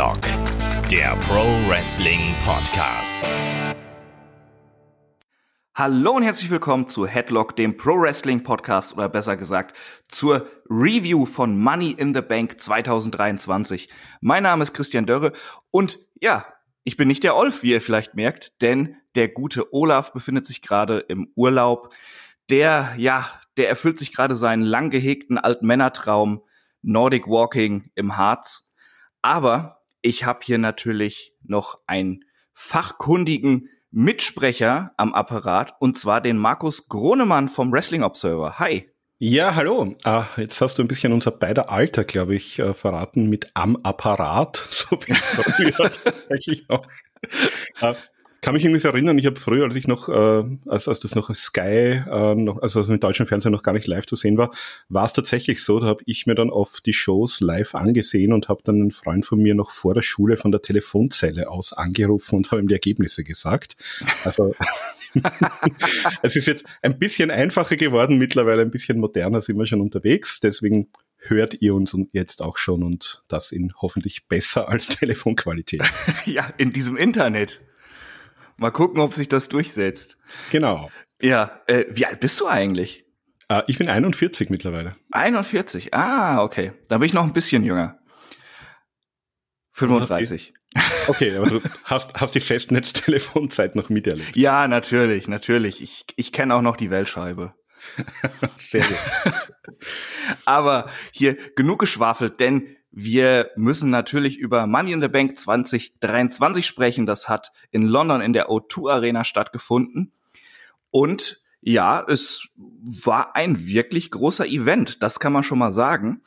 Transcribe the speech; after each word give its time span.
Headlock, 0.00 0.88
der 0.90 1.14
Pro 1.28 1.44
Wrestling 1.68 2.34
Podcast. 2.42 3.20
Hallo 5.74 6.12
und 6.12 6.22
herzlich 6.22 6.50
willkommen 6.50 6.88
zu 6.88 7.06
Headlock, 7.06 7.54
dem 7.54 7.76
Pro 7.76 8.00
Wrestling 8.00 8.42
Podcast 8.42 8.94
oder 8.94 9.10
besser 9.10 9.36
gesagt 9.36 9.76
zur 10.08 10.48
Review 10.70 11.26
von 11.26 11.60
Money 11.60 11.90
in 11.90 12.14
the 12.14 12.22
Bank 12.22 12.58
2023. 12.58 13.90
Mein 14.22 14.44
Name 14.44 14.62
ist 14.62 14.72
Christian 14.72 15.04
Dörre 15.04 15.32
und 15.70 15.98
ja, 16.18 16.46
ich 16.82 16.96
bin 16.96 17.06
nicht 17.06 17.22
der 17.22 17.36
Olf, 17.36 17.62
wie 17.62 17.72
ihr 17.72 17.82
vielleicht 17.82 18.14
merkt, 18.14 18.62
denn 18.62 18.96
der 19.16 19.28
gute 19.28 19.74
Olaf 19.74 20.14
befindet 20.14 20.46
sich 20.46 20.62
gerade 20.62 21.00
im 21.00 21.30
Urlaub. 21.36 21.92
Der, 22.48 22.94
ja, 22.96 23.30
der 23.58 23.68
erfüllt 23.68 23.98
sich 23.98 24.14
gerade 24.14 24.34
seinen 24.34 24.62
lang 24.62 24.88
gehegten 24.88 25.36
Altmännertraum 25.36 26.42
Nordic 26.80 27.26
Walking 27.26 27.90
im 27.96 28.16
Harz. 28.16 28.70
Aber 29.20 29.79
ich 30.02 30.24
habe 30.24 30.40
hier 30.42 30.58
natürlich 30.58 31.34
noch 31.42 31.78
einen 31.86 32.24
fachkundigen 32.52 33.68
Mitsprecher 33.90 34.92
am 34.96 35.14
Apparat 35.14 35.74
und 35.80 35.98
zwar 35.98 36.20
den 36.20 36.36
Markus 36.36 36.88
Gronemann 36.88 37.48
vom 37.48 37.72
Wrestling 37.72 38.02
Observer. 38.02 38.58
Hi. 38.58 38.90
Ja, 39.18 39.54
hallo. 39.54 39.96
Ah, 40.04 40.26
jetzt 40.38 40.60
hast 40.62 40.78
du 40.78 40.82
ein 40.82 40.88
bisschen 40.88 41.12
unser 41.12 41.30
beider 41.30 41.68
Alter, 41.68 42.04
glaube 42.04 42.34
ich, 42.34 42.58
äh, 42.58 42.72
verraten 42.72 43.28
mit 43.28 43.50
am 43.54 43.76
Apparat. 43.76 44.56
So 44.70 44.96
bin 44.96 45.16
ich 45.68 45.76
tatsächlich 46.02 46.64
auch. 46.70 46.86
Kann 48.42 48.54
mich 48.54 48.64
irgendwie 48.64 48.86
erinnern, 48.86 49.18
ich 49.18 49.26
habe 49.26 49.38
früher, 49.38 49.64
als 49.64 49.76
ich 49.76 49.86
noch, 49.86 50.08
äh, 50.08 50.44
als, 50.66 50.88
als 50.88 50.98
das 51.00 51.14
noch 51.14 51.34
Sky, 51.34 52.02
äh, 52.10 52.34
noch, 52.34 52.62
also 52.62 52.80
als 52.80 52.88
im 52.88 52.98
deutschen 52.98 53.26
Fernsehen 53.26 53.52
noch 53.52 53.62
gar 53.62 53.72
nicht 53.72 53.86
live 53.86 54.06
zu 54.06 54.16
sehen 54.16 54.38
war, 54.38 54.50
war 54.88 55.04
es 55.04 55.12
tatsächlich 55.12 55.62
so, 55.62 55.78
da 55.80 55.86
habe 55.86 56.02
ich 56.06 56.26
mir 56.26 56.34
dann 56.34 56.50
auf 56.50 56.80
die 56.80 56.92
Shows 56.92 57.40
live 57.40 57.74
angesehen 57.74 58.32
und 58.32 58.48
habe 58.48 58.62
dann 58.64 58.76
einen 58.76 58.90
Freund 58.92 59.26
von 59.26 59.40
mir 59.40 59.54
noch 59.54 59.70
vor 59.70 59.94
der 59.94 60.02
Schule 60.02 60.36
von 60.36 60.52
der 60.52 60.62
Telefonzelle 60.62 61.50
aus 61.50 61.72
angerufen 61.72 62.36
und 62.36 62.50
habe 62.50 62.62
ihm 62.62 62.68
die 62.68 62.74
Ergebnisse 62.74 63.24
gesagt. 63.24 63.76
Also 64.24 64.54
es 66.22 66.36
ist 66.36 66.46
jetzt 66.46 66.64
ein 66.82 66.98
bisschen 66.98 67.30
einfacher 67.30 67.76
geworden, 67.76 68.18
mittlerweile 68.18 68.62
ein 68.62 68.70
bisschen 68.70 69.00
moderner 69.00 69.40
sind 69.40 69.58
wir 69.58 69.66
schon 69.66 69.80
unterwegs, 69.80 70.40
deswegen 70.40 70.88
hört 71.18 71.60
ihr 71.60 71.74
uns 71.74 71.96
jetzt 72.12 72.42
auch 72.42 72.56
schon 72.56 72.82
und 72.82 73.22
das 73.28 73.52
in 73.52 73.74
hoffentlich 73.76 74.26
besser 74.28 74.68
als 74.68 74.88
Telefonqualität. 74.88 75.82
ja, 76.24 76.52
in 76.56 76.72
diesem 76.72 76.96
Internet. 76.96 77.60
Mal 78.60 78.70
gucken, 78.70 79.00
ob 79.00 79.14
sich 79.14 79.26
das 79.26 79.48
durchsetzt. 79.48 80.18
Genau. 80.50 80.90
Ja, 81.18 81.62
äh, 81.66 81.86
wie 81.88 82.04
alt 82.04 82.20
bist 82.20 82.38
du 82.40 82.46
eigentlich? 82.46 83.06
Äh, 83.48 83.62
ich 83.68 83.78
bin 83.78 83.88
41 83.88 84.50
mittlerweile. 84.50 84.96
41, 85.12 85.94
ah, 85.94 86.42
okay. 86.42 86.72
Da 86.88 86.98
bin 86.98 87.06
ich 87.06 87.14
noch 87.14 87.24
ein 87.24 87.32
bisschen 87.32 87.64
jünger. 87.64 87.98
35. 89.72 90.52
Okay, 91.08 91.34
aber 91.36 91.48
du 91.48 91.62
hast, 91.84 92.20
hast 92.20 92.34
die 92.34 92.40
Festnetztelefonzeit 92.40 93.76
noch 93.76 93.88
miterlebt. 93.88 94.36
Ja, 94.36 94.68
natürlich, 94.68 95.26
natürlich. 95.26 95.82
Ich, 95.82 96.04
ich 96.16 96.30
kenne 96.30 96.54
auch 96.54 96.60
noch 96.60 96.76
die 96.76 96.90
Weltscheibe. 96.90 97.54
Sehr 98.56 98.84
gut. 98.84 98.98
aber 100.44 100.90
hier 101.12 101.38
genug 101.56 101.78
geschwafelt, 101.78 102.38
denn 102.40 102.76
wir 102.92 103.50
müssen 103.56 103.90
natürlich 103.90 104.38
über 104.38 104.66
Money 104.66 104.92
in 104.92 105.00
the 105.00 105.08
Bank 105.08 105.38
2023 105.38 106.66
sprechen. 106.66 107.06
Das 107.06 107.28
hat 107.28 107.52
in 107.70 107.84
London 107.84 108.20
in 108.20 108.32
der 108.32 108.48
O2 108.48 108.90
Arena 108.90 109.24
stattgefunden. 109.24 110.12
Und 110.90 111.40
ja, 111.60 112.04
es 112.08 112.48
war 112.56 113.36
ein 113.36 113.66
wirklich 113.66 114.10
großer 114.10 114.46
Event. 114.46 115.02
Das 115.02 115.20
kann 115.20 115.32
man 115.32 115.42
schon 115.42 115.58
mal 115.58 115.72
sagen. 115.72 116.22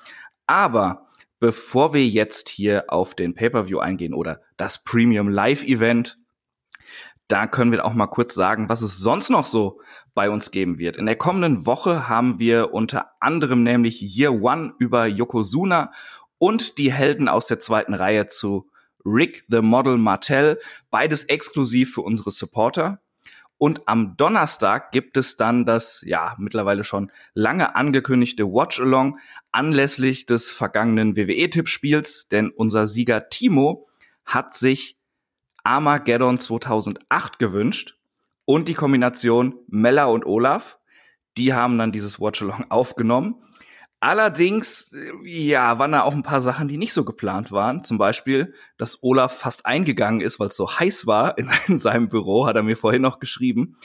Aber 0.47 1.07
bevor 1.39 1.93
wir 1.93 2.07
jetzt 2.07 2.47
hier 2.47 2.85
auf 2.87 3.15
den 3.15 3.33
Pay-per-View 3.33 3.79
eingehen 3.79 4.13
oder 4.13 4.41
das 4.55 4.83
Premium 4.83 5.27
Live 5.27 5.63
Event, 5.63 6.17
da 7.27 7.47
können 7.47 7.71
wir 7.71 7.83
auch 7.83 7.93
mal 7.93 8.07
kurz 8.07 8.33
sagen, 8.33 8.69
was 8.69 8.81
es 8.81 8.97
sonst 8.97 9.29
noch 9.29 9.45
so 9.45 9.81
bei 10.13 10.29
uns 10.29 10.51
geben 10.51 10.77
wird. 10.77 10.97
In 10.97 11.05
der 11.05 11.15
kommenden 11.15 11.65
Woche 11.65 12.07
haben 12.07 12.37
wir 12.37 12.73
unter 12.73 13.11
anderem 13.19 13.63
nämlich 13.63 14.01
Year 14.01 14.31
One 14.31 14.73
über 14.77 15.07
Yokozuna 15.07 15.91
und 16.43 16.77
die 16.77 16.91
Helden 16.91 17.29
aus 17.29 17.47
der 17.47 17.61
zweiten 17.61 17.93
Reihe 17.93 18.27
zu 18.27 18.69
Rick 19.05 19.45
the 19.47 19.61
Model 19.61 19.97
Martell, 19.97 20.59
beides 20.91 21.23
exklusiv 21.23 21.93
für 21.93 22.01
unsere 22.01 22.31
Supporter. 22.31 22.99
Und 23.57 23.87
am 23.87 24.17
Donnerstag 24.17 24.91
gibt 24.91 25.15
es 25.15 25.37
dann 25.37 25.65
das, 25.65 26.03
ja, 26.05 26.35
mittlerweile 26.37 26.83
schon 26.83 27.13
lange 27.33 27.77
angekündigte 27.77 28.43
Watch-Along 28.43 29.19
anlässlich 29.53 30.25
des 30.25 30.51
vergangenen 30.51 31.15
WWE-Tippspiels, 31.15 32.27
denn 32.27 32.49
unser 32.49 32.87
Sieger 32.87 33.29
Timo 33.29 33.87
hat 34.25 34.53
sich 34.53 34.97
Armageddon 35.63 36.39
2008 36.39 37.39
gewünscht 37.39 37.97
und 38.43 38.67
die 38.67 38.73
Kombination 38.73 39.55
Mella 39.67 40.07
und 40.07 40.25
Olaf. 40.25 40.77
Die 41.37 41.53
haben 41.53 41.77
dann 41.77 41.93
dieses 41.93 42.19
Watch-Along 42.19 42.65
aufgenommen. 42.69 43.35
Allerdings, 44.03 44.93
ja, 45.23 45.79
waren 45.79 45.93
da 45.93 46.01
auch 46.01 46.11
ein 46.11 46.23
paar 46.23 46.41
Sachen, 46.41 46.67
die 46.67 46.75
nicht 46.75 46.91
so 46.91 47.05
geplant 47.05 47.53
waren. 47.53 47.83
Zum 47.83 47.97
Beispiel, 47.97 48.53
dass 48.77 49.01
Olaf 49.01 49.39
fast 49.39 49.65
eingegangen 49.65 50.19
ist, 50.19 50.41
weil 50.41 50.49
es 50.49 50.57
so 50.57 50.69
heiß 50.69 51.07
war 51.07 51.37
in, 51.37 51.49
in, 51.69 51.79
seinem 51.79 52.09
Büro, 52.09 52.45
hat 52.45 52.57
er 52.57 52.63
mir 52.63 52.75
vorhin 52.75 53.01
noch 53.01 53.19
geschrieben. 53.19 53.77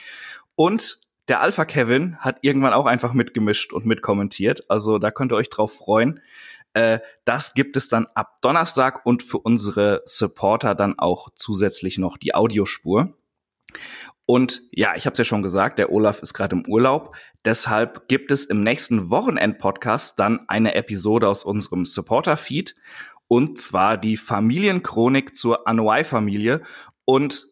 Und 0.56 0.98
der 1.28 1.40
Alpha 1.40 1.64
Kevin 1.64 2.16
hat 2.16 2.38
irgendwann 2.40 2.72
auch 2.72 2.86
einfach 2.86 3.12
mitgemischt 3.12 3.72
und 3.72 3.86
mitkommentiert. 3.86 4.68
Also 4.68 4.98
da 4.98 5.12
könnt 5.12 5.30
ihr 5.30 5.36
euch 5.36 5.50
drauf 5.50 5.72
freuen. 5.72 6.20
Äh, 6.74 6.98
das 7.24 7.54
gibt 7.54 7.76
es 7.76 7.86
dann 7.86 8.06
ab 8.16 8.40
Donnerstag 8.40 9.06
und 9.06 9.22
für 9.22 9.38
unsere 9.38 10.02
Supporter 10.04 10.74
dann 10.74 10.98
auch 10.98 11.28
zusätzlich 11.36 11.96
noch 11.96 12.16
die 12.16 12.34
Audiospur. 12.34 13.14
Und 14.30 14.60
ja, 14.72 14.94
ich 14.94 15.06
habe 15.06 15.12
es 15.12 15.18
ja 15.18 15.24
schon 15.24 15.42
gesagt, 15.42 15.78
der 15.78 15.90
Olaf 15.90 16.20
ist 16.20 16.34
gerade 16.34 16.54
im 16.54 16.66
Urlaub. 16.66 17.16
Deshalb 17.46 18.08
gibt 18.08 18.30
es 18.30 18.44
im 18.44 18.60
nächsten 18.60 19.08
Wochenend-Podcast 19.08 20.18
dann 20.18 20.40
eine 20.48 20.74
Episode 20.74 21.26
aus 21.26 21.44
unserem 21.44 21.86
Supporter-Feed. 21.86 22.76
Und 23.26 23.58
zwar 23.58 23.96
die 23.96 24.18
Familienchronik 24.18 25.34
zur 25.34 25.66
Anouai-Familie. 25.66 26.60
Und 27.06 27.46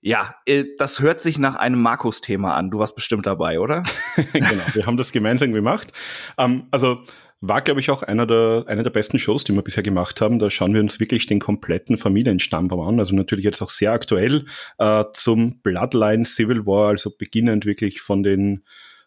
ja, 0.00 0.36
äh, 0.46 0.64
das 0.78 1.00
hört 1.00 1.20
sich 1.20 1.38
nach 1.38 1.56
einem 1.56 1.82
Markus-Thema 1.82 2.54
an. 2.54 2.70
Du 2.70 2.78
warst 2.78 2.94
bestimmt 2.94 3.26
dabei, 3.26 3.58
oder? 3.58 3.82
genau, 4.32 4.62
wir 4.74 4.86
haben 4.86 4.96
das 4.96 5.10
gemeinsam 5.10 5.52
gemacht. 5.52 5.92
Ähm, 6.38 6.68
also 6.70 7.02
war, 7.42 7.60
glaube 7.60 7.80
ich, 7.80 7.90
auch 7.90 8.04
einer 8.04 8.24
der, 8.24 8.64
einer 8.68 8.84
der 8.84 8.90
besten 8.90 9.18
Shows, 9.18 9.42
die 9.42 9.52
wir 9.52 9.62
bisher 9.62 9.82
gemacht 9.82 10.20
haben. 10.20 10.38
Da 10.38 10.48
schauen 10.48 10.72
wir 10.72 10.80
uns 10.80 11.00
wirklich 11.00 11.26
den 11.26 11.40
kompletten 11.40 11.98
Familienstammbaum 11.98 12.80
an. 12.80 12.98
Also 13.00 13.16
natürlich 13.16 13.44
jetzt 13.44 13.60
auch 13.60 13.68
sehr 13.68 13.92
aktuell 13.92 14.44
äh, 14.78 15.04
zum 15.12 15.60
Bloodline 15.60 16.24
Civil 16.24 16.66
War, 16.66 16.90
also 16.90 17.10
beginnend 17.18 17.66
wirklich 17.66 18.00
von 18.00 18.22
den 18.22 18.62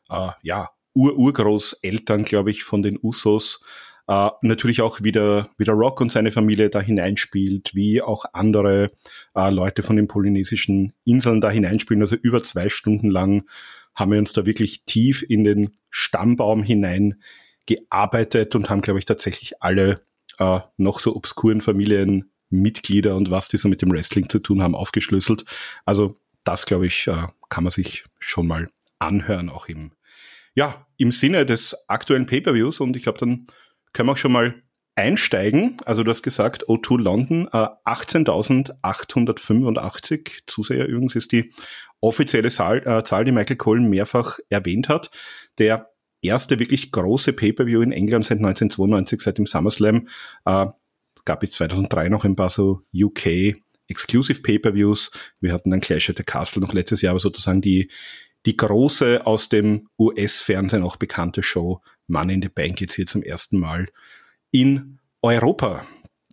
äh, 0.10 0.32
ja, 0.44 0.70
Ur-Urgroßeltern, 0.94 2.26
glaube 2.26 2.52
ich, 2.52 2.64
von 2.64 2.84
den 2.84 3.00
Usos. 3.02 3.66
Uh, 4.08 4.30
natürlich 4.44 4.84
auch 4.84 5.02
wieder, 5.02 5.50
wieder 5.58 5.74
Rock 5.74 6.00
und 6.00 6.12
seine 6.12 6.30
Familie 6.30 6.70
da 6.70 6.80
hineinspielt, 6.80 7.74
wie 7.74 8.04
auch 8.04 8.26
andere 8.34 8.92
uh, 9.36 9.50
Leute 9.50 9.82
von 9.82 9.96
den 9.96 10.08
polynesischen 10.08 10.94
Inseln 11.06 11.42
da 11.42 11.50
hineinspielen. 11.50 12.04
Also 12.04 12.16
über 12.16 12.44
zwei 12.44 12.70
Stunden 12.70 13.10
lang 13.10 13.46
haben 13.96 14.12
wir 14.12 14.20
uns 14.20 14.32
da 14.32 14.46
wirklich 14.46 14.84
tief 14.86 15.26
in 15.28 15.44
den 15.44 15.72
Stammbaum 15.90 16.62
hinein 16.62 17.16
gearbeitet 17.66 18.56
und 18.56 18.70
haben, 18.70 18.82
glaube 18.82 19.00
ich, 19.00 19.06
tatsächlich 19.06 19.62
alle 19.62 20.02
äh, 20.40 20.60
noch 20.78 21.00
so 21.00 21.16
obskuren 21.16 21.62
Familienmitglieder 21.62 23.16
und 23.16 23.32
was 23.32 23.48
die 23.48 23.58
so 23.58 23.70
mit 23.70 23.82
dem 23.82 23.92
Wrestling 23.92 24.30
zu 24.30 24.40
tun 24.40 24.62
haben, 24.62 24.76
aufgeschlüsselt. 24.76 25.46
Also 25.86 26.16
das, 26.44 26.66
glaube 26.66 26.88
ich, 26.88 27.08
äh, 27.08 27.28
kann 27.50 27.64
man 27.64 27.72
sich 27.72 28.04
schon 28.20 28.48
mal 28.48 28.70
anhören, 29.00 29.50
auch 29.50 29.68
im, 29.68 29.92
ja, 30.54 30.86
im 30.98 31.12
Sinne 31.12 31.46
des 31.46 31.90
aktuellen 31.90 32.26
Pay-Per-Views. 32.26 32.80
Und 32.80 32.96
ich 32.96 33.04
glaube, 33.04 33.20
dann 33.20 33.46
können 33.94 34.10
wir 34.10 34.14
auch 34.14 34.18
schon 34.18 34.32
mal 34.32 34.56
einsteigen. 34.96 35.78
Also 35.86 36.04
du 36.04 36.10
hast 36.10 36.24
gesagt, 36.24 36.68
O2 36.68 37.02
London, 37.02 37.48
äh, 37.52 37.68
18.885 37.86 40.48
Zuseher 40.48 40.88
übrigens 40.88 41.16
ist 41.16 41.32
die 41.32 41.54
offizielle 42.00 42.50
Zahl, 42.50 42.86
äh, 42.86 43.04
Zahl, 43.04 43.26
die 43.26 43.32
Michael 43.32 43.58
Cullen 43.58 43.90
mehrfach 43.90 44.40
erwähnt 44.50 44.90
hat. 44.90 45.12
Der 45.58 45.90
erste 46.26 46.60
wirklich 46.60 46.92
große 46.92 47.34
Pay-Per-View 47.34 47.82
in 47.82 47.92
England 47.92 48.26
seit 48.26 48.40
1992, 48.40 49.22
seit 49.22 49.38
dem 49.38 49.46
SummerSlam. 49.46 50.08
Äh, 50.46 50.68
gab 51.26 51.44
es 51.44 51.54
2003 51.54 52.10
noch 52.10 52.24
ein 52.24 52.36
paar 52.36 52.50
so 52.50 52.82
UK 52.94 53.56
Exclusive 53.88 54.42
Pay-Per-Views. 54.42 55.12
Wir 55.40 55.54
hatten 55.54 55.70
dann 55.70 55.82
Clash 55.82 56.10
at 56.10 56.18
the 56.18 56.24
Castle 56.24 56.62
noch 56.62 56.74
letztes 56.74 57.02
Jahr, 57.02 57.12
aber 57.12 57.20
sozusagen 57.20 57.62
die, 57.62 57.92
die 58.46 58.58
große 58.58 59.26
aus 59.26 59.50
dem 59.50 59.88
US-Fernsehen 60.00 60.84
auch 60.84 60.96
bekannte 60.96 61.44
Show 61.44 61.82
Money 62.08 62.36
in 62.36 62.42
the 62.42 62.50
Bank 62.50 62.82
jetzt 62.82 62.96
hier 62.96 63.06
zum 63.06 63.24
ersten 63.24 63.60
Mal 63.60 63.88
in 64.52 65.00
Europa. 65.22 65.86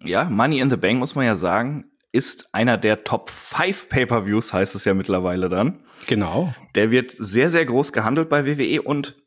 Ja, 0.03 0.25
Money 0.25 0.61
in 0.61 0.71
the 0.71 0.77
Bank 0.77 0.99
muss 0.99 1.15
man 1.15 1.25
ja 1.25 1.37
sagen, 1.37 1.85
ist 2.13 2.55
einer 2.55 2.77
der 2.77 3.05
Top 3.05 3.31
5 3.31 3.89
Pay-Per-Views, 3.89 4.53
heißt 4.53 4.75
es 4.75 4.85
ja 4.85 4.95
mittlerweile 4.95 5.49
dann. 5.49 5.81
Genau. 6.07 6.55
Der 6.75 6.91
wird 6.91 7.13
sehr, 7.17 7.49
sehr 7.49 7.65
groß 7.65 7.93
gehandelt 7.93 8.29
bei 8.29 8.45
WWE 8.45 8.83
und 8.83 9.22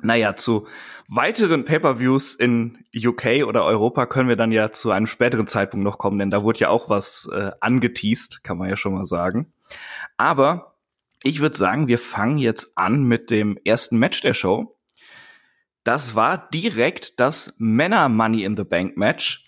Naja, 0.00 0.36
zu 0.36 0.66
weiteren 1.08 1.64
Pay-per-Views 1.64 2.34
in 2.34 2.78
UK 2.94 3.44
oder 3.46 3.64
Europa 3.64 4.06
können 4.06 4.28
wir 4.28 4.36
dann 4.36 4.52
ja 4.52 4.70
zu 4.70 4.92
einem 4.92 5.06
späteren 5.06 5.46
Zeitpunkt 5.46 5.84
noch 5.84 5.98
kommen, 5.98 6.18
denn 6.18 6.30
da 6.30 6.42
wurde 6.42 6.60
ja 6.60 6.68
auch 6.68 6.88
was 6.88 7.28
äh, 7.32 7.50
angeteased, 7.60 8.44
kann 8.44 8.58
man 8.58 8.68
ja 8.68 8.76
schon 8.76 8.94
mal 8.94 9.04
sagen. 9.04 9.52
Aber 10.16 10.76
ich 11.22 11.40
würde 11.40 11.56
sagen, 11.56 11.88
wir 11.88 11.98
fangen 11.98 12.38
jetzt 12.38 12.78
an 12.78 13.04
mit 13.04 13.30
dem 13.30 13.58
ersten 13.64 13.98
Match 13.98 14.20
der 14.20 14.34
Show. 14.34 14.78
Das 15.82 16.14
war 16.14 16.48
direkt 16.50 17.18
das 17.18 17.54
Männer 17.58 18.08
Money 18.08 18.44
in 18.44 18.56
the 18.56 18.64
Bank 18.64 18.96
Match. 18.96 19.46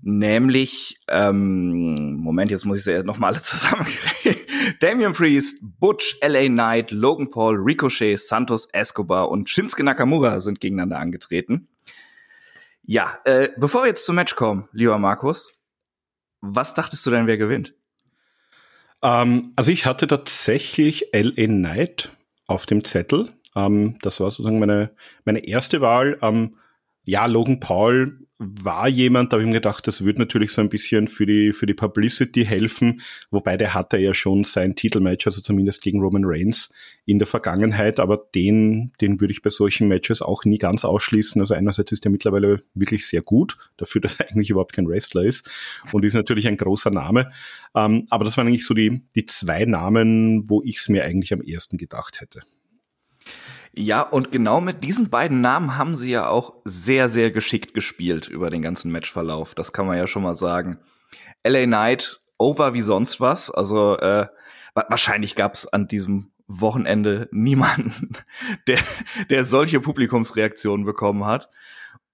Nämlich, 0.00 0.98
ähm, 1.08 2.16
Moment, 2.16 2.50
jetzt 2.50 2.64
muss 2.64 2.78
ich 2.78 2.84
sie 2.84 3.02
noch 3.04 3.18
mal 3.18 3.28
alle 3.28 3.42
zusammenkriegen. 3.42 4.41
Damian 4.80 5.12
Priest, 5.12 5.58
Butch, 5.62 6.18
LA 6.22 6.48
Knight, 6.48 6.90
Logan 6.90 7.30
Paul, 7.30 7.56
Ricochet, 7.56 8.16
Santos 8.16 8.68
Escobar 8.72 9.30
und 9.30 9.48
Shinsuke 9.48 9.84
Nakamura 9.84 10.40
sind 10.40 10.60
gegeneinander 10.60 10.98
angetreten. 10.98 11.68
Ja, 12.84 13.18
äh, 13.24 13.50
bevor 13.56 13.82
wir 13.82 13.88
jetzt 13.88 14.06
zum 14.06 14.16
Match 14.16 14.34
kommen, 14.34 14.68
lieber 14.72 14.98
Markus, 14.98 15.52
was 16.40 16.74
dachtest 16.74 17.06
du 17.06 17.10
denn, 17.10 17.26
wer 17.26 17.36
gewinnt? 17.36 17.74
Ähm, 19.02 19.52
also 19.56 19.70
ich 19.70 19.86
hatte 19.86 20.06
tatsächlich 20.06 21.08
LA 21.12 21.46
Knight 21.46 22.10
auf 22.46 22.66
dem 22.66 22.84
Zettel. 22.84 23.32
Ähm, 23.54 23.98
das 24.02 24.20
war 24.20 24.30
sozusagen 24.30 24.58
meine, 24.58 24.90
meine 25.24 25.46
erste 25.46 25.80
Wahl. 25.80 26.18
Ähm, 26.22 26.56
ja, 27.04 27.26
Logan 27.26 27.60
Paul 27.60 28.18
war 28.44 28.88
jemand, 28.88 29.32
da 29.32 29.36
habe 29.36 29.42
ich 29.42 29.48
mir 29.48 29.54
gedacht, 29.54 29.86
das 29.86 30.04
würde 30.04 30.18
natürlich 30.18 30.52
so 30.52 30.60
ein 30.60 30.68
bisschen 30.68 31.06
für 31.06 31.26
die, 31.26 31.52
für 31.52 31.66
die 31.66 31.74
Publicity 31.74 32.44
helfen, 32.44 33.00
wobei 33.30 33.56
der 33.56 33.74
hatte 33.74 33.98
ja 33.98 34.14
schon 34.14 34.44
sein 34.44 34.74
Titelmatch, 34.74 35.26
also 35.26 35.40
zumindest 35.40 35.82
gegen 35.82 36.00
Roman 36.00 36.24
Reigns 36.24 36.72
in 37.04 37.18
der 37.18 37.26
Vergangenheit, 37.26 38.00
aber 38.00 38.20
den, 38.34 38.92
den 39.00 39.20
würde 39.20 39.32
ich 39.32 39.42
bei 39.42 39.50
solchen 39.50 39.88
Matches 39.88 40.22
auch 40.22 40.44
nie 40.44 40.58
ganz 40.58 40.84
ausschließen. 40.84 41.40
Also 41.40 41.54
einerseits 41.54 41.92
ist 41.92 42.04
er 42.04 42.10
mittlerweile 42.10 42.62
wirklich 42.74 43.06
sehr 43.06 43.22
gut, 43.22 43.56
dafür, 43.76 44.00
dass 44.00 44.18
er 44.18 44.28
eigentlich 44.30 44.50
überhaupt 44.50 44.72
kein 44.72 44.88
Wrestler 44.88 45.22
ist 45.22 45.48
und 45.92 46.04
ist 46.04 46.14
natürlich 46.14 46.48
ein 46.48 46.56
großer 46.56 46.90
Name. 46.90 47.30
Ähm, 47.74 48.06
aber 48.10 48.24
das 48.24 48.36
waren 48.36 48.48
eigentlich 48.48 48.66
so 48.66 48.74
die, 48.74 49.02
die 49.14 49.26
zwei 49.26 49.64
Namen, 49.64 50.48
wo 50.48 50.62
ich 50.64 50.78
es 50.78 50.88
mir 50.88 51.04
eigentlich 51.04 51.32
am 51.32 51.42
ersten 51.42 51.76
gedacht 51.76 52.20
hätte. 52.20 52.40
Ja, 53.74 54.02
und 54.02 54.30
genau 54.30 54.60
mit 54.60 54.84
diesen 54.84 55.08
beiden 55.08 55.40
Namen 55.40 55.78
haben 55.78 55.96
sie 55.96 56.10
ja 56.10 56.28
auch 56.28 56.54
sehr, 56.64 57.08
sehr 57.08 57.30
geschickt 57.30 57.72
gespielt 57.72 58.28
über 58.28 58.50
den 58.50 58.60
ganzen 58.60 58.92
Matchverlauf. 58.92 59.54
Das 59.54 59.72
kann 59.72 59.86
man 59.86 59.96
ja 59.96 60.06
schon 60.06 60.22
mal 60.22 60.34
sagen. 60.34 60.78
LA 61.42 61.64
Knight 61.64 62.20
over 62.36 62.74
wie 62.74 62.82
sonst 62.82 63.20
was. 63.20 63.50
Also 63.50 63.96
äh, 63.96 64.26
wahrscheinlich 64.74 65.36
gab 65.36 65.54
es 65.54 65.66
an 65.66 65.88
diesem 65.88 66.32
Wochenende 66.46 67.28
niemanden, 67.32 68.12
der, 68.66 68.78
der 69.30 69.44
solche 69.46 69.80
Publikumsreaktionen 69.80 70.84
bekommen 70.84 71.24
hat. 71.24 71.48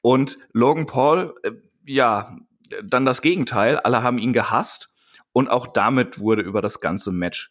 Und 0.00 0.38
Logan 0.52 0.86
Paul, 0.86 1.34
äh, 1.42 1.52
ja, 1.84 2.36
dann 2.84 3.04
das 3.04 3.20
Gegenteil. 3.20 3.78
Alle 3.78 4.02
haben 4.02 4.18
ihn 4.18 4.32
gehasst. 4.32 4.94
Und 5.32 5.48
auch 5.50 5.66
damit 5.66 6.20
wurde 6.20 6.42
über 6.42 6.62
das 6.62 6.80
ganze 6.80 7.10
Match 7.10 7.50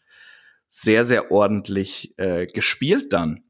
sehr, 0.69 1.03
sehr 1.03 1.31
ordentlich 1.31 2.17
äh, 2.17 2.45
gespielt 2.47 3.13
dann. 3.13 3.43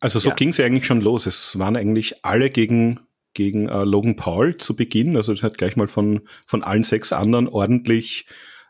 Also 0.00 0.18
so 0.18 0.28
ja. 0.30 0.34
ging 0.34 0.50
es 0.50 0.58
ja 0.58 0.66
eigentlich 0.66 0.86
schon 0.86 1.00
los. 1.00 1.26
Es 1.26 1.58
waren 1.58 1.76
eigentlich 1.76 2.24
alle 2.24 2.50
gegen, 2.50 3.00
gegen 3.34 3.68
äh, 3.68 3.84
Logan 3.84 4.16
Paul 4.16 4.56
zu 4.56 4.76
Beginn. 4.76 5.16
Also 5.16 5.32
es 5.32 5.42
hat 5.42 5.58
gleich 5.58 5.76
mal 5.76 5.88
von, 5.88 6.20
von 6.46 6.62
allen 6.62 6.84
sechs 6.84 7.12
anderen 7.12 7.48
ordentlich 7.48 8.26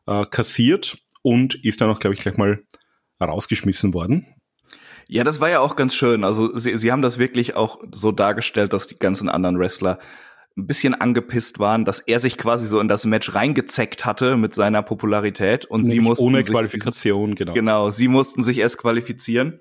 äh, 0.07 0.25
kassiert 0.25 0.99
und 1.23 1.55
ist 1.65 1.81
dann 1.81 1.91
auch, 1.91 1.99
glaube 1.99 2.15
ich, 2.15 2.21
gleich 2.21 2.37
mal 2.37 2.63
rausgeschmissen 3.21 3.95
worden. 3.95 4.27
Ja, 5.09 5.25
das 5.25 5.41
war 5.41 5.49
ja 5.49 5.61
auch 5.61 5.77
ganz 5.77 5.95
schön. 5.95 6.23
Also 6.23 6.57
sie, 6.57 6.77
sie 6.77 6.93
haben 6.93 7.03
das 7.03 7.19
wirklich 7.19 7.57
auch 7.57 7.81
so 7.93 8.13
dargestellt, 8.13 8.73
dass 8.73 8.87
die 8.87 8.97
ganzen 8.97 9.29
anderen 9.29 9.59
Wrestler 9.59 9.99
ein 10.57 10.67
bisschen 10.67 10.95
angepisst 10.95 11.59
waren, 11.61 11.85
dass 11.85 12.01
er 12.01 12.21
sich 12.21 12.37
quasi 12.37 12.67
so 12.67 12.81
in 12.81 12.89
das 12.89 13.07
Match 13.07 13.35
reingezeckt 13.35 14.05
hatte 14.05 14.37
mit 14.37 14.55
seiner 14.55 14.83
Popularität 14.83 15.65
und 15.67 15.83
Nicht 15.83 15.93
sie 15.93 16.01
mussten 16.01 16.25
ohne 16.25 16.43
Qualifikation, 16.43 17.37
genau. 17.37 17.55
Genau, 17.55 17.91
sie 17.91 18.09
mussten 18.09 18.43
sich 18.43 18.59
erst 18.59 18.79
qualifizieren. 18.79 19.61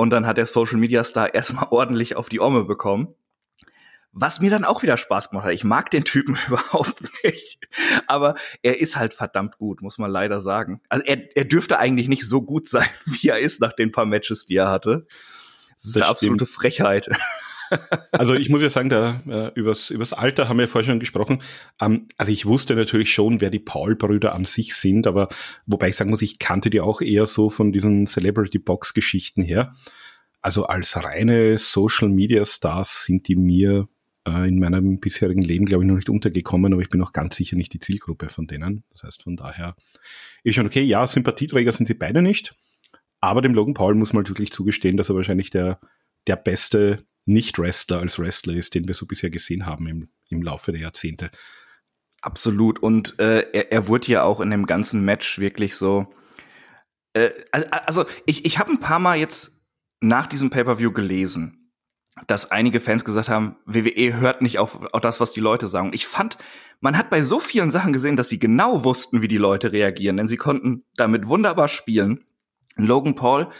Und 0.00 0.08
dann 0.08 0.24
hat 0.24 0.38
der 0.38 0.46
Social 0.46 0.78
Media 0.78 1.04
Star 1.04 1.34
erstmal 1.34 1.66
ordentlich 1.70 2.16
auf 2.16 2.30
die 2.30 2.40
Omme 2.40 2.64
bekommen. 2.64 3.14
Was 4.12 4.40
mir 4.40 4.50
dann 4.50 4.64
auch 4.64 4.82
wieder 4.82 4.96
Spaß 4.96 5.28
gemacht 5.28 5.44
hat. 5.44 5.52
Ich 5.52 5.62
mag 5.62 5.90
den 5.90 6.04
Typen 6.04 6.38
überhaupt 6.46 7.02
nicht. 7.22 7.68
Aber 8.06 8.34
er 8.62 8.80
ist 8.80 8.96
halt 8.96 9.12
verdammt 9.12 9.58
gut, 9.58 9.82
muss 9.82 9.98
man 9.98 10.10
leider 10.10 10.40
sagen. 10.40 10.80
Also 10.88 11.04
er, 11.04 11.36
er 11.36 11.44
dürfte 11.44 11.78
eigentlich 11.78 12.08
nicht 12.08 12.26
so 12.26 12.40
gut 12.40 12.66
sein, 12.70 12.88
wie 13.04 13.28
er 13.28 13.40
ist 13.40 13.60
nach 13.60 13.74
den 13.74 13.90
paar 13.90 14.06
Matches, 14.06 14.46
die 14.46 14.56
er 14.56 14.68
hatte. 14.68 15.06
Das 15.74 15.84
ist 15.84 15.96
das 15.96 16.02
eine 16.02 16.06
absolute 16.06 16.46
stimmt. 16.46 16.56
Frechheit. 16.56 17.10
Also 18.12 18.34
ich 18.34 18.48
muss 18.48 18.62
ja 18.62 18.70
sagen, 18.70 18.88
da, 18.88 19.22
äh, 19.28 19.52
übers, 19.54 19.90
übers 19.90 20.12
Alter 20.12 20.48
haben 20.48 20.58
wir 20.58 20.64
ja 20.64 20.68
vorher 20.68 20.90
schon 20.90 21.00
gesprochen. 21.00 21.42
Ähm, 21.80 22.08
also 22.16 22.32
ich 22.32 22.46
wusste 22.46 22.74
natürlich 22.74 23.12
schon, 23.12 23.40
wer 23.40 23.50
die 23.50 23.58
Paul-Brüder 23.58 24.34
an 24.34 24.44
sich 24.44 24.74
sind, 24.74 25.06
aber 25.06 25.28
wobei 25.66 25.88
ich 25.88 25.96
sagen 25.96 26.10
muss, 26.10 26.22
ich 26.22 26.38
kannte 26.38 26.70
die 26.70 26.80
auch 26.80 27.00
eher 27.00 27.26
so 27.26 27.50
von 27.50 27.72
diesen 27.72 28.06
Celebrity-Box-Geschichten 28.06 29.42
her. 29.42 29.72
Also 30.42 30.66
als 30.66 31.02
reine 31.02 31.58
Social-Media-Stars 31.58 33.04
sind 33.04 33.28
die 33.28 33.36
mir 33.36 33.88
äh, 34.26 34.48
in 34.48 34.58
meinem 34.58 35.00
bisherigen 35.00 35.42
Leben, 35.42 35.66
glaube 35.66 35.84
ich, 35.84 35.88
noch 35.88 35.96
nicht 35.96 36.10
untergekommen, 36.10 36.72
aber 36.72 36.82
ich 36.82 36.90
bin 36.90 37.02
auch 37.02 37.12
ganz 37.12 37.36
sicher 37.36 37.56
nicht 37.56 37.72
die 37.72 37.80
Zielgruppe 37.80 38.28
von 38.28 38.46
denen. 38.46 38.84
Das 38.90 39.04
heißt, 39.04 39.22
von 39.22 39.36
daher 39.36 39.76
ist 40.42 40.54
schon 40.54 40.66
okay, 40.66 40.82
ja, 40.82 41.06
Sympathieträger 41.06 41.72
sind 41.72 41.86
sie 41.86 41.94
beide 41.94 42.22
nicht. 42.22 42.54
Aber 43.20 43.42
dem 43.42 43.54
Logan 43.54 43.74
Paul 43.74 43.94
muss 43.94 44.12
man 44.12 44.26
wirklich 44.28 44.50
zugestehen, 44.50 44.96
dass 44.96 45.10
er 45.10 45.16
wahrscheinlich 45.16 45.50
der, 45.50 45.78
der 46.26 46.36
beste 46.36 47.04
nicht-Wrestler 47.30 48.00
als 48.00 48.18
Wrestler 48.18 48.54
ist, 48.54 48.74
den 48.74 48.86
wir 48.86 48.94
so 48.94 49.06
bisher 49.06 49.30
gesehen 49.30 49.66
haben 49.66 49.86
im, 49.86 50.08
im 50.28 50.42
Laufe 50.42 50.72
der 50.72 50.80
Jahrzehnte. 50.80 51.30
Absolut. 52.22 52.78
Und 52.80 53.18
äh, 53.18 53.46
er, 53.52 53.72
er 53.72 53.88
wurde 53.88 54.08
ja 54.08 54.22
auch 54.22 54.40
in 54.40 54.50
dem 54.50 54.66
ganzen 54.66 55.04
Match 55.04 55.38
wirklich 55.38 55.76
so. 55.76 56.12
Äh, 57.14 57.30
also 57.52 58.04
ich, 58.26 58.44
ich 58.44 58.58
habe 58.58 58.70
ein 58.72 58.80
paar 58.80 58.98
Mal 58.98 59.18
jetzt 59.18 59.60
nach 60.00 60.26
diesem 60.26 60.50
Pay-per-View 60.50 60.92
gelesen, 60.92 61.72
dass 62.26 62.50
einige 62.50 62.80
Fans 62.80 63.04
gesagt 63.04 63.28
haben, 63.28 63.56
WWE 63.64 64.14
hört 64.20 64.42
nicht 64.42 64.58
auf, 64.58 64.82
auf 64.92 65.00
das, 65.00 65.20
was 65.20 65.32
die 65.32 65.40
Leute 65.40 65.68
sagen. 65.68 65.92
Ich 65.94 66.06
fand, 66.06 66.36
man 66.80 66.96
hat 66.96 67.10
bei 67.10 67.22
so 67.22 67.40
vielen 67.40 67.70
Sachen 67.70 67.92
gesehen, 67.92 68.16
dass 68.16 68.28
sie 68.28 68.38
genau 68.38 68.84
wussten, 68.84 69.22
wie 69.22 69.28
die 69.28 69.36
Leute 69.36 69.72
reagieren, 69.72 70.16
denn 70.16 70.28
sie 70.28 70.36
konnten 70.36 70.84
damit 70.96 71.26
wunderbar 71.26 71.68
spielen. 71.68 72.24
Logan 72.76 73.14
Paul 73.14 73.50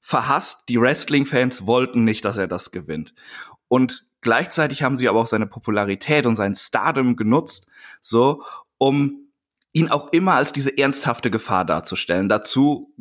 verhasst. 0.00 0.64
Die 0.68 0.80
Wrestling-Fans 0.80 1.66
wollten 1.66 2.04
nicht, 2.04 2.24
dass 2.24 2.36
er 2.36 2.48
das 2.48 2.70
gewinnt. 2.70 3.14
Und 3.68 4.06
gleichzeitig 4.20 4.82
haben 4.82 4.96
sie 4.96 5.08
aber 5.08 5.20
auch 5.20 5.26
seine 5.26 5.46
Popularität 5.46 6.26
und 6.26 6.36
sein 6.36 6.54
Stardom 6.54 7.16
genutzt, 7.16 7.70
so, 8.00 8.42
um 8.78 9.30
ihn 9.72 9.90
auch 9.90 10.12
immer 10.12 10.34
als 10.34 10.52
diese 10.52 10.76
ernsthafte 10.76 11.30
Gefahr 11.30 11.64
darzustellen. 11.64 12.28
Dazu 12.28 12.92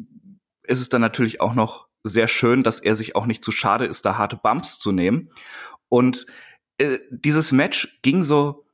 ist 0.64 0.82
es 0.82 0.90
dann 0.90 1.02
natürlich 1.02 1.42
auch 1.42 1.56
noch 1.56 1.88
sehr 2.04 2.28
schön, 2.28 2.64
dass 2.64 2.80
er 2.80 2.96
sich 2.96 3.16
auch 3.16 3.26
nicht 3.26 3.44
zu 3.44 3.52
schade 3.52 3.86
ist, 3.86 4.06
da 4.06 4.18
harte 4.18 4.38
Bumps 4.38 4.78
zu 4.78 4.92
nehmen. 4.92 5.30
Und 5.90 6.28
äh, 6.78 7.00
dieses 7.10 7.52
Match 7.52 8.00
ging 8.02 8.24
so, 8.24 8.66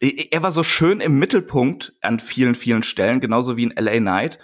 er 0.00 0.42
war 0.42 0.52
so 0.52 0.62
schön 0.62 1.00
im 1.00 1.18
Mittelpunkt 1.18 1.94
an 2.00 2.20
vielen, 2.20 2.54
vielen 2.54 2.82
Stellen, 2.82 3.20
genauso 3.20 3.56
wie 3.56 3.64
in 3.64 3.74
LA 3.76 3.98
Knight. 3.98 4.38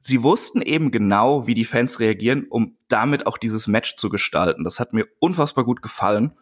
Sie 0.00 0.22
wussten 0.22 0.62
eben 0.62 0.90
genau, 0.90 1.46
wie 1.46 1.54
die 1.54 1.64
Fans 1.64 1.98
reagieren, 2.00 2.46
um 2.48 2.76
damit 2.88 3.26
auch 3.26 3.38
dieses 3.38 3.66
Match 3.66 3.96
zu 3.96 4.08
gestalten. 4.08 4.64
Das 4.64 4.78
hat 4.80 4.92
mir 4.92 5.06
unfassbar 5.18 5.64
gut 5.64 5.82
gefallen. 5.82 6.32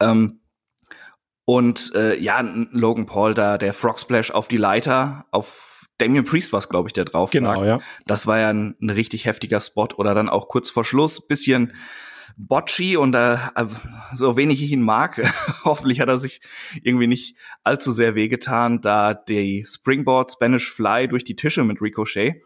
Ähm, 0.00 0.40
und 1.44 1.92
äh, 1.94 2.18
ja, 2.18 2.40
Logan 2.72 3.06
Paul 3.06 3.34
da, 3.34 3.58
der 3.58 3.72
Frog 3.72 4.00
Splash 4.00 4.30
auf 4.30 4.48
die 4.48 4.56
Leiter, 4.56 5.26
auf 5.30 5.86
Damien 5.98 6.24
Priest 6.24 6.52
war 6.52 6.58
es, 6.58 6.68
glaube 6.68 6.88
ich, 6.88 6.92
der 6.92 7.04
drauf 7.04 7.30
Genau, 7.30 7.60
lag. 7.60 7.66
ja. 7.66 7.80
Das 8.06 8.26
war 8.26 8.38
ja 8.38 8.50
ein, 8.50 8.76
ein, 8.80 8.90
richtig 8.90 9.24
heftiger 9.24 9.60
Spot. 9.60 9.88
Oder 9.96 10.14
dann 10.14 10.28
auch 10.28 10.48
kurz 10.48 10.70
vor 10.70 10.84
Schluss, 10.84 11.26
bisschen 11.26 11.72
botchy 12.36 12.96
und 12.96 13.14
äh, 13.14 13.38
so 14.12 14.36
wenig 14.36 14.62
ich 14.62 14.72
ihn 14.72 14.82
mag, 14.82 15.22
hoffentlich 15.64 16.00
hat 16.00 16.08
er 16.08 16.18
sich 16.18 16.40
irgendwie 16.82 17.06
nicht 17.06 17.36
allzu 17.62 17.92
sehr 17.92 18.14
wehgetan, 18.14 18.82
da 18.82 19.14
die 19.14 19.64
Springboard 19.64 20.32
Spanish 20.32 20.70
Fly 20.70 21.08
durch 21.08 21.24
die 21.24 21.36
Tische 21.36 21.64
mit 21.64 21.80
Ricochet 21.80 22.42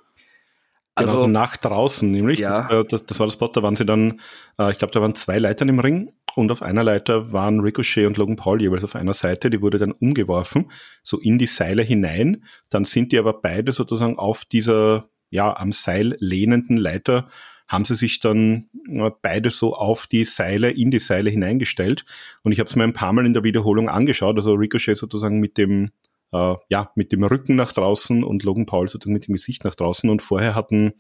also, 0.95 1.13
genau, 1.13 1.21
so 1.23 1.27
nach 1.29 1.57
draußen 1.57 2.11
nämlich. 2.11 2.41
Ja. 2.41 2.69
Das, 2.69 2.87
das, 2.89 3.07
das, 3.07 3.21
war 3.21 3.27
das 3.27 3.35
Spot, 3.35 3.49
da 3.49 3.63
waren 3.63 3.77
sie 3.77 3.87
dann, 3.87 4.21
äh, 4.59 4.71
ich 4.71 4.79
glaube, 4.79 4.93
da 4.93 5.01
waren 5.01 5.15
zwei 5.15 5.39
Leitern 5.39 5.69
im 5.69 5.79
Ring 5.79 6.13
und 6.35 6.51
auf 6.51 6.63
einer 6.63 6.85
Leiter 6.85 7.33
waren 7.33 7.61
Ricochet 7.61 8.07
und 8.07 8.17
Logan 8.17 8.37
Paul 8.37 8.61
jeweils 8.61 8.85
auf 8.85 8.97
einer 8.97 9.15
Seite, 9.15 9.51
die 9.51 9.63
wurde 9.63 9.79
dann 9.79 9.93
umgeworfen, 9.93 10.71
so 11.03 11.19
in 11.19 11.39
die 11.39 11.47
Seile 11.47 11.83
hinein. 11.83 12.45
Dann 12.71 12.85
sind 12.85 13.13
die 13.13 13.19
aber 13.19 13.41
beide 13.41 13.73
sozusagen 13.73 14.19
auf 14.19 14.45
dieser, 14.45 15.09
ja, 15.31 15.57
am 15.57 15.73
Seil 15.73 16.17
lehnenden 16.21 16.77
Leiter 16.77 17.29
haben 17.71 17.85
sie 17.85 17.95
sich 17.95 18.19
dann 18.19 18.69
äh, 18.89 19.11
beide 19.23 19.51
so 19.51 19.77
auf 19.77 20.09
die 20.09 20.25
Seile, 20.25 20.71
in 20.71 20.91
die 20.91 20.99
Seile 20.99 21.31
hineingestellt. 21.31 22.05
Und 22.43 22.51
ich 22.51 22.59
habe 22.59 22.69
es 22.69 22.75
mir 22.75 22.83
ein 22.83 22.93
paar 22.93 23.13
Mal 23.13 23.27
in 23.27 23.33
der 23.33 23.45
Wiederholung 23.45 23.89
angeschaut, 23.89 24.35
also 24.35 24.55
Ricochet 24.55 24.97
sozusagen 24.97 25.39
mit 25.39 25.57
dem 25.57 25.93
äh, 26.33 26.55
ja, 26.69 26.93
mit 26.95 27.13
dem 27.13 27.25
Rücken 27.25 27.57
nach 27.57 27.73
draußen 27.73 28.25
und 28.25 28.45
Logan 28.45 28.67
Paul 28.67 28.89
sozusagen 28.89 29.15
mit 29.15 29.27
dem 29.27 29.35
Gesicht 29.35 29.65
nach 29.65 29.75
draußen. 29.75 30.09
Und 30.11 30.23
vorher 30.23 30.55
hatten 30.55 30.93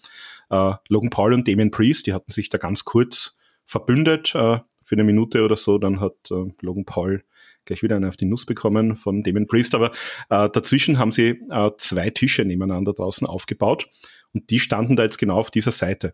äh, 0.50 0.72
Logan 0.88 1.10
Paul 1.10 1.34
und 1.34 1.46
Damien 1.46 1.70
Priest, 1.70 2.06
die 2.06 2.12
hatten 2.12 2.32
sich 2.32 2.48
da 2.48 2.58
ganz 2.58 2.84
kurz 2.84 3.38
verbündet 3.64 4.34
äh, 4.34 4.58
für 4.82 4.94
eine 4.94 5.04
Minute 5.04 5.44
oder 5.44 5.56
so. 5.56 5.78
Dann 5.78 6.00
hat 6.00 6.30
äh, 6.30 6.52
Logan 6.60 6.84
Paul 6.84 7.24
gleich 7.64 7.82
wieder 7.82 7.96
eine 7.96 8.08
auf 8.08 8.16
die 8.16 8.26
Nuss 8.26 8.46
bekommen 8.46 8.96
von 8.96 9.22
Damon 9.22 9.46
Priest. 9.46 9.74
Aber 9.74 9.92
äh, 10.28 10.48
dazwischen 10.50 10.98
haben 10.98 11.12
sie 11.12 11.40
äh, 11.50 11.70
zwei 11.78 12.10
Tische 12.10 12.44
nebeneinander 12.44 12.92
draußen 12.92 13.26
aufgebaut 13.26 13.88
und 14.32 14.50
die 14.50 14.60
standen 14.60 14.96
da 14.96 15.04
jetzt 15.04 15.18
genau 15.18 15.36
auf 15.38 15.50
dieser 15.50 15.70
Seite. 15.70 16.12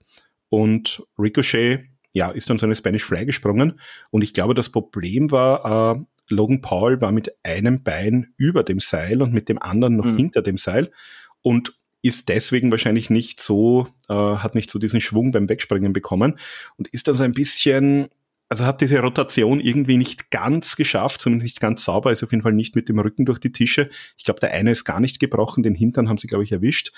Und 0.48 1.02
Ricochet, 1.18 1.84
ja, 2.16 2.30
ist 2.30 2.48
dann 2.48 2.56
so 2.56 2.64
eine 2.64 2.74
Spanish 2.74 3.04
Fly 3.04 3.26
gesprungen 3.26 3.78
und 4.10 4.22
ich 4.22 4.32
glaube, 4.32 4.54
das 4.54 4.70
Problem 4.70 5.30
war, 5.30 5.96
äh, 5.96 6.04
Logan 6.30 6.62
Paul 6.62 7.02
war 7.02 7.12
mit 7.12 7.30
einem 7.42 7.82
Bein 7.82 8.32
über 8.38 8.62
dem 8.62 8.80
Seil 8.80 9.20
und 9.20 9.34
mit 9.34 9.50
dem 9.50 9.60
anderen 9.60 9.96
noch 9.96 10.06
mhm. 10.06 10.16
hinter 10.16 10.40
dem 10.40 10.56
Seil 10.56 10.90
und 11.42 11.78
ist 12.00 12.30
deswegen 12.30 12.70
wahrscheinlich 12.70 13.10
nicht 13.10 13.40
so, 13.40 13.88
äh, 14.08 14.14
hat 14.14 14.54
nicht 14.54 14.70
so 14.70 14.78
diesen 14.78 15.02
Schwung 15.02 15.30
beim 15.30 15.46
Wegspringen 15.50 15.92
bekommen 15.92 16.38
und 16.78 16.88
ist 16.88 17.06
dann 17.06 17.16
so 17.16 17.22
ein 17.22 17.32
bisschen 17.32 18.08
also 18.48 18.64
hat 18.64 18.80
diese 18.80 19.00
Rotation 19.00 19.58
irgendwie 19.58 19.96
nicht 19.96 20.30
ganz 20.30 20.76
geschafft, 20.76 21.20
zumindest 21.20 21.46
nicht 21.46 21.60
ganz 21.60 21.84
sauber, 21.84 22.12
ist 22.12 22.22
auf 22.22 22.30
jeden 22.30 22.44
Fall 22.44 22.52
nicht 22.52 22.76
mit 22.76 22.88
dem 22.88 23.00
Rücken 23.00 23.24
durch 23.24 23.40
die 23.40 23.50
Tische. 23.50 23.90
Ich 24.16 24.24
glaube, 24.24 24.38
der 24.38 24.52
eine 24.52 24.70
ist 24.70 24.84
gar 24.84 25.00
nicht 25.00 25.18
gebrochen, 25.18 25.64
den 25.64 25.74
Hintern 25.74 26.08
haben 26.08 26.18
sie, 26.18 26.28
glaube 26.28 26.44
ich, 26.44 26.52
erwischt. 26.52 26.92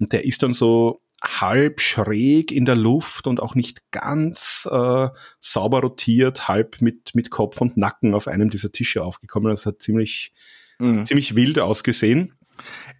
Und 0.00 0.12
der 0.12 0.24
ist 0.24 0.42
dann 0.42 0.54
so 0.54 1.00
halb 1.22 1.80
schräg 1.80 2.52
in 2.52 2.64
der 2.64 2.76
Luft 2.76 3.26
und 3.26 3.40
auch 3.40 3.54
nicht 3.54 3.90
ganz 3.90 4.68
äh, 4.70 5.08
sauber 5.40 5.80
rotiert, 5.80 6.48
halb 6.48 6.80
mit, 6.80 7.14
mit 7.14 7.30
Kopf 7.30 7.60
und 7.60 7.76
Nacken 7.76 8.14
auf 8.14 8.28
einem 8.28 8.50
dieser 8.50 8.70
Tische 8.70 9.02
aufgekommen. 9.02 9.50
Das 9.50 9.66
hat 9.66 9.82
ziemlich, 9.82 10.32
mhm. 10.78 11.06
ziemlich 11.06 11.34
wild 11.34 11.58
ausgesehen. 11.58 12.34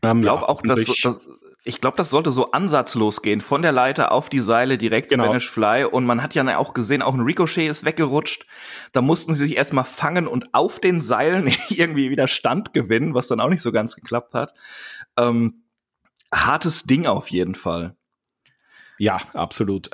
Ähm, 0.02 0.18
ich 0.18 0.22
glaube 0.22 0.42
ja, 0.42 0.48
auch, 0.48 0.62
dass, 0.62 0.86
dass, 0.86 1.20
ich 1.64 1.80
glaube, 1.80 1.96
das 1.96 2.10
sollte 2.10 2.30
so 2.30 2.50
ansatzlos 2.52 3.22
gehen, 3.22 3.40
von 3.40 3.62
der 3.62 3.72
Leiter 3.72 4.10
auf 4.12 4.30
die 4.30 4.40
Seile 4.40 4.78
direkt 4.78 5.10
genau. 5.10 5.24
Spanish 5.24 5.50
Fly. 5.50 5.84
Und 5.84 6.06
man 6.06 6.22
hat 6.22 6.34
ja 6.34 6.56
auch 6.56 6.72
gesehen, 6.72 7.02
auch 7.02 7.14
ein 7.14 7.20
Ricochet 7.20 7.68
ist 7.68 7.84
weggerutscht. 7.84 8.46
Da 8.92 9.02
mussten 9.02 9.34
sie 9.34 9.44
sich 9.44 9.56
erstmal 9.56 9.84
fangen 9.84 10.26
und 10.26 10.54
auf 10.54 10.80
den 10.80 11.00
Seilen 11.00 11.52
irgendwie 11.68 12.10
wieder 12.10 12.26
Stand 12.26 12.72
gewinnen, 12.72 13.14
was 13.14 13.28
dann 13.28 13.40
auch 13.40 13.50
nicht 13.50 13.62
so 13.62 13.70
ganz 13.70 13.94
geklappt 13.94 14.34
hat. 14.34 14.54
Ähm, 15.16 15.64
hartes 16.32 16.84
Ding 16.84 17.06
auf 17.06 17.30
jeden 17.30 17.54
Fall. 17.54 17.94
Ja, 19.00 19.20
absolut. 19.32 19.88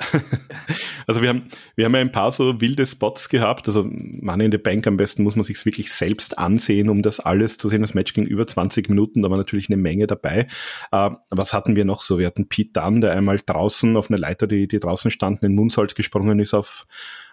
also 1.07 1.21
wir 1.21 1.29
haben, 1.29 1.43
wir 1.75 1.85
haben 1.85 1.93
ja 1.93 2.01
ein 2.01 2.11
paar 2.11 2.31
so 2.31 2.59
wilde 2.59 2.87
Spots 2.87 3.29
gehabt. 3.29 3.67
Also 3.67 3.83
Money 3.83 4.45
in 4.45 4.51
the 4.51 4.57
Bank 4.57 4.87
am 4.87 4.97
besten 4.97 5.21
muss 5.21 5.35
man 5.35 5.45
sich 5.45 5.63
wirklich 5.63 5.91
selbst 5.93 6.39
ansehen, 6.39 6.89
um 6.89 7.03
das 7.03 7.19
alles 7.19 7.59
zu 7.59 7.69
sehen. 7.69 7.81
Das 7.81 7.93
Match 7.93 8.13
ging 8.13 8.25
über 8.25 8.47
20 8.47 8.89
Minuten, 8.89 9.21
da 9.21 9.29
war 9.29 9.37
natürlich 9.37 9.69
eine 9.69 9.77
Menge 9.77 10.07
dabei. 10.07 10.47
Äh, 10.91 11.11
was 11.29 11.53
hatten 11.53 11.75
wir 11.75 11.85
noch 11.85 12.01
so? 12.01 12.17
Wir 12.17 12.25
hatten 12.25 12.49
Pete 12.49 12.71
Dunn, 12.73 13.01
der 13.01 13.11
einmal 13.11 13.39
draußen 13.45 13.95
auf 13.95 14.09
eine 14.09 14.17
Leiter, 14.17 14.47
die, 14.47 14.67
die 14.67 14.79
draußen 14.79 15.11
standen, 15.11 15.45
in 15.45 15.55
Moonsault 15.55 15.95
gesprungen 15.95 16.39
ist 16.39 16.55
auf, 16.55 16.87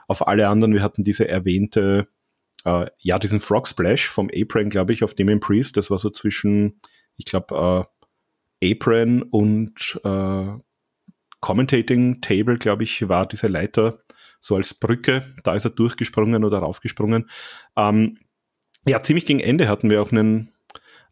auf 0.08 0.28
alle 0.28 0.48
anderen. 0.48 0.74
Wir 0.74 0.82
hatten 0.82 1.04
diese 1.04 1.26
erwähnte, 1.26 2.06
äh, 2.66 2.86
ja, 2.98 3.18
diesen 3.18 3.40
Frog 3.40 3.66
Splash 3.66 4.08
vom 4.08 4.28
Apron, 4.34 4.68
glaube 4.68 4.92
ich, 4.92 5.02
auf 5.02 5.14
Damien 5.14 5.40
Priest. 5.40 5.78
Das 5.78 5.90
war 5.90 5.96
so 5.96 6.10
zwischen, 6.10 6.80
ich 7.16 7.24
glaube, 7.24 7.86
äh, 8.60 8.72
Apron 8.72 9.22
und 9.22 9.98
äh, 10.04 10.48
Commentating 11.42 12.20
Table, 12.20 12.56
glaube 12.56 12.84
ich, 12.84 13.08
war 13.08 13.26
diese 13.26 13.48
Leiter 13.48 13.98
so 14.38 14.56
als 14.56 14.74
Brücke. 14.74 15.34
Da 15.42 15.54
ist 15.54 15.64
er 15.64 15.72
durchgesprungen 15.72 16.44
oder 16.44 16.60
raufgesprungen. 16.60 17.28
Ähm, 17.76 18.18
ja, 18.86 19.02
ziemlich 19.02 19.26
gegen 19.26 19.40
Ende 19.40 19.68
hatten 19.68 19.90
wir 19.90 20.00
auch 20.00 20.12
einen, 20.12 20.50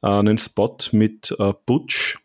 äh, 0.02 0.08
einen 0.08 0.38
Spot 0.38 0.78
mit 0.92 1.34
äh, 1.38 1.52
Butch, 1.66 2.18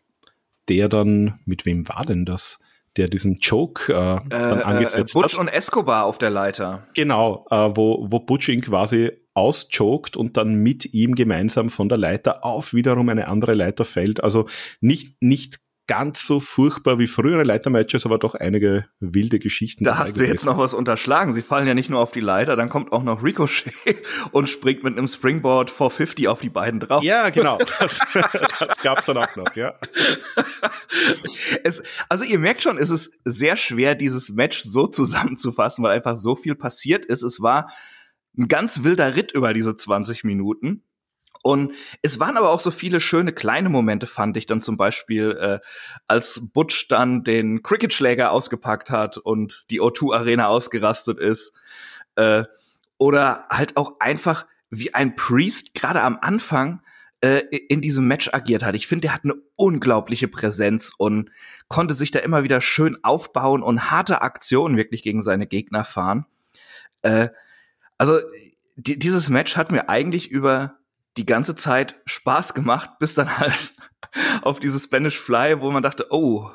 der 0.68 0.88
dann, 0.88 1.40
mit 1.44 1.66
wem 1.66 1.88
war 1.88 2.06
denn 2.06 2.24
das? 2.24 2.60
Der 2.96 3.08
diesen 3.08 3.38
Joke 3.40 3.92
äh, 3.92 4.30
dann 4.30 4.30
äh, 4.30 4.60
äh 4.60 4.62
angesetzt 4.62 5.12
Butch 5.12 5.34
hat. 5.34 5.40
und 5.40 5.48
Escobar 5.48 6.06
auf 6.06 6.18
der 6.18 6.30
Leiter. 6.30 6.86
Genau, 6.94 7.44
äh, 7.50 7.70
wo, 7.74 8.06
wo 8.08 8.20
Butch 8.20 8.48
ihn 8.48 8.60
quasi 8.60 9.10
ausjoked 9.34 10.16
und 10.16 10.36
dann 10.36 10.54
mit 10.54 10.94
ihm 10.94 11.14
gemeinsam 11.14 11.70
von 11.70 11.88
der 11.88 11.98
Leiter 11.98 12.44
auf 12.44 12.72
wiederum 12.72 13.08
eine 13.08 13.28
andere 13.28 13.52
Leiter 13.52 13.84
fällt. 13.84 14.22
Also 14.24 14.48
nicht, 14.80 15.20
nicht 15.20 15.58
ganz 15.86 16.26
so 16.26 16.40
furchtbar 16.40 16.98
wie 16.98 17.06
frühere 17.06 17.44
Leitermatches, 17.44 18.06
aber 18.06 18.18
doch 18.18 18.34
einige 18.34 18.86
wilde 18.98 19.38
Geschichten. 19.38 19.84
Da 19.84 19.98
hast 19.98 20.18
du 20.18 20.26
jetzt 20.26 20.44
noch 20.44 20.58
was 20.58 20.74
unterschlagen. 20.74 21.32
Sie 21.32 21.42
fallen 21.42 21.66
ja 21.66 21.74
nicht 21.74 21.90
nur 21.90 22.00
auf 22.00 22.12
die 22.12 22.20
Leiter, 22.20 22.56
dann 22.56 22.68
kommt 22.68 22.92
auch 22.92 23.02
noch 23.02 23.22
Ricochet 23.22 23.74
und 24.32 24.48
springt 24.48 24.82
mit 24.82 24.96
einem 24.96 25.06
Springboard 25.06 25.70
450 25.70 26.28
auf 26.28 26.40
die 26.40 26.48
beiden 26.48 26.80
drauf. 26.80 27.02
Ja, 27.02 27.30
genau. 27.30 27.58
Das, 27.78 27.98
das 28.58 28.78
gab's 28.82 29.04
dann 29.04 29.18
auch 29.18 29.36
noch, 29.36 29.54
ja. 29.54 29.74
Es, 31.62 31.82
also 32.08 32.24
ihr 32.24 32.38
merkt 32.38 32.62
schon, 32.62 32.78
es 32.78 32.90
ist 32.90 33.18
sehr 33.24 33.56
schwer, 33.56 33.94
dieses 33.94 34.30
Match 34.30 34.60
so 34.60 34.86
zusammenzufassen, 34.86 35.84
weil 35.84 35.92
einfach 35.92 36.16
so 36.16 36.36
viel 36.36 36.54
passiert 36.54 37.04
ist. 37.04 37.22
Es 37.22 37.42
war 37.42 37.70
ein 38.36 38.48
ganz 38.48 38.82
wilder 38.82 39.14
Ritt 39.14 39.32
über 39.32 39.52
diese 39.52 39.76
20 39.76 40.24
Minuten. 40.24 40.82
Und 41.46 41.74
es 42.02 42.18
waren 42.18 42.36
aber 42.36 42.50
auch 42.50 42.58
so 42.58 42.72
viele 42.72 43.00
schöne 43.00 43.32
kleine 43.32 43.68
Momente, 43.68 44.08
fand 44.08 44.36
ich 44.36 44.46
dann 44.46 44.60
zum 44.60 44.76
Beispiel, 44.76 45.30
äh, 45.40 45.60
als 46.08 46.50
Butch 46.52 46.88
dann 46.88 47.22
den 47.22 47.62
Cricketschläger 47.62 48.32
ausgepackt 48.32 48.90
hat 48.90 49.16
und 49.16 49.70
die 49.70 49.80
O2 49.80 50.12
Arena 50.12 50.48
ausgerastet 50.48 51.20
ist. 51.20 51.52
Äh, 52.16 52.42
oder 52.98 53.46
halt 53.48 53.76
auch 53.76 54.00
einfach, 54.00 54.44
wie 54.70 54.92
ein 54.92 55.14
Priest 55.14 55.74
gerade 55.74 56.02
am 56.02 56.18
Anfang 56.20 56.82
äh, 57.20 57.42
in 57.68 57.80
diesem 57.80 58.08
Match 58.08 58.28
agiert 58.32 58.64
hat. 58.64 58.74
Ich 58.74 58.88
finde, 58.88 59.02
der 59.02 59.14
hat 59.14 59.22
eine 59.22 59.34
unglaubliche 59.54 60.26
Präsenz 60.26 60.94
und 60.98 61.30
konnte 61.68 61.94
sich 61.94 62.10
da 62.10 62.18
immer 62.18 62.42
wieder 62.42 62.60
schön 62.60 62.98
aufbauen 63.04 63.62
und 63.62 63.92
harte 63.92 64.20
Aktionen 64.20 64.76
wirklich 64.76 65.04
gegen 65.04 65.22
seine 65.22 65.46
Gegner 65.46 65.84
fahren. 65.84 66.26
Äh, 67.02 67.28
also 67.98 68.18
dieses 68.74 69.28
Match 69.28 69.56
hat 69.56 69.70
mir 69.70 69.88
eigentlich 69.88 70.28
über 70.28 70.80
die 71.16 71.26
ganze 71.26 71.54
Zeit 71.54 72.00
Spaß 72.06 72.54
gemacht, 72.54 72.98
bis 72.98 73.14
dann 73.14 73.38
halt 73.38 73.74
auf 74.42 74.60
dieses 74.60 74.84
Spanish 74.84 75.18
Fly, 75.18 75.60
wo 75.60 75.70
man 75.70 75.82
dachte, 75.82 76.06
oh, 76.10 76.50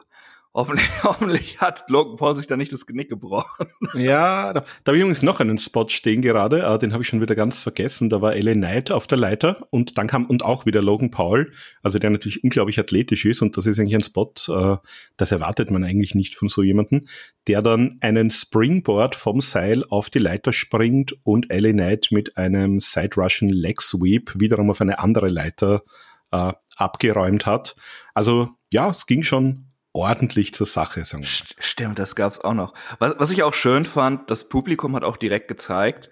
Hoffentlich, 0.54 0.90
hoffentlich 1.04 1.62
hat 1.62 1.86
Logan 1.90 2.18
Paul 2.18 2.36
sich 2.36 2.46
da 2.46 2.58
nicht 2.58 2.74
das 2.74 2.86
Genick 2.86 3.08
gebrochen. 3.10 3.68
Ja, 3.94 4.52
da, 4.52 4.62
da 4.84 4.90
habe 4.90 4.98
ich 4.98 5.02
übrigens 5.02 5.22
noch 5.22 5.40
einen 5.40 5.58
Spot 5.58 5.88
stehen 5.88 6.22
gerade, 6.22 6.64
äh, 6.64 6.78
den 6.78 6.92
habe 6.92 7.04
ich 7.04 7.10
schon 7.10 7.22
wieder 7.22 7.36
ganz 7.36 7.62
vergessen. 7.62 8.10
Da 8.10 8.22
war 8.22 8.36
LA 8.36 8.54
Knight 8.54 8.92
auf 8.92 9.08
der 9.08 9.18
Leiter 9.18 9.66
und 9.70 9.98
dann 9.98 10.08
kam 10.08 10.26
und 10.26 10.44
auch 10.44 10.66
wieder 10.66 10.82
Logan 10.82 11.10
Paul, 11.10 11.54
also 11.84 12.00
der 12.00 12.10
natürlich 12.10 12.44
unglaublich 12.44 12.80
athletisch 12.80 13.26
ist 13.26 13.42
und 13.42 13.56
das 13.56 13.66
ist 13.66 13.80
eigentlich 13.80 13.96
ein 13.96 14.04
Spot, 14.04 14.34
äh, 14.50 14.78
das 15.16 15.32
erwartet 15.32 15.72
man 15.72 15.86
eigentlich 15.86 16.16
nicht 16.16 16.36
von 16.36 16.50
so 16.50 16.64
jemanden, 16.64 17.08
der 17.48 17.62
dann 17.62 17.98
einen 18.02 18.30
Springboard 18.30 19.16
vom 19.16 19.40
Seil 19.40 19.86
auf 19.90 20.10
die 20.10 20.20
Leiter 20.20 20.52
springt 20.52 21.16
und 21.24 21.48
LA 21.50 21.72
Knight 21.72 22.10
mit 22.12 22.36
einem 22.36 22.82
Side 22.82 23.16
Russian 23.16 23.52
Leg 23.52 23.82
Sweep 23.82 24.34
wiederum 24.36 24.70
auf 24.70 24.82
eine 24.82 25.00
andere 25.00 25.30
Leiter 25.30 25.84
äh, 26.32 26.52
abgeräumt 26.76 27.46
hat. 27.46 27.76
Also 28.14 28.50
ja, 28.74 28.90
es 28.90 29.06
ging 29.06 29.24
schon 29.24 29.71
ordentlich 29.94 30.54
zur 30.54 30.68
Sache, 30.68 31.04
sagen 31.06 31.24
wir. 31.24 31.30
Stimmt, 31.30 32.00
das 32.00 32.16
gab's 32.16 32.40
auch 32.40 32.54
noch. 32.54 32.74
Was, 33.00 33.16
was 33.18 33.32
ich 33.32 33.44
auch 33.44 33.54
schön 33.54 33.86
fand, 33.86 34.32
das 34.32 34.48
Publikum 34.48 34.96
hat 34.96 35.04
auch 35.04 35.18
direkt 35.18 35.48
gezeigt, 35.48 36.10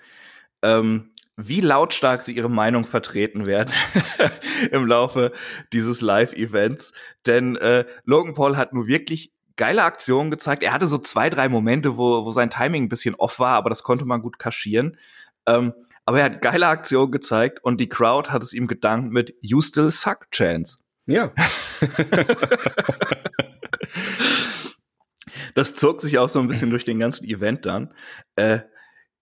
ähm, 0.61 1.11
wie 1.37 1.61
lautstark 1.61 2.21
sie 2.21 2.35
ihre 2.35 2.49
Meinung 2.49 2.85
vertreten 2.85 3.45
werden 3.45 3.73
im 4.71 4.85
Laufe 4.85 5.31
dieses 5.71 6.01
Live-Events. 6.01 6.91
Denn 7.25 7.55
äh, 7.55 7.85
Logan 8.03 8.33
Paul 8.33 8.57
hat 8.57 8.73
nur 8.73 8.87
wirklich 8.87 9.31
geile 9.55 9.83
Aktionen 9.83 10.31
gezeigt. 10.31 10.63
Er 10.63 10.73
hatte 10.73 10.87
so 10.87 10.97
zwei, 10.97 11.29
drei 11.29 11.47
Momente, 11.47 11.95
wo, 11.97 12.25
wo 12.25 12.31
sein 12.31 12.49
Timing 12.49 12.83
ein 12.83 12.89
bisschen 12.89 13.15
off 13.15 13.39
war, 13.39 13.55
aber 13.55 13.69
das 13.69 13.83
konnte 13.83 14.05
man 14.05 14.21
gut 14.21 14.37
kaschieren. 14.37 14.97
Ähm, 15.45 15.73
aber 16.05 16.19
er 16.19 16.25
hat 16.25 16.41
geile 16.41 16.67
Aktionen 16.67 17.11
gezeigt 17.11 17.63
und 17.63 17.79
die 17.79 17.87
Crowd 17.87 18.31
hat 18.31 18.43
es 18.43 18.53
ihm 18.53 18.67
gedankt 18.67 19.13
mit 19.13 19.33
You 19.41 19.61
still 19.61 19.91
suck, 19.91 20.29
Chance. 20.31 20.79
Ja. 21.05 21.31
das 25.55 25.75
zog 25.75 26.01
sich 26.01 26.17
auch 26.17 26.29
so 26.29 26.39
ein 26.39 26.47
bisschen 26.47 26.69
durch 26.69 26.83
den 26.83 26.99
ganzen 26.99 27.25
Event 27.25 27.65
dann. 27.65 27.93
Äh, 28.35 28.59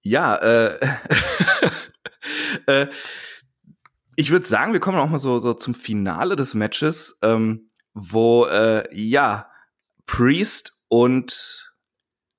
ja, 0.02 0.36
äh, 0.36 0.80
äh, 2.68 2.88
ich 4.16 4.32
würde 4.32 4.46
sagen, 4.46 4.74
wir 4.74 4.80
kommen 4.80 4.98
auch 4.98 5.10
mal 5.10 5.20
so, 5.20 5.40
so 5.40 5.54
zum 5.54 5.76
Finale 5.76 6.36
des 6.36 6.54
Matches, 6.54 7.20
ähm, 7.22 7.70
wo 7.94 8.46
äh, 8.46 8.88
ja 8.96 9.50
Priest 10.06 10.78
und 10.88 11.74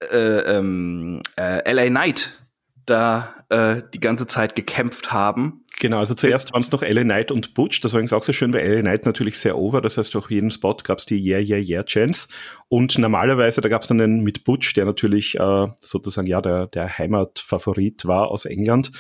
äh, 0.01 0.57
ähm, 0.57 1.23
äh, 1.37 1.71
LA 1.71 1.89
Knight 1.89 2.43
da 2.87 3.45
äh, 3.49 3.83
die 3.93 4.01
ganze 4.01 4.27
Zeit 4.27 4.57
gekämpft 4.57 5.13
haben. 5.13 5.65
Genau, 5.81 5.99
also 5.99 6.15
zuerst 6.15 6.53
waren 6.53 6.63
es 6.63 6.73
noch 6.73 6.83
LA 6.83 7.03
Knight 7.03 7.31
und 7.31 7.55
Butch. 7.55 7.81
Das 7.81 7.93
war 7.93 7.99
übrigens 8.01 8.13
auch 8.13 8.25
sehr 8.25 8.35
schön, 8.35 8.53
weil 8.53 8.69
LA 8.69 8.81
Knight 8.81 9.07
natürlich 9.07 9.39
sehr 9.39 9.57
over. 9.57 9.81
Das 9.81 9.97
heißt, 9.97 10.17
auf 10.17 10.29
jedem 10.29 10.51
Spot 10.51 10.77
gab 10.83 10.99
es 10.99 11.07
die 11.07 11.25
Yeah, 11.25 11.39
Yeah, 11.39 11.59
Yeah 11.59 11.85
Chance. 11.85 12.29
Und 12.69 12.99
normalerweise, 12.99 13.61
da 13.61 13.69
gab 13.69 13.83
es 13.83 13.89
dann 13.89 14.01
einen 14.01 14.25
mit 14.25 14.43
Butch, 14.43 14.75
der 14.75 14.87
natürlich 14.87 15.39
äh, 15.39 15.69
sozusagen 15.79 16.27
ja 16.27 16.41
der, 16.41 16.67
der 16.67 16.99
Heimatfavorit 16.99 18.07
war 18.07 18.29
aus 18.29 18.45
England, 18.45 18.91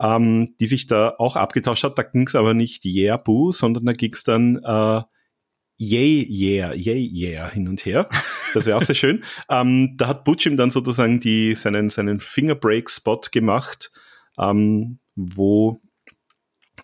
ähm, 0.00 0.54
die 0.58 0.66
sich 0.66 0.86
da 0.86 1.14
auch 1.18 1.36
abgetauscht 1.36 1.84
hat. 1.84 1.98
Da 1.98 2.02
ging 2.02 2.26
es 2.26 2.34
aber 2.34 2.54
nicht 2.54 2.84
Yeah, 2.86 3.18
Boo, 3.18 3.52
sondern 3.52 3.84
da 3.84 3.92
ging 3.92 4.14
es 4.14 4.24
dann 4.24 4.56
äh, 4.64 5.02
Yay, 5.78 6.26
yeah, 6.30 6.72
yay, 6.74 7.10
yeah 7.12 7.50
hin 7.50 7.66
und 7.68 7.84
her. 7.84 8.08
Das 8.54 8.66
wäre 8.66 8.76
auch 8.76 8.84
sehr 8.84 8.94
schön. 8.94 9.24
Ähm, 9.50 9.96
da 9.96 10.08
hat 10.08 10.24
Butch 10.24 10.46
ihm 10.46 10.56
dann 10.56 10.70
sozusagen 10.70 11.20
die, 11.20 11.54
seinen, 11.54 11.90
seinen 11.90 12.20
Fingerbreak-Spot 12.20 13.20
gemacht, 13.30 13.90
ähm, 14.38 14.98
wo 15.14 15.80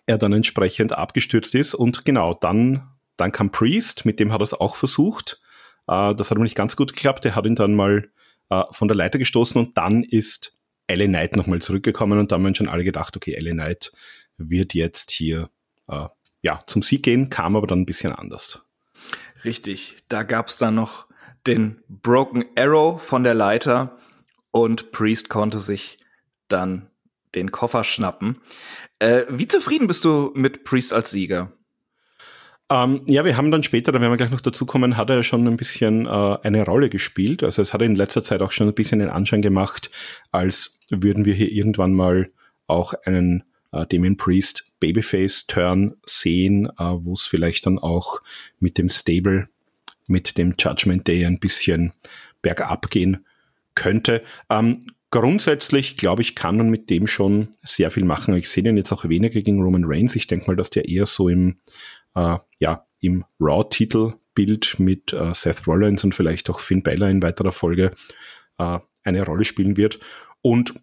er 0.09 0.17
dann 0.17 0.33
entsprechend 0.33 0.97
abgestürzt 0.97 1.53
ist. 1.53 1.75
Und 1.75 2.03
genau, 2.03 2.33
dann, 2.33 2.89
dann 3.17 3.31
kam 3.31 3.51
Priest, 3.51 4.05
mit 4.05 4.19
dem 4.19 4.33
hat 4.33 4.41
er 4.41 4.43
es 4.43 4.53
auch 4.53 4.75
versucht. 4.75 5.39
Äh, 5.87 6.15
das 6.15 6.31
hat 6.31 6.37
aber 6.37 6.43
nicht 6.43 6.57
ganz 6.57 6.75
gut 6.75 6.93
geklappt. 6.93 7.25
Er 7.25 7.35
hat 7.35 7.45
ihn 7.45 7.55
dann 7.55 7.75
mal 7.75 8.09
äh, 8.49 8.63
von 8.71 8.87
der 8.87 8.97
Leiter 8.97 9.19
gestoßen 9.19 9.61
und 9.61 9.77
dann 9.77 10.03
ist 10.03 10.59
LA 10.89 11.05
Knight 11.05 11.35
nochmal 11.35 11.61
zurückgekommen 11.61 12.17
und 12.17 12.31
da 12.31 12.35
haben 12.35 12.43
wir 12.43 12.55
schon 12.55 12.67
alle 12.67 12.83
gedacht, 12.83 13.15
okay, 13.15 13.37
LA 13.39 13.51
Knight 13.51 13.91
wird 14.37 14.73
jetzt 14.73 15.11
hier 15.11 15.51
äh, 15.87 16.07
ja, 16.41 16.61
zum 16.65 16.81
Sieg 16.81 17.03
gehen, 17.03 17.29
kam 17.29 17.55
aber 17.55 17.67
dann 17.67 17.81
ein 17.81 17.85
bisschen 17.85 18.11
anders. 18.11 18.65
Richtig, 19.45 19.97
da 20.09 20.23
gab's 20.23 20.57
dann 20.57 20.75
noch 20.75 21.07
den 21.45 21.83
Broken 21.87 22.45
Arrow 22.55 22.99
von 23.01 23.23
der 23.23 23.35
Leiter 23.35 23.99
und 24.49 24.91
Priest 24.91 25.29
konnte 25.29 25.59
sich 25.59 25.97
dann 26.47 26.88
den 27.35 27.51
Koffer 27.51 27.83
schnappen. 27.83 28.41
Äh, 28.99 29.23
wie 29.29 29.47
zufrieden 29.47 29.87
bist 29.87 30.05
du 30.05 30.31
mit 30.35 30.63
Priest 30.63 30.93
als 30.93 31.11
Sieger? 31.11 31.51
Ähm, 32.71 33.01
ja, 33.07 33.25
wir 33.25 33.35
haben 33.35 33.49
dann 33.49 33.63
später, 33.63 33.91
da 33.91 33.99
werden 33.99 34.11
wir 34.11 34.17
gleich 34.17 34.29
noch 34.29 34.41
dazu 34.41 34.65
kommen, 34.65 34.95
hat 34.95 35.09
er 35.09 35.23
schon 35.23 35.47
ein 35.47 35.57
bisschen 35.57 36.05
äh, 36.05 36.37
eine 36.43 36.63
Rolle 36.63 36.89
gespielt. 36.89 37.43
Also 37.43 37.61
es 37.61 37.73
hat 37.73 37.81
in 37.81 37.95
letzter 37.95 38.21
Zeit 38.21 38.41
auch 38.41 38.51
schon 38.51 38.67
ein 38.67 38.75
bisschen 38.75 38.99
den 38.99 39.09
Anschein 39.09 39.41
gemacht, 39.41 39.89
als 40.31 40.79
würden 40.89 41.25
wir 41.25 41.33
hier 41.33 41.51
irgendwann 41.51 41.93
mal 41.93 42.31
auch 42.67 42.93
einen 43.05 43.43
äh, 43.71 43.87
Damien 43.87 44.17
Priest 44.17 44.73
Babyface-Turn 44.79 45.95
sehen, 46.05 46.67
äh, 46.77 46.83
wo 46.83 47.13
es 47.13 47.25
vielleicht 47.25 47.65
dann 47.65 47.79
auch 47.79 48.21
mit 48.59 48.77
dem 48.77 48.89
Stable, 48.89 49.49
mit 50.05 50.37
dem 50.37 50.53
Judgment 50.57 51.07
Day 51.07 51.25
ein 51.25 51.39
bisschen 51.39 51.93
bergab 52.43 52.91
gehen 52.91 53.25
könnte. 53.73 54.23
Ähm, 54.49 54.79
grundsätzlich, 55.11 55.97
glaube 55.97 56.21
ich, 56.21 56.35
kann 56.35 56.57
man 56.57 56.69
mit 56.69 56.89
dem 56.89 57.07
schon 57.07 57.49
sehr 57.63 57.91
viel 57.91 58.05
machen. 58.05 58.35
Ich 58.35 58.49
sehe 58.49 58.63
den 58.63 58.77
jetzt 58.77 58.91
auch 58.91 59.07
weniger 59.07 59.41
gegen 59.41 59.61
Roman 59.61 59.85
Reigns. 59.85 60.15
Ich 60.15 60.27
denke 60.27 60.47
mal, 60.47 60.55
dass 60.55 60.69
der 60.69 60.87
eher 60.87 61.05
so 61.05 61.29
im 61.29 61.57
äh, 62.15 62.37
ja, 62.59 62.85
im 62.99 63.25
Raw-Titelbild 63.39 64.79
mit 64.79 65.13
äh, 65.13 65.33
Seth 65.33 65.67
Rollins 65.67 66.03
und 66.03 66.15
vielleicht 66.15 66.49
auch 66.49 66.59
Finn 66.59 66.83
Balor 66.83 67.09
in 67.09 67.23
weiterer 67.23 67.51
Folge 67.51 67.91
äh, 68.57 68.79
eine 69.03 69.25
Rolle 69.25 69.45
spielen 69.45 69.77
wird. 69.77 69.99
Und 70.41 70.73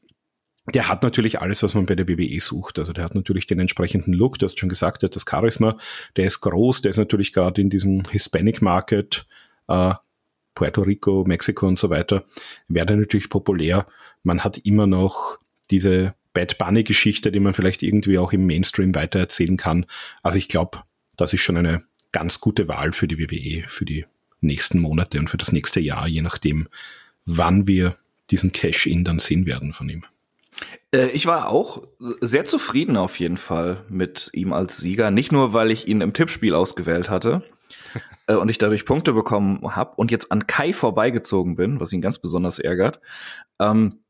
der 0.75 0.89
hat 0.89 1.03
natürlich 1.03 1.41
alles, 1.41 1.63
was 1.63 1.75
man 1.75 1.87
bei 1.87 1.95
der 1.95 2.09
WWE 2.09 2.41
sucht. 2.41 2.79
Also 2.79 2.93
der 2.93 3.05
hat 3.05 3.15
natürlich 3.15 3.47
den 3.47 3.61
entsprechenden 3.61 4.13
Look, 4.13 4.39
du 4.39 4.47
hast 4.47 4.59
schon 4.59 4.69
gesagt, 4.69 5.03
der 5.03 5.09
hat 5.09 5.17
das 5.17 5.25
Charisma, 5.29 5.79
der 6.17 6.27
ist 6.27 6.41
groß, 6.41 6.83
der 6.83 6.91
ist 6.91 6.97
natürlich 6.97 7.33
gerade 7.33 7.61
in 7.61 7.71
diesem 7.71 8.03
Hispanic 8.11 8.63
Market, 8.63 9.27
äh, 9.69 9.95
Puerto 10.55 10.83
Rico, 10.83 11.25
Mexiko 11.27 11.69
und 11.69 11.79
so 11.79 11.91
weiter, 11.91 12.25
wäre 12.67 12.97
natürlich 12.97 13.29
populär. 13.29 13.87
Man 14.27 14.43
hat 14.43 14.59
immer 14.59 14.89
noch 14.89 15.39
diese 15.71 16.15
Bad 16.35 16.59
Bunny 16.59 16.83
Geschichte, 16.83 17.31
die 17.31 17.39
man 17.39 17.55
vielleicht 17.55 17.85
irgendwie 17.85 18.19
auch 18.19 18.33
im 18.33 18.45
Mainstream 18.45 18.93
weitererzählen 18.93 19.57
kann. 19.57 19.87
Also 20.25 20.37
ich 20.37 20.49
glaube, 20.49 20.83
das 21.17 21.33
ist 21.33 21.43
schon 21.43 21.57
eine 21.57 21.85
ganz 22.11 22.41
gute 22.41 22.67
Wahl 22.67 22.93
für 22.93 23.07
die 23.07 23.21
WWE 23.21 23.69
für 23.69 23.85
die 23.85 24.05
nächsten 24.41 24.81
Monate 24.81 25.21
und 25.21 25.31
für 25.31 25.37
das 25.37 25.53
nächste 25.53 25.79
Jahr, 25.79 26.09
je 26.09 26.23
nachdem, 26.23 26.67
wann 27.25 27.69
wir 27.69 27.97
diesen 28.31 28.51
Cash-In 28.51 29.05
dann 29.05 29.21
sehen 29.21 29.47
werden 29.47 29.73
von 29.73 29.89
ihm. 29.89 30.05
Äh, 30.93 31.11
ich 31.11 31.27
war 31.27 31.49
auch 31.49 31.83
sehr 32.21 32.47
zufrieden 32.47 32.97
auf 32.97 33.21
jeden 33.21 33.37
Fall 33.37 33.85
mit 33.89 34.31
ihm 34.33 34.53
als 34.53 34.79
Sieger. 34.79 35.13
Nicht 35.13 35.31
nur, 35.31 35.53
weil 35.53 35.71
ich 35.71 35.87
ihn 35.87 36.01
im 36.01 36.15
Tippspiel 36.15 36.53
ausgewählt 36.53 37.11
hatte 37.11 37.43
äh, 38.27 38.35
und 38.35 38.49
ich 38.49 38.59
dadurch 38.59 38.87
Punkte 38.87 39.13
bekommen 39.13 39.77
habe 39.77 39.95
und 39.95 40.11
jetzt 40.11 40.33
an 40.33 40.49
Kai 40.49 40.73
vorbeigezogen 40.73 41.55
bin, 41.55 41.79
was 41.79 41.93
ihn 41.93 42.01
ganz 42.01 42.19
besonders 42.19 42.59
ärgert. 42.59 43.01
Ähm, 43.61 44.01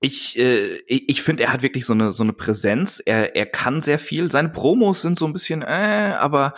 ich, 0.00 0.38
äh, 0.38 0.78
ich 0.86 1.22
finde, 1.22 1.44
er 1.44 1.52
hat 1.52 1.62
wirklich 1.62 1.84
so 1.84 1.92
eine, 1.92 2.12
so 2.12 2.22
eine 2.22 2.32
Präsenz. 2.32 3.02
Er, 3.04 3.34
er 3.34 3.46
kann 3.46 3.80
sehr 3.80 3.98
viel. 3.98 4.30
Seine 4.30 4.50
Promos 4.50 5.02
sind 5.02 5.18
so 5.18 5.26
ein 5.26 5.32
bisschen, 5.32 5.62
äh, 5.62 6.14
aber 6.18 6.54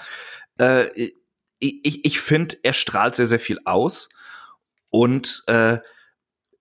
äh, 0.59 1.11
ich, 1.59 2.05
ich 2.05 2.21
finde, 2.21 2.59
er 2.63 2.73
strahlt 2.73 3.15
sehr, 3.15 3.27
sehr 3.27 3.41
viel 3.41 3.61
aus. 3.65 4.09
Und 4.91 5.43
äh, 5.47 5.79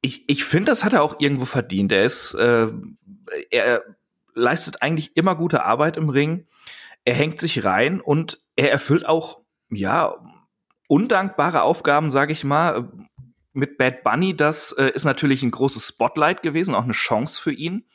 ich, 0.02 0.30
ich 0.30 0.44
finde, 0.44 0.72
das 0.72 0.84
hat 0.84 0.94
er 0.94 1.04
auch 1.04 1.20
irgendwo 1.20 1.46
verdient. 1.46 1.92
Er 1.92 2.06
ist, 2.06 2.34
äh, 2.36 2.68
er 3.50 3.84
leistet 4.34 4.82
eigentlich 4.82 5.18
immer 5.18 5.36
gute 5.36 5.64
Arbeit 5.64 5.98
im 5.98 6.10
Ring. 6.10 6.48
Er 7.04 7.14
hängt 7.14 7.40
sich 7.40 7.64
rein 7.66 8.00
und 8.00 8.40
er 8.56 8.72
erfüllt 8.72 9.06
auch, 9.06 9.42
ja, 9.70 10.16
undankbare 10.88 11.62
Aufgaben, 11.62 12.10
sage 12.10 12.34
ich 12.34 12.44
mal, 12.44 12.92
mit 13.54 13.78
Bad 13.78 14.04
Bunny, 14.04 14.36
das 14.36 14.72
äh, 14.74 14.92
ist 14.94 15.06
natürlich 15.06 15.44
ein 15.44 15.52
großes 15.52 15.88
Spotlight 15.88 16.42
gewesen, 16.44 16.76
auch 16.76 16.84
eine 16.84 16.94
Chance 16.94 17.42
für 17.42 17.52
ihn, 17.52 17.86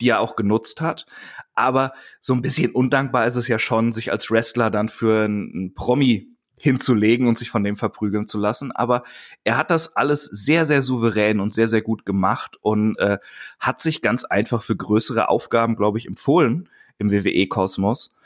die 0.00 0.08
er 0.08 0.20
auch 0.20 0.36
genutzt 0.36 0.80
hat. 0.80 1.06
Aber 1.54 1.92
so 2.20 2.32
ein 2.32 2.42
bisschen 2.42 2.72
undankbar 2.72 3.26
ist 3.26 3.36
es 3.36 3.48
ja 3.48 3.58
schon, 3.58 3.92
sich 3.92 4.10
als 4.10 4.30
Wrestler 4.30 4.70
dann 4.70 4.88
für 4.88 5.24
einen 5.24 5.74
Promi 5.74 6.34
hinzulegen 6.56 7.28
und 7.28 7.36
sich 7.36 7.50
von 7.50 7.62
dem 7.62 7.76
verprügeln 7.76 8.26
zu 8.26 8.38
lassen. 8.38 8.72
Aber 8.72 9.02
er 9.44 9.58
hat 9.58 9.70
das 9.70 9.96
alles 9.96 10.24
sehr, 10.24 10.64
sehr 10.64 10.80
souverän 10.80 11.40
und 11.40 11.52
sehr, 11.52 11.68
sehr 11.68 11.82
gut 11.82 12.06
gemacht 12.06 12.56
und 12.62 12.96
äh, 12.98 13.18
hat 13.60 13.80
sich 13.80 14.00
ganz 14.00 14.24
einfach 14.24 14.62
für 14.62 14.74
größere 14.74 15.28
Aufgaben, 15.28 15.76
glaube 15.76 15.98
ich, 15.98 16.06
empfohlen 16.06 16.70
im 16.96 17.12
WWE-Kosmos. 17.12 18.16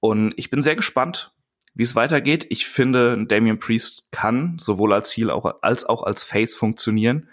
Und 0.00 0.34
ich 0.36 0.50
bin 0.50 0.62
sehr 0.62 0.76
gespannt, 0.76 1.32
wie 1.76 1.82
es 1.82 1.94
weitergeht. 1.94 2.46
Ich 2.48 2.66
finde, 2.66 3.26
Damian 3.26 3.58
Priest 3.58 4.04
kann 4.10 4.56
sowohl 4.58 4.94
als 4.94 5.12
Heel 5.12 5.30
auch, 5.30 5.62
als 5.62 5.84
auch 5.84 6.02
als 6.02 6.24
Face 6.24 6.54
funktionieren. 6.54 7.28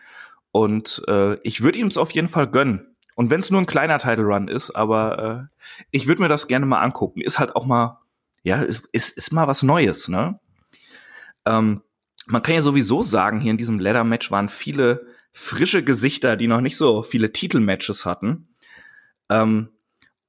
Und 0.52 1.02
äh, 1.08 1.36
ich 1.44 1.62
würde 1.62 1.80
ihm 1.80 1.88
es 1.88 1.98
auf 1.98 2.12
jeden 2.12 2.28
Fall 2.28 2.48
gönnen. 2.48 2.96
Und 3.16 3.30
wenn 3.30 3.40
es 3.40 3.52
nur 3.52 3.62
ein 3.62 3.66
kleiner 3.66 4.00
Title 4.00 4.26
Run 4.26 4.50
ist, 4.50 4.72
aber 4.72 5.50
äh, 5.50 5.76
ich 5.92 6.08
würde 6.08 6.22
mir 6.22 6.28
das 6.28 6.48
gerne 6.48 6.66
mal 6.66 6.82
angucken. 6.82 7.22
Ist 7.22 7.40
halt 7.40 7.56
auch 7.56 7.66
mal, 7.66 8.02
ja, 8.44 8.62
ist, 8.62 8.86
ist, 8.92 9.16
ist 9.16 9.32
mal 9.32 9.48
was 9.48 9.64
Neues, 9.64 10.10
ne? 10.10 10.40
Ähm, 11.46 11.82
man 12.26 12.44
kann 12.44 12.56
ja 12.56 12.62
sowieso 12.62 13.02
sagen, 13.02 13.40
hier 13.40 13.52
in 13.52 13.58
diesem 13.58 13.80
Leather 13.80 14.04
Match 14.04 14.30
waren 14.30 14.50
viele 14.50 15.08
frische 15.32 15.84
Gesichter, 15.84 16.36
die 16.36 16.48
noch 16.48 16.62
nicht 16.62 16.78
so 16.78 17.02
viele 17.02 17.32
Titelmatches 17.32 18.06
hatten. 18.06 18.50
Ähm, 19.30 19.70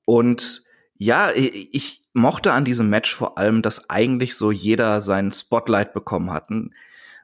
und 0.04 0.63
ja, 1.04 1.30
ich, 1.32 2.00
mochte 2.16 2.52
an 2.52 2.64
diesem 2.64 2.88
Match 2.88 3.12
vor 3.14 3.36
allem, 3.38 3.60
dass 3.60 3.90
eigentlich 3.90 4.36
so 4.36 4.52
jeder 4.52 5.00
seinen 5.00 5.32
Spotlight 5.32 5.92
bekommen 5.92 6.30
hat. 6.30 6.48
Ein, 6.50 6.72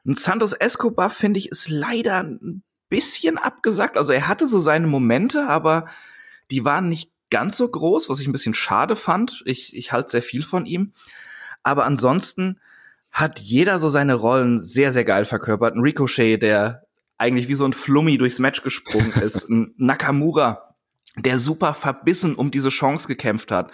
Santos 0.03 0.53
Escobar, 0.53 1.09
finde 1.09 1.39
ich, 1.39 1.49
ist 1.49 1.69
leider 1.69 2.21
ein 2.21 2.63
bisschen 2.89 3.37
abgesagt. 3.37 3.97
Also 3.97 4.11
er 4.13 4.27
hatte 4.27 4.47
so 4.47 4.59
seine 4.59 4.87
Momente, 4.87 5.47
aber 5.47 5.87
die 6.51 6.65
waren 6.65 6.89
nicht 6.89 7.11
ganz 7.29 7.57
so 7.57 7.67
groß, 7.67 8.09
was 8.09 8.19
ich 8.19 8.27
ein 8.27 8.33
bisschen 8.33 8.53
schade 8.53 8.95
fand. 8.95 9.41
Ich, 9.45 9.75
ich 9.75 9.91
halte 9.91 10.11
sehr 10.11 10.23
viel 10.23 10.43
von 10.43 10.65
ihm. 10.65 10.93
Aber 11.63 11.85
ansonsten 11.85 12.59
hat 13.11 13.39
jeder 13.39 13.79
so 13.79 13.89
seine 13.89 14.15
Rollen 14.15 14.61
sehr, 14.61 14.91
sehr 14.91 15.05
geil 15.05 15.25
verkörpert. 15.25 15.75
Ein 15.75 15.81
Ricochet, 15.81 16.41
der 16.41 16.83
eigentlich 17.17 17.47
wie 17.47 17.55
so 17.55 17.65
ein 17.65 17.73
Flummi 17.73 18.17
durchs 18.17 18.39
Match 18.39 18.61
gesprungen 18.63 19.11
ist. 19.21 19.49
Ein 19.49 19.73
Nakamura, 19.77 20.70
der 21.23 21.39
super 21.39 21.73
verbissen 21.73 22.35
um 22.35 22.51
diese 22.51 22.69
Chance 22.69 23.07
gekämpft 23.07 23.51
hat. 23.51 23.71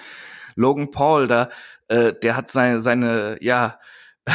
Logan 0.56 0.92
Paul, 0.92 1.28
da, 1.28 1.50
äh, 1.88 2.14
der 2.14 2.36
hat 2.36 2.50
seine, 2.50 2.80
seine, 2.80 3.38
ja, 3.42 3.80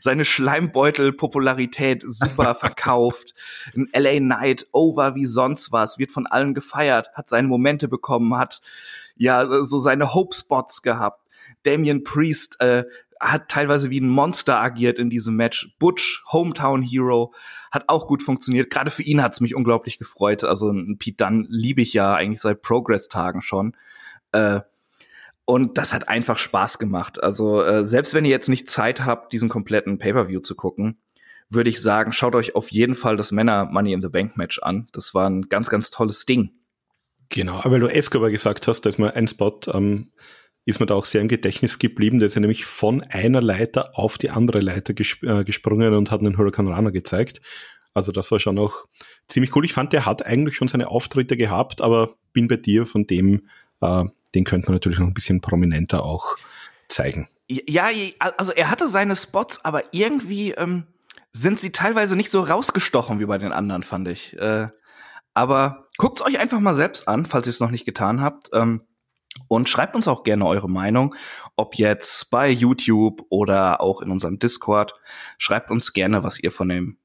seine 0.00 0.24
Schleimbeutel-Popularität 0.24 2.04
super 2.06 2.54
verkauft. 2.54 3.34
Ein 3.74 3.86
LA 3.94 4.18
Knight 4.18 4.66
over 4.72 5.14
wie 5.14 5.26
sonst 5.26 5.72
was, 5.72 5.98
wird 5.98 6.10
von 6.10 6.26
allen 6.26 6.54
gefeiert, 6.54 7.10
hat 7.14 7.28
seine 7.28 7.48
Momente 7.48 7.88
bekommen, 7.88 8.36
hat 8.36 8.60
ja 9.16 9.46
so 9.64 9.78
seine 9.78 10.14
Hope-Spots 10.14 10.82
gehabt. 10.82 11.20
Damian 11.62 12.02
Priest 12.02 12.60
äh, 12.60 12.84
hat 13.20 13.48
teilweise 13.48 13.90
wie 13.90 14.00
ein 14.00 14.08
Monster 14.08 14.58
agiert 14.60 14.98
in 14.98 15.10
diesem 15.10 15.36
Match. 15.36 15.74
Butch, 15.78 16.24
Hometown 16.30 16.82
Hero, 16.82 17.34
hat 17.70 17.84
auch 17.88 18.06
gut 18.06 18.22
funktioniert. 18.22 18.70
Gerade 18.70 18.90
für 18.90 19.02
ihn 19.02 19.22
hat's 19.22 19.40
mich 19.40 19.54
unglaublich 19.54 19.98
gefreut. 19.98 20.44
Also 20.44 20.72
Pete 20.98 21.24
Dunn 21.24 21.46
liebe 21.48 21.82
ich 21.82 21.92
ja 21.92 22.14
eigentlich 22.14 22.40
seit 22.40 22.62
Progress-Tagen 22.62 23.40
schon. 23.40 23.76
Äh, 24.32 24.60
und 25.44 25.76
das 25.76 25.92
hat 25.92 26.08
einfach 26.08 26.38
Spaß 26.38 26.78
gemacht. 26.78 27.22
Also 27.22 27.62
äh, 27.62 27.86
selbst 27.86 28.14
wenn 28.14 28.24
ihr 28.24 28.30
jetzt 28.30 28.48
nicht 28.48 28.70
Zeit 28.70 29.04
habt, 29.04 29.32
diesen 29.32 29.48
kompletten 29.48 29.98
Pay-per-View 29.98 30.40
zu 30.40 30.54
gucken, 30.54 30.98
würde 31.50 31.70
ich 31.70 31.82
sagen, 31.82 32.12
schaut 32.12 32.34
euch 32.34 32.54
auf 32.54 32.70
jeden 32.72 32.94
Fall 32.94 33.16
das 33.16 33.30
Männer 33.30 33.66
Money 33.66 33.92
in 33.92 34.02
the 34.02 34.08
Bank 34.08 34.36
Match 34.36 34.58
an. 34.60 34.88
Das 34.92 35.14
war 35.14 35.28
ein 35.28 35.48
ganz, 35.48 35.68
ganz 35.68 35.90
tolles 35.90 36.24
Ding. 36.24 36.52
Genau, 37.28 37.58
aber 37.58 37.72
weil 37.72 37.80
du 37.80 37.88
Escobar 37.88 38.30
gesagt 38.30 38.66
hast, 38.66 38.82
da 38.82 38.90
ist 38.90 38.98
mir 38.98 39.14
ein 39.14 39.28
Spot, 39.28 39.58
ähm, 39.72 40.12
ist 40.64 40.80
mir 40.80 40.86
da 40.86 40.94
auch 40.94 41.04
sehr 41.04 41.20
im 41.20 41.28
Gedächtnis 41.28 41.78
geblieben. 41.78 42.18
Der 42.18 42.26
ist 42.26 42.34
ja 42.34 42.40
nämlich 42.40 42.64
von 42.64 43.02
einer 43.02 43.42
Leiter 43.42 43.98
auf 43.98 44.18
die 44.18 44.30
andere 44.30 44.60
Leiter 44.60 44.94
gesp 44.94 45.22
äh, 45.22 45.44
gesprungen 45.44 45.94
und 45.94 46.10
hat 46.10 46.20
einen 46.20 46.38
Hurricane 46.38 46.68
Runner 46.68 46.92
gezeigt. 46.92 47.40
Also 47.92 48.12
das 48.12 48.30
war 48.30 48.40
schon 48.40 48.58
auch 48.58 48.86
ziemlich 49.28 49.54
cool. 49.54 49.64
Ich 49.64 49.72
fand, 49.72 49.92
der 49.92 50.06
hat 50.06 50.24
eigentlich 50.26 50.56
schon 50.56 50.68
seine 50.68 50.88
Auftritte 50.88 51.36
gehabt, 51.36 51.80
aber 51.80 52.14
bin 52.32 52.48
bei 52.48 52.56
dir 52.56 52.86
von 52.86 53.06
dem 53.06 53.48
äh, 53.80 54.04
den 54.34 54.44
könnte 54.44 54.66
man 54.66 54.74
natürlich 54.74 54.98
noch 54.98 55.06
ein 55.06 55.14
bisschen 55.14 55.40
prominenter 55.40 56.04
auch 56.04 56.36
zeigen. 56.88 57.28
Ja, 57.48 57.88
also 58.38 58.52
er 58.52 58.70
hatte 58.70 58.88
seine 58.88 59.16
Spots, 59.16 59.64
aber 59.64 59.82
irgendwie 59.92 60.52
ähm, 60.52 60.84
sind 61.32 61.58
sie 61.58 61.72
teilweise 61.72 62.16
nicht 62.16 62.30
so 62.30 62.42
rausgestochen 62.42 63.20
wie 63.20 63.26
bei 63.26 63.38
den 63.38 63.52
anderen, 63.52 63.82
fand 63.82 64.08
ich. 64.08 64.36
Äh, 64.38 64.68
aber 65.34 65.88
guckt's 65.98 66.22
euch 66.22 66.38
einfach 66.38 66.60
mal 66.60 66.74
selbst 66.74 67.06
an, 67.06 67.26
falls 67.26 67.46
ihr 67.46 67.50
es 67.50 67.60
noch 67.60 67.70
nicht 67.70 67.84
getan 67.84 68.20
habt. 68.20 68.50
Ähm, 68.52 68.82
und 69.48 69.68
schreibt 69.68 69.94
uns 69.96 70.08
auch 70.08 70.22
gerne 70.22 70.46
eure 70.46 70.70
Meinung, 70.70 71.14
ob 71.56 71.76
jetzt 71.76 72.30
bei 72.30 72.48
YouTube 72.48 73.24
oder 73.28 73.80
auch 73.80 74.00
in 74.00 74.10
unserem 74.10 74.38
Discord. 74.38 74.94
Schreibt 75.38 75.70
uns 75.70 75.92
gerne, 75.92 76.24
was 76.24 76.40
ihr 76.40 76.50
von 76.50 76.68
dem 76.68 76.98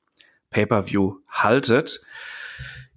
Pay-per-View 0.49 1.17
haltet. 1.27 2.01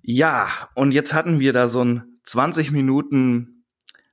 Ja, 0.03 0.49
und 0.75 0.93
jetzt 0.93 1.15
hatten 1.15 1.41
wir 1.41 1.53
da 1.53 1.69
so 1.69 1.85
ein 1.85 2.19
20 2.25 2.71
Minuten 2.71 3.65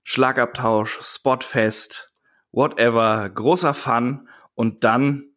Schlagabtausch, 0.03 0.99
Spotfest, 1.01 2.13
whatever, 2.51 3.29
großer 3.29 3.73
Fun. 3.73 4.27
Und 4.55 4.83
dann 4.83 5.28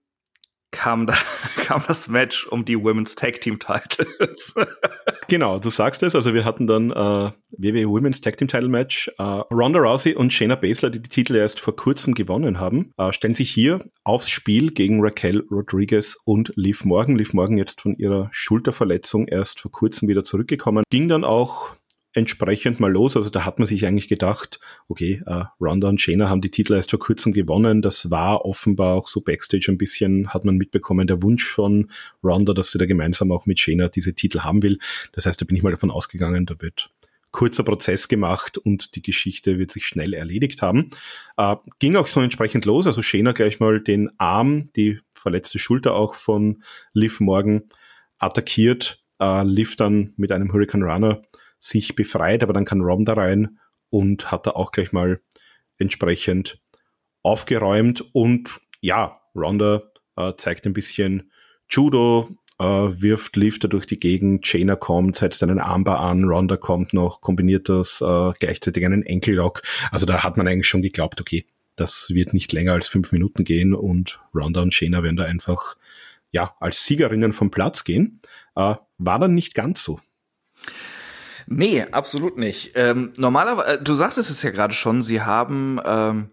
kam, 0.73 1.07
da, 1.07 1.15
kam 1.57 1.85
das 1.87 2.09
Match 2.09 2.47
um 2.49 2.65
die 2.65 2.83
Women's 2.83 3.15
Tag 3.15 3.41
Team 3.41 3.61
Titles. 3.61 4.55
genau, 5.29 5.61
du 5.61 5.71
sagst 5.71 6.03
es. 6.03 6.17
Also 6.17 6.35
wir 6.35 6.45
hatten 6.45 6.67
dann 6.67 6.91
äh, 6.91 7.31
WWE 7.51 7.89
Women's 7.89 8.21
Tag 8.21 8.37
Team 8.39 8.49
Title 8.49 8.69
Match. 8.69 9.09
Äh, 9.19 9.23
Ronda 9.23 9.79
Rousey 9.79 10.15
und 10.15 10.33
Shayna 10.33 10.57
Baszler, 10.57 10.91
die 10.91 11.01
die 11.01 11.11
Titel 11.11 11.37
erst 11.37 11.61
vor 11.61 11.77
kurzem 11.77 12.15
gewonnen 12.15 12.59
haben, 12.59 12.93
äh, 12.97 13.13
stellen 13.13 13.35
sich 13.35 13.51
hier 13.51 13.85
aufs 14.03 14.29
Spiel 14.29 14.73
gegen 14.73 15.01
Raquel 15.01 15.45
Rodriguez 15.51 16.21
und 16.25 16.53
Liv 16.57 16.85
Morgan. 16.85 17.17
Liv 17.17 17.33
Morgan 17.33 17.59
jetzt 17.59 17.81
von 17.81 17.95
ihrer 17.97 18.29
Schulterverletzung 18.33 19.29
erst 19.29 19.61
vor 19.61 19.71
kurzem 19.71 20.09
wieder 20.09 20.25
zurückgekommen. 20.25 20.83
Ging 20.91 21.09
dann 21.09 21.25
auch 21.25 21.77
entsprechend 22.15 22.81
mal 22.81 22.91
los. 22.91 23.17
Also 23.17 23.31
da 23.31 23.45
hat 23.45 23.59
man 23.59 23.67
sich 23.67 23.87
eigentlich 23.87 24.09
gedacht, 24.09 24.61
okay, 24.89 25.23
äh, 25.27 25.45
Ronda 25.61 25.89
und 25.89 26.01
Shayna 26.01 26.29
haben 26.29 26.41
die 26.41 26.51
Titel 26.51 26.75
erst 26.75 26.91
vor 26.91 26.99
kurzem 26.99 27.33
gewonnen. 27.33 27.83
Das 27.83 28.11
war 28.11 28.45
offenbar 28.45 28.95
auch 28.95 29.09
so 29.09 29.21
backstage 29.23 29.67
ein 29.69 29.79
bisschen, 29.79 30.29
hat 30.29 30.45
man 30.45 30.57
mitbekommen, 30.57 31.07
der 31.07 31.23
Wunsch 31.23 31.45
von 31.45 31.91
Ronda, 32.23 32.53
dass 32.53 32.71
sie 32.71 32.79
da 32.79 32.87
gemeinsam 32.87 33.33
auch 33.33 33.47
mit 33.47 33.61
Shayna 33.61 33.89
diese 33.89 34.15
Titel 34.15 34.41
haben 34.41 34.63
will. 34.63 34.79
Das 35.13 35.27
heißt, 35.27 35.41
da 35.41 35.45
bin 35.45 35.57
ich 35.57 35.63
mal 35.63 35.71
davon 35.71 35.91
ausgegangen, 35.91 36.47
da 36.47 36.55
wird 36.61 36.91
kurzer 37.31 37.65
Prozess 37.65 38.09
gemacht 38.09 38.59
und 38.59 38.95
die 38.95 39.03
Geschichte 39.03 39.59
wird 39.59 39.73
sich 39.73 39.87
schnell 39.87 40.13
erledigt 40.13 40.61
haben. 40.61 40.91
Äh, 41.39 41.57
ging 41.79 41.97
auch 41.97 42.07
so 42.07 42.21
entsprechend 42.21 42.67
los, 42.67 42.87
also 42.87 43.01
Shayna 43.03 43.33
gleich 43.33 43.59
mal 43.59 43.81
den 43.81 44.11
Arm, 44.19 44.71
die 44.77 45.01
verletzte 45.15 45.59
Schulter 45.59 45.95
auch 45.95 46.15
von 46.15 46.63
Liv 46.93 47.21
Morgan 47.21 47.63
attackiert, 48.19 49.03
äh, 49.19 49.45
Liv 49.45 49.77
dann 49.77 50.13
mit 50.19 50.31
einem 50.31 50.53
Hurricane 50.53 50.83
Runner 50.83 51.23
sich 51.63 51.95
befreit, 51.95 52.43
aber 52.43 52.53
dann 52.53 52.65
kann 52.65 52.81
Rom 52.81 53.05
da 53.05 53.15
rein 53.15 53.59
und 53.89 54.33
hat 54.33 54.47
da 54.47 54.51
auch 54.51 54.73
gleich 54.73 54.93
mal 54.93 55.21
entsprechend 55.79 56.61
aufgeräumt 57.23 58.05
und 58.13 58.61
ja, 58.81 59.21
Ronda 59.35 59.83
äh, 60.17 60.33
zeigt 60.37 60.67
ein 60.67 60.73
bisschen 60.73 61.31
Judo, 61.69 62.31
äh, 62.59 62.65
wirft 62.65 63.37
Lifter 63.37 63.69
durch 63.69 63.87
die 63.87 64.01
Gegend, 64.01 64.51
Jaina 64.53 64.75
kommt, 64.75 65.17
setzt 65.17 65.43
einen 65.45 65.61
Armbar 65.61 66.01
an, 66.01 66.25
Ronda 66.25 66.57
kommt 66.57 66.95
noch, 66.95 67.21
kombiniert 67.21 67.69
das 67.69 68.01
äh, 68.01 68.33
gleichzeitig 68.41 68.85
einen 68.85 69.05
Enkellock. 69.05 69.63
Also 69.93 70.05
da 70.05 70.25
hat 70.25 70.37
man 70.37 70.49
eigentlich 70.49 70.67
schon 70.67 70.83
geglaubt, 70.83 71.21
okay, 71.21 71.47
das 71.77 72.11
wird 72.11 72.35
nicht 72.35 72.53
länger 72.53 72.73
als 72.73 72.89
fünf 72.89 73.13
Minuten 73.13 73.45
gehen 73.45 73.73
und 73.73 74.21
Ronda 74.35 74.63
und 74.63 74.75
Shayna 74.75 75.05
werden 75.05 75.17
da 75.17 75.25
einfach 75.25 75.77
ja 76.33 76.57
als 76.59 76.85
Siegerinnen 76.85 77.33
vom 77.33 77.53
Platz 77.53 77.85
gehen. 77.85 78.21
Äh, 78.57 78.75
war 78.99 79.19
dann 79.21 79.35
nicht 79.35 79.55
ganz 79.55 79.85
so. 79.85 80.01
Nee, 81.47 81.83
absolut 81.91 82.39
nicht. 82.39 82.73
Ähm, 82.75 83.13
normalerweise, 83.17 83.81
äh, 83.81 83.83
du 83.83 83.95
sagtest 83.95 84.31
es 84.31 84.43
ja 84.43 84.51
gerade 84.51 84.75
schon, 84.75 85.03
sie 85.03 85.23
haben 85.23 85.81
ähm, 85.85 86.31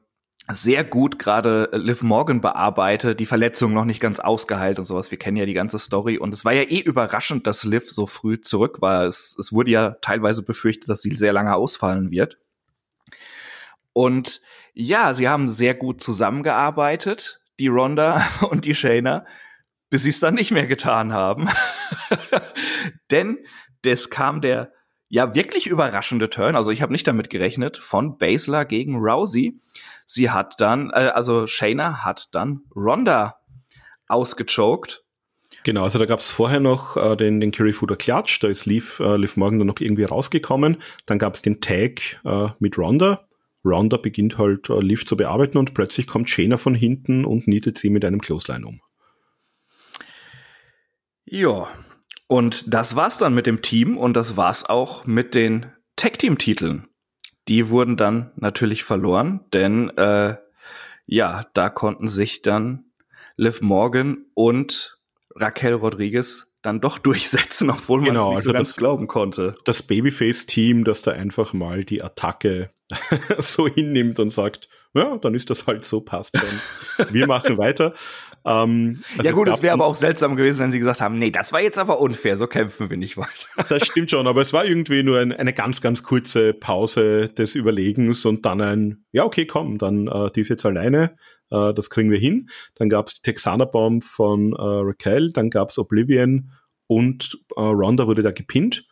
sehr 0.52 0.84
gut 0.84 1.20
gerade 1.20 1.70
Liv 1.74 2.02
Morgan 2.02 2.42
bearbeitet, 2.42 3.20
die 3.20 3.26
Verletzung 3.26 3.74
noch 3.74 3.86
nicht 3.86 4.00
ganz 4.00 4.20
ausgeheilt 4.20 4.80
und 4.80 4.86
sowas. 4.86 5.12
Wir 5.12 5.20
kennen 5.20 5.38
ja 5.38 5.46
die 5.46 5.54
ganze 5.54 5.78
Story 5.78 6.18
und 6.18 6.34
es 6.34 6.44
war 6.44 6.54
ja 6.54 6.64
eh 6.64 6.80
überraschend, 6.80 7.46
dass 7.46 7.64
Liv 7.64 7.90
so 7.90 8.08
früh 8.08 8.42
zurück 8.42 8.82
war. 8.82 9.06
Es, 9.06 9.38
es 9.40 9.54
wurde 9.54 9.72
ja 9.72 9.92
teilweise 10.02 10.44
befürchtet, 10.44 10.90
dass 10.90 11.02
sie 11.02 11.12
sehr 11.12 11.34
lange 11.34 11.56
ausfallen 11.56 12.10
wird. 12.10 12.38
Und 13.94 14.42
ja, 14.74 15.14
sie 15.14 15.30
haben 15.30 15.50
sehr 15.50 15.76
gut 15.76 16.02
zusammengearbeitet, 16.02 17.42
die 17.60 17.68
Ronda 17.68 18.26
und 18.50 18.66
die 18.66 18.76
Shayna, 18.76 19.26
bis 19.90 20.04
sie 20.04 20.10
es 20.10 20.20
dann 20.20 20.34
nicht 20.34 20.52
mehr 20.52 20.68
getan 20.68 21.14
haben. 21.14 21.48
Denn 23.12 23.38
es 23.86 24.10
kam 24.10 24.42
der 24.42 24.72
ja 25.10 25.36
wirklich 25.36 25.68
überraschende 25.68 26.30
Turn, 26.30 26.56
also 26.56 26.72
ich 26.72 26.82
habe 26.82 26.94
nicht 26.94 27.08
damit 27.08 27.30
gerechnet, 27.30 27.78
von 27.78 28.18
Basler 28.18 28.64
gegen 28.64 28.96
Rousey. 28.96 29.60
Sie 30.06 30.30
hat 30.30 30.62
dann, 30.62 30.92
äh, 30.92 31.12
also 31.14 31.48
Shayna 31.48 32.06
hat 32.06 32.30
dann 32.32 32.62
Ronda 32.76 33.40
ausgechoked. 34.08 35.04
Genau, 35.64 35.84
also 35.84 36.00
da 36.00 36.06
gab 36.06 36.20
es 36.20 36.32
vorher 36.32 36.60
noch 36.60 36.96
äh, 36.96 37.18
den, 37.18 37.42
den 37.42 37.52
Curry 37.52 37.74
Fooder 37.74 37.96
Klatsch, 37.96 38.42
da 38.42 38.48
ist 38.48 38.66
Liv, 38.66 39.00
äh, 39.00 39.18
Liv 39.18 39.36
Morgan 39.36 39.60
dann 39.60 39.68
noch 39.68 39.80
irgendwie 39.80 40.04
rausgekommen. 40.04 40.78
Dann 41.06 41.20
gab 41.20 41.34
es 41.36 41.42
den 41.42 41.60
Tag 41.60 42.22
äh, 42.24 42.50
mit 42.60 42.78
Ronda. 42.78 43.28
Ronda 43.66 43.98
beginnt 43.98 44.38
halt 44.38 44.70
äh, 44.70 44.80
Liv 44.80 45.06
zu 45.06 45.18
bearbeiten 45.18 45.58
und 45.58 45.74
plötzlich 45.74 46.08
kommt 46.08 46.30
Shayna 46.30 46.58
von 46.58 46.76
hinten 46.76 47.26
und 47.26 47.48
nietet 47.48 47.78
sie 47.78 47.90
mit 47.90 48.06
einem 48.06 48.22
Clothesline 48.22 48.66
um. 48.66 48.82
Ja, 51.26 51.68
und 52.30 52.72
das 52.72 52.96
war's 52.96 53.18
dann 53.18 53.34
mit 53.34 53.48
dem 53.48 53.64
Team 53.64 53.98
und 53.98 54.14
das 54.14 54.38
war's 54.38 54.70
auch 54.70 55.06
mit 55.06 55.34
den 55.34 55.74
Tag-Team-Titeln. 55.96 56.88
Die 57.48 57.70
wurden 57.70 57.98
dann 57.98 58.32
natürlich 58.36 58.84
verloren, 58.84 59.42
denn 59.52 59.90
äh, 59.98 60.38
ja, 61.08 61.42
da 61.56 61.70
konnten 61.70 62.08
sich 62.08 62.44
dann 62.44 62.86
Liv 63.36 63.62
Morgan 63.62 64.26
und 64.36 65.00
Raquel 65.36 65.74
Rodriguez 65.74 66.54
dann 66.62 66.82
doch 66.82 66.98
durchsetzen, 67.00 67.72
obwohl 67.72 68.02
man 68.02 68.10
genau, 68.10 68.26
es 68.26 68.30
nicht 68.30 68.36
also 68.36 68.50
so 68.50 68.54
ganz 68.54 68.68
das, 68.70 68.78
glauben 68.78 69.08
konnte. 69.08 69.56
Das 69.66 69.82
Babyface-Team, 69.82 70.84
das 70.84 71.02
da 71.02 71.12
einfach 71.12 71.54
mal 71.54 71.84
die 71.84 72.04
Attacke 72.04 72.70
so 73.40 73.68
hinnimmt 73.68 74.20
und 74.20 74.30
sagt, 74.30 74.70
ja, 74.94 75.18
dann 75.18 75.34
ist 75.34 75.50
das 75.50 75.66
halt 75.66 75.84
so, 75.84 76.02
passt 76.02 76.38
schon. 76.38 77.08
Wir 77.12 77.28
machen 77.28 77.58
weiter. 77.58 77.94
Ähm, 78.46 79.04
also 79.12 79.24
ja 79.24 79.32
gut, 79.32 79.48
es, 79.48 79.56
es 79.56 79.64
wäre 79.64 79.74
aber 79.74 79.86
auch 79.86 79.96
seltsam 79.96 80.36
gewesen, 80.36 80.60
wenn 80.60 80.72
sie 80.72 80.80
gesagt 80.80 81.02
haben, 81.02 81.18
nee, 81.18 81.32
das 81.32 81.52
war 81.52 81.62
jetzt 81.62 81.78
aber 81.78 82.00
unfair, 82.00 82.38
so 82.38 82.48
kämpfen 82.48 82.90
wir 82.90 82.98
nicht 82.98 83.18
weiter. 83.18 83.66
Das 83.70 83.88
stimmt 83.88 84.12
schon, 84.12 84.28
aber 84.28 84.42
es 84.42 84.54
war 84.54 84.66
irgendwie 84.66 85.04
nur 85.04 85.20
ein, 85.20 85.34
eine 85.34 85.54
ganz, 85.54 85.82
ganz 85.82 86.04
kurze 86.04 86.54
Pause 86.54 87.30
des 87.30 87.56
Überlegens 87.56 88.26
und 88.26 88.46
dann 88.46 88.62
ein, 88.62 89.06
ja 89.12 89.24
okay, 89.24 89.46
komm, 89.46 89.78
dann 89.78 90.08
äh, 90.08 90.32
die 90.32 90.42
ist 90.42 90.50
jetzt 90.50 90.66
alleine, 90.66 91.16
äh, 91.52 91.74
das 91.74 91.90
kriegen 91.90 92.12
wir 92.12 92.20
hin. 92.20 92.50
Dann 92.76 92.90
gab 92.90 93.08
es 93.08 93.16
die 93.16 93.22
Texaner-Bomb 93.24 94.04
von 94.04 94.54
äh, 94.54 94.58
Raquel, 94.58 95.32
dann 95.32 95.50
gab 95.50 95.70
es 95.70 95.78
Oblivion 95.78 96.52
und 96.88 97.38
äh, 97.56 97.62
Ronda 97.62 98.08
wurde 98.08 98.24
da 98.24 98.32
gepinnt. 98.32 98.86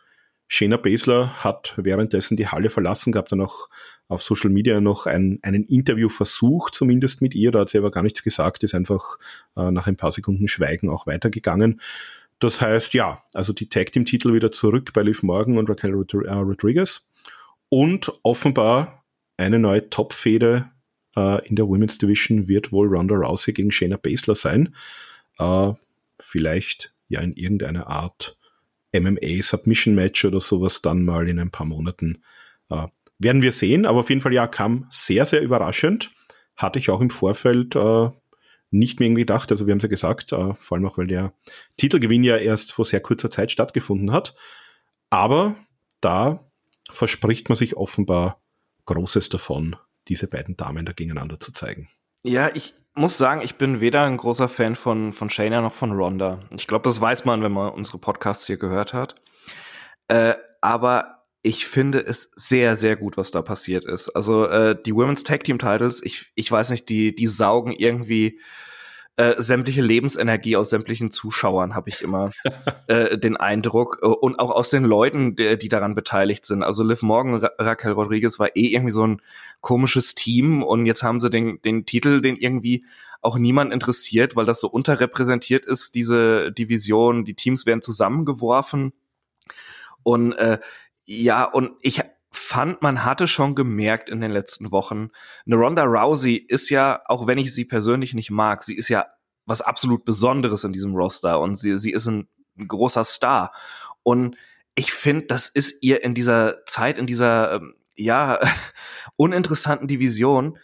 Shayna 0.48 0.78
Baszler 0.78 1.44
hat 1.44 1.74
währenddessen 1.76 2.36
die 2.36 2.48
Halle 2.48 2.70
verlassen, 2.70 3.12
gab 3.12 3.28
dann 3.28 3.42
auch 3.42 3.68
auf 4.08 4.22
Social 4.22 4.50
Media 4.50 4.80
noch 4.80 5.06
ein, 5.06 5.38
einen 5.42 5.64
Interviewversuch 5.64 6.70
zumindest 6.70 7.20
mit 7.20 7.34
ihr, 7.34 7.52
da 7.52 7.60
hat 7.60 7.68
sie 7.68 7.78
aber 7.78 7.90
gar 7.90 8.02
nichts 8.02 8.22
gesagt, 8.22 8.64
ist 8.64 8.74
einfach 8.74 9.18
äh, 9.56 9.70
nach 9.70 9.86
ein 9.86 9.96
paar 9.96 10.10
Sekunden 10.10 10.48
Schweigen 10.48 10.88
auch 10.88 11.06
weitergegangen. 11.06 11.82
Das 12.38 12.62
heißt, 12.62 12.94
ja, 12.94 13.22
also 13.34 13.52
die 13.52 13.68
Tag 13.68 13.92
Team 13.92 14.06
Titel 14.06 14.32
wieder 14.32 14.50
zurück 14.50 14.92
bei 14.94 15.02
Liv 15.02 15.22
Morgan 15.22 15.58
und 15.58 15.68
Raquel 15.68 15.92
äh, 15.92 16.32
Rodriguez 16.32 17.10
und 17.68 18.10
offenbar 18.22 19.04
eine 19.36 19.58
neue 19.58 19.90
Top-Fehde 19.90 20.70
äh, 21.14 21.46
in 21.46 21.56
der 21.56 21.66
Women's 21.66 21.98
Division 21.98 22.48
wird 22.48 22.72
wohl 22.72 22.88
Ronda 22.88 23.16
Rousey 23.16 23.52
gegen 23.52 23.70
Shayna 23.70 23.98
Baszler 23.98 24.34
sein. 24.34 24.74
Äh, 25.38 25.72
vielleicht 26.18 26.94
ja 27.08 27.20
in 27.20 27.34
irgendeiner 27.34 27.88
Art 27.88 28.37
MMA 28.92 29.42
Submission 29.42 29.94
Match 29.94 30.24
oder 30.24 30.40
sowas 30.40 30.82
dann 30.82 31.04
mal 31.04 31.28
in 31.28 31.38
ein 31.38 31.50
paar 31.50 31.66
Monaten. 31.66 32.22
Äh, 32.70 32.86
werden 33.18 33.42
wir 33.42 33.52
sehen, 33.52 33.84
aber 33.84 34.00
auf 34.00 34.08
jeden 34.08 34.20
Fall 34.20 34.32
ja, 34.32 34.46
kam 34.46 34.86
sehr, 34.90 35.26
sehr 35.26 35.42
überraschend. 35.42 36.12
Hatte 36.56 36.78
ich 36.78 36.90
auch 36.90 37.00
im 37.00 37.10
Vorfeld 37.10 37.74
äh, 37.76 38.10
nicht 38.70 39.00
mehr 39.00 39.06
irgendwie 39.06 39.22
gedacht. 39.22 39.50
Also 39.50 39.66
wir 39.66 39.72
haben 39.72 39.78
es 39.78 39.82
ja 39.82 39.88
gesagt, 39.88 40.32
äh, 40.32 40.54
vor 40.58 40.76
allem 40.76 40.86
auch, 40.86 40.98
weil 40.98 41.06
der 41.06 41.32
Titelgewinn 41.76 42.24
ja 42.24 42.36
erst 42.36 42.72
vor 42.72 42.84
sehr 42.84 43.00
kurzer 43.00 43.30
Zeit 43.30 43.50
stattgefunden 43.50 44.12
hat. 44.12 44.34
Aber 45.10 45.56
da 46.00 46.50
verspricht 46.90 47.48
man 47.48 47.56
sich 47.56 47.76
offenbar 47.76 48.40
Großes 48.86 49.28
davon, 49.28 49.76
diese 50.08 50.28
beiden 50.28 50.56
Damen 50.56 50.86
da 50.86 50.92
gegeneinander 50.92 51.38
zu 51.40 51.52
zeigen. 51.52 51.88
Ja, 52.22 52.50
ich 52.54 52.74
muss 52.98 53.16
sagen, 53.16 53.40
ich 53.40 53.56
bin 53.56 53.80
weder 53.80 54.02
ein 54.02 54.16
großer 54.16 54.48
Fan 54.48 54.76
von, 54.76 55.12
von 55.12 55.30
Shayna 55.30 55.60
noch 55.60 55.72
von 55.72 55.92
Ronda. 55.92 56.40
Ich 56.54 56.66
glaube, 56.66 56.84
das 56.84 57.00
weiß 57.00 57.24
man, 57.24 57.42
wenn 57.42 57.52
man 57.52 57.72
unsere 57.72 57.98
Podcasts 57.98 58.46
hier 58.46 58.58
gehört 58.58 58.92
hat. 58.92 59.14
Äh, 60.08 60.34
aber 60.60 61.22
ich 61.42 61.66
finde 61.66 62.00
es 62.00 62.32
sehr, 62.34 62.76
sehr 62.76 62.96
gut, 62.96 63.16
was 63.16 63.30
da 63.30 63.42
passiert 63.42 63.84
ist. 63.84 64.10
Also 64.10 64.46
äh, 64.46 64.76
die 64.80 64.94
Women's 64.94 65.22
Tag 65.22 65.44
Team 65.44 65.58
Titles, 65.58 66.02
ich, 66.02 66.32
ich 66.34 66.50
weiß 66.50 66.70
nicht, 66.70 66.88
die, 66.88 67.14
die 67.14 67.26
saugen 67.26 67.72
irgendwie 67.72 68.40
äh, 69.18 69.34
sämtliche 69.42 69.82
Lebensenergie 69.82 70.56
aus 70.56 70.70
sämtlichen 70.70 71.10
Zuschauern, 71.10 71.74
habe 71.74 71.88
ich 71.88 72.02
immer 72.02 72.30
äh, 72.86 73.18
den 73.18 73.36
Eindruck. 73.36 73.98
Und 74.00 74.38
auch 74.38 74.52
aus 74.52 74.70
den 74.70 74.84
Leuten, 74.84 75.34
die, 75.34 75.58
die 75.58 75.68
daran 75.68 75.96
beteiligt 75.96 76.44
sind. 76.44 76.62
Also 76.62 76.84
Liv 76.84 77.02
Morgan, 77.02 77.34
Ra 77.34 77.50
Raquel 77.58 77.92
Rodriguez 77.92 78.38
war 78.38 78.54
eh 78.54 78.68
irgendwie 78.68 78.92
so 78.92 79.04
ein 79.04 79.20
komisches 79.60 80.14
Team 80.14 80.62
und 80.62 80.86
jetzt 80.86 81.02
haben 81.02 81.18
sie 81.18 81.30
den, 81.30 81.60
den 81.62 81.84
Titel, 81.84 82.20
den 82.20 82.36
irgendwie 82.36 82.84
auch 83.20 83.38
niemand 83.38 83.72
interessiert, 83.72 84.36
weil 84.36 84.46
das 84.46 84.60
so 84.60 84.68
unterrepräsentiert 84.68 85.66
ist, 85.66 85.96
diese 85.96 86.52
Division, 86.52 87.24
die 87.24 87.34
Teams 87.34 87.66
werden 87.66 87.82
zusammengeworfen. 87.82 88.92
Und 90.04 90.34
äh, 90.34 90.60
ja, 91.06 91.42
und 91.42 91.72
ich 91.82 92.02
fand, 92.38 92.82
man 92.82 93.04
hatte 93.04 93.26
schon 93.26 93.54
gemerkt 93.54 94.08
in 94.08 94.20
den 94.20 94.30
letzten 94.30 94.70
Wochen, 94.70 95.10
eine 95.46 95.56
Ronda 95.56 95.84
Rousey 95.84 96.36
ist 96.36 96.70
ja, 96.70 97.02
auch 97.06 97.26
wenn 97.26 97.38
ich 97.38 97.52
sie 97.52 97.64
persönlich 97.64 98.14
nicht 98.14 98.30
mag, 98.30 98.62
sie 98.62 98.76
ist 98.76 98.88
ja 98.88 99.06
was 99.46 99.62
absolut 99.62 100.04
Besonderes 100.04 100.64
in 100.64 100.72
diesem 100.72 100.94
Roster 100.94 101.40
und 101.40 101.56
sie, 101.56 101.78
sie 101.78 101.92
ist 101.92 102.06
ein 102.06 102.28
großer 102.66 103.04
Star. 103.04 103.52
Und 104.02 104.36
ich 104.74 104.92
finde, 104.92 105.26
das 105.26 105.48
ist 105.48 105.82
ihr 105.82 106.04
in 106.04 106.14
dieser 106.14 106.64
Zeit, 106.66 106.98
in 106.98 107.06
dieser, 107.06 107.54
ähm, 107.54 107.74
ja, 107.96 108.40
uninteressanten 109.16 109.88
Division, 109.88 110.58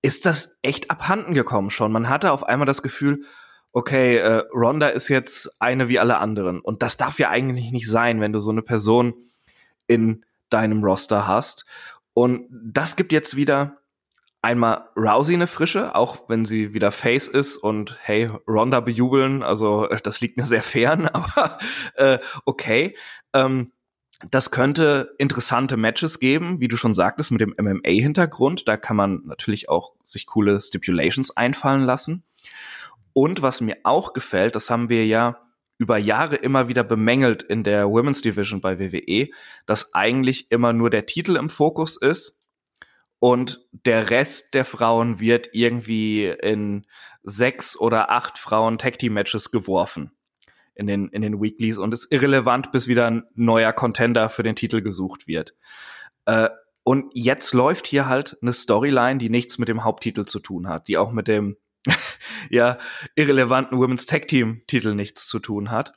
ist 0.00 0.26
das 0.26 0.58
echt 0.62 0.90
abhanden 0.90 1.34
gekommen 1.34 1.70
schon. 1.70 1.92
Man 1.92 2.08
hatte 2.08 2.32
auf 2.32 2.44
einmal 2.44 2.66
das 2.66 2.82
Gefühl, 2.82 3.24
okay, 3.72 4.16
äh, 4.16 4.44
Ronda 4.54 4.88
ist 4.88 5.08
jetzt 5.08 5.50
eine 5.60 5.88
wie 5.88 5.98
alle 5.98 6.18
anderen. 6.18 6.60
Und 6.60 6.82
das 6.82 6.96
darf 6.96 7.18
ja 7.18 7.30
eigentlich 7.30 7.70
nicht 7.72 7.88
sein, 7.88 8.20
wenn 8.20 8.32
du 8.32 8.38
so 8.38 8.50
eine 8.50 8.62
Person 8.62 9.14
in 9.86 10.24
deinem 10.50 10.82
Roster 10.82 11.26
hast. 11.26 11.64
Und 12.14 12.46
das 12.50 12.96
gibt 12.96 13.12
jetzt 13.12 13.36
wieder 13.36 13.78
einmal 14.42 14.88
Rousey 14.96 15.34
eine 15.34 15.46
Frische, 15.46 15.94
auch 15.94 16.28
wenn 16.28 16.44
sie 16.44 16.72
wieder 16.74 16.92
Face 16.92 17.28
ist 17.28 17.56
und 17.56 17.98
hey, 18.00 18.30
Ronda 18.46 18.80
bejubeln, 18.80 19.42
also 19.42 19.88
äh, 19.88 20.00
das 20.02 20.20
liegt 20.20 20.36
mir 20.36 20.46
sehr 20.46 20.62
fern, 20.62 21.08
aber 21.12 21.58
äh, 21.94 22.18
okay. 22.44 22.96
Ähm, 23.32 23.72
das 24.30 24.50
könnte 24.50 25.14
interessante 25.18 25.76
Matches 25.76 26.18
geben, 26.18 26.60
wie 26.60 26.66
du 26.66 26.76
schon 26.76 26.92
sagtest, 26.92 27.30
mit 27.30 27.40
dem 27.40 27.54
MMA-Hintergrund. 27.56 28.66
Da 28.66 28.76
kann 28.76 28.96
man 28.96 29.22
natürlich 29.26 29.68
auch 29.68 29.94
sich 30.02 30.26
coole 30.26 30.60
Stipulations 30.60 31.36
einfallen 31.36 31.84
lassen. 31.84 32.24
Und 33.12 33.42
was 33.42 33.60
mir 33.60 33.76
auch 33.84 34.14
gefällt, 34.14 34.56
das 34.56 34.70
haben 34.70 34.88
wir 34.88 35.06
ja 35.06 35.47
über 35.78 35.96
Jahre 35.96 36.36
immer 36.36 36.68
wieder 36.68 36.84
bemängelt 36.84 37.42
in 37.42 37.64
der 37.64 37.86
Women's 37.86 38.20
Division 38.20 38.60
bei 38.60 38.78
WWE, 38.78 39.28
dass 39.66 39.94
eigentlich 39.94 40.50
immer 40.50 40.72
nur 40.72 40.90
der 40.90 41.06
Titel 41.06 41.36
im 41.36 41.48
Fokus 41.48 41.96
ist 41.96 42.40
und 43.20 43.66
der 43.72 44.10
Rest 44.10 44.54
der 44.54 44.64
Frauen 44.64 45.20
wird 45.20 45.50
irgendwie 45.52 46.26
in 46.26 46.86
sechs 47.22 47.78
oder 47.78 48.10
acht 48.10 48.38
Frauen 48.38 48.78
Tag 48.78 48.98
Team 48.98 49.14
Matches 49.14 49.50
geworfen 49.50 50.12
in 50.74 50.86
den 50.86 51.08
in 51.08 51.22
den 51.22 51.40
Weeklies 51.40 51.78
und 51.78 51.92
ist 51.92 52.12
irrelevant, 52.12 52.70
bis 52.70 52.86
wieder 52.86 53.06
ein 53.06 53.24
neuer 53.34 53.72
Contender 53.72 54.28
für 54.28 54.42
den 54.42 54.56
Titel 54.56 54.80
gesucht 54.80 55.26
wird. 55.26 55.54
Äh, 56.26 56.50
und 56.84 57.10
jetzt 57.12 57.52
läuft 57.52 57.86
hier 57.86 58.06
halt 58.06 58.38
eine 58.40 58.52
Storyline, 58.52 59.18
die 59.18 59.28
nichts 59.28 59.58
mit 59.58 59.68
dem 59.68 59.84
Haupttitel 59.84 60.24
zu 60.24 60.38
tun 60.38 60.68
hat, 60.68 60.88
die 60.88 60.96
auch 60.96 61.12
mit 61.12 61.28
dem 61.28 61.56
ja, 62.50 62.78
irrelevanten 63.14 63.78
Women's 63.78 64.06
Tag 64.06 64.28
Team 64.28 64.62
Titel 64.66 64.94
nichts 64.94 65.26
zu 65.26 65.38
tun 65.38 65.70
hat. 65.70 65.92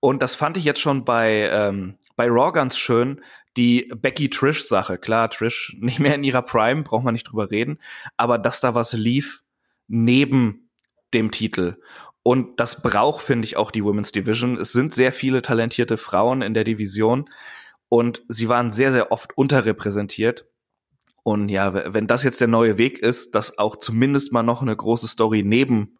Und 0.00 0.22
das 0.22 0.36
fand 0.36 0.56
ich 0.56 0.64
jetzt 0.64 0.80
schon 0.80 1.04
bei, 1.04 1.48
ähm, 1.50 1.98
bei 2.16 2.28
Raw 2.28 2.52
ganz 2.52 2.76
schön. 2.76 3.22
Die 3.56 3.90
Becky 3.96 4.28
Trish 4.30 4.64
Sache. 4.64 4.98
Klar, 4.98 5.30
Trish 5.30 5.76
nicht 5.80 5.98
mehr 5.98 6.14
in 6.14 6.24
ihrer 6.24 6.42
Prime, 6.42 6.82
braucht 6.82 7.04
man 7.04 7.14
nicht 7.14 7.24
drüber 7.24 7.50
reden. 7.50 7.78
Aber 8.16 8.38
dass 8.38 8.60
da 8.60 8.74
was 8.74 8.92
lief 8.92 9.42
neben 9.88 10.70
dem 11.14 11.30
Titel. 11.30 11.76
Und 12.22 12.58
das 12.58 12.82
braucht, 12.82 13.22
finde 13.22 13.46
ich, 13.46 13.56
auch 13.56 13.70
die 13.70 13.84
Women's 13.84 14.12
Division. 14.12 14.58
Es 14.58 14.72
sind 14.72 14.92
sehr 14.92 15.12
viele 15.12 15.42
talentierte 15.42 15.96
Frauen 15.96 16.42
in 16.42 16.54
der 16.54 16.64
Division. 16.64 17.30
Und 17.88 18.22
sie 18.28 18.48
waren 18.48 18.72
sehr, 18.72 18.90
sehr 18.90 19.12
oft 19.12 19.36
unterrepräsentiert. 19.38 20.48
Und 21.26 21.48
ja, 21.48 21.92
wenn 21.92 22.06
das 22.06 22.22
jetzt 22.22 22.40
der 22.40 22.46
neue 22.46 22.78
Weg 22.78 23.00
ist, 23.00 23.34
dass 23.34 23.58
auch 23.58 23.74
zumindest 23.74 24.32
mal 24.32 24.44
noch 24.44 24.62
eine 24.62 24.76
große 24.76 25.08
Story 25.08 25.42
neben 25.42 25.98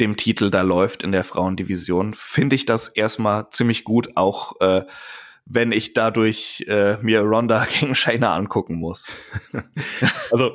dem 0.00 0.16
Titel 0.16 0.48
da 0.50 0.62
läuft 0.62 1.02
in 1.02 1.12
der 1.12 1.24
Frauendivision, 1.24 2.14
finde 2.14 2.56
ich 2.56 2.64
das 2.64 2.88
erstmal 2.88 3.50
ziemlich 3.50 3.84
gut, 3.84 4.16
auch 4.16 4.58
äh, 4.62 4.86
wenn 5.44 5.72
ich 5.72 5.92
dadurch 5.92 6.64
äh, 6.68 6.96
mir 7.02 7.20
Ronda 7.20 7.66
gegen 7.80 7.94
Shayna 7.94 8.34
angucken 8.34 8.76
muss. 8.76 9.06
also 10.30 10.52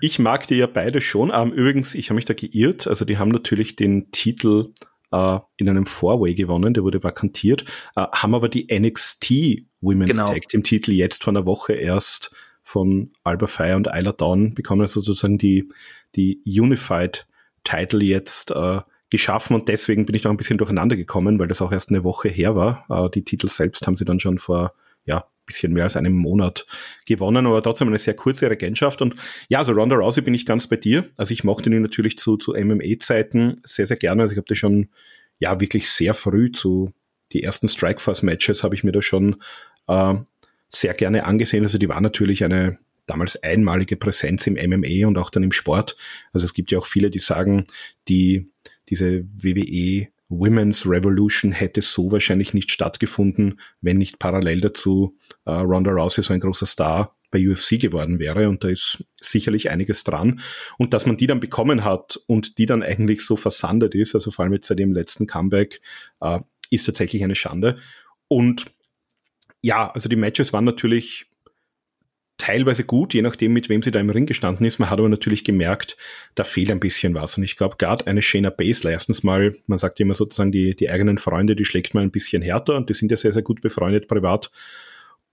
ich 0.00 0.18
mag 0.18 0.48
die 0.48 0.56
ja 0.56 0.66
beide 0.66 1.00
schon. 1.00 1.30
Ähm, 1.32 1.52
übrigens, 1.52 1.94
ich 1.94 2.10
habe 2.10 2.16
mich 2.16 2.24
da 2.24 2.34
geirrt. 2.34 2.88
Also 2.88 3.04
die 3.04 3.18
haben 3.18 3.30
natürlich 3.30 3.76
den 3.76 4.10
Titel 4.10 4.72
äh, 5.12 5.38
in 5.58 5.68
einem 5.68 5.86
Four-Way 5.86 6.34
gewonnen, 6.34 6.74
der 6.74 6.82
wurde 6.82 7.04
vakantiert, 7.04 7.66
äh, 7.94 8.04
haben 8.12 8.34
aber 8.34 8.48
die 8.48 8.66
NXT 8.76 9.68
Women's 9.80 10.10
genau. 10.10 10.32
Tag 10.32 10.48
Team 10.48 10.64
Titel 10.64 10.90
jetzt 10.90 11.22
vor 11.22 11.32
einer 11.32 11.46
Woche 11.46 11.74
erst 11.74 12.34
von 12.64 13.12
Alba 13.22 13.46
Fire 13.46 13.76
und 13.76 13.86
Isla 13.86 14.12
Dawn 14.12 14.54
bekommen 14.54 14.80
also 14.80 15.00
sozusagen 15.00 15.38
die, 15.38 15.68
die 16.16 16.42
Unified 16.46 17.26
Title 17.62 18.02
jetzt 18.02 18.50
äh, 18.50 18.80
geschaffen 19.10 19.54
und 19.54 19.68
deswegen 19.68 20.06
bin 20.06 20.16
ich 20.16 20.24
noch 20.24 20.30
ein 20.30 20.36
bisschen 20.36 20.58
durcheinander 20.58 20.96
gekommen, 20.96 21.38
weil 21.38 21.46
das 21.46 21.62
auch 21.62 21.70
erst 21.70 21.90
eine 21.90 22.04
Woche 22.04 22.28
her 22.28 22.56
war. 22.56 22.86
Äh, 22.88 23.10
die 23.10 23.24
Titel 23.24 23.48
selbst 23.48 23.86
haben 23.86 23.96
sie 23.96 24.04
dann 24.04 24.18
schon 24.18 24.38
vor 24.38 24.74
ja 25.04 25.24
bisschen 25.46 25.72
mehr 25.72 25.84
als 25.84 25.96
einem 25.96 26.14
Monat 26.14 26.66
gewonnen, 27.06 27.46
aber 27.46 27.62
trotzdem 27.62 27.88
eine 27.88 27.98
sehr 27.98 28.14
kurze 28.14 28.48
Regentschaft. 28.48 29.02
Und 29.02 29.14
ja, 29.48 29.58
also 29.58 29.72
Ronda 29.72 29.96
Rousey 29.96 30.22
bin 30.22 30.34
ich 30.34 30.46
ganz 30.46 30.66
bei 30.68 30.76
dir. 30.76 31.10
Also 31.16 31.32
ich 31.32 31.44
mochte 31.44 31.70
ihn 31.70 31.82
natürlich 31.82 32.18
zu, 32.18 32.36
zu 32.36 32.54
MMA-Zeiten 32.54 33.60
sehr, 33.62 33.86
sehr 33.86 33.98
gerne. 33.98 34.22
Also 34.22 34.32
ich 34.32 34.38
habe 34.38 34.48
das 34.48 34.58
schon 34.58 34.88
ja 35.38 35.60
wirklich 35.60 35.90
sehr 35.90 36.14
früh 36.14 36.50
zu 36.50 36.92
die 37.32 37.42
ersten 37.42 37.68
Strikeforce-Matches 37.68 38.62
habe 38.62 38.74
ich 38.74 38.84
mir 38.84 38.92
da 38.92 39.02
schon 39.02 39.36
äh, 39.88 40.14
sehr 40.74 40.94
gerne 40.94 41.24
angesehen. 41.24 41.64
Also 41.64 41.78
die 41.78 41.88
war 41.88 42.00
natürlich 42.00 42.44
eine 42.44 42.78
damals 43.06 43.42
einmalige 43.42 43.96
Präsenz 43.96 44.46
im 44.46 44.54
MMA 44.54 45.06
und 45.06 45.18
auch 45.18 45.30
dann 45.30 45.42
im 45.42 45.52
Sport. 45.52 45.96
Also 46.32 46.46
es 46.46 46.54
gibt 46.54 46.70
ja 46.70 46.78
auch 46.78 46.86
viele, 46.86 47.10
die 47.10 47.18
sagen, 47.18 47.66
die, 48.08 48.50
diese 48.88 49.24
WWE 49.36 50.08
Women's 50.28 50.88
Revolution 50.88 51.52
hätte 51.52 51.82
so 51.82 52.10
wahrscheinlich 52.10 52.54
nicht 52.54 52.72
stattgefunden, 52.72 53.60
wenn 53.80 53.98
nicht 53.98 54.18
parallel 54.18 54.60
dazu 54.60 55.16
äh, 55.44 55.50
Ronda 55.52 55.90
Rousey 55.90 56.22
so 56.22 56.32
ein 56.32 56.40
großer 56.40 56.66
Star 56.66 57.14
bei 57.30 57.46
UFC 57.46 57.80
geworden 57.80 58.18
wäre. 58.18 58.48
Und 58.48 58.64
da 58.64 58.68
ist 58.68 59.04
sicherlich 59.20 59.70
einiges 59.70 60.04
dran. 60.04 60.40
Und 60.78 60.94
dass 60.94 61.06
man 61.06 61.16
die 61.16 61.26
dann 61.26 61.40
bekommen 61.40 61.84
hat 61.84 62.18
und 62.26 62.58
die 62.58 62.66
dann 62.66 62.82
eigentlich 62.82 63.24
so 63.24 63.36
versandet 63.36 63.94
ist, 63.94 64.14
also 64.14 64.30
vor 64.30 64.44
allem 64.44 64.54
jetzt 64.54 64.68
seit 64.68 64.78
dem 64.78 64.92
letzten 64.92 65.26
Comeback, 65.26 65.80
äh, 66.20 66.40
ist 66.70 66.84
tatsächlich 66.84 67.22
eine 67.22 67.34
Schande. 67.34 67.76
Und 68.28 68.64
ja, 69.64 69.90
also 69.90 70.10
die 70.10 70.16
Matches 70.16 70.52
waren 70.52 70.64
natürlich 70.64 71.26
teilweise 72.36 72.84
gut, 72.84 73.14
je 73.14 73.22
nachdem, 73.22 73.54
mit 73.54 73.70
wem 73.70 73.80
sie 73.80 73.90
da 73.90 73.98
im 73.98 74.10
Ring 74.10 74.26
gestanden 74.26 74.66
ist. 74.66 74.78
Man 74.78 74.90
hat 74.90 74.98
aber 74.98 75.08
natürlich 75.08 75.42
gemerkt, 75.42 75.96
da 76.34 76.44
fehlt 76.44 76.70
ein 76.70 76.80
bisschen 76.80 77.14
was. 77.14 77.38
Und 77.38 77.44
ich 77.44 77.56
glaube, 77.56 77.76
gerade 77.78 78.06
eine 78.06 78.20
Shayna 78.20 78.50
Baszler, 78.50 78.90
erstens 78.90 79.22
mal, 79.22 79.56
man 79.66 79.78
sagt 79.78 80.00
immer 80.00 80.14
sozusagen, 80.14 80.52
die, 80.52 80.76
die 80.76 80.90
eigenen 80.90 81.16
Freunde, 81.16 81.56
die 81.56 81.64
schlägt 81.64 81.94
man 81.94 82.02
ein 82.02 82.10
bisschen 82.10 82.42
härter 82.42 82.76
und 82.76 82.90
die 82.90 82.94
sind 82.94 83.10
ja 83.10 83.16
sehr, 83.16 83.32
sehr 83.32 83.42
gut 83.42 83.62
befreundet 83.62 84.06
privat. 84.06 84.50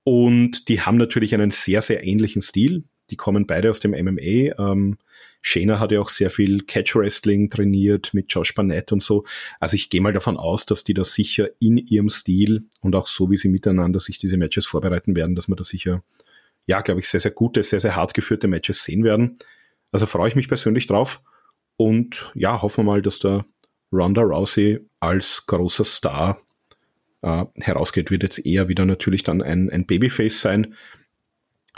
Und 0.03 0.69
die 0.69 0.79
haben 0.79 0.97
natürlich 0.97 1.33
einen 1.33 1.51
sehr, 1.51 1.81
sehr 1.81 2.05
ähnlichen 2.05 2.41
Stil. 2.41 2.85
Die 3.11 3.17
kommen 3.17 3.45
beide 3.45 3.69
aus 3.69 3.79
dem 3.79 3.91
MMA. 3.91 4.55
Ähm, 4.57 4.97
Shayna 5.43 5.79
hat 5.79 5.91
ja 5.91 5.99
auch 5.99 6.09
sehr 6.09 6.29
viel 6.29 6.63
Catch-Wrestling 6.63 7.49
trainiert 7.49 8.13
mit 8.13 8.31
Josh 8.31 8.53
Barnett 8.55 8.91
und 8.91 9.03
so. 9.03 9.25
Also 9.59 9.75
ich 9.75 9.89
gehe 9.89 10.01
mal 10.01 10.13
davon 10.13 10.37
aus, 10.37 10.65
dass 10.65 10.83
die 10.83 10.93
da 10.93 11.03
sicher 11.03 11.49
in 11.59 11.77
ihrem 11.77 12.09
Stil 12.09 12.65
und 12.79 12.95
auch 12.95 13.07
so, 13.07 13.29
wie 13.29 13.37
sie 13.37 13.49
miteinander 13.49 13.99
sich 13.99 14.17
diese 14.17 14.37
Matches 14.37 14.65
vorbereiten 14.65 15.15
werden, 15.15 15.35
dass 15.35 15.47
wir 15.47 15.55
da 15.55 15.63
sicher, 15.63 16.03
ja, 16.67 16.81
glaube 16.81 17.01
ich, 17.01 17.09
sehr, 17.09 17.19
sehr 17.19 17.31
gute, 17.31 17.63
sehr, 17.63 17.79
sehr 17.79 17.95
hart 17.95 18.13
geführte 18.13 18.47
Matches 18.47 18.83
sehen 18.83 19.03
werden. 19.03 19.37
Also 19.91 20.05
freue 20.05 20.29
ich 20.29 20.35
mich 20.35 20.47
persönlich 20.47 20.87
drauf 20.87 21.21
und 21.75 22.31
ja, 22.35 22.61
hoffen 22.61 22.85
wir 22.85 22.91
mal, 22.91 23.01
dass 23.01 23.19
der 23.19 23.45
Ronda 23.91 24.21
Rousey 24.21 24.79
als 24.99 25.45
großer 25.47 25.83
Star 25.83 26.39
äh, 27.21 27.45
herausgeht, 27.55 28.11
wird 28.11 28.23
jetzt 28.23 28.45
eher 28.45 28.67
wieder 28.67 28.85
natürlich 28.85 29.23
dann 29.23 29.41
ein, 29.41 29.69
ein 29.69 29.85
Babyface 29.85 30.41
sein. 30.41 30.75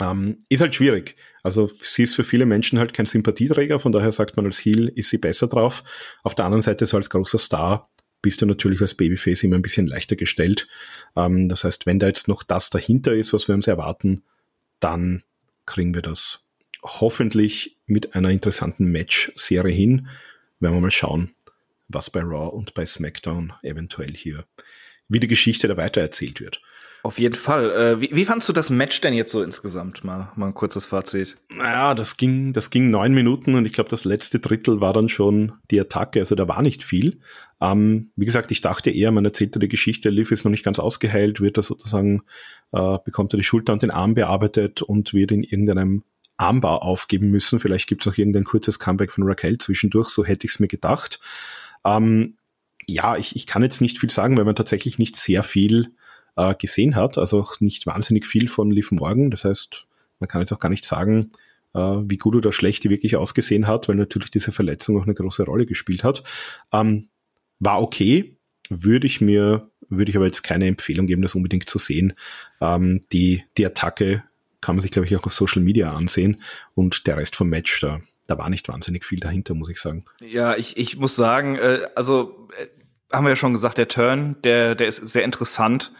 Ähm, 0.00 0.38
ist 0.48 0.60
halt 0.60 0.74
schwierig. 0.74 1.16
Also 1.42 1.70
sie 1.82 2.02
ist 2.02 2.14
für 2.14 2.24
viele 2.24 2.46
Menschen 2.46 2.78
halt 2.78 2.94
kein 2.94 3.06
Sympathieträger, 3.06 3.78
von 3.78 3.92
daher 3.92 4.12
sagt 4.12 4.36
man 4.36 4.46
als 4.46 4.58
Heel 4.58 4.88
ist 4.88 5.10
sie 5.10 5.18
besser 5.18 5.46
drauf. 5.46 5.84
Auf 6.22 6.34
der 6.34 6.46
anderen 6.46 6.62
Seite 6.62 6.86
so 6.86 6.96
als 6.96 7.10
großer 7.10 7.38
Star 7.38 7.90
bist 8.22 8.40
du 8.40 8.46
natürlich 8.46 8.80
als 8.80 8.94
Babyface 8.94 9.42
immer 9.42 9.56
ein 9.56 9.62
bisschen 9.62 9.86
leichter 9.86 10.16
gestellt. 10.16 10.66
Ähm, 11.14 11.48
das 11.48 11.64
heißt, 11.64 11.86
wenn 11.86 11.98
da 11.98 12.06
jetzt 12.06 12.28
noch 12.28 12.42
das 12.42 12.70
dahinter 12.70 13.14
ist, 13.14 13.32
was 13.32 13.46
wir 13.46 13.54
uns 13.54 13.66
erwarten, 13.66 14.22
dann 14.80 15.22
kriegen 15.66 15.94
wir 15.94 16.02
das 16.02 16.48
hoffentlich 16.82 17.76
mit 17.86 18.14
einer 18.14 18.30
interessanten 18.30 18.86
Match-Serie 18.86 19.74
hin. 19.74 20.08
Werden 20.60 20.76
wir 20.76 20.80
mal 20.80 20.90
schauen, 20.90 21.34
was 21.88 22.10
bei 22.10 22.20
Raw 22.20 22.56
und 22.56 22.74
bei 22.74 22.86
SmackDown 22.86 23.52
eventuell 23.62 24.12
hier 24.12 24.44
wie 25.08 25.20
die 25.20 25.28
Geschichte 25.28 25.68
da 25.68 25.76
weitererzählt 25.76 26.40
wird. 26.40 26.60
Auf 27.04 27.18
jeden 27.18 27.34
Fall. 27.34 27.70
Äh, 27.70 28.00
wie, 28.00 28.16
wie 28.16 28.24
fandst 28.24 28.48
du 28.48 28.54
das 28.54 28.70
Match 28.70 28.98
denn 29.02 29.12
jetzt 29.12 29.30
so 29.30 29.42
insgesamt? 29.42 30.04
Mal, 30.04 30.32
mal 30.36 30.46
ein 30.46 30.54
kurzes 30.54 30.86
Fazit. 30.86 31.36
Naja, 31.50 31.94
das 31.94 32.16
ging, 32.16 32.54
das 32.54 32.70
ging 32.70 32.88
neun 32.88 33.12
Minuten 33.12 33.54
und 33.56 33.66
ich 33.66 33.74
glaube, 33.74 33.90
das 33.90 34.06
letzte 34.06 34.40
Drittel 34.40 34.80
war 34.80 34.94
dann 34.94 35.10
schon 35.10 35.52
die 35.70 35.78
Attacke. 35.78 36.20
Also 36.20 36.34
da 36.34 36.48
war 36.48 36.62
nicht 36.62 36.82
viel. 36.82 37.20
Ähm, 37.60 38.10
wie 38.16 38.24
gesagt, 38.24 38.50
ich 38.52 38.62
dachte 38.62 38.88
eher, 38.88 39.10
man 39.10 39.26
erzählte 39.26 39.58
die 39.58 39.68
Geschichte, 39.68 40.08
Liv 40.08 40.30
ist 40.30 40.44
noch 40.44 40.50
nicht 40.50 40.64
ganz 40.64 40.78
ausgeheilt, 40.78 41.42
wird 41.42 41.58
er 41.58 41.62
sozusagen, 41.62 42.22
äh, 42.72 42.96
bekommt 43.04 43.34
er 43.34 43.36
die 43.36 43.44
Schulter 43.44 43.74
und 43.74 43.82
den 43.82 43.90
Arm 43.90 44.14
bearbeitet 44.14 44.80
und 44.80 45.12
wird 45.12 45.30
in 45.30 45.42
irgendeinem 45.42 46.04
Armbar 46.38 46.82
aufgeben 46.82 47.28
müssen. 47.28 47.60
Vielleicht 47.60 47.86
gibt 47.86 48.00
es 48.00 48.06
noch 48.06 48.16
irgendein 48.16 48.44
kurzes 48.44 48.78
Comeback 48.78 49.12
von 49.12 49.24
Raquel 49.24 49.58
zwischendurch, 49.58 50.08
so 50.08 50.24
hätte 50.24 50.46
ich 50.46 50.54
es 50.54 50.58
mir 50.58 50.68
gedacht. 50.68 51.20
Ähm, 51.84 52.38
ja, 52.86 53.18
ich, 53.18 53.36
ich 53.36 53.46
kann 53.46 53.62
jetzt 53.62 53.82
nicht 53.82 53.98
viel 53.98 54.10
sagen, 54.10 54.38
weil 54.38 54.46
man 54.46 54.56
tatsächlich 54.56 54.98
nicht 54.98 55.16
sehr 55.16 55.42
viel 55.42 55.90
äh, 56.36 56.54
gesehen 56.54 56.96
hat, 56.96 57.18
also 57.18 57.40
auch 57.40 57.60
nicht 57.60 57.86
wahnsinnig 57.86 58.26
viel 58.26 58.48
von 58.48 58.70
Liv 58.70 58.92
Morgan. 58.92 59.30
Das 59.30 59.44
heißt, 59.44 59.86
man 60.20 60.28
kann 60.28 60.40
jetzt 60.40 60.52
auch 60.52 60.58
gar 60.58 60.68
nicht 60.68 60.84
sagen, 60.84 61.32
äh, 61.74 61.78
wie 61.78 62.16
gut 62.16 62.34
oder 62.34 62.52
schlecht 62.52 62.84
die 62.84 62.90
wirklich 62.90 63.16
ausgesehen 63.16 63.66
hat, 63.66 63.88
weil 63.88 63.96
natürlich 63.96 64.30
diese 64.30 64.52
Verletzung 64.52 64.98
auch 64.98 65.04
eine 65.04 65.14
große 65.14 65.44
Rolle 65.44 65.66
gespielt 65.66 66.04
hat. 66.04 66.24
Ähm, 66.72 67.08
war 67.60 67.82
okay, 67.82 68.36
würde 68.70 69.06
ich 69.06 69.20
mir, 69.20 69.70
würde 69.88 70.10
ich 70.10 70.16
aber 70.16 70.26
jetzt 70.26 70.42
keine 70.42 70.66
Empfehlung 70.66 71.06
geben, 71.06 71.22
das 71.22 71.34
unbedingt 71.34 71.68
zu 71.68 71.78
sehen. 71.78 72.14
Ähm, 72.60 73.00
die, 73.12 73.44
die 73.56 73.66
Attacke 73.66 74.24
kann 74.60 74.76
man 74.76 74.80
sich, 74.80 74.90
glaube 74.90 75.06
ich, 75.06 75.14
auch 75.16 75.24
auf 75.24 75.34
Social 75.34 75.62
Media 75.62 75.92
ansehen 75.92 76.40
und 76.74 77.06
der 77.06 77.18
Rest 77.18 77.36
vom 77.36 77.50
Match, 77.50 77.80
da, 77.80 78.00
da 78.26 78.38
war 78.38 78.48
nicht 78.48 78.68
wahnsinnig 78.68 79.04
viel 79.04 79.20
dahinter, 79.20 79.54
muss 79.54 79.68
ich 79.68 79.78
sagen. 79.78 80.04
Ja, 80.26 80.56
ich, 80.56 80.78
ich 80.78 80.96
muss 80.96 81.16
sagen, 81.16 81.56
äh, 81.56 81.80
also 81.94 82.48
äh, 82.56 82.66
haben 83.14 83.24
wir 83.24 83.30
ja 83.30 83.36
schon 83.36 83.52
gesagt, 83.52 83.78
der 83.78 83.88
Turn, 83.88 84.36
der, 84.42 84.74
der 84.74 84.86
ist 84.86 84.98
sehr 84.98 85.24
interessant. 85.24 85.92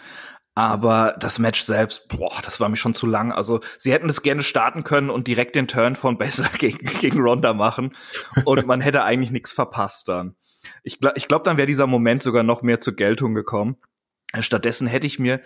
Aber 0.56 1.16
das 1.18 1.40
Match 1.40 1.62
selbst, 1.62 2.06
boah, 2.08 2.40
das 2.44 2.60
war 2.60 2.68
mir 2.68 2.76
schon 2.76 2.94
zu 2.94 3.06
lang. 3.06 3.32
Also 3.32 3.60
sie 3.76 3.92
hätten 3.92 4.08
es 4.08 4.22
gerne 4.22 4.44
starten 4.44 4.84
können 4.84 5.10
und 5.10 5.26
direkt 5.26 5.56
den 5.56 5.66
Turn 5.66 5.96
von 5.96 6.16
Besser 6.18 6.48
gegen, 6.58 6.86
gegen 7.00 7.20
Ronda 7.20 7.54
machen. 7.54 7.96
Und 8.44 8.66
man 8.66 8.80
hätte 8.80 9.02
eigentlich 9.02 9.32
nichts 9.32 9.52
verpasst 9.52 10.08
dann. 10.08 10.36
Ich 10.82 11.00
glaube, 11.00 11.18
ich 11.18 11.28
glaub, 11.28 11.44
dann 11.44 11.56
wäre 11.56 11.66
dieser 11.66 11.86
Moment 11.86 12.22
sogar 12.22 12.42
noch 12.42 12.62
mehr 12.62 12.80
zur 12.80 12.94
Geltung 12.94 13.34
gekommen. 13.34 13.76
Stattdessen 14.40 14.86
hätte 14.86 15.06
ich 15.06 15.18
mir 15.18 15.40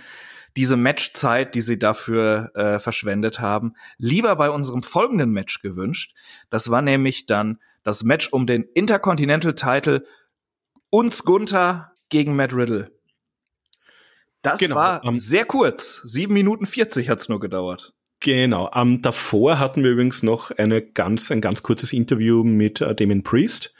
diese 0.56 0.76
Matchzeit, 0.76 1.54
die 1.54 1.60
sie 1.60 1.78
dafür 1.78 2.50
äh, 2.54 2.78
verschwendet 2.78 3.40
haben, 3.40 3.74
lieber 3.98 4.34
bei 4.36 4.50
unserem 4.50 4.82
folgenden 4.82 5.30
Match 5.30 5.60
gewünscht. 5.60 6.14
Das 6.50 6.70
war 6.70 6.82
nämlich 6.82 7.26
dann 7.26 7.58
das 7.82 8.02
Match 8.02 8.28
um 8.32 8.46
den 8.46 8.64
Intercontinental 8.64 9.54
Title 9.54 10.04
uns 10.90 11.24
Gunther 11.24 11.92
gegen 12.08 12.36
Matt 12.36 12.54
Riddle. 12.54 12.90
Das 14.42 14.60
genau, 14.60 14.76
war 14.76 15.04
um, 15.04 15.16
sehr 15.16 15.44
kurz. 15.44 16.00
Sieben 16.04 16.34
Minuten 16.34 16.66
40 16.66 17.08
hat's 17.08 17.28
nur 17.28 17.40
gedauert. 17.40 17.92
Genau. 18.20 18.70
Um, 18.74 19.02
davor 19.02 19.58
hatten 19.58 19.84
wir 19.84 19.90
übrigens 19.90 20.22
noch 20.22 20.50
eine 20.52 20.82
ganz, 20.82 21.30
ein 21.30 21.40
ganz 21.40 21.62
kurzes 21.62 21.92
Interview 21.92 22.42
mit 22.44 22.80
uh, 22.80 22.92
Damon 22.92 23.22
Priest, 23.22 23.74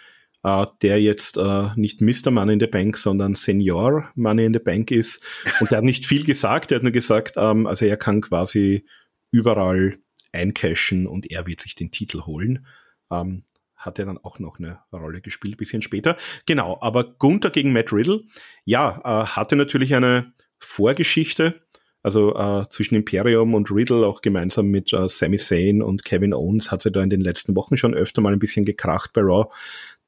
uh, 0.45 0.67
der 0.83 1.01
jetzt 1.01 1.37
uh, 1.39 1.71
nicht 1.77 2.01
Mr. 2.01 2.31
Money 2.31 2.55
in 2.55 2.61
the 2.61 2.67
Bank, 2.67 2.97
sondern 2.97 3.35
Senior 3.35 4.11
Money 4.15 4.45
in 4.45 4.53
the 4.53 4.61
Bank 4.61 4.91
ist. 4.91 5.25
Und 5.61 5.71
der 5.71 5.79
hat 5.79 5.85
nicht 5.85 6.07
viel 6.07 6.25
gesagt. 6.25 6.71
Er 6.71 6.77
hat 6.77 6.83
nur 6.83 6.93
gesagt, 6.93 7.37
um, 7.37 7.67
also 7.67 7.85
er 7.87 7.97
kann 7.97 8.21
quasi 8.21 8.85
überall 9.31 9.99
eincashen 10.33 11.07
und 11.07 11.31
er 11.31 11.47
wird 11.47 11.61
sich 11.61 11.75
den 11.75 11.91
Titel 11.91 12.23
holen. 12.23 12.67
Um, 13.09 13.43
hat 13.79 13.99
er 13.99 14.07
dann 14.07 14.19
auch 14.19 14.39
noch 14.39 14.59
eine 14.59 14.81
Rolle 14.93 15.21
gespielt, 15.21 15.57
bisschen 15.57 15.83
später. 15.83 16.17
Genau, 16.47 16.79
aber 16.81 17.05
Gunther 17.05 17.51
gegen 17.51 17.73
Matt 17.73 17.93
Riddle, 17.93 18.23
ja, 18.65 19.01
äh, 19.05 19.27
hatte 19.27 19.57
natürlich 19.57 19.95
eine 19.95 20.33
Vorgeschichte, 20.59 21.63
also 22.03 22.35
äh, 22.37 22.69
zwischen 22.69 22.97
Imperium 22.97 23.55
und 23.55 23.71
Riddle, 23.71 24.07
auch 24.07 24.21
gemeinsam 24.21 24.67
mit 24.67 24.93
äh, 24.93 25.09
Sami 25.09 25.37
Zayn 25.37 25.83
und 25.83 26.05
Kevin 26.05 26.35
Owens, 26.35 26.71
hat 26.71 26.83
sie 26.83 26.91
da 26.91 27.03
in 27.03 27.11
den 27.11 27.21
letzten 27.21 27.55
Wochen 27.57 27.77
schon 27.77 27.95
öfter 27.95 28.21
mal 28.21 28.33
ein 28.33 28.39
bisschen 28.39 28.65
gekracht 28.65 29.13
bei 29.13 29.21
Raw. 29.21 29.51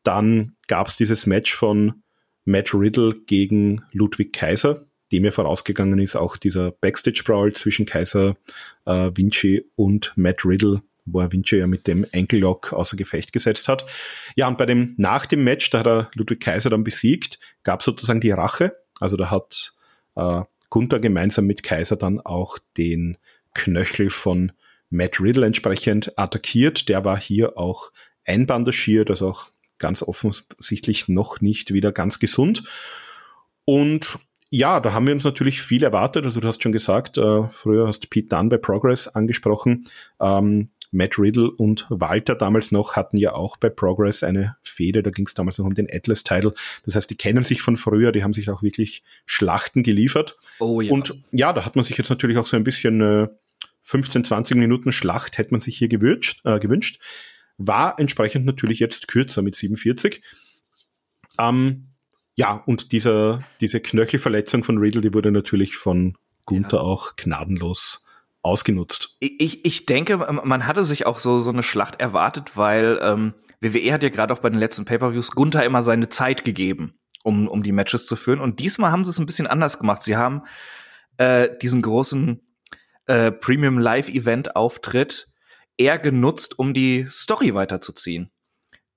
Dann 0.02 0.56
gab 0.66 0.88
es 0.88 0.96
dieses 0.96 1.26
Match 1.26 1.54
von 1.54 2.02
Matt 2.44 2.74
Riddle 2.74 3.14
gegen 3.26 3.82
Ludwig 3.92 4.32
Kaiser, 4.32 4.86
dem 5.12 5.24
ja 5.24 5.30
vorausgegangen 5.30 5.98
ist 5.98 6.16
auch 6.16 6.36
dieser 6.36 6.70
Backstage-Brawl 6.70 7.52
zwischen 7.52 7.86
Kaiser 7.86 8.36
äh, 8.86 9.10
Vinci 9.14 9.64
und 9.76 10.12
Matt 10.16 10.44
Riddle, 10.44 10.82
wo 11.12 11.20
er 11.20 11.32
Vinci 11.32 11.56
ja 11.56 11.66
mit 11.66 11.86
dem 11.86 12.06
Enkellock 12.12 12.72
außer 12.72 12.96
Gefecht 12.96 13.32
gesetzt 13.32 13.68
hat. 13.68 13.86
Ja, 14.36 14.48
und 14.48 14.58
bei 14.58 14.66
dem, 14.66 14.94
nach 14.96 15.26
dem 15.26 15.44
Match, 15.44 15.70
da 15.70 15.80
hat 15.80 15.86
er 15.86 16.10
Ludwig 16.14 16.40
Kaiser 16.40 16.70
dann 16.70 16.84
besiegt, 16.84 17.38
gab 17.62 17.82
sozusagen 17.82 18.20
die 18.20 18.30
Rache. 18.30 18.76
Also 18.98 19.16
da 19.16 19.30
hat 19.30 19.74
äh, 20.16 20.42
Gunther 20.68 21.00
gemeinsam 21.00 21.46
mit 21.46 21.62
Kaiser 21.62 21.96
dann 21.96 22.20
auch 22.20 22.58
den 22.76 23.18
Knöchel 23.54 24.10
von 24.10 24.52
Matt 24.90 25.20
Riddle 25.20 25.46
entsprechend 25.46 26.18
attackiert. 26.18 26.88
Der 26.88 27.04
war 27.04 27.18
hier 27.18 27.58
auch 27.58 27.92
einbandagiert, 28.24 29.10
also 29.10 29.28
auch 29.30 29.48
ganz 29.78 30.02
offensichtlich 30.02 31.08
noch 31.08 31.40
nicht 31.40 31.72
wieder 31.72 31.92
ganz 31.92 32.18
gesund. 32.18 32.64
Und 33.64 34.18
ja, 34.50 34.80
da 34.80 34.92
haben 34.92 35.06
wir 35.06 35.14
uns 35.14 35.24
natürlich 35.24 35.62
viel 35.62 35.84
erwartet. 35.84 36.24
Also 36.24 36.40
du 36.40 36.48
hast 36.48 36.62
schon 36.62 36.72
gesagt, 36.72 37.18
äh, 37.18 37.48
früher 37.48 37.86
hast 37.86 38.10
Pete 38.10 38.28
Dunn 38.28 38.48
bei 38.48 38.58
Progress 38.58 39.08
angesprochen. 39.08 39.88
Ähm, 40.20 40.70
Matt 40.92 41.18
Riddle 41.18 41.50
und 41.50 41.86
Walter 41.88 42.34
damals 42.34 42.72
noch 42.72 42.96
hatten 42.96 43.16
ja 43.16 43.32
auch 43.32 43.56
bei 43.56 43.68
Progress 43.68 44.22
eine 44.22 44.56
Fehde, 44.62 45.02
da 45.02 45.10
ging 45.10 45.26
es 45.26 45.34
damals 45.34 45.58
noch 45.58 45.66
um 45.66 45.74
den 45.74 45.88
Atlas-Title. 45.90 46.52
Das 46.84 46.96
heißt, 46.96 47.10
die 47.10 47.16
kennen 47.16 47.44
sich 47.44 47.62
von 47.62 47.76
früher, 47.76 48.12
die 48.12 48.24
haben 48.24 48.32
sich 48.32 48.50
auch 48.50 48.62
wirklich 48.62 49.04
Schlachten 49.24 49.82
geliefert. 49.82 50.36
Oh 50.58 50.80
ja. 50.80 50.92
Und 50.92 51.14
ja, 51.30 51.52
da 51.52 51.64
hat 51.64 51.76
man 51.76 51.84
sich 51.84 51.96
jetzt 51.96 52.10
natürlich 52.10 52.38
auch 52.38 52.46
so 52.46 52.56
ein 52.56 52.64
bisschen 52.64 53.00
äh, 53.00 53.28
15, 53.82 54.24
20 54.24 54.56
Minuten 54.56 54.92
Schlacht 54.92 55.38
hätte 55.38 55.52
man 55.52 55.60
sich 55.60 55.76
hier 55.78 55.88
gewünscht, 55.88 56.40
äh, 56.44 56.58
gewünscht. 56.58 57.00
War 57.56 57.98
entsprechend 57.98 58.46
natürlich 58.46 58.78
jetzt 58.78 59.08
kürzer 59.08 59.42
mit 59.42 59.54
47. 59.54 60.22
Ähm, 61.38 61.88
ja, 62.36 62.62
und 62.66 62.92
dieser, 62.92 63.44
diese 63.60 63.80
Knöchelverletzung 63.80 64.64
von 64.64 64.78
Riddle, 64.78 65.02
die 65.02 65.14
wurde 65.14 65.30
natürlich 65.30 65.76
von 65.76 66.16
Gunther 66.46 66.78
ja. 66.78 66.82
auch 66.82 67.16
gnadenlos 67.16 68.06
ausgenutzt. 68.42 69.16
Ich, 69.20 69.64
ich 69.64 69.86
denke, 69.86 70.16
man 70.16 70.66
hatte 70.66 70.84
sich 70.84 71.06
auch 71.06 71.18
so, 71.18 71.40
so 71.40 71.50
eine 71.50 71.62
Schlacht 71.62 72.00
erwartet, 72.00 72.56
weil 72.56 72.98
ähm, 73.02 73.34
WWE 73.60 73.92
hat 73.92 74.02
ja 74.02 74.08
gerade 74.08 74.32
auch 74.32 74.38
bei 74.38 74.48
den 74.48 74.58
letzten 74.58 74.84
Pay-Per-Views 74.84 75.32
Gunther 75.32 75.64
immer 75.64 75.82
seine 75.82 76.08
Zeit 76.08 76.44
gegeben, 76.44 76.94
um, 77.22 77.48
um 77.48 77.62
die 77.62 77.72
Matches 77.72 78.06
zu 78.06 78.16
führen. 78.16 78.40
Und 78.40 78.60
diesmal 78.60 78.92
haben 78.92 79.04
sie 79.04 79.10
es 79.10 79.18
ein 79.18 79.26
bisschen 79.26 79.46
anders 79.46 79.78
gemacht. 79.78 80.02
Sie 80.02 80.16
haben 80.16 80.42
äh, 81.18 81.50
diesen 81.60 81.82
großen 81.82 82.40
äh, 83.06 83.30
Premium 83.30 83.78
Live-Event-Auftritt 83.78 85.28
eher 85.76 85.98
genutzt, 85.98 86.58
um 86.58 86.72
die 86.72 87.06
Story 87.10 87.54
weiterzuziehen. 87.54 88.30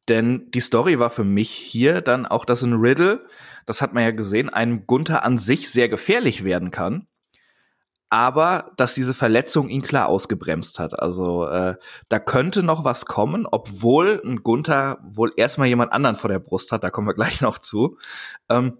Denn 0.08 0.52
die 0.52 0.60
Story 0.60 1.00
war 1.00 1.10
für 1.10 1.24
mich 1.24 1.52
hier 1.52 2.02
dann 2.02 2.26
auch, 2.26 2.46
dass 2.46 2.62
ein 2.62 2.74
Riddle, 2.74 3.26
das 3.66 3.82
hat 3.82 3.94
man 3.94 4.04
ja 4.04 4.12
gesehen, 4.12 4.50
einem 4.50 4.86
Gunther 4.86 5.24
an 5.24 5.38
sich 5.38 5.70
sehr 5.70 5.88
gefährlich 5.88 6.44
werden 6.44 6.72
kann 6.72 7.08
aber 8.14 8.72
dass 8.78 8.94
diese 8.94 9.16
Verletzung 9.16 9.70
ihn 9.70 9.82
klar 9.82 10.08
ausgebremst 10.08 10.78
hat. 10.78 11.00
Also 11.00 11.48
äh, 11.48 11.78
da 12.10 12.20
könnte 12.20 12.62
noch 12.62 12.86
was 12.86 13.08
kommen, 13.08 13.48
obwohl 13.48 14.22
ein 14.24 14.44
Gunther 14.44 15.00
wohl 15.02 15.32
erstmal 15.36 15.68
jemand 15.68 15.92
anderen 15.92 16.16
vor 16.16 16.30
der 16.30 16.38
Brust 16.38 16.72
hat, 16.72 16.84
da 16.84 16.92
kommen 16.92 17.08
wir 17.08 17.14
gleich 17.16 17.42
noch 17.42 17.58
zu. 17.58 17.98
Ähm, 18.50 18.78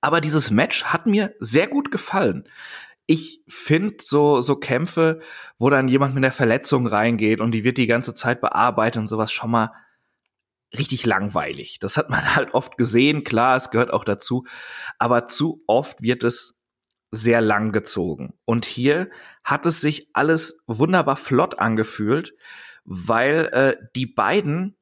aber 0.00 0.20
dieses 0.20 0.50
Match 0.50 0.86
hat 0.86 1.06
mir 1.06 1.36
sehr 1.38 1.68
gut 1.68 1.92
gefallen. 1.92 2.48
Ich 3.06 3.44
finde 3.46 3.98
so, 4.00 4.40
so 4.40 4.56
Kämpfe, 4.56 5.20
wo 5.56 5.70
dann 5.70 5.86
jemand 5.86 6.16
mit 6.16 6.24
der 6.24 6.32
Verletzung 6.32 6.88
reingeht 6.88 7.40
und 7.40 7.52
die 7.52 7.62
wird 7.62 7.78
die 7.78 7.86
ganze 7.86 8.12
Zeit 8.12 8.40
bearbeitet 8.40 8.98
und 8.98 9.06
sowas 9.06 9.30
schon 9.30 9.52
mal 9.52 9.70
richtig 10.76 11.06
langweilig. 11.06 11.78
Das 11.78 11.96
hat 11.96 12.10
man 12.10 12.24
halt 12.34 12.54
oft 12.54 12.76
gesehen, 12.76 13.22
klar, 13.22 13.54
es 13.54 13.70
gehört 13.70 13.92
auch 13.92 14.04
dazu, 14.04 14.46
aber 14.98 15.26
zu 15.26 15.62
oft 15.68 16.02
wird 16.02 16.24
es 16.24 16.53
sehr 17.14 17.40
lang 17.40 17.72
gezogen. 17.72 18.34
Und 18.44 18.64
hier 18.64 19.10
hat 19.42 19.66
es 19.66 19.80
sich 19.80 20.08
alles 20.12 20.62
wunderbar 20.66 21.16
flott 21.16 21.58
angefühlt, 21.58 22.34
weil 22.84 23.46
äh, 23.52 23.76
die 23.94 24.06
beiden, 24.06 24.76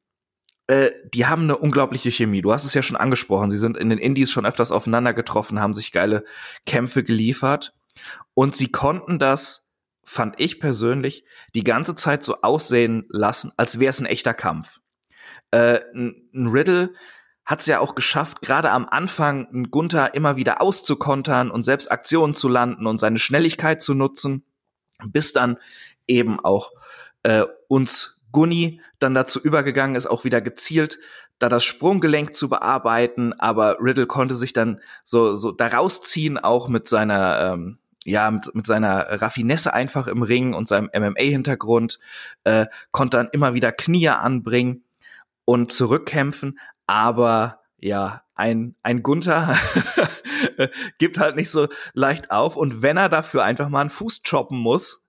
äh, 0.67 0.91
die 1.13 1.27
haben 1.27 1.43
eine 1.43 1.57
unglaubliche 1.57 2.11
Chemie. 2.11 2.43
Du 2.43 2.53
hast 2.53 2.65
es 2.65 2.75
ja 2.75 2.83
schon 2.83 2.97
angesprochen. 2.97 3.51
Sie 3.51 3.59
sind 3.59 3.77
in 3.77 3.91
den 3.91 3.99
Indies 3.99 4.31
schon 4.31 4.47
öfters 4.47 4.73
aufeinander 4.73 5.15
getroffen, 5.15 5.61
haben 5.61 5.75
sich 5.75 5.93
geile 5.93 6.25
Kämpfe 6.67 7.05
geliefert. 7.05 7.75
Und 8.35 8.57
sie 8.57 8.69
konnten 8.69 9.19
das, 9.19 9.69
fand 10.05 10.41
ich 10.41 10.59
persönlich, 10.59 11.25
die 11.55 11.65
ganze 11.65 11.95
Zeit 11.95 12.23
so 12.23 12.41
aussehen 12.43 13.05
lassen, 13.09 13.53
als 13.57 13.79
wäre 13.79 13.91
es 13.91 14.01
ein 14.01 14.07
echter 14.07 14.35
Kampf. 14.35 14.81
Äh, 15.51 15.81
ein 15.95 16.49
Riddle 16.49 16.95
hat 17.45 17.61
es 17.61 17.67
ja 17.67 17.81
auch 17.81 17.95
geschafft, 17.95 18.41
gerade 18.41 18.71
am 18.71 18.87
Anfang 18.89 19.69
Gunther 19.71 20.15
immer 20.15 20.37
wieder 20.37 20.61
auszukontern 20.63 21.51
und 21.51 21.65
selbst 21.65 21.91
Aktionen 21.91 22.35
zu 22.35 22.49
landen 22.49 22.87
und 22.87 22.99
seine 22.99 23.19
Schnelligkeit 23.19 23.83
zu 23.83 23.95
nutzen, 23.95 24.45
bis 25.05 25.33
dann 25.33 25.59
eben 26.07 26.39
auch 26.41 26.73
äh, 27.25 27.45
uns 27.69 28.21
Gunny 28.31 28.81
dann 28.99 29.15
dazu 29.15 29.41
übergegangen 29.41 29.97
ist, 29.97 30.07
auch 30.07 30.25
wieder 30.25 30.41
gezielt 30.41 30.99
da 31.43 31.49
das 31.49 31.65
Sprunggelenk 31.65 32.37
zu 32.37 32.49
bearbeiten, 32.49 33.33
aber 33.33 33.79
Riddle 33.81 34.07
konnte 34.07 34.37
sich 34.37 34.53
dann 34.53 34.81
so, 35.03 35.35
so 35.35 35.51
daraus 35.51 36.01
ziehen, 36.01 36.39
auch 36.39 36.69
mit 36.69 36.87
seiner, 36.87 37.55
ähm, 37.55 37.79
ja, 38.05 38.31
mit, 38.31 38.55
mit 38.55 38.65
seiner 38.65 39.21
Raffinesse 39.21 39.75
einfach 39.75 40.07
im 40.07 40.23
Ring 40.23 40.55
und 40.55 40.69
seinem 40.69 40.89
MMA-Hintergrund, 40.95 41.99
äh, 42.45 42.67
konnte 42.93 43.17
dann 43.17 43.29
immer 43.33 43.55
wieder 43.55 43.73
Knie 43.73 44.09
anbringen 44.09 44.85
und 45.45 45.73
zurückkämpfen, 45.73 46.61
aber 46.93 47.61
ja, 47.79 48.23
ein, 48.35 48.77
ein 48.83 49.03
Gunther 49.03 49.57
gibt 50.99 51.19
halt 51.19 51.37
nicht 51.37 51.49
so 51.49 51.69
leicht 51.95 52.31
auf 52.31 52.55
und 52.55 52.83
wenn 52.83 52.99
er 52.99 53.09
dafür 53.09 53.45
einfach 53.45 53.71
mal 53.71 53.81
einen 53.81 53.91
Fuß 53.91 54.23
choppen 54.29 54.59
muss, 54.59 55.09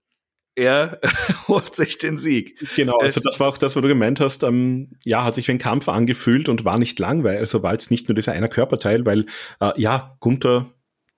er 0.55 1.01
holt 1.49 1.75
sich 1.75 1.97
den 1.97 2.15
Sieg. 2.15 2.57
Genau, 2.77 2.97
also 2.99 3.19
das 3.19 3.39
war 3.41 3.49
auch 3.49 3.57
das, 3.57 3.75
was 3.75 3.81
du 3.81 3.87
gemeint 3.89 4.21
hast. 4.21 4.43
Ähm, 4.43 4.91
ja, 5.03 5.25
hat 5.25 5.35
sich 5.35 5.47
wie 5.49 5.51
ein 5.51 5.57
Kampf 5.57 5.89
angefühlt 5.89 6.47
und 6.47 6.63
war 6.63 6.77
nicht 6.77 6.99
langweilig. 6.99 7.41
Also 7.41 7.63
war 7.63 7.73
jetzt 7.73 7.91
nicht 7.91 8.07
nur 8.07 8.15
dieser 8.15 8.31
eine 8.31 8.47
Körperteil, 8.47 9.05
weil 9.05 9.25
äh, 9.59 9.71
ja, 9.75 10.15
Gunther, 10.21 10.71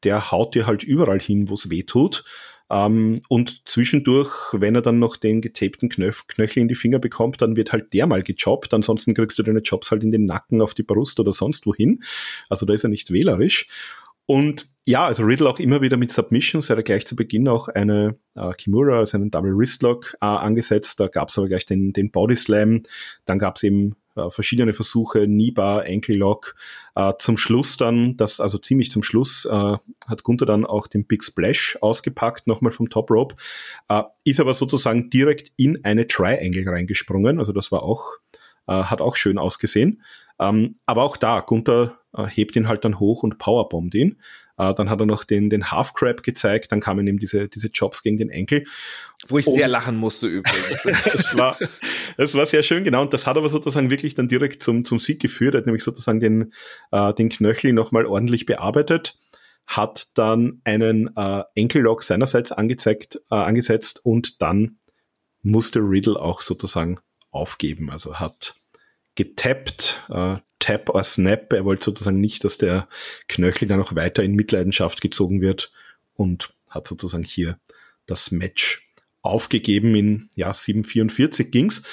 der 0.04 0.32
haut 0.32 0.56
dir 0.56 0.66
halt 0.66 0.84
überall 0.84 1.20
hin, 1.20 1.48
wo 1.48 1.54
es 1.54 1.70
weh 1.70 1.84
tut. 1.84 2.24
Ähm, 2.70 3.22
und 3.30 3.62
zwischendurch, 3.66 4.32
wenn 4.54 4.76
er 4.76 4.82
dann 4.82 5.00
noch 5.00 5.18
den 5.18 5.42
getapten 5.42 5.90
Knöch 5.90 6.28
Knöchel 6.28 6.62
in 6.62 6.68
die 6.68 6.76
Finger 6.76 7.00
bekommt, 7.00 7.42
dann 7.42 7.56
wird 7.56 7.72
halt 7.72 7.94
der 7.94 8.08
mal 8.08 8.24
gejobbt. 8.24 8.74
Ansonsten 8.74 9.14
kriegst 9.14 9.38
du 9.38 9.44
deine 9.44 9.60
Jobs 9.60 9.92
halt 9.92 10.04
in 10.04 10.12
den 10.12 10.26
Nacken, 10.26 10.62
auf 10.62 10.74
die 10.74 10.84
Brust 10.84 11.20
oder 11.20 11.32
sonst 11.32 11.66
wohin. 11.68 12.04
Also 12.50 12.66
da 12.66 12.74
ist 12.74 12.84
er 12.84 12.90
nicht 12.90 13.12
wählerisch. 13.12 13.68
Und 14.26 14.74
ja, 14.86 15.06
also 15.06 15.24
Riddle 15.24 15.50
auch 15.50 15.60
immer 15.60 15.82
wieder 15.82 15.98
mit 15.98 16.12
Submissions. 16.12 16.70
Er 16.70 16.78
hat 16.78 16.86
gleich 16.86 17.06
zu 17.06 17.16
Beginn 17.16 17.48
auch 17.48 17.68
eine 17.68 18.18
äh, 18.36 18.54
Kimura, 18.54 19.00
also 19.00 19.18
einen 19.18 19.32
Double 19.32 19.56
Wristlock 19.56 20.16
äh, 20.22 20.26
angesetzt. 20.26 21.00
Da 21.00 21.08
gab 21.08 21.30
es 21.30 21.38
aber 21.38 21.48
gleich 21.48 21.66
den, 21.66 21.94
den 21.94 22.12
Body 22.12 22.36
Slam. 22.36 22.84
Dann 23.26 23.40
gab 23.40 23.58
es 23.58 23.64
eben 23.64 23.96
äh, 24.16 24.30
verschiedene 24.30 24.74
Versuche, 24.74 25.28
Niba, 25.28 25.80
Ankle 25.80 26.16
Lock. 26.16 26.56
Äh, 26.96 27.14
zum 27.20 27.38
Schluss 27.38 27.78
dann, 27.78 28.18
das 28.18 28.40
also 28.40 28.58
ziemlich 28.58 28.92
zum 28.92 29.04
Schluss, 29.04 29.46
äh, 29.46 29.78
hat 30.08 30.24
Gunther 30.24 30.46
dann 30.46 30.66
auch 30.66 30.88
den 30.88 31.06
Big 31.06 31.24
Splash 31.24 31.78
ausgepackt, 31.82 32.48
nochmal 32.48 32.72
vom 32.72 32.90
Top 32.90 33.12
Rope. 33.12 33.36
Äh, 33.90 34.04
ist 34.24 34.40
aber 34.40 34.54
sozusagen 34.54 35.10
direkt 35.10 35.52
in 35.58 35.84
eine 35.84 36.08
Triangle 36.08 36.68
reingesprungen. 36.68 37.40
Also 37.40 37.52
das 37.52 37.72
war 37.72 37.84
auch, 37.84 38.14
äh, 38.68 38.74
hat 38.74 39.02
auch 39.02 39.16
schön 39.16 39.38
ausgesehen. 39.38 40.02
Ähm, 40.40 40.76
aber 40.86 41.04
auch 41.04 41.18
da, 41.18 41.40
Gunther 41.42 41.98
äh, 42.16 42.26
hebt 42.26 42.56
ihn 42.56 42.68
halt 42.68 42.86
dann 42.86 43.00
hoch 43.00 43.24
und 43.24 43.38
powerbombt 43.38 43.96
ihn. 43.96 44.20
Äh, 44.58 44.74
dann 44.74 44.90
hat 44.90 45.00
er 45.00 45.06
noch 45.06 45.24
den, 45.24 45.50
den 45.50 45.72
Half 45.72 45.94
Crab 45.94 46.24
gezeigt, 46.24 46.72
dann 46.72 46.80
kamen 46.80 47.06
eben 47.08 47.20
diese, 47.20 47.48
diese 47.48 47.68
Jobs 47.68 48.04
gegen 48.04 48.18
den 48.18 48.30
Enkel. 48.30 48.66
Wo 49.28 49.38
ich 49.38 49.48
und 49.48 49.56
sehr 49.56 49.68
lachen 49.68 49.98
musste 49.98 50.28
übrigens. 50.28 50.84
das, 51.14 51.36
war, 51.36 51.58
das 52.18 52.34
war 52.36 52.46
sehr 52.46 52.64
schön, 52.64 52.84
genau. 52.84 53.02
Und 53.02 53.14
das 53.14 53.28
hat 53.28 53.38
aber 53.38 53.50
sozusagen 53.50 53.90
wirklich 53.90 54.16
dann 54.16 54.28
direkt 54.28 54.64
zum, 54.64 54.86
zum 54.86 55.00
Sieg 55.00 55.22
geführt. 55.22 55.56
Er 55.56 55.60
hat 55.60 55.66
nämlich 55.66 55.84
sozusagen 55.84 56.20
den, 56.20 56.54
äh, 56.92 57.14
den 57.14 57.30
Knöchel 57.30 57.74
nochmal 57.74 58.06
ordentlich 58.06 58.46
bearbeitet 58.46 59.18
hat 59.68 60.18
dann 60.18 60.62
einen 60.64 61.16
äh, 61.16 61.44
Enkellock 61.56 62.04
seinerseits 62.04 62.52
angezeigt, 62.52 63.20
äh, 63.32 63.36
angesetzt 63.36 64.06
und 64.06 64.42
dann 64.42 64.78
musste 65.42 65.80
Riddle 65.80 66.20
auch 66.20 66.42
sozusagen 66.42 67.00
aufgeben. 67.32 67.90
Also 67.90 68.20
hat 68.20 68.56
getappt, 69.16 70.04
äh, 70.10 70.38
Tap 70.60 70.90
or 70.90 71.04
Snap. 71.04 71.54
Er 71.54 71.66
wollte 71.66 71.86
sozusagen 71.86 72.20
nicht, 72.20 72.44
dass 72.44 72.58
der 72.58 72.88
Knöchel 73.28 73.68
dann 73.68 73.80
noch 73.80 73.96
weiter 73.96 74.24
in 74.24 74.36
Mitleidenschaft 74.36 75.02
gezogen 75.02 75.42
wird 75.42 75.72
und 76.16 76.54
hat 76.70 76.88
sozusagen 76.88 77.24
hier 77.24 77.60
das 78.06 78.32
Match 78.32 78.90
aufgegeben. 79.22 79.96
In 79.96 80.30
ja 80.36 80.52
7:44 80.52 81.52
ging's. 81.52 81.84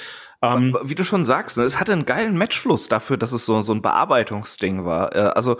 Ähm, 0.41 0.77
Wie 0.83 0.95
du 0.95 1.05
schon 1.05 1.23
sagst, 1.23 1.57
ne, 1.57 1.63
es 1.63 1.79
hatte 1.79 1.93
einen 1.93 2.05
geilen 2.05 2.37
Matchfluss 2.37 2.89
dafür, 2.89 3.17
dass 3.17 3.31
es 3.31 3.45
so 3.45 3.61
so 3.61 3.73
ein 3.73 3.81
Bearbeitungsding 3.81 4.85
war. 4.85 5.15
Äh, 5.15 5.19
also 5.19 5.57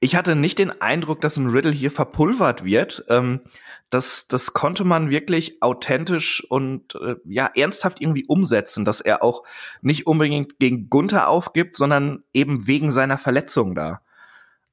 ich 0.00 0.14
hatte 0.14 0.36
nicht 0.36 0.58
den 0.58 0.80
Eindruck, 0.80 1.20
dass 1.20 1.36
ein 1.36 1.48
Riddle 1.48 1.72
hier 1.72 1.90
verpulvert 1.90 2.64
wird. 2.64 3.04
Ähm, 3.08 3.40
das, 3.88 4.28
das 4.28 4.52
konnte 4.52 4.84
man 4.84 5.10
wirklich 5.10 5.62
authentisch 5.62 6.44
und 6.50 6.94
äh, 6.96 7.16
ja 7.24 7.50
ernsthaft 7.54 8.00
irgendwie 8.00 8.26
umsetzen, 8.26 8.84
dass 8.84 9.00
er 9.00 9.22
auch 9.22 9.42
nicht 9.80 10.06
unbedingt 10.06 10.58
gegen 10.58 10.90
Gunther 10.90 11.28
aufgibt, 11.28 11.76
sondern 11.76 12.24
eben 12.34 12.66
wegen 12.66 12.92
seiner 12.92 13.16
Verletzung 13.16 13.74
da. 13.74 14.02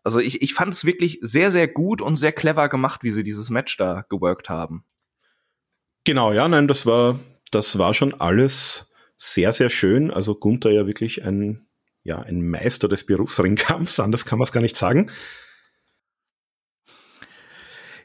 Also 0.04 0.20
ich, 0.20 0.42
ich 0.42 0.54
fand 0.54 0.74
es 0.74 0.84
wirklich 0.84 1.20
sehr, 1.22 1.52
sehr 1.52 1.70
gut 1.70 2.02
und 2.02 2.18
sehr 2.18 2.34
clever 2.34 2.68
gemacht, 2.68 3.04
wie 3.04 3.12
sie 3.12 3.24
dieses 3.24 3.50
Match 3.50 3.78
da 3.78 4.06
geworkt 4.10 4.50
haben. 4.50 4.84
Genau, 6.04 6.34
ja, 6.34 6.50
nein, 6.50 6.68
das 6.68 6.86
war, 6.86 7.18
das 7.52 7.78
war 7.80 7.94
schon 7.94 8.14
alles 8.20 8.92
sehr, 9.16 9.54
sehr 9.54 9.70
schön. 9.70 10.12
Also 10.12 10.36
Gunther 10.36 10.72
ja 10.72 10.86
wirklich 10.86 11.24
ein 11.24 11.66
ja, 12.04 12.20
ein 12.20 12.48
Meister 12.48 12.88
des 12.88 13.06
Berufsringkampfs, 13.06 14.00
anders 14.00 14.26
kann 14.26 14.40
man 14.40 14.44
es 14.44 14.52
gar 14.52 14.62
nicht 14.62 14.76
sagen. 14.78 15.10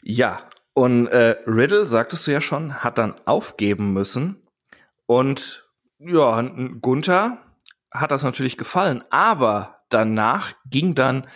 Ja, 0.03 0.49
und 0.75 1.09
äh, 1.09 1.37
Riddle, 1.47 1.87
sagtest 1.87 2.27
du 2.27 2.31
ja 2.31 2.41
schon, 2.41 2.85
hat 2.85 2.99
dann 2.99 3.17
aufgeben 3.27 3.93
müssen. 3.93 4.47
Und 5.07 5.69
ja, 5.99 6.41
Gunther 6.81 7.39
hat 7.93 8.13
das 8.13 8.23
natürlich 8.23 8.57
gefallen, 8.57 9.03
aber 9.11 9.83
danach 9.89 10.55
ging 10.67 10.95
dann 10.95 11.27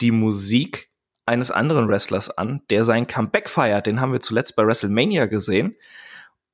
die 0.00 0.10
Musik 0.10 0.90
eines 1.24 1.50
anderen 1.50 1.88
Wrestlers 1.88 2.30
an, 2.30 2.62
der 2.68 2.84
sein 2.84 3.06
Comeback 3.06 3.48
feiert. 3.48 3.86
Den 3.86 4.00
haben 4.00 4.12
wir 4.12 4.20
zuletzt 4.20 4.56
bei 4.56 4.66
WrestleMania 4.66 5.26
gesehen. 5.26 5.76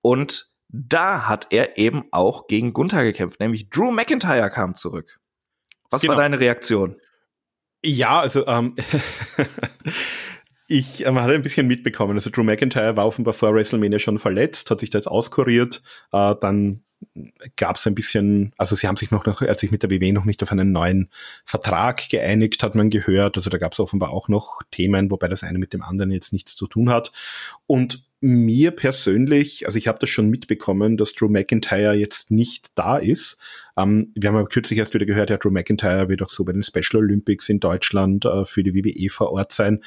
Und 0.02 0.52
da 0.68 1.26
hat 1.26 1.48
er 1.50 1.78
eben 1.78 2.04
auch 2.12 2.46
gegen 2.46 2.72
Gunther 2.72 3.02
gekämpft, 3.02 3.40
nämlich 3.40 3.70
Drew 3.70 3.90
McIntyre 3.90 4.50
kam 4.50 4.74
zurück. 4.74 5.17
Was 5.90 6.02
genau. 6.02 6.14
war 6.14 6.22
deine 6.22 6.40
Reaktion? 6.40 6.96
Ja, 7.84 8.20
also 8.20 8.46
ähm, 8.46 8.74
ich 10.68 11.06
ähm, 11.06 11.20
hatte 11.20 11.34
ein 11.34 11.42
bisschen 11.42 11.66
mitbekommen. 11.66 12.14
Also 12.14 12.30
Drew 12.30 12.42
McIntyre 12.42 12.96
war 12.96 13.06
offenbar 13.06 13.34
vor 13.34 13.54
WrestleMania 13.54 13.98
schon 13.98 14.18
verletzt, 14.18 14.70
hat 14.70 14.80
sich 14.80 14.90
da 14.90 14.98
jetzt 14.98 15.06
auskuriert. 15.06 15.82
Äh, 16.12 16.34
dann 16.40 16.82
gab 17.56 17.76
es 17.76 17.86
ein 17.86 17.94
bisschen, 17.94 18.52
also 18.58 18.74
sie 18.74 18.88
haben 18.88 18.96
sich 18.96 19.10
noch, 19.10 19.24
noch, 19.24 19.40
als 19.42 19.60
sich 19.60 19.70
mit 19.70 19.82
der 19.82 19.90
WWE 19.90 20.12
noch 20.12 20.24
nicht 20.24 20.42
auf 20.42 20.50
einen 20.50 20.72
neuen 20.72 21.10
Vertrag 21.44 22.08
geeinigt, 22.08 22.62
hat 22.62 22.74
man 22.74 22.90
gehört. 22.90 23.36
Also 23.36 23.50
da 23.50 23.58
gab 23.58 23.72
es 23.72 23.80
offenbar 23.80 24.10
auch 24.10 24.28
noch 24.28 24.62
Themen, 24.70 25.10
wobei 25.10 25.28
das 25.28 25.44
eine 25.44 25.58
mit 25.58 25.72
dem 25.72 25.82
anderen 25.82 26.10
jetzt 26.10 26.32
nichts 26.32 26.56
zu 26.56 26.66
tun 26.66 26.90
hat. 26.90 27.12
Und 27.66 28.07
mir 28.20 28.72
persönlich, 28.72 29.66
also 29.66 29.78
ich 29.78 29.86
habe 29.86 29.98
das 30.00 30.10
schon 30.10 30.28
mitbekommen, 30.28 30.96
dass 30.96 31.14
Drew 31.14 31.28
McIntyre 31.28 31.94
jetzt 31.94 32.30
nicht 32.30 32.68
da 32.74 32.96
ist. 32.96 33.40
Ähm, 33.76 34.12
wir 34.14 34.28
haben 34.28 34.36
aber 34.36 34.48
kürzlich 34.48 34.78
erst 34.78 34.94
wieder 34.94 35.06
gehört, 35.06 35.30
ja, 35.30 35.36
Drew 35.36 35.50
McIntyre 35.50 36.08
wird 36.08 36.22
auch 36.22 36.28
so 36.28 36.44
bei 36.44 36.52
den 36.52 36.64
Special 36.64 37.02
Olympics 37.02 37.48
in 37.48 37.60
Deutschland 37.60 38.24
äh, 38.24 38.44
für 38.44 38.64
die 38.64 38.74
WWE 38.74 39.08
vor 39.08 39.32
Ort 39.32 39.52
sein. 39.52 39.82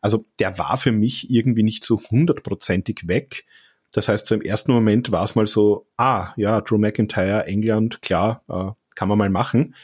Also 0.00 0.24
der 0.38 0.58
war 0.58 0.76
für 0.76 0.92
mich 0.92 1.30
irgendwie 1.30 1.62
nicht 1.62 1.84
so 1.84 2.00
hundertprozentig 2.10 3.06
weg. 3.06 3.44
Das 3.92 4.08
heißt, 4.08 4.26
so 4.26 4.34
im 4.34 4.42
ersten 4.42 4.72
Moment 4.72 5.12
war 5.12 5.24
es 5.24 5.36
mal 5.36 5.46
so, 5.46 5.86
ah, 5.96 6.32
ja, 6.36 6.60
Drew 6.60 6.78
McIntyre, 6.78 7.46
England, 7.46 8.02
klar, 8.02 8.42
äh, 8.48 8.72
kann 8.96 9.08
man 9.08 9.18
mal 9.18 9.30
machen. 9.30 9.74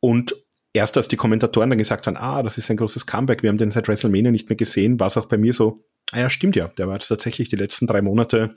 Und 0.00 0.34
erst 0.72 0.96
als 0.96 1.08
die 1.08 1.16
Kommentatoren 1.16 1.70
dann 1.70 1.78
gesagt 1.78 2.06
haben, 2.06 2.16
ah, 2.16 2.42
das 2.42 2.58
ist 2.58 2.68
ein 2.70 2.76
großes 2.76 3.06
Comeback, 3.06 3.42
wir 3.42 3.48
haben 3.48 3.58
den 3.58 3.70
seit 3.70 3.86
WrestleMania 3.86 4.32
nicht 4.32 4.48
mehr 4.48 4.56
gesehen, 4.56 4.98
war 4.98 5.06
es 5.06 5.16
auch 5.16 5.26
bei 5.26 5.38
mir 5.38 5.52
so, 5.52 5.84
Ah 6.12 6.20
ja, 6.20 6.30
stimmt 6.30 6.56
ja. 6.56 6.68
Der 6.68 6.86
war 6.88 6.94
jetzt 6.94 7.08
tatsächlich 7.08 7.48
die 7.48 7.56
letzten 7.56 7.86
drei 7.86 8.02
Monate 8.02 8.54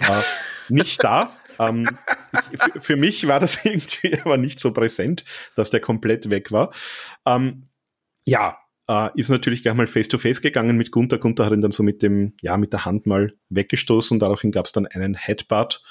äh, 0.00 0.22
nicht 0.68 1.02
da. 1.02 1.32
ähm, 1.58 1.88
ich, 2.50 2.82
für 2.82 2.96
mich 2.96 3.26
war 3.26 3.40
das 3.40 3.64
irgendwie 3.64 4.18
aber 4.20 4.36
nicht 4.36 4.60
so 4.60 4.72
präsent, 4.72 5.24
dass 5.56 5.70
der 5.70 5.80
komplett 5.80 6.30
weg 6.30 6.52
war. 6.52 6.72
Ähm, 7.26 7.68
ja, 8.24 8.58
äh, 8.88 9.10
ist 9.14 9.28
natürlich 9.28 9.62
gleich 9.62 9.74
mal 9.74 9.86
face 9.86 10.08
to 10.08 10.18
face 10.18 10.40
gegangen 10.40 10.76
mit 10.76 10.90
Gunther. 10.90 11.18
Gunther 11.18 11.46
hat 11.46 11.52
ihn 11.52 11.60
dann 11.60 11.72
so 11.72 11.82
mit 11.82 12.02
dem, 12.02 12.34
ja, 12.40 12.56
mit 12.56 12.72
der 12.72 12.84
Hand 12.84 13.06
mal 13.06 13.34
weggestoßen. 13.48 14.18
Daraufhin 14.18 14.52
gab 14.52 14.66
es 14.66 14.72
dann 14.72 14.86
einen 14.86 15.14
Headbutt 15.14 15.82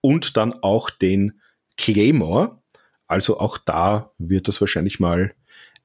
und 0.00 0.36
dann 0.36 0.52
auch 0.62 0.90
den 0.90 1.40
Claymore. 1.76 2.62
Also 3.06 3.38
auch 3.38 3.58
da 3.58 4.12
wird 4.18 4.48
das 4.48 4.60
wahrscheinlich 4.60 5.00
mal 5.00 5.34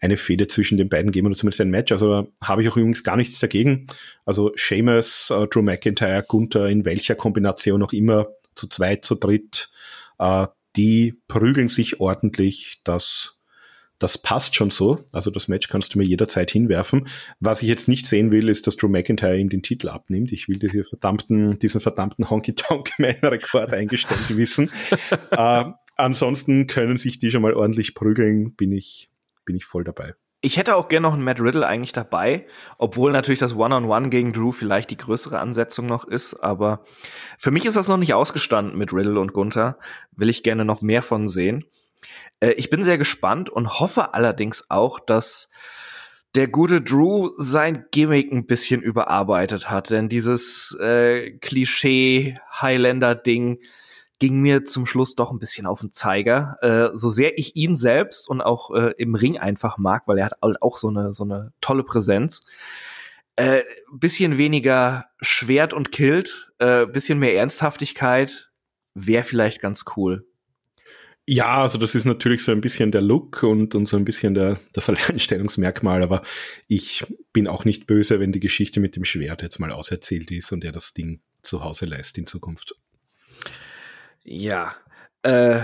eine 0.03 0.17
Fehde 0.17 0.47
zwischen 0.47 0.77
den 0.77 0.89
beiden 0.89 1.11
geben 1.11 1.27
oder 1.27 1.35
zumindest 1.35 1.61
ein 1.61 1.69
Match. 1.69 1.91
Also 1.91 2.31
habe 2.41 2.61
ich 2.61 2.69
auch 2.69 2.75
übrigens 2.75 3.03
gar 3.03 3.15
nichts 3.15 3.39
dagegen. 3.39 3.87
Also 4.25 4.51
Seamus, 4.55 5.29
äh, 5.29 5.47
Drew 5.47 5.61
McIntyre, 5.61 6.25
Gunther, 6.27 6.67
in 6.67 6.83
welcher 6.83 7.15
Kombination 7.15 7.81
auch 7.81 7.93
immer, 7.93 8.27
zu 8.53 8.67
zweit, 8.67 9.05
zu 9.05 9.15
dritt, 9.15 9.71
äh, 10.19 10.47
die 10.75 11.15
prügeln 11.29 11.69
sich 11.69 12.01
ordentlich. 12.01 12.81
Das, 12.83 13.39
das 13.97 14.17
passt 14.17 14.55
schon 14.55 14.71
so. 14.71 15.05
Also 15.13 15.31
das 15.31 15.47
Match 15.47 15.69
kannst 15.69 15.95
du 15.95 15.99
mir 15.99 16.05
jederzeit 16.05 16.51
hinwerfen. 16.51 17.07
Was 17.39 17.61
ich 17.61 17.69
jetzt 17.69 17.87
nicht 17.87 18.05
sehen 18.05 18.31
will, 18.31 18.49
ist, 18.49 18.67
dass 18.67 18.75
Drew 18.75 18.89
McIntyre 18.89 19.39
ihm 19.39 19.49
den 19.49 19.63
Titel 19.63 19.87
abnimmt. 19.87 20.33
Ich 20.33 20.49
will 20.49 20.59
diese 20.59 20.83
verdammten, 20.83 21.57
diesen 21.59 21.79
verdammten 21.79 22.29
Honky-Tonk-Man-Rekord 22.29 23.71
eingestellt 23.71 24.35
wissen. 24.35 24.69
äh, 25.31 25.63
ansonsten 25.95 26.67
können 26.67 26.97
sich 26.97 27.19
die 27.19 27.31
schon 27.31 27.41
mal 27.41 27.53
ordentlich 27.53 27.95
prügeln, 27.95 28.53
bin 28.55 28.73
ich 28.73 29.09
bin 29.45 29.55
ich 29.55 29.65
voll 29.65 29.83
dabei. 29.83 30.13
Ich 30.45 30.57
hätte 30.57 30.75
auch 30.75 30.89
gerne 30.89 31.07
noch 31.07 31.13
einen 31.13 31.23
Matt 31.23 31.39
Riddle 31.39 31.65
eigentlich 31.65 31.93
dabei, 31.93 32.45
obwohl 32.77 33.13
natürlich 33.13 33.39
das 33.39 33.55
One-on-One 33.55 33.85
-on 33.85 34.03
-One 34.05 34.09
gegen 34.09 34.33
Drew 34.33 34.51
vielleicht 34.51 34.89
die 34.89 34.97
größere 34.97 35.39
Ansetzung 35.39 35.85
noch 35.85 36.03
ist, 36.03 36.33
aber 36.33 36.83
für 37.37 37.51
mich 37.51 37.65
ist 37.65 37.77
das 37.77 37.87
noch 37.87 37.97
nicht 37.97 38.13
ausgestanden 38.13 38.77
mit 38.77 38.91
Riddle 38.91 39.21
und 39.21 39.31
Gunther. 39.31 39.77
Will 40.11 40.29
ich 40.29 40.43
gerne 40.43 40.65
noch 40.65 40.81
mehr 40.81 41.01
von 41.01 41.29
sehen. 41.29 41.63
Äh, 42.41 42.51
ich 42.51 42.69
bin 42.69 42.83
sehr 42.83 42.97
gespannt 42.97 43.49
und 43.49 43.79
hoffe 43.79 44.13
allerdings 44.13 44.69
auch, 44.69 44.99
dass 44.99 45.49
der 46.35 46.47
gute 46.47 46.81
Drew 46.81 47.29
sein 47.37 47.85
Gimmick 47.91 48.31
ein 48.31 48.45
bisschen 48.45 48.81
überarbeitet 48.81 49.69
hat, 49.69 49.91
denn 49.91 50.09
dieses 50.09 50.75
äh, 50.79 51.31
Klischee 51.37 52.37
Highlander-Ding 52.59 53.59
ging 54.23 54.39
mir 54.39 54.63
zum 54.63 54.85
Schluss 54.85 55.15
doch 55.15 55.31
ein 55.31 55.39
bisschen 55.39 55.65
auf 55.65 55.81
den 55.81 55.91
Zeiger. 55.91 56.55
Äh, 56.61 56.97
so 56.97 57.09
sehr 57.09 57.37
ich 57.37 57.57
ihn 57.57 57.75
selbst 57.75 58.29
und 58.29 58.39
auch 58.39 58.73
äh, 58.73 58.93
im 58.97 59.15
Ring 59.15 59.37
einfach 59.37 59.77
mag, 59.77 60.03
weil 60.07 60.17
er 60.17 60.27
hat 60.27 60.37
auch 60.41 60.77
so 60.77 60.87
eine 60.87 61.11
so 61.11 61.25
eine 61.25 61.51
tolle 61.59 61.83
Präsenz. 61.83 62.45
Äh, 63.35 63.63
bisschen 63.91 64.37
weniger 64.37 65.07
Schwert 65.19 65.73
und 65.73 65.91
Kilt, 65.91 66.53
äh, 66.59 66.85
bisschen 66.85 67.19
mehr 67.19 67.35
Ernsthaftigkeit 67.35 68.49
wäre 68.93 69.25
vielleicht 69.25 69.59
ganz 69.59 69.83
cool. 69.97 70.25
Ja, 71.27 71.61
also 71.61 71.77
das 71.77 71.93
ist 71.93 72.05
natürlich 72.05 72.45
so 72.45 72.53
ein 72.53 72.61
bisschen 72.61 72.93
der 72.93 73.01
Look 73.01 73.43
und, 73.43 73.75
und 73.75 73.87
so 73.87 73.97
ein 73.97 74.05
bisschen 74.05 74.35
der, 74.35 74.57
das 74.71 74.87
Alleinstellungsmerkmal, 74.89 76.01
aber 76.01 76.21
ich 76.69 77.03
bin 77.33 77.49
auch 77.49 77.65
nicht 77.65 77.87
böse, 77.87 78.21
wenn 78.21 78.31
die 78.31 78.39
Geschichte 78.39 78.79
mit 78.79 78.95
dem 78.95 79.03
Schwert 79.03 79.41
jetzt 79.41 79.59
mal 79.59 79.73
auserzählt 79.73 80.31
ist 80.31 80.53
und 80.53 80.63
er 80.63 80.71
das 80.71 80.93
Ding 80.93 81.19
zu 81.41 81.61
Hause 81.61 81.87
lässt 81.87 82.17
in 82.17 82.25
Zukunft. 82.25 82.75
Ja. 84.23 84.75
Äh, 85.21 85.61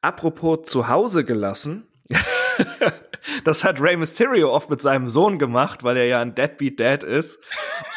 apropos 0.00 0.68
zu 0.68 0.88
Hause 0.88 1.24
gelassen. 1.24 1.88
das 3.44 3.64
hat 3.64 3.80
Rey 3.80 3.96
Mysterio 3.96 4.52
oft 4.52 4.70
mit 4.70 4.80
seinem 4.80 5.08
Sohn 5.08 5.38
gemacht, 5.38 5.82
weil 5.84 5.96
er 5.96 6.06
ja 6.06 6.20
ein 6.20 6.34
Deadbeat 6.34 6.78
Dad 6.78 7.02
ist. 7.02 7.40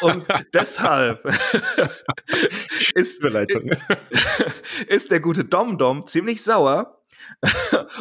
Und 0.00 0.26
deshalb 0.54 1.24
ist, 2.94 3.24
ist 4.88 5.10
der 5.10 5.20
gute 5.20 5.44
Dom 5.44 5.78
Dom 5.78 6.06
ziemlich 6.06 6.42
sauer 6.42 6.96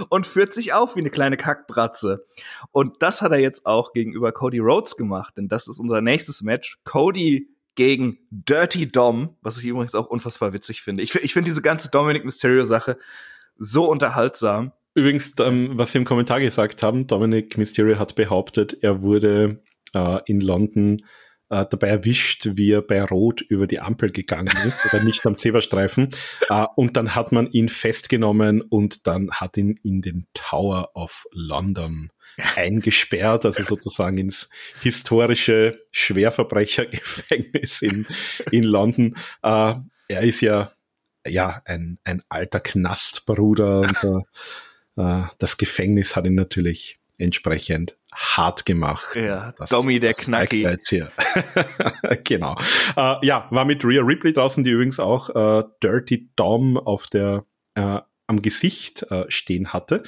und 0.10 0.26
führt 0.26 0.54
sich 0.54 0.74
auf 0.74 0.96
wie 0.96 1.02
eine 1.02 1.10
kleine 1.10 1.38
Kackbratze. 1.38 2.26
Und 2.72 3.02
das 3.02 3.22
hat 3.22 3.32
er 3.32 3.40
jetzt 3.40 3.66
auch 3.66 3.94
gegenüber 3.94 4.32
Cody 4.32 4.60
Rhodes 4.60 4.96
gemacht, 4.96 5.36
denn 5.38 5.48
das 5.48 5.68
ist 5.68 5.80
unser 5.80 6.02
nächstes 6.02 6.42
Match. 6.42 6.80
Cody 6.84 7.48
gegen 7.76 8.18
Dirty 8.30 8.92
Dom, 8.92 9.38
was 9.42 9.58
ich 9.58 9.66
übrigens 9.66 9.96
auch 9.96 10.08
unfassbar 10.08 10.54
witzig 10.54 10.82
finde. 10.82 11.02
Ich, 11.02 11.16
ich 11.16 11.34
finde 11.34 11.50
diese 11.50 11.62
ganze 11.62 11.90
Dominic 11.90 12.26
Mysterio 12.26 12.64
Sache 12.64 12.98
so 13.58 13.90
unterhaltsam. 13.90 14.74
Übrigens, 14.96 15.34
ähm, 15.40 15.72
was 15.74 15.92
Sie 15.92 15.98
im 15.98 16.06
Kommentar 16.06 16.40
gesagt 16.40 16.84
haben, 16.84 17.08
Dominic 17.08 17.58
Mysterio 17.58 18.00
hat 18.00 18.16
behauptet, 18.16 18.78
er 18.82 19.02
wurde 19.02 19.62
äh, 19.94 20.20
in 20.26 20.42
London 20.42 20.98
äh, 21.50 21.66
dabei 21.70 21.88
erwischt, 21.88 22.50
wie 22.54 22.72
er 22.72 22.82
bei 22.82 23.04
Rot 23.04 23.42
über 23.42 23.68
die 23.68 23.80
Ampel 23.80 24.12
gegangen 24.12 24.56
ist 24.68 24.86
oder 24.86 25.04
nicht 25.04 25.26
am 25.26 25.38
Zebrastreifen. 25.38 26.10
Äh, 26.50 26.66
und 26.76 26.98
dann 26.98 27.14
hat 27.14 27.32
man 27.32 27.52
ihn 27.52 27.70
festgenommen 27.70 28.62
und 28.62 29.06
dann 29.06 29.30
hat 29.30 29.56
ihn 29.58 29.80
in 29.84 30.02
den 30.02 30.26
Tower 30.34 30.90
of 30.96 31.26
London 31.32 32.10
eingesperrt, 32.56 33.46
also 33.46 33.64
sozusagen 33.64 34.18
ins 34.18 34.50
historische 34.82 35.80
Schwerverbrechergefängnis 35.92 37.82
in, 37.82 38.06
in 38.52 38.64
London. 38.64 39.16
Äh, 39.44 39.76
er 40.08 40.22
ist 40.22 40.42
ja, 40.42 40.72
ja 41.26 41.62
ein, 41.66 42.00
ein 42.04 42.22
alter 42.30 42.60
Knastbruder 42.60 43.82
und 43.82 44.26
äh, 44.98 45.24
das 45.38 45.58
Gefängnis 45.58 46.16
hat 46.16 46.26
ihn 46.26 46.36
natürlich 46.36 47.00
entsprechend 47.18 47.98
hart 48.14 48.66
gemacht. 48.66 49.16
Ja, 49.16 49.54
das, 49.58 49.70
Dommy 49.70 50.00
der 50.00 50.14
Knacki. 50.14 50.64
genau. 52.24 52.58
Äh, 52.96 53.26
ja, 53.26 53.48
war 53.52 53.66
mit 53.66 53.84
Rhea 53.86 54.02
Ripley 54.02 54.34
draußen, 54.34 54.64
die 54.64 54.72
übrigens 54.72 55.00
auch 55.00 55.30
äh, 55.30 55.64
Dirty 55.84 56.30
Dom 56.36 56.78
auf 56.78 57.08
der 57.08 57.46
äh, 57.76 58.00
am 58.28 58.42
Gesicht 58.42 59.04
äh, 59.12 59.26
stehen 59.30 59.74
hatte. 59.74 60.04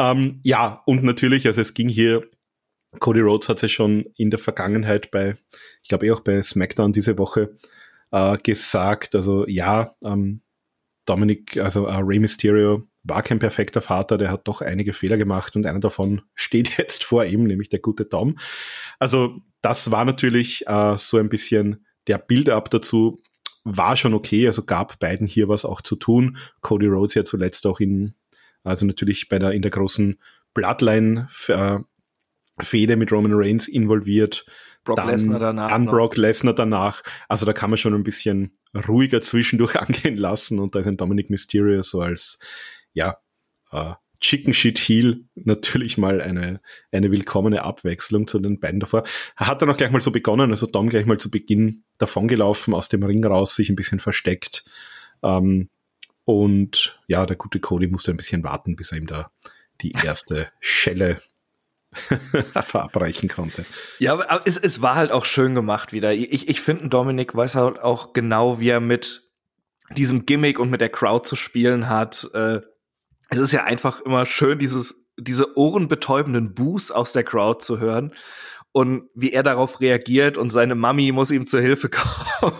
Ähm, 0.00 0.40
ja, 0.42 0.82
und 0.86 1.04
natürlich, 1.04 1.46
also 1.46 1.60
es 1.60 1.74
ging 1.74 1.88
hier, 1.90 2.22
Cody 2.98 3.20
Rhodes 3.20 3.50
hat 3.50 3.62
es 3.62 3.70
schon 3.70 4.06
in 4.16 4.30
der 4.30 4.38
Vergangenheit 4.38 5.10
bei, 5.10 5.36
ich 5.82 5.88
glaube 5.90 6.06
eh 6.06 6.10
auch 6.10 6.20
bei 6.20 6.42
SmackDown 6.42 6.92
diese 6.92 7.18
Woche 7.18 7.54
äh, 8.10 8.38
gesagt, 8.38 9.14
also 9.14 9.46
ja, 9.46 9.94
ähm, 10.02 10.40
Dominic, 11.04 11.58
also 11.58 11.86
äh, 11.86 11.96
Rey 11.96 12.18
Mysterio 12.18 12.88
war 13.02 13.22
kein 13.22 13.38
perfekter 13.38 13.82
Vater, 13.82 14.16
der 14.16 14.30
hat 14.30 14.48
doch 14.48 14.62
einige 14.62 14.94
Fehler 14.94 15.18
gemacht 15.18 15.54
und 15.54 15.66
einer 15.66 15.80
davon 15.80 16.22
steht 16.34 16.78
jetzt 16.78 17.04
vor 17.04 17.26
ihm, 17.26 17.44
nämlich 17.44 17.68
der 17.68 17.80
gute 17.80 18.08
Tom. 18.08 18.38
Also 18.98 19.36
das 19.60 19.90
war 19.90 20.06
natürlich 20.06 20.66
äh, 20.66 20.96
so 20.96 21.18
ein 21.18 21.28
bisschen 21.28 21.84
der 22.06 22.16
Build-up 22.16 22.70
dazu, 22.70 23.18
war 23.64 23.98
schon 23.98 24.14
okay, 24.14 24.46
also 24.46 24.64
gab 24.64 24.98
beiden 24.98 25.26
hier 25.26 25.48
was 25.48 25.66
auch 25.66 25.82
zu 25.82 25.96
tun. 25.96 26.38
Cody 26.62 26.86
Rhodes 26.86 27.14
ja 27.14 27.24
zuletzt 27.24 27.66
auch 27.66 27.80
in, 27.80 28.14
also 28.64 28.86
natürlich 28.86 29.28
bei 29.28 29.38
der, 29.38 29.52
in 29.52 29.62
der 29.62 29.70
großen 29.70 30.18
Bloodline 30.54 31.28
äh, 31.48 31.78
Fehde 32.58 32.96
mit 32.96 33.12
Roman 33.12 33.32
Reigns 33.34 33.68
involviert. 33.68 34.44
Brock 34.84 34.96
dann, 34.96 35.08
Lesnar 35.08 35.38
danach. 35.38 35.68
Dann 35.70 35.86
Brock 35.86 36.16
Lesnar 36.16 36.54
danach. 36.54 37.02
Also 37.28 37.46
da 37.46 37.52
kann 37.52 37.70
man 37.70 37.76
schon 37.76 37.94
ein 37.94 38.02
bisschen 38.02 38.58
ruhiger 38.88 39.20
zwischendurch 39.20 39.76
angehen 39.80 40.16
lassen 40.16 40.58
und 40.58 40.74
da 40.74 40.80
ist 40.80 40.86
ein 40.86 40.96
Dominic 40.96 41.30
Mysterio 41.30 41.82
so 41.82 42.00
als 42.00 42.38
ja, 42.92 43.18
äh, 43.72 43.94
Chicken 44.20 44.52
Shit 44.52 44.78
Heel 44.78 45.24
natürlich 45.34 45.96
mal 45.96 46.20
eine, 46.20 46.60
eine 46.92 47.10
willkommene 47.10 47.62
Abwechslung 47.62 48.28
zu 48.28 48.38
den 48.38 48.60
beiden 48.60 48.80
davor. 48.80 49.04
Er 49.36 49.46
hat 49.46 49.62
dann 49.62 49.70
auch 49.70 49.76
gleich 49.76 49.90
mal 49.90 50.02
so 50.02 50.10
begonnen, 50.10 50.50
also 50.50 50.66
Dom 50.66 50.90
gleich 50.90 51.06
mal 51.06 51.18
zu 51.18 51.30
Beginn 51.30 51.84
davongelaufen, 51.98 52.74
aus 52.74 52.90
dem 52.90 53.02
Ring 53.02 53.24
raus, 53.24 53.56
sich 53.56 53.70
ein 53.70 53.76
bisschen 53.76 53.98
versteckt. 53.98 54.64
Ähm, 55.22 55.70
und 56.30 56.98
ja, 57.06 57.26
der 57.26 57.36
gute 57.36 57.60
Cody 57.60 57.86
musste 57.86 58.10
ein 58.10 58.16
bisschen 58.16 58.44
warten, 58.44 58.76
bis 58.76 58.92
er 58.92 58.98
ihm 58.98 59.06
da 59.06 59.30
die 59.80 59.92
erste 59.92 60.48
Schelle 60.60 61.20
verabreichen 61.92 63.28
konnte. 63.28 63.64
Ja, 63.98 64.12
aber 64.12 64.46
es, 64.46 64.56
es 64.56 64.80
war 64.80 64.94
halt 64.94 65.10
auch 65.10 65.24
schön 65.24 65.54
gemacht 65.54 65.92
wieder. 65.92 66.12
Ich, 66.12 66.48
ich 66.48 66.60
finde, 66.60 66.88
Dominik 66.88 67.34
weiß 67.34 67.56
halt 67.56 67.80
auch 67.80 68.12
genau, 68.12 68.60
wie 68.60 68.68
er 68.68 68.80
mit 68.80 69.28
diesem 69.96 70.26
Gimmick 70.26 70.58
und 70.58 70.70
mit 70.70 70.80
der 70.80 70.88
Crowd 70.88 71.28
zu 71.28 71.34
spielen 71.36 71.88
hat. 71.88 72.30
Äh, 72.32 72.60
es 73.28 73.38
ist 73.38 73.52
ja 73.52 73.64
einfach 73.64 74.00
immer 74.02 74.24
schön, 74.26 74.58
dieses, 74.58 75.08
diese 75.18 75.56
ohrenbetäubenden 75.56 76.54
Boos 76.54 76.90
aus 76.90 77.12
der 77.12 77.24
Crowd 77.24 77.64
zu 77.64 77.80
hören 77.80 78.14
und 78.72 79.08
wie 79.14 79.32
er 79.32 79.42
darauf 79.42 79.80
reagiert 79.80 80.38
und 80.38 80.50
seine 80.50 80.74
Mami 80.74 81.10
muss 81.10 81.30
ihm 81.30 81.46
zur 81.46 81.60
Hilfe 81.60 81.88
kommen. 81.90 82.52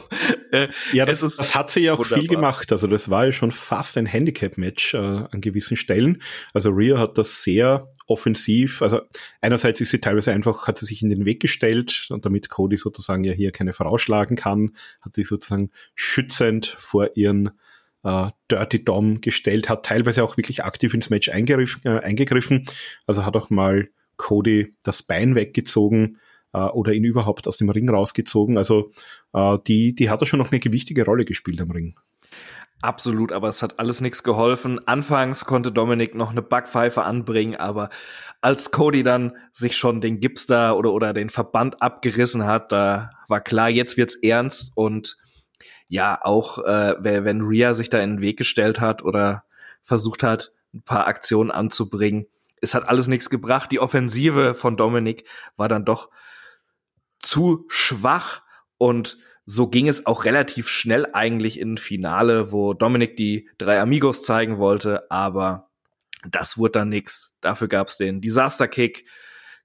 Äh, 0.50 0.68
ja, 0.92 1.06
das, 1.06 1.20
das 1.20 1.54
hat 1.54 1.70
sie 1.70 1.80
ja 1.80 1.92
auch 1.92 1.98
wunderbar. 1.98 2.18
viel 2.18 2.28
gemacht. 2.28 2.72
Also 2.72 2.88
das 2.88 3.10
war 3.10 3.26
ja 3.26 3.32
schon 3.32 3.52
fast 3.52 3.96
ein 3.96 4.06
Handicap-Match 4.06 4.94
äh, 4.94 4.98
an 4.98 5.40
gewissen 5.40 5.76
Stellen. 5.76 6.22
Also 6.52 6.70
Rhea 6.70 6.98
hat 6.98 7.16
das 7.16 7.44
sehr 7.44 7.88
offensiv, 8.06 8.82
also 8.82 9.02
einerseits 9.40 9.80
ist 9.80 9.90
sie 9.90 10.00
teilweise 10.00 10.32
einfach, 10.32 10.66
hat 10.66 10.78
sie 10.78 10.86
sich 10.86 11.02
in 11.02 11.10
den 11.10 11.24
Weg 11.24 11.40
gestellt 11.40 12.08
und 12.10 12.24
damit 12.24 12.48
Cody 12.48 12.76
sozusagen 12.76 13.22
ja 13.22 13.32
hier 13.32 13.52
keine 13.52 13.72
Frau 13.72 13.96
schlagen 13.98 14.34
kann, 14.34 14.74
hat 15.00 15.14
sie 15.14 15.22
sozusagen 15.22 15.70
schützend 15.94 16.66
vor 16.66 17.16
ihren 17.16 17.50
äh, 18.02 18.30
Dirty 18.50 18.84
Dom 18.84 19.20
gestellt, 19.20 19.68
hat 19.68 19.86
teilweise 19.86 20.24
auch 20.24 20.36
wirklich 20.36 20.64
aktiv 20.64 20.92
ins 20.92 21.10
Match 21.10 21.28
eingegriffen, 21.28 21.82
äh, 21.84 22.00
eingegriffen. 22.00 22.66
also 23.06 23.24
hat 23.24 23.36
auch 23.36 23.48
mal 23.48 23.88
Cody 24.20 24.74
das 24.82 25.02
Bein 25.02 25.34
weggezogen 25.34 26.18
äh, 26.52 26.58
oder 26.58 26.92
ihn 26.92 27.04
überhaupt 27.04 27.48
aus 27.48 27.56
dem 27.56 27.70
Ring 27.70 27.88
rausgezogen. 27.88 28.58
Also 28.58 28.90
äh, 29.32 29.56
die, 29.66 29.94
die 29.94 30.10
hat 30.10 30.20
da 30.20 30.26
schon 30.26 30.38
noch 30.38 30.52
eine 30.52 30.60
gewichtige 30.60 31.06
Rolle 31.06 31.24
gespielt 31.24 31.58
am 31.62 31.70
Ring. 31.70 31.98
Absolut, 32.82 33.32
aber 33.32 33.48
es 33.48 33.62
hat 33.62 33.78
alles 33.78 34.02
nichts 34.02 34.22
geholfen. 34.22 34.86
Anfangs 34.86 35.46
konnte 35.46 35.72
Dominik 35.72 36.14
noch 36.14 36.30
eine 36.30 36.42
Backpfeife 36.42 37.02
anbringen, 37.02 37.56
aber 37.56 37.88
als 38.42 38.70
Cody 38.70 39.02
dann 39.02 39.36
sich 39.52 39.76
schon 39.76 40.02
den 40.02 40.20
Gips 40.20 40.46
da 40.46 40.72
oder, 40.72 40.92
oder 40.92 41.14
den 41.14 41.30
Verband 41.30 41.82
abgerissen 41.82 42.44
hat, 42.44 42.72
da 42.72 43.10
war 43.28 43.40
klar, 43.40 43.70
jetzt 43.70 43.96
wird's 43.96 44.16
ernst 44.16 44.72
und 44.76 45.16
ja, 45.88 46.20
auch 46.22 46.58
äh, 46.58 46.94
wenn 47.00 47.40
Rhea 47.40 47.74
sich 47.74 47.90
da 47.90 48.00
in 48.00 48.10
den 48.10 48.20
Weg 48.20 48.36
gestellt 48.38 48.80
hat 48.80 49.02
oder 49.02 49.44
versucht 49.82 50.22
hat, 50.22 50.52
ein 50.72 50.82
paar 50.82 51.06
Aktionen 51.06 51.50
anzubringen, 51.50 52.26
es 52.60 52.74
hat 52.74 52.88
alles 52.88 53.06
nichts 53.06 53.30
gebracht. 53.30 53.72
Die 53.72 53.80
Offensive 53.80 54.54
von 54.54 54.76
Dominik 54.76 55.24
war 55.56 55.68
dann 55.68 55.84
doch 55.84 56.10
zu 57.18 57.66
schwach 57.68 58.42
und 58.78 59.18
so 59.46 59.68
ging 59.68 59.88
es 59.88 60.06
auch 60.06 60.24
relativ 60.24 60.68
schnell 60.68 61.06
eigentlich 61.12 61.58
in 61.58 61.76
Finale, 61.76 62.52
wo 62.52 62.72
Dominik 62.72 63.16
die 63.16 63.48
drei 63.58 63.80
Amigos 63.80 64.22
zeigen 64.22 64.58
wollte, 64.58 65.10
aber 65.10 65.70
das 66.28 66.56
wurde 66.56 66.72
dann 66.72 66.90
nix. 66.90 67.34
Dafür 67.40 67.68
gab's 67.68 67.96
den 67.96 68.20
Disaster 68.20 68.68
Kick, 68.68 69.06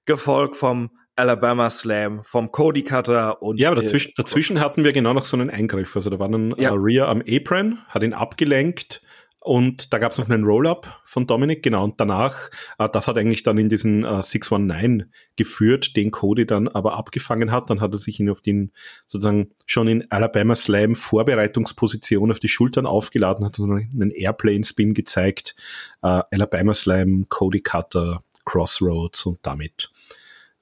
gefolgt 0.04 0.56
vom 0.56 0.90
Alabama 1.14 1.70
Slam, 1.70 2.22
vom 2.22 2.50
Cody 2.50 2.82
Cutter 2.82 3.42
und. 3.42 3.58
Ja, 3.58 3.70
aber 3.70 3.80
dazwischen, 3.80 4.12
dazwischen 4.16 4.60
hatten 4.60 4.84
wir 4.84 4.92
genau 4.92 5.12
noch 5.12 5.24
so 5.24 5.36
einen 5.36 5.50
Eingriff. 5.50 5.94
Also 5.96 6.10
da 6.10 6.18
war 6.18 6.28
dann 6.28 6.54
ja. 6.58 6.72
Rhea 6.74 7.06
am 7.06 7.22
Apron, 7.26 7.78
hat 7.88 8.02
ihn 8.02 8.12
abgelenkt 8.12 9.02
und 9.46 9.92
da 9.92 9.98
gab 9.98 10.10
es 10.10 10.18
noch 10.18 10.28
einen 10.28 10.44
Roll-Up 10.44 11.00
von 11.04 11.28
Dominik, 11.28 11.62
genau. 11.62 11.84
Und 11.84 12.00
danach, 12.00 12.50
äh, 12.80 12.88
das 12.88 13.06
hat 13.06 13.16
eigentlich 13.16 13.44
dann 13.44 13.58
in 13.58 13.68
diesen 13.68 14.04
äh, 14.04 14.20
619 14.20 15.12
geführt, 15.36 15.94
den 15.94 16.10
Cody 16.10 16.46
dann 16.46 16.66
aber 16.66 16.94
abgefangen 16.94 17.52
hat. 17.52 17.70
Dann 17.70 17.80
hat 17.80 17.92
er 17.92 18.00
sich 18.00 18.18
ihn 18.18 18.28
auf 18.28 18.40
den 18.40 18.72
sozusagen 19.06 19.52
schon 19.64 19.86
in 19.86 20.10
Alabama 20.10 20.56
Slam 20.56 20.96
Vorbereitungsposition 20.96 22.32
auf 22.32 22.40
die 22.40 22.48
Schultern 22.48 22.86
aufgeladen, 22.86 23.44
hat 23.44 23.60
einen 23.60 24.10
Airplane-Spin 24.10 24.94
gezeigt. 24.94 25.54
Äh, 26.02 26.22
Alabama 26.32 26.74
Slam, 26.74 27.26
Cody 27.28 27.60
Cutter, 27.60 28.24
Crossroads 28.44 29.26
und 29.26 29.38
damit 29.42 29.92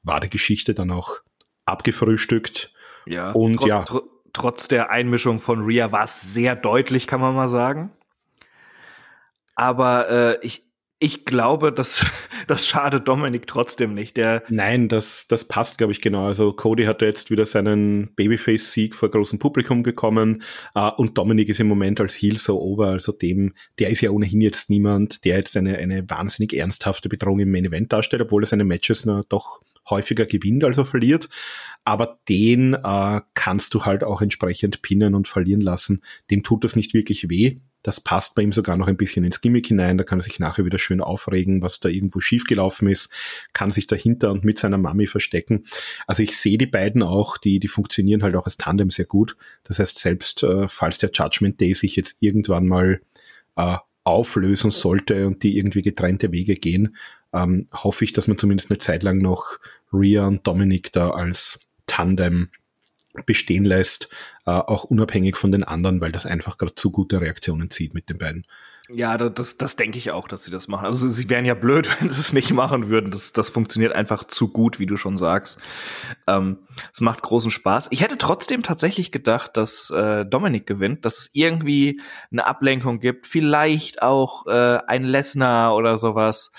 war 0.02 0.20
die 0.20 0.28
Geschichte 0.28 0.74
dann 0.74 0.90
auch 0.90 1.20
abgefrühstückt. 1.64 2.74
Ja, 3.06 3.32
und 3.32 3.56
tr 3.56 3.66
ja. 3.66 3.82
Tr 3.84 4.02
trotz 4.34 4.68
der 4.68 4.90
Einmischung 4.90 5.40
von 5.40 5.64
Rhea 5.64 5.90
war 5.90 6.04
es 6.04 6.34
sehr 6.34 6.54
deutlich, 6.54 7.06
kann 7.06 7.22
man 7.22 7.34
mal 7.34 7.48
sagen. 7.48 7.92
Aber 9.54 10.08
äh, 10.10 10.38
ich, 10.46 10.64
ich 10.98 11.24
glaube, 11.24 11.72
dass 11.72 12.06
das 12.46 12.66
schadet 12.66 13.08
Dominik 13.08 13.46
trotzdem 13.46 13.94
nicht. 13.94 14.16
Der 14.16 14.42
Nein, 14.48 14.88
das, 14.88 15.26
das 15.28 15.46
passt, 15.46 15.78
glaube 15.78 15.92
ich, 15.92 16.00
genau. 16.00 16.26
Also 16.26 16.52
Cody 16.52 16.84
hat 16.84 17.02
jetzt 17.02 17.30
wieder 17.30 17.44
seinen 17.44 18.14
Babyface-Sieg 18.14 18.94
vor 18.94 19.10
großem 19.10 19.38
Publikum 19.38 19.82
bekommen 19.82 20.42
uh, 20.76 20.90
und 20.96 21.18
Dominik 21.18 21.48
ist 21.48 21.60
im 21.60 21.68
Moment 21.68 22.00
als 22.00 22.14
Heel 22.14 22.38
so 22.38 22.60
over. 22.60 22.88
Also 22.88 23.12
dem, 23.12 23.54
der 23.78 23.90
ist 23.90 24.00
ja 24.00 24.10
ohnehin 24.10 24.40
jetzt 24.40 24.70
niemand, 24.70 25.24
der 25.24 25.36
jetzt 25.36 25.56
eine, 25.56 25.76
eine 25.78 26.08
wahnsinnig 26.08 26.54
ernsthafte 26.54 27.08
Bedrohung 27.08 27.40
im 27.40 27.50
Main 27.50 27.66
Event 27.66 27.92
darstellt, 27.92 28.22
obwohl 28.22 28.44
er 28.44 28.46
seine 28.46 28.64
Matches 28.64 29.04
noch 29.04 29.24
doch 29.24 29.60
häufiger 29.88 30.26
gewinnt, 30.26 30.64
als 30.64 30.78
er 30.78 30.86
verliert. 30.86 31.28
Aber 31.84 32.18
den 32.28 32.74
uh, 32.74 33.20
kannst 33.34 33.74
du 33.74 33.84
halt 33.84 34.04
auch 34.04 34.22
entsprechend 34.22 34.82
pinnen 34.82 35.14
und 35.14 35.28
verlieren 35.28 35.60
lassen. 35.60 36.02
Dem 36.30 36.42
tut 36.42 36.64
das 36.64 36.76
nicht 36.76 36.94
wirklich 36.94 37.28
weh 37.28 37.60
das 37.84 38.00
passt 38.00 38.34
bei 38.34 38.42
ihm 38.42 38.50
sogar 38.50 38.78
noch 38.78 38.88
ein 38.88 38.96
bisschen 38.96 39.24
ins 39.24 39.42
Gimmick 39.42 39.66
hinein. 39.66 39.98
Da 39.98 40.04
kann 40.04 40.18
er 40.18 40.22
sich 40.22 40.40
nachher 40.40 40.64
wieder 40.64 40.78
schön 40.78 41.02
aufregen, 41.02 41.60
was 41.60 41.80
da 41.80 41.90
irgendwo 41.90 42.18
schiefgelaufen 42.18 42.88
ist, 42.88 43.12
kann 43.52 43.70
sich 43.70 43.86
dahinter 43.86 44.32
und 44.32 44.42
mit 44.42 44.58
seiner 44.58 44.78
Mami 44.78 45.06
verstecken. 45.06 45.64
Also 46.06 46.22
ich 46.22 46.38
sehe 46.38 46.56
die 46.56 46.66
beiden 46.66 47.02
auch, 47.02 47.36
die, 47.36 47.60
die 47.60 47.68
funktionieren 47.68 48.22
halt 48.22 48.36
auch 48.36 48.46
als 48.46 48.56
Tandem 48.56 48.88
sehr 48.88 49.04
gut. 49.04 49.36
Das 49.64 49.78
heißt, 49.78 49.98
selbst 49.98 50.42
äh, 50.42 50.66
falls 50.66 50.96
der 50.96 51.10
Judgment 51.12 51.60
Day 51.60 51.74
sich 51.74 51.94
jetzt 51.94 52.16
irgendwann 52.20 52.66
mal 52.66 53.02
äh, 53.56 53.76
auflösen 54.02 54.70
sollte 54.70 55.26
und 55.26 55.42
die 55.42 55.58
irgendwie 55.58 55.82
getrennte 55.82 56.32
Wege 56.32 56.54
gehen, 56.54 56.96
ähm, 57.34 57.68
hoffe 57.70 58.06
ich, 58.06 58.14
dass 58.14 58.28
man 58.28 58.38
zumindest 58.38 58.70
eine 58.70 58.78
Zeit 58.78 59.02
lang 59.02 59.18
noch 59.18 59.58
Rhea 59.92 60.26
und 60.26 60.46
Dominic 60.46 60.90
da 60.92 61.10
als 61.10 61.60
Tandem 61.86 62.50
bestehen 63.26 63.64
lässt, 63.64 64.10
äh, 64.46 64.50
auch 64.50 64.84
unabhängig 64.84 65.36
von 65.36 65.52
den 65.52 65.64
anderen, 65.64 66.00
weil 66.00 66.12
das 66.12 66.26
einfach 66.26 66.58
gerade 66.58 66.74
zu 66.74 66.90
gute 66.90 67.20
Reaktionen 67.20 67.70
zieht 67.70 67.94
mit 67.94 68.08
den 68.08 68.18
beiden. 68.18 68.46
Ja, 68.90 69.16
das, 69.16 69.56
das 69.56 69.76
denke 69.76 69.96
ich 69.96 70.10
auch, 70.10 70.28
dass 70.28 70.44
sie 70.44 70.50
das 70.50 70.68
machen. 70.68 70.84
Also 70.84 71.08
sie 71.08 71.30
wären 71.30 71.46
ja 71.46 71.54
blöd, 71.54 71.88
wenn 72.00 72.10
sie 72.10 72.20
es 72.20 72.34
nicht 72.34 72.52
machen 72.52 72.88
würden. 72.88 73.10
Das, 73.10 73.32
das 73.32 73.48
funktioniert 73.48 73.94
einfach 73.94 74.24
zu 74.24 74.48
gut, 74.48 74.78
wie 74.78 74.86
du 74.86 74.98
schon 74.98 75.16
sagst. 75.16 75.58
Ähm, 76.26 76.58
es 76.92 77.00
macht 77.00 77.22
großen 77.22 77.50
Spaß. 77.50 77.88
Ich 77.90 78.02
hätte 78.02 78.18
trotzdem 78.18 78.62
tatsächlich 78.62 79.10
gedacht, 79.10 79.56
dass 79.56 79.88
äh, 79.90 80.26
Dominik 80.26 80.66
gewinnt, 80.66 81.06
dass 81.06 81.18
es 81.18 81.30
irgendwie 81.32 82.00
eine 82.30 82.46
Ablenkung 82.46 83.00
gibt, 83.00 83.26
vielleicht 83.26 84.02
auch 84.02 84.46
äh, 84.46 84.78
ein 84.86 85.04
Lesnar 85.04 85.74
oder 85.76 85.96
sowas, 85.96 86.52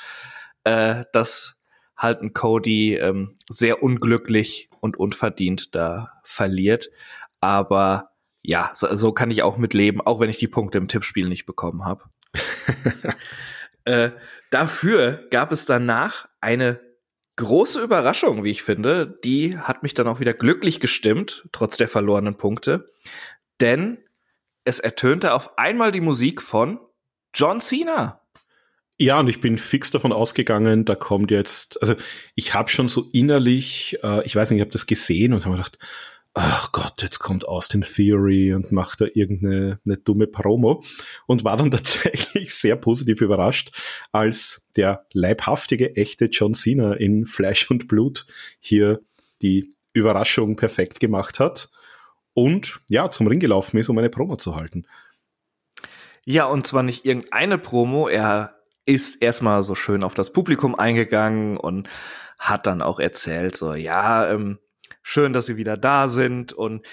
äh, 0.63 1.03
dass 1.13 1.59
halt 1.95 2.21
ein 2.21 2.33
Cody 2.33 2.95
ähm, 2.95 3.35
sehr 3.49 3.83
unglücklich 3.83 4.69
und 4.85 4.97
unverdient 4.97 5.75
da 5.75 6.13
verliert. 6.23 6.89
Aber 7.41 8.11
ja, 8.41 8.71
so, 8.73 8.95
so 8.95 9.11
kann 9.11 9.31
ich 9.31 9.43
auch 9.43 9.57
mitleben, 9.57 9.99
auch 9.99 10.19
wenn 10.21 10.29
ich 10.29 10.37
die 10.37 10.47
Punkte 10.47 10.77
im 10.77 10.87
Tippspiel 10.87 11.27
nicht 11.27 11.45
bekommen 11.45 11.83
habe. 11.83 12.03
äh, 13.85 14.11
dafür 14.51 15.27
gab 15.31 15.51
es 15.51 15.65
danach 15.65 16.27
eine 16.39 16.79
große 17.35 17.81
Überraschung, 17.81 18.43
wie 18.43 18.51
ich 18.51 18.63
finde. 18.63 19.15
Die 19.23 19.57
hat 19.57 19.83
mich 19.83 19.93
dann 19.93 20.07
auch 20.07 20.19
wieder 20.19 20.33
glücklich 20.33 20.79
gestimmt, 20.79 21.47
trotz 21.51 21.77
der 21.77 21.89
verlorenen 21.89 22.37
Punkte. 22.37 22.89
Denn 23.59 23.97
es 24.63 24.79
ertönte 24.79 25.33
auf 25.33 25.57
einmal 25.57 25.91
die 25.91 26.01
Musik 26.01 26.41
von 26.41 26.79
John 27.33 27.59
Cena. 27.59 28.21
Ja, 28.97 29.19
und 29.19 29.27
ich 29.27 29.41
bin 29.41 29.57
fix 29.57 29.91
davon 29.91 30.13
ausgegangen, 30.13 30.85
da 30.85 30.95
kommt 30.95 31.29
jetzt, 31.29 31.81
also 31.81 31.95
ich 32.33 32.53
habe 32.53 32.69
schon 32.69 32.87
so 32.87 33.09
innerlich, 33.11 33.97
äh, 34.03 34.25
ich 34.25 34.35
weiß 34.35 34.49
nicht, 34.49 34.57
ich 34.57 34.61
habe 34.61 34.71
das 34.71 34.87
gesehen 34.87 35.33
und 35.33 35.41
habe 35.41 35.49
mir 35.49 35.57
gedacht, 35.57 35.79
ach 36.33 36.71
Gott, 36.71 37.01
jetzt 37.01 37.19
kommt 37.19 37.47
Austin 37.47 37.81
Theory 37.81 38.53
und 38.53 38.71
macht 38.71 39.01
da 39.01 39.05
irgendeine 39.13 39.79
eine 39.85 39.97
dumme 39.97 40.27
Promo 40.27 40.83
und 41.27 41.43
war 41.43 41.57
dann 41.57 41.71
tatsächlich 41.71 42.53
sehr 42.53 42.77
positiv 42.77 43.21
überrascht, 43.21 43.71
als 44.11 44.63
der 44.77 45.05
leibhaftige, 45.11 45.95
echte 45.95 46.25
John 46.25 46.53
Cena 46.53 46.93
in 46.93 47.25
Fleisch 47.25 47.69
und 47.69 47.87
Blut 47.87 48.25
hier 48.59 49.01
die 49.41 49.75
Überraschung 49.93 50.57
perfekt 50.57 50.99
gemacht 50.99 51.39
hat 51.39 51.69
und 52.33 52.81
ja, 52.89 53.09
zum 53.11 53.27
Ring 53.27 53.39
gelaufen 53.39 53.77
ist, 53.77 53.89
um 53.89 53.97
eine 53.97 54.09
Promo 54.09 54.35
zu 54.35 54.55
halten. 54.55 54.85
Ja, 56.25 56.45
und 56.45 56.65
zwar 56.65 56.83
nicht 56.83 57.05
irgendeine 57.05 57.57
Promo, 57.57 58.07
er 58.07 58.54
ist 58.85 59.21
erstmal 59.21 59.63
so 59.63 59.75
schön 59.75 60.03
auf 60.03 60.13
das 60.13 60.31
Publikum 60.31 60.75
eingegangen 60.75 61.57
und 61.57 61.89
hat 62.37 62.67
dann 62.67 62.81
auch 62.81 62.99
erzählt, 62.99 63.55
so, 63.57 63.73
ja, 63.73 64.29
ähm, 64.29 64.59
schön, 65.01 65.33
dass 65.33 65.47
sie 65.47 65.57
wieder 65.57 65.77
da 65.77 66.07
sind 66.07 66.53
und 66.53 66.85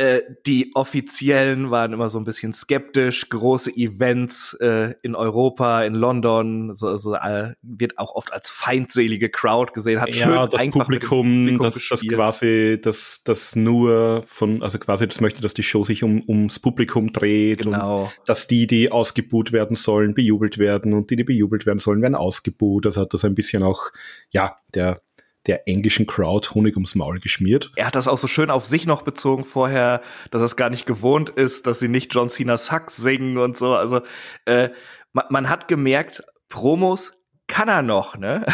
äh, 0.00 0.22
die 0.46 0.70
Offiziellen 0.74 1.70
waren 1.70 1.92
immer 1.92 2.08
so 2.08 2.18
ein 2.18 2.24
bisschen 2.24 2.54
skeptisch. 2.54 3.28
Große 3.28 3.70
Events 3.76 4.54
äh, 4.54 4.94
in 5.02 5.14
Europa, 5.14 5.82
in 5.82 5.94
London, 5.94 6.74
so, 6.74 6.96
so 6.96 7.14
äh, 7.14 7.52
wird 7.60 7.98
auch 7.98 8.14
oft 8.14 8.32
als 8.32 8.50
feindselige 8.50 9.28
Crowd 9.28 9.72
gesehen. 9.74 10.00
Hat 10.00 10.08
ja, 10.14 10.26
schön 10.26 10.50
das 10.50 10.70
Publikum, 10.70 11.26
Publikum 11.26 11.58
das, 11.58 11.86
das 11.90 12.00
quasi, 12.00 12.78
das, 12.82 13.22
das 13.24 13.56
nur 13.56 14.22
von, 14.26 14.62
also 14.62 14.78
quasi 14.78 15.06
das 15.06 15.20
möchte, 15.20 15.42
dass 15.42 15.52
die 15.52 15.62
Show 15.62 15.84
sich 15.84 16.02
um, 16.02 16.22
ums 16.26 16.58
Publikum 16.58 17.12
dreht 17.12 17.62
genau. 17.62 18.04
und 18.04 18.10
dass 18.24 18.46
die, 18.46 18.66
die 18.66 18.90
ausgebuht 18.90 19.52
werden 19.52 19.76
sollen, 19.76 20.14
bejubelt 20.14 20.56
werden 20.56 20.94
und 20.94 21.10
die, 21.10 21.16
die 21.16 21.24
bejubelt 21.24 21.66
werden 21.66 21.78
sollen, 21.78 22.00
werden 22.00 22.14
ausgebuht. 22.14 22.86
Also 22.86 23.02
hat 23.02 23.12
das 23.12 23.26
ein 23.26 23.34
bisschen 23.34 23.62
auch, 23.62 23.90
ja, 24.30 24.56
der 24.74 25.02
der 25.46 25.66
englischen 25.66 26.06
Crowd 26.06 26.50
Honig 26.54 26.76
ums 26.76 26.94
Maul 26.94 27.18
geschmiert. 27.18 27.72
Er 27.76 27.86
hat 27.86 27.96
das 27.96 28.08
auch 28.08 28.18
so 28.18 28.26
schön 28.26 28.50
auf 28.50 28.64
sich 28.64 28.86
noch 28.86 29.02
bezogen 29.02 29.44
vorher, 29.44 30.02
dass 30.30 30.42
er 30.42 30.46
es 30.46 30.56
gar 30.56 30.70
nicht 30.70 30.86
gewohnt 30.86 31.30
ist, 31.30 31.66
dass 31.66 31.78
sie 31.78 31.88
nicht 31.88 32.14
John 32.14 32.28
Cena 32.28 32.58
Sax 32.58 32.96
singen 32.96 33.38
und 33.38 33.56
so. 33.56 33.74
Also 33.74 34.02
äh, 34.44 34.70
man, 35.12 35.24
man 35.30 35.48
hat 35.48 35.68
gemerkt, 35.68 36.22
Promos 36.48 37.20
kann 37.46 37.68
er 37.68 37.82
noch, 37.82 38.16
ne? 38.16 38.44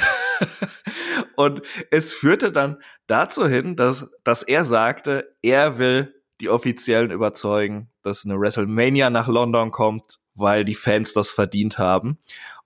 und 1.36 1.62
es 1.90 2.14
führte 2.14 2.52
dann 2.52 2.78
dazu 3.06 3.48
hin, 3.48 3.76
dass, 3.76 4.08
dass 4.24 4.42
er 4.42 4.64
sagte, 4.64 5.36
er 5.42 5.78
will 5.78 6.14
die 6.40 6.48
Offiziellen 6.48 7.10
überzeugen, 7.10 7.90
dass 8.02 8.24
eine 8.24 8.38
WrestleMania 8.38 9.10
nach 9.10 9.28
London 9.28 9.70
kommt, 9.70 10.18
weil 10.34 10.64
die 10.64 10.74
Fans 10.74 11.14
das 11.14 11.30
verdient 11.30 11.78
haben. 11.78 12.18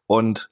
Und 0.07 0.51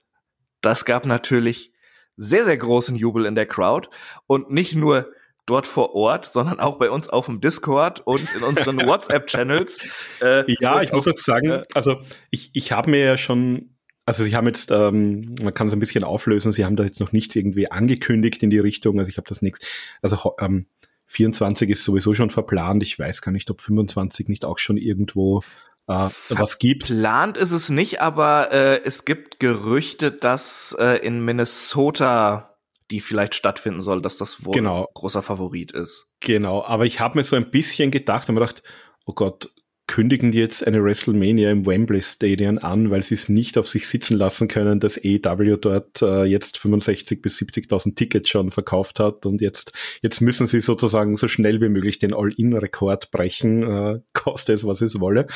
das 0.60 0.84
gab 0.84 1.04
natürlich 1.04 1.72
sehr, 2.18 2.44
sehr 2.44 2.56
großen 2.56 2.96
Jubel 2.96 3.24
in 3.24 3.34
der 3.34 3.46
Crowd 3.46 3.88
und 4.26 4.50
nicht 4.50 4.74
nur 4.74 5.10
dort 5.46 5.66
vor 5.66 5.94
Ort, 5.94 6.26
sondern 6.26 6.60
auch 6.60 6.76
bei 6.76 6.90
uns 6.90 7.08
auf 7.08 7.26
dem 7.26 7.40
Discord 7.40 8.00
und 8.00 8.22
in 8.34 8.42
unseren 8.42 8.76
WhatsApp-Channels. 8.86 9.78
Äh, 10.20 10.44
ja, 10.60 10.82
ich 10.82 10.92
muss 10.92 11.08
auch 11.08 11.16
sagen, 11.16 11.50
äh, 11.50 11.62
also 11.72 12.02
ich, 12.30 12.50
ich 12.52 12.72
habe 12.72 12.90
mir 12.90 13.00
ja 13.00 13.16
schon, 13.16 13.74
also 14.04 14.24
sie 14.24 14.36
haben 14.36 14.46
jetzt, 14.46 14.70
ähm, 14.70 15.36
man 15.40 15.54
kann 15.54 15.68
es 15.68 15.72
ein 15.72 15.80
bisschen 15.80 16.04
auflösen, 16.04 16.52
sie 16.52 16.64
haben 16.64 16.76
da 16.76 16.84
jetzt 16.84 17.00
noch 17.00 17.12
nicht 17.12 17.34
irgendwie 17.34 17.70
angekündigt 17.70 18.42
in 18.42 18.50
die 18.50 18.58
Richtung, 18.58 18.98
also 18.98 19.08
ich 19.08 19.16
habe 19.16 19.28
das 19.28 19.40
nichts, 19.40 19.64
also 20.02 20.34
ähm, 20.38 20.66
24 21.06 21.70
ist 21.70 21.84
sowieso 21.84 22.14
schon 22.14 22.28
verplant, 22.28 22.82
ich 22.82 22.98
weiß 22.98 23.22
gar 23.22 23.32
nicht, 23.32 23.50
ob 23.50 23.62
25 23.62 24.28
nicht 24.28 24.44
auch 24.44 24.58
schon 24.58 24.76
irgendwo 24.76 25.42
äh, 25.88 26.08
was 26.28 26.58
gibt. 26.58 26.84
Plant 26.84 27.36
ist 27.36 27.52
es 27.52 27.70
nicht, 27.70 28.00
aber 28.00 28.52
äh, 28.52 28.82
es 28.84 29.04
gibt 29.04 29.40
Gerüchte, 29.40 30.12
dass 30.12 30.76
äh, 30.78 30.98
in 30.98 31.24
Minnesota 31.24 32.48
die 32.90 33.00
vielleicht 33.00 33.34
stattfinden 33.34 33.82
soll, 33.82 34.00
dass 34.00 34.16
das 34.16 34.44
wohl 34.44 34.54
genau. 34.54 34.88
großer 34.94 35.22
Favorit 35.22 35.72
ist. 35.72 36.08
Genau, 36.20 36.64
aber 36.64 36.86
ich 36.86 37.00
habe 37.00 37.18
mir 37.18 37.24
so 37.24 37.36
ein 37.36 37.50
bisschen 37.50 37.90
gedacht 37.90 38.28
und 38.28 38.34
mir 38.34 38.40
gedacht, 38.40 38.62
oh 39.04 39.12
Gott, 39.12 39.52
kündigen 39.88 40.32
jetzt 40.32 40.64
eine 40.64 40.84
WrestleMania 40.84 41.50
im 41.50 41.66
Wembley 41.66 42.02
Stadion 42.02 42.58
an, 42.58 42.90
weil 42.90 43.02
sie 43.02 43.14
es 43.14 43.28
nicht 43.28 43.58
auf 43.58 43.66
sich 43.66 43.88
sitzen 43.88 44.16
lassen 44.16 44.46
können, 44.46 44.78
dass 44.78 45.00
AEW 45.02 45.56
dort 45.56 46.02
äh, 46.02 46.24
jetzt 46.24 46.58
65 46.58 47.20
bis 47.20 47.38
70.000 47.38 47.96
Tickets 47.96 48.28
schon 48.28 48.52
verkauft 48.52 49.00
hat 49.00 49.26
und 49.26 49.40
jetzt 49.40 49.72
jetzt 50.02 50.20
müssen 50.20 50.46
sie 50.46 50.60
sozusagen 50.60 51.16
so 51.16 51.26
schnell 51.26 51.60
wie 51.60 51.70
möglich 51.70 51.98
den 51.98 52.14
All-In-Rekord 52.14 53.10
brechen, 53.10 53.62
äh, 53.62 54.00
koste 54.12 54.52
es 54.52 54.64
was 54.64 54.82
es 54.82 55.00
wolle. 55.00 55.26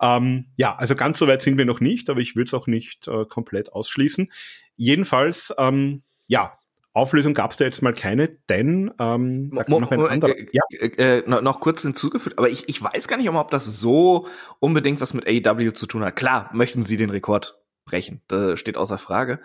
Ähm, 0.00 0.46
ja, 0.56 0.76
also 0.76 0.94
ganz 0.94 1.18
so 1.18 1.26
weit 1.26 1.42
sind 1.42 1.58
wir 1.58 1.64
noch 1.64 1.80
nicht, 1.80 2.10
aber 2.10 2.20
ich 2.20 2.36
würde 2.36 2.48
es 2.48 2.54
auch 2.54 2.66
nicht 2.66 3.08
äh, 3.08 3.24
komplett 3.24 3.72
ausschließen. 3.72 4.30
Jedenfalls, 4.76 5.54
ähm, 5.58 6.02
ja, 6.26 6.58
Auflösung 6.94 7.34
gab 7.34 7.50
es 7.50 7.56
da 7.56 7.64
jetzt 7.64 7.82
mal 7.82 7.92
keine, 7.92 8.28
denn 8.48 8.92
ähm, 9.00 9.50
da 9.50 9.64
noch 9.66 9.90
ein 9.90 10.06
anderer. 10.06 10.38
Äh, 10.38 10.46
ja. 10.52 10.62
Äh, 10.70 11.18
äh, 11.18 11.22
noch 11.26 11.58
kurz 11.58 11.82
hinzugefügt, 11.82 12.38
aber 12.38 12.48
ich, 12.48 12.68
ich 12.68 12.80
weiß 12.80 13.08
gar 13.08 13.16
nicht, 13.16 13.28
ob 13.28 13.50
das 13.50 13.64
so 13.64 14.28
unbedingt 14.60 15.00
was 15.00 15.12
mit 15.12 15.26
AEW 15.26 15.72
zu 15.72 15.86
tun 15.86 16.04
hat. 16.04 16.14
Klar, 16.14 16.50
möchten 16.52 16.84
sie 16.84 16.96
den 16.96 17.10
Rekord 17.10 17.58
brechen, 17.84 18.22
das 18.28 18.60
steht 18.60 18.76
außer 18.76 18.96
Frage. 18.96 19.40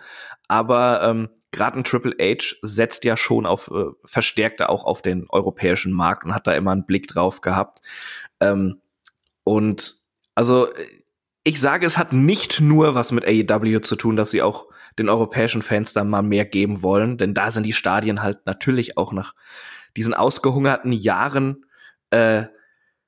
Aber 0.46 1.02
ähm, 1.02 1.28
gerade 1.50 1.78
ein 1.78 1.84
Triple 1.84 2.14
H 2.20 2.54
setzt 2.62 3.04
ja 3.04 3.16
schon 3.16 3.46
auf, 3.46 3.68
äh, 3.74 3.86
verstärkte 4.04 4.68
auch 4.68 4.84
auf 4.84 5.02
den 5.02 5.26
europäischen 5.28 5.92
Markt 5.92 6.24
und 6.24 6.34
hat 6.34 6.46
da 6.46 6.52
immer 6.52 6.70
einen 6.70 6.86
Blick 6.86 7.08
drauf 7.08 7.40
gehabt. 7.40 7.80
Ähm, 8.38 8.80
und 9.42 9.96
also 10.36 10.68
ich 11.42 11.60
sage, 11.60 11.84
es 11.84 11.98
hat 11.98 12.12
nicht 12.12 12.60
nur 12.60 12.94
was 12.94 13.10
mit 13.10 13.26
AEW 13.26 13.80
zu 13.80 13.96
tun, 13.96 14.14
dass 14.14 14.30
sie 14.30 14.42
auch 14.42 14.68
den 14.98 15.08
europäischen 15.08 15.62
Fans 15.62 15.92
dann 15.92 16.08
mal 16.08 16.22
mehr 16.22 16.44
geben 16.44 16.82
wollen, 16.82 17.18
denn 17.18 17.34
da 17.34 17.50
sind 17.50 17.64
die 17.64 17.72
Stadien 17.72 18.22
halt 18.22 18.46
natürlich 18.46 18.96
auch 18.96 19.12
nach 19.12 19.34
diesen 19.96 20.14
ausgehungerten 20.14 20.92
Jahren 20.92 21.64
äh, 22.10 22.44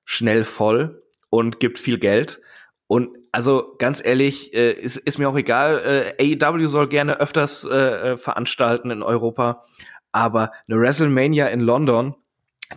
schnell 0.05 0.45
voll 0.45 1.03
und 1.30 1.61
gibt 1.61 1.78
viel 1.78 1.99
Geld. 1.99 2.41
Und 2.87 3.16
also 3.33 3.74
ganz 3.78 4.05
ehrlich, 4.05 4.53
äh, 4.55 4.72
ist, 4.72 4.97
ist 4.97 5.18
mir 5.18 5.28
auch 5.28 5.37
egal. 5.37 6.14
Äh, 6.18 6.37
AEW 6.37 6.66
soll 6.68 6.89
gerne 6.89 7.20
öfters 7.20 7.64
äh, 7.64 7.76
äh, 8.12 8.16
veranstalten 8.16 8.91
in 8.91 9.03
Europa, 9.03 9.64
aber 10.12 10.53
eine 10.68 10.78
WrestleMania 10.78 11.47
in 11.49 11.61
London, 11.61 12.14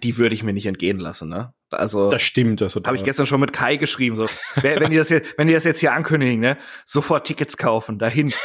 die 0.04 0.18
würde 0.18 0.36
ich 0.36 0.44
mir 0.44 0.54
nicht 0.54 0.68
entgehen 0.68 1.00
lassen. 1.00 1.30
Ne? 1.30 1.54
Also 1.80 2.12
das 2.12 2.22
stimmt. 2.22 2.62
Also 2.62 2.82
habe 2.84 2.96
ich 2.96 3.04
gestern 3.04 3.26
schon 3.26 3.40
mit 3.40 3.54
Kai 3.54 3.78
geschrieben. 3.78 4.16
So, 4.16 4.26
wenn 4.62 4.90
die 4.90 4.98
das 4.98 5.10
jetzt, 5.10 5.38
wenn 5.38 5.48
die 5.48 5.54
das 5.54 5.64
jetzt 5.64 5.80
hier 5.80 5.94
ankündigen, 5.94 6.40
ne, 6.40 6.58
sofort 6.84 7.28
Tickets 7.28 7.58
kaufen 7.58 8.00
dahin. 8.00 8.34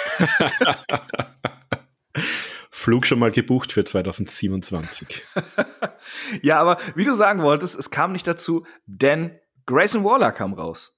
Flug 2.71 3.05
schon 3.07 3.19
mal 3.19 3.31
gebucht 3.31 3.73
für 3.73 3.85
2027. 3.85 5.23
ja, 6.43 6.61
aber 6.61 6.79
wie 6.95 7.05
du 7.05 7.15
sagen 7.15 7.43
wolltest, 7.43 7.79
es 7.79 7.91
kam 7.91 8.13
nicht 8.13 8.27
dazu, 8.27 8.65
denn 8.87 9.39
Grayson 9.67 10.03
Waller 10.03 10.33
kam 10.33 10.55
raus. 10.55 10.97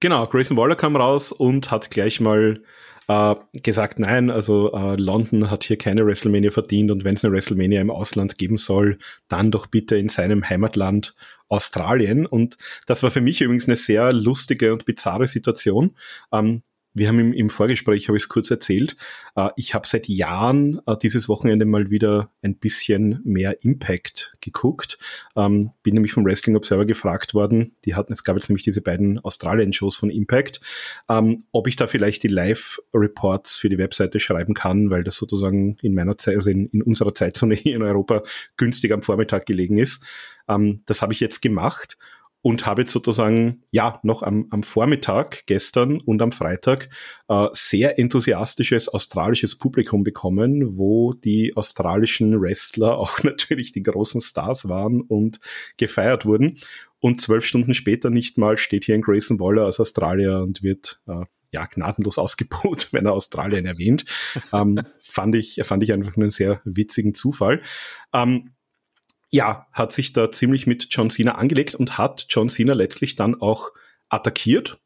Genau, 0.00 0.26
Grayson 0.26 0.56
Waller 0.56 0.76
kam 0.76 0.96
raus 0.96 1.30
und 1.30 1.70
hat 1.70 1.90
gleich 1.90 2.20
mal 2.20 2.62
äh, 3.08 3.34
gesagt, 3.62 3.98
nein, 3.98 4.30
also 4.30 4.72
äh, 4.72 4.96
London 4.96 5.50
hat 5.50 5.64
hier 5.64 5.78
keine 5.78 6.06
WrestleMania 6.06 6.50
verdient 6.50 6.90
und 6.90 7.04
wenn 7.04 7.14
es 7.14 7.24
eine 7.24 7.32
WrestleMania 7.32 7.80
im 7.80 7.90
Ausland 7.90 8.38
geben 8.38 8.56
soll, 8.56 8.98
dann 9.28 9.50
doch 9.50 9.66
bitte 9.66 9.96
in 9.96 10.08
seinem 10.08 10.48
Heimatland 10.48 11.14
Australien. 11.54 12.26
Und 12.26 12.56
das 12.86 13.02
war 13.02 13.10
für 13.10 13.20
mich 13.20 13.40
übrigens 13.40 13.66
eine 13.66 13.76
sehr 13.76 14.12
lustige 14.12 14.72
und 14.72 14.84
bizarre 14.84 15.26
Situation. 15.26 15.96
Ähm, 16.32 16.62
wir 16.94 17.08
haben 17.08 17.18
im, 17.18 17.32
im 17.32 17.50
Vorgespräch, 17.50 18.08
habe 18.08 18.16
ich 18.16 18.22
es 18.22 18.28
kurz 18.28 18.50
erzählt, 18.50 18.96
äh, 19.36 19.48
ich 19.56 19.74
habe 19.74 19.86
seit 19.86 20.08
Jahren 20.08 20.80
äh, 20.86 20.96
dieses 20.96 21.28
Wochenende 21.28 21.66
mal 21.66 21.90
wieder 21.90 22.30
ein 22.42 22.56
bisschen 22.56 23.20
mehr 23.24 23.62
Impact 23.64 24.34
geguckt. 24.40 24.98
Ähm, 25.36 25.72
bin 25.82 25.94
nämlich 25.94 26.12
vom 26.12 26.24
Wrestling 26.24 26.56
Observer 26.56 26.86
gefragt 26.86 27.34
worden, 27.34 27.74
die 27.84 27.94
hatten, 27.94 28.12
es 28.12 28.22
gab 28.22 28.36
jetzt 28.36 28.48
nämlich 28.48 28.64
diese 28.64 28.80
beiden 28.80 29.18
Australien-Shows 29.18 29.96
von 29.96 30.08
Impact, 30.08 30.60
ähm, 31.08 31.44
ob 31.50 31.66
ich 31.66 31.76
da 31.76 31.88
vielleicht 31.88 32.22
die 32.22 32.28
Live-Reports 32.28 33.56
für 33.56 33.68
die 33.68 33.78
Webseite 33.78 34.20
schreiben 34.20 34.54
kann, 34.54 34.90
weil 34.90 35.02
das 35.02 35.16
sozusagen 35.16 35.76
in 35.82 35.94
meiner 35.94 36.16
Zeit, 36.16 36.36
also 36.36 36.50
in, 36.50 36.66
in 36.68 36.82
unserer 36.82 37.14
Zeitzone 37.14 37.54
hier 37.56 37.74
in 37.74 37.82
Europa 37.82 38.22
günstig 38.56 38.92
am 38.92 39.02
Vormittag 39.02 39.46
gelegen 39.46 39.78
ist. 39.78 40.04
Ähm, 40.48 40.82
das 40.86 41.02
habe 41.02 41.12
ich 41.12 41.20
jetzt 41.20 41.42
gemacht 41.42 41.98
und 42.44 42.66
habe 42.66 42.82
jetzt 42.82 42.92
sozusagen, 42.92 43.62
ja, 43.70 44.00
noch 44.02 44.22
am, 44.22 44.48
am 44.50 44.62
Vormittag, 44.62 45.46
gestern 45.46 45.98
und 46.02 46.20
am 46.20 46.30
Freitag 46.30 46.90
äh, 47.28 47.46
sehr 47.52 47.98
enthusiastisches 47.98 48.90
australisches 48.90 49.56
Publikum 49.56 50.04
bekommen, 50.04 50.76
wo 50.76 51.14
die 51.14 51.56
australischen 51.56 52.38
Wrestler 52.38 52.98
auch 52.98 53.22
natürlich 53.22 53.72
die 53.72 53.82
großen 53.82 54.20
Stars 54.20 54.68
waren 54.68 55.00
und 55.00 55.40
gefeiert 55.78 56.26
wurden. 56.26 56.58
Und 57.00 57.22
zwölf 57.22 57.46
Stunden 57.46 57.72
später 57.72 58.10
nicht 58.10 58.36
mal 58.36 58.58
steht 58.58 58.84
hier 58.84 58.94
ein 58.94 59.00
Grayson 59.00 59.40
Waller 59.40 59.64
aus 59.64 59.80
Australien 59.80 60.42
und 60.42 60.62
wird 60.62 61.00
äh, 61.06 61.24
ja, 61.50 61.64
gnadenlos 61.64 62.18
ausgebucht, 62.18 62.88
wenn 62.92 63.06
er 63.06 63.14
Australien 63.14 63.64
erwähnt. 63.64 64.04
ähm, 64.52 64.82
fand, 65.00 65.34
ich, 65.34 65.60
fand 65.62 65.82
ich 65.82 65.94
einfach 65.94 66.14
einen 66.14 66.30
sehr 66.30 66.60
witzigen 66.64 67.14
Zufall. 67.14 67.62
Ähm, 68.12 68.50
ja, 69.34 69.66
hat 69.72 69.92
sich 69.92 70.12
da 70.12 70.30
ziemlich 70.30 70.68
mit 70.68 70.86
John 70.90 71.10
Cena 71.10 71.34
angelegt 71.34 71.74
und 71.74 71.98
hat 71.98 72.26
John 72.28 72.48
Cena 72.48 72.72
letztlich 72.72 73.16
dann 73.16 73.34
auch 73.34 73.72
attackiert. 74.08 74.78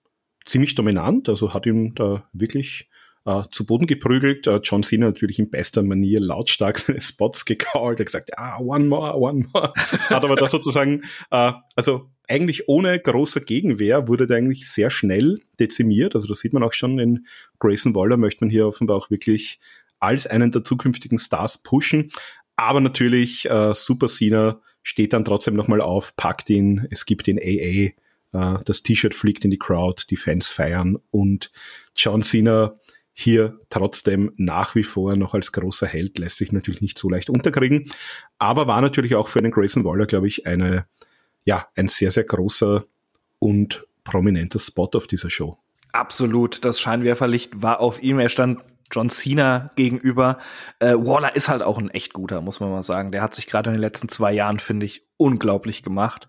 Ziemlich 0.46 0.74
dominant, 0.74 1.28
also 1.28 1.52
hat 1.52 1.66
ihm 1.66 1.94
da 1.94 2.26
wirklich 2.32 2.88
äh, 3.26 3.42
zu 3.50 3.66
Boden 3.66 3.86
geprügelt. 3.86 4.46
Äh, 4.46 4.60
John 4.64 4.82
Cena 4.82 5.04
natürlich 5.04 5.38
in 5.38 5.50
bester 5.50 5.82
Manier 5.82 6.20
lautstark 6.20 6.78
seine 6.86 7.02
Spots 7.02 7.44
gecallt, 7.44 7.98
hat 7.98 8.06
gesagt, 8.06 8.38
ah, 8.38 8.58
one 8.58 8.86
more, 8.86 9.18
one 9.18 9.44
more. 9.52 9.74
hat 9.76 10.24
aber 10.24 10.36
da 10.36 10.48
sozusagen, 10.48 11.02
äh, 11.30 11.52
also 11.76 12.08
eigentlich 12.26 12.70
ohne 12.70 12.98
großer 12.98 13.42
Gegenwehr 13.42 14.08
wurde 14.08 14.26
der 14.26 14.38
eigentlich 14.38 14.66
sehr 14.66 14.88
schnell 14.88 15.42
dezimiert. 15.60 16.14
Also 16.14 16.26
das 16.26 16.38
sieht 16.38 16.54
man 16.54 16.62
auch 16.62 16.72
schon 16.72 16.98
in 16.98 17.26
Grayson 17.58 17.94
Waller 17.94 18.16
möchte 18.16 18.46
man 18.46 18.50
hier 18.50 18.66
offenbar 18.66 18.96
auch 18.96 19.10
wirklich 19.10 19.60
als 20.00 20.26
einen 20.26 20.52
der 20.52 20.64
zukünftigen 20.64 21.18
Stars 21.18 21.62
pushen. 21.62 22.10
Aber 22.58 22.80
natürlich, 22.80 23.48
äh, 23.48 23.72
Super 23.72 24.08
Cena 24.08 24.60
steht 24.82 25.12
dann 25.12 25.24
trotzdem 25.24 25.54
nochmal 25.54 25.80
auf, 25.80 26.16
packt 26.16 26.50
ihn, 26.50 26.88
es 26.90 27.06
gibt 27.06 27.28
den 27.28 27.38
AA, 27.38 27.92
äh, 28.32 28.64
das 28.64 28.82
T-Shirt 28.82 29.14
fliegt 29.14 29.44
in 29.44 29.52
die 29.52 29.60
Crowd, 29.60 30.06
die 30.10 30.16
Fans 30.16 30.48
feiern 30.48 30.98
und 31.12 31.52
John 31.94 32.20
Cena 32.20 32.74
hier 33.12 33.60
trotzdem 33.70 34.32
nach 34.36 34.74
wie 34.74 34.82
vor 34.82 35.14
noch 35.14 35.34
als 35.34 35.52
großer 35.52 35.86
Held 35.86 36.18
lässt 36.18 36.38
sich 36.38 36.50
natürlich 36.50 36.80
nicht 36.80 36.98
so 36.98 37.08
leicht 37.08 37.30
unterkriegen, 37.30 37.92
aber 38.38 38.66
war 38.66 38.80
natürlich 38.80 39.14
auch 39.14 39.28
für 39.28 39.38
einen 39.38 39.52
Grayson 39.52 39.84
Waller, 39.84 40.06
glaube 40.06 40.26
ich, 40.26 40.48
eine, 40.48 40.86
ja, 41.44 41.68
ein 41.76 41.86
sehr, 41.86 42.10
sehr 42.10 42.24
großer 42.24 42.84
und 43.38 43.86
prominenter 44.02 44.58
Spot 44.58 44.90
auf 44.94 45.06
dieser 45.06 45.30
Show. 45.30 45.58
Absolut, 45.92 46.64
das 46.64 46.80
Scheinwerferlicht 46.80 47.62
war 47.62 47.78
auf 47.78 48.02
ihm. 48.02 48.18
Er 48.18 48.28
stand 48.28 48.62
John 48.90 49.10
Cena 49.10 49.70
gegenüber. 49.76 50.38
Äh, 50.78 50.94
Waller 50.94 51.34
ist 51.36 51.48
halt 51.48 51.62
auch 51.62 51.78
ein 51.78 51.90
echt 51.90 52.12
guter, 52.12 52.40
muss 52.40 52.60
man 52.60 52.70
mal 52.70 52.82
sagen. 52.82 53.12
Der 53.12 53.22
hat 53.22 53.34
sich 53.34 53.46
gerade 53.46 53.70
in 53.70 53.74
den 53.74 53.82
letzten 53.82 54.08
zwei 54.08 54.32
Jahren, 54.32 54.58
finde 54.58 54.86
ich, 54.86 55.08
unglaublich 55.16 55.82
gemacht. 55.82 56.28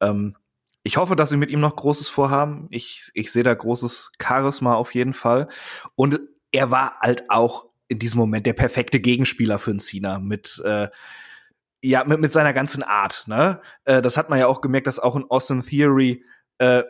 Ähm, 0.00 0.34
ich 0.82 0.96
hoffe, 0.96 1.16
dass 1.16 1.30
sie 1.30 1.36
mit 1.36 1.50
ihm 1.50 1.60
noch 1.60 1.74
Großes 1.74 2.08
vorhaben. 2.08 2.68
Ich, 2.70 3.10
ich 3.14 3.32
sehe 3.32 3.42
da 3.42 3.52
großes 3.54 4.12
Charisma 4.22 4.74
auf 4.74 4.94
jeden 4.94 5.14
Fall. 5.14 5.48
Und 5.96 6.20
er 6.52 6.70
war 6.70 6.98
halt 7.00 7.28
auch 7.28 7.66
in 7.88 7.98
diesem 7.98 8.18
Moment 8.18 8.46
der 8.46 8.52
perfekte 8.52 9.00
Gegenspieler 9.00 9.58
für 9.58 9.70
einen 9.70 9.80
Cena 9.80 10.18
mit 10.18 10.62
äh, 10.64 10.88
ja 11.82 12.04
mit, 12.04 12.20
mit 12.20 12.32
seiner 12.32 12.52
ganzen 12.52 12.82
Art. 12.82 13.24
Ne? 13.26 13.60
Äh, 13.84 14.02
das 14.02 14.16
hat 14.16 14.30
man 14.30 14.38
ja 14.38 14.46
auch 14.46 14.60
gemerkt, 14.60 14.86
dass 14.86 14.98
auch 14.98 15.16
in 15.16 15.24
Austin 15.28 15.62
Theory 15.62 16.24
äh, 16.58 16.82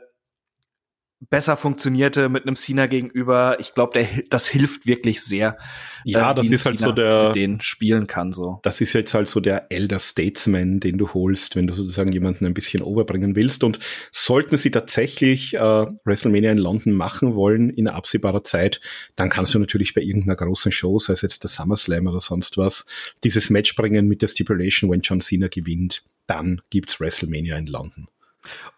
besser 1.31 1.57
funktionierte 1.57 2.29
mit 2.29 2.47
einem 2.47 2.57
Cena 2.57 2.87
gegenüber. 2.87 3.57
Ich 3.61 3.75
glaube, 3.75 4.07
das 4.31 4.49
hilft 4.49 4.87
wirklich 4.87 5.23
sehr. 5.23 5.57
Ja, 6.05 6.31
äh, 6.31 6.35
das 6.35 6.51
ist 6.51 6.67
halt 6.67 6.79
so 6.79 6.93
der, 6.93 7.33
den 7.33 7.61
spielen 7.61 8.07
kann 8.07 8.33
so. 8.33 8.61
Das 8.63 8.81
ist 8.81 8.93
jetzt 8.93 9.15
halt 9.15 9.29
so 9.29 9.41
der 9.41 9.71
Elder 9.71 9.99
Statesman, 9.99 10.81
den 10.81 10.99
du 10.99 11.13
holst, 11.15 11.57
wenn 11.57 11.67
du 11.67 11.73
sozusagen 11.73 12.13
jemanden 12.13 12.47
ein 12.47 12.55
bisschen 12.55 12.83
overbringen 12.83 13.37
willst. 13.37 13.65
Und 13.65 13.79
sollten 14.13 14.57
sie 14.57 14.71
tatsächlich 14.71 15.55
äh, 15.55 15.87
WrestleMania 16.05 16.53
in 16.53 16.59
London 16.59 16.93
machen 16.93 17.35
wollen 17.35 17.71
in 17.71 17.89
absehbarer 17.89 18.45
Zeit, 18.45 18.81
dann 19.17 19.31
kannst 19.31 19.55
du 19.55 19.59
natürlich 19.59 19.95
bei 19.95 20.03
irgendeiner 20.03 20.37
großen 20.37 20.73
Show, 20.73 20.99
sei 20.99 21.13
es 21.15 21.23
jetzt 21.23 21.43
der 21.43 21.51
SummerSlam 21.51 22.07
oder 22.07 22.21
sonst 22.21 22.57
was, 22.59 22.87
dieses 23.25 23.51
Match 23.51 23.75
bringen 23.75 24.07
mit 24.07 24.23
der 24.23 24.29
Stipulation, 24.29 24.91
wenn 24.91 25.01
John 25.01 25.21
Cena 25.21 25.49
gewinnt, 25.49 26.05
dann 26.27 26.61
gibt's 26.71 27.01
WrestleMania 27.01 27.57
in 27.57 27.67
London. 27.67 28.09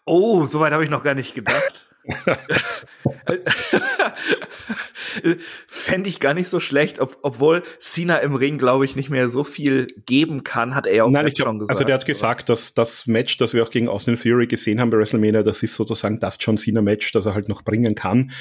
Oh, 0.05 0.45
soweit 0.47 0.73
habe 0.73 0.85
ich 0.85 0.91
noch 0.91 1.05
gar 1.05 1.15
nicht 1.15 1.35
gedacht. 1.35 1.88
Fände 5.67 6.09
ich 6.09 6.21
gar 6.21 6.35
nicht 6.35 6.49
so 6.49 6.61
schlecht, 6.61 7.01
ob, 7.01 7.19
obwohl 7.23 7.63
Cena 7.79 8.19
im 8.19 8.35
Ring, 8.35 8.59
glaube 8.59 8.85
ich, 8.85 8.97
nicht 8.97 9.11
mehr 9.11 9.29
so 9.29 9.45
viel 9.45 9.87
geben 10.07 10.45
kann, 10.45 10.75
hat 10.75 10.87
er 10.87 10.95
ja 10.95 11.05
auch 11.05 11.11
Nein, 11.11 11.27
ich 11.27 11.35
glaub, 11.35 11.49
schon 11.49 11.59
gesagt. 11.59 11.77
Also 11.77 11.87
der 11.87 11.95
hat 11.95 12.07
gesagt, 12.07 12.49
dass 12.49 12.75
das 12.75 13.07
Match, 13.07 13.37
das 13.37 13.55
wir 13.55 13.63
auch 13.63 13.71
gegen 13.71 13.89
Austin 13.89 14.17
Fury 14.17 14.47
gesehen 14.47 14.81
haben 14.81 14.91
bei 14.91 14.99
WrestleMania, 14.99 15.43
das 15.43 15.63
ist 15.63 15.75
sozusagen 15.75 16.19
das 16.19 16.39
John 16.41 16.57
Cena-Match, 16.57 17.13
das 17.13 17.27
er 17.27 17.35
halt 17.35 17.49
noch 17.49 17.63
bringen 17.63 17.95
kann. 17.95 18.33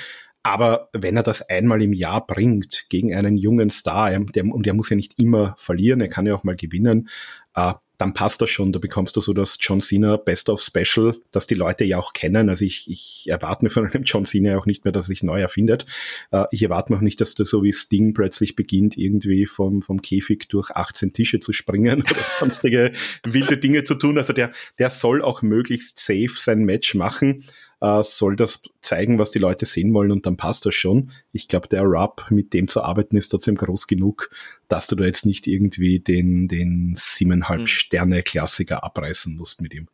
Aber 0.43 0.89
wenn 0.93 1.17
er 1.17 1.23
das 1.23 1.49
einmal 1.49 1.81
im 1.81 1.91
Jahr 1.91 2.25
bringt 2.25 2.85
gegen 2.89 3.13
einen 3.13 3.37
jungen 3.37 3.69
Star, 3.69 4.17
der, 4.17 4.45
und 4.45 4.65
der 4.65 4.73
muss 4.73 4.89
ja 4.89 4.95
nicht 4.95 5.19
immer 5.19 5.55
verlieren, 5.57 5.99
er 5.99 6.07
kann 6.07 6.25
ja 6.25 6.35
auch 6.35 6.45
mal 6.45 6.55
gewinnen, 6.55 7.09
äh, 7.55 7.73
dann 7.97 8.13
passt 8.13 8.41
das 8.41 8.49
schon. 8.49 8.71
Da 8.71 8.79
bekommst 8.79 9.15
du 9.15 9.21
so 9.21 9.33
das 9.33 9.57
John 9.59 9.81
Cena 9.81 10.17
Best 10.17 10.49
of 10.49 10.61
Special, 10.61 11.15
das 11.31 11.47
die 11.47 11.55
Leute 11.55 11.83
ja 11.83 11.97
auch 11.97 12.13
kennen. 12.13 12.49
Also 12.49 12.63
ich, 12.63 12.89
ich 12.89 13.25
erwarte 13.27 13.65
mir 13.65 13.69
von 13.69 13.87
einem 13.87 14.03
John 14.03 14.25
Cena 14.25 14.57
auch 14.57 14.65
nicht 14.65 14.85
mehr, 14.85 14.91
dass 14.91 15.05
er 15.05 15.07
sich 15.07 15.23
neu 15.23 15.41
erfindet. 15.41 15.85
Äh, 16.31 16.45
ich 16.51 16.63
erwarte 16.63 16.91
mir 16.91 16.97
auch 16.97 17.03
nicht, 17.03 17.19
dass 17.21 17.35
der 17.35 17.45
so 17.45 17.63
wie 17.63 17.73
Sting 17.73 18.13
plötzlich 18.13 18.55
beginnt, 18.55 18.97
irgendwie 18.97 19.45
vom, 19.45 19.81
vom 19.81 20.01
Käfig 20.01 20.47
durch 20.49 20.71
18 20.71 21.13
Tische 21.13 21.39
zu 21.39 21.53
springen 21.53 22.01
oder 22.09 22.21
sonstige 22.39 22.91
wilde 23.23 23.57
Dinge 23.57 23.83
zu 23.83 23.95
tun. 23.95 24.17
Also 24.17 24.33
der, 24.33 24.51
der 24.77 24.89
soll 24.89 25.21
auch 25.21 25.41
möglichst 25.41 25.99
safe 25.99 26.33
sein 26.35 26.63
Match 26.63 26.93
machen 26.93 27.43
äh, 27.81 28.01
soll 28.03 28.35
das 28.35 28.63
zeigen, 28.81 29.19
was 29.19 29.31
die 29.31 29.39
Leute 29.39 29.65
sehen 29.65 29.93
wollen 29.93 30.11
und 30.11 30.25
dann 30.25 30.37
passt 30.37 30.65
das 30.65 30.75
schon. 30.75 31.11
Ich 31.31 31.47
glaube, 31.47 31.67
der 31.67 31.83
Rub, 31.83 32.25
mit 32.29 32.53
dem 32.53 32.67
zu 32.67 32.81
arbeiten, 32.81 33.17
ist 33.17 33.29
trotzdem 33.29 33.55
groß 33.55 33.87
genug, 33.87 34.29
dass 34.67 34.87
du 34.87 34.95
da 34.95 35.05
jetzt 35.05 35.25
nicht 35.25 35.47
irgendwie 35.47 35.99
den, 35.99 36.47
den 36.47 36.93
siebeneinhalb 36.95 37.61
mhm. 37.61 37.67
Sterne 37.67 38.23
Klassiker 38.23 38.83
abreißen 38.83 39.35
musst 39.35 39.61
mit 39.61 39.73
ihm. 39.73 39.87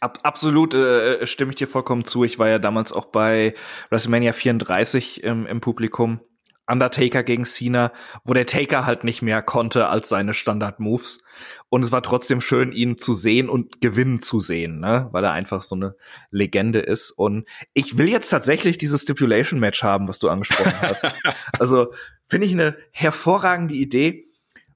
Ab, 0.00 0.18
absolut 0.24 0.74
äh, 0.74 1.26
stimme 1.26 1.50
ich 1.50 1.56
dir 1.56 1.66
vollkommen 1.66 2.04
zu. 2.04 2.24
Ich 2.24 2.38
war 2.38 2.48
ja 2.48 2.58
damals 2.58 2.92
auch 2.92 3.06
bei 3.06 3.54
WrestleMania 3.90 4.32
34 4.32 5.24
ähm, 5.24 5.46
im 5.46 5.60
Publikum 5.60 6.20
Undertaker 6.66 7.22
gegen 7.22 7.44
Cena, 7.44 7.92
wo 8.24 8.34
der 8.34 8.46
Taker 8.46 8.86
halt 8.86 9.04
nicht 9.04 9.22
mehr 9.22 9.42
konnte 9.42 9.88
als 9.88 10.08
seine 10.08 10.34
Standard-Moves. 10.34 11.24
Und 11.68 11.82
es 11.82 11.92
war 11.92 12.02
trotzdem 12.02 12.40
schön, 12.40 12.72
ihn 12.72 12.98
zu 12.98 13.12
sehen 13.12 13.48
und 13.48 13.80
gewinnen 13.80 14.20
zu 14.20 14.40
sehen, 14.40 14.80
ne? 14.80 15.08
weil 15.12 15.24
er 15.24 15.32
einfach 15.32 15.62
so 15.62 15.74
eine 15.76 15.96
Legende 16.30 16.80
ist. 16.80 17.10
Und 17.10 17.48
ich 17.72 17.98
will 17.98 18.08
jetzt 18.08 18.30
tatsächlich 18.30 18.78
dieses 18.78 19.02
Stipulation-Match 19.02 19.82
haben, 19.82 20.08
was 20.08 20.18
du 20.18 20.28
angesprochen 20.28 20.80
hast. 20.80 21.06
also 21.58 21.92
finde 22.26 22.46
ich 22.46 22.52
eine 22.52 22.76
hervorragende 22.90 23.74
Idee. 23.74 24.24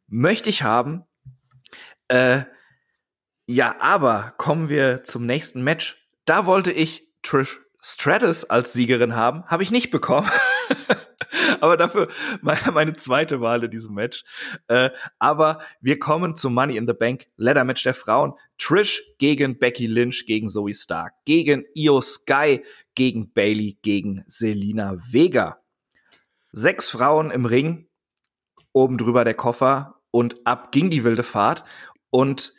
Möchte 0.06 0.50
ich 0.50 0.62
haben. 0.62 1.04
Äh, 2.08 2.42
ja, 3.46 3.76
aber 3.80 4.34
kommen 4.36 4.68
wir 4.68 5.02
zum 5.04 5.26
nächsten 5.26 5.62
Match. 5.62 6.08
Da 6.24 6.46
wollte 6.46 6.70
ich 6.70 7.08
Trish 7.22 7.58
Stratus 7.82 8.44
als 8.44 8.72
Siegerin 8.72 9.16
haben, 9.16 9.44
habe 9.46 9.62
ich 9.62 9.70
nicht 9.70 9.90
bekommen. 9.90 10.30
aber 11.60 11.76
dafür 11.76 12.08
meine 12.40 12.94
zweite 12.94 13.40
Wahl 13.40 13.64
in 13.64 13.70
diesem 13.70 13.94
Match. 13.94 14.24
Äh, 14.68 14.90
aber 15.18 15.60
wir 15.80 15.98
kommen 15.98 16.36
zum 16.36 16.54
Money 16.54 16.76
in 16.76 16.86
the 16.86 16.92
Bank 16.92 17.26
Ladder 17.36 17.64
Match 17.64 17.82
der 17.82 17.94
Frauen. 17.94 18.34
Trish 18.58 19.02
gegen 19.18 19.58
Becky 19.58 19.86
Lynch 19.86 20.26
gegen 20.26 20.48
Zoe 20.48 20.74
Stark, 20.74 21.14
gegen 21.24 21.64
Io 21.74 22.00
Sky, 22.00 22.64
gegen 22.94 23.32
Bailey, 23.32 23.78
gegen 23.82 24.24
Selina 24.26 24.96
Vega. 25.10 25.58
Sechs 26.52 26.90
Frauen 26.90 27.30
im 27.30 27.46
Ring, 27.46 27.88
oben 28.72 28.98
drüber 28.98 29.24
der 29.24 29.34
Koffer 29.34 30.00
und 30.10 30.46
ab 30.46 30.72
ging 30.72 30.90
die 30.90 31.04
wilde 31.04 31.22
Fahrt. 31.22 31.64
Und 32.10 32.54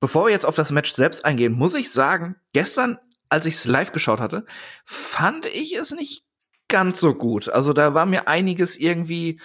bevor 0.00 0.26
wir 0.26 0.32
jetzt 0.32 0.46
auf 0.46 0.56
das 0.56 0.72
Match 0.72 0.92
selbst 0.92 1.24
eingehen, 1.24 1.52
muss 1.52 1.74
ich 1.74 1.90
sagen, 1.90 2.36
gestern 2.52 2.98
als 3.28 3.46
ich 3.46 3.54
es 3.54 3.66
live 3.66 3.92
geschaut 3.92 4.20
hatte, 4.20 4.46
fand 4.84 5.46
ich 5.46 5.76
es 5.76 5.90
nicht 5.90 6.24
ganz 6.68 7.00
so 7.00 7.14
gut. 7.14 7.48
Also 7.48 7.72
da 7.72 7.94
war 7.94 8.06
mir 8.06 8.28
einiges 8.28 8.76
irgendwie, 8.76 9.40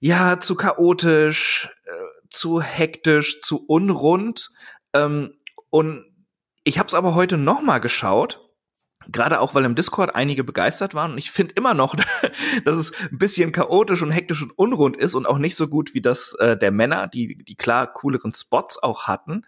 ja, 0.00 0.40
zu 0.40 0.54
chaotisch, 0.54 1.70
äh, 1.84 2.28
zu 2.30 2.60
hektisch, 2.60 3.40
zu 3.40 3.64
unrund. 3.66 4.50
Ähm, 4.92 5.34
und 5.70 6.04
ich 6.64 6.78
habe 6.78 6.86
es 6.86 6.94
aber 6.94 7.14
heute 7.14 7.36
noch 7.36 7.62
mal 7.62 7.78
geschaut. 7.78 8.44
Gerade 9.10 9.40
auch, 9.40 9.54
weil 9.54 9.64
im 9.64 9.74
Discord 9.74 10.14
einige 10.14 10.44
begeistert 10.44 10.94
waren. 10.94 11.12
Und 11.12 11.18
ich 11.18 11.30
finde 11.30 11.54
immer 11.54 11.72
noch, 11.72 11.94
dass 12.64 12.76
es 12.76 12.92
ein 13.10 13.18
bisschen 13.18 13.52
chaotisch 13.52 14.02
und 14.02 14.10
hektisch 14.10 14.42
und 14.42 14.52
unrund 14.58 14.96
ist 14.96 15.14
und 15.14 15.26
auch 15.26 15.38
nicht 15.38 15.56
so 15.56 15.68
gut 15.68 15.94
wie 15.94 16.02
das 16.02 16.34
äh, 16.34 16.56
der 16.56 16.70
Männer, 16.70 17.06
die, 17.06 17.42
die 17.42 17.54
klar 17.54 17.92
cooleren 17.92 18.32
Spots 18.32 18.82
auch 18.82 19.06
hatten. 19.06 19.44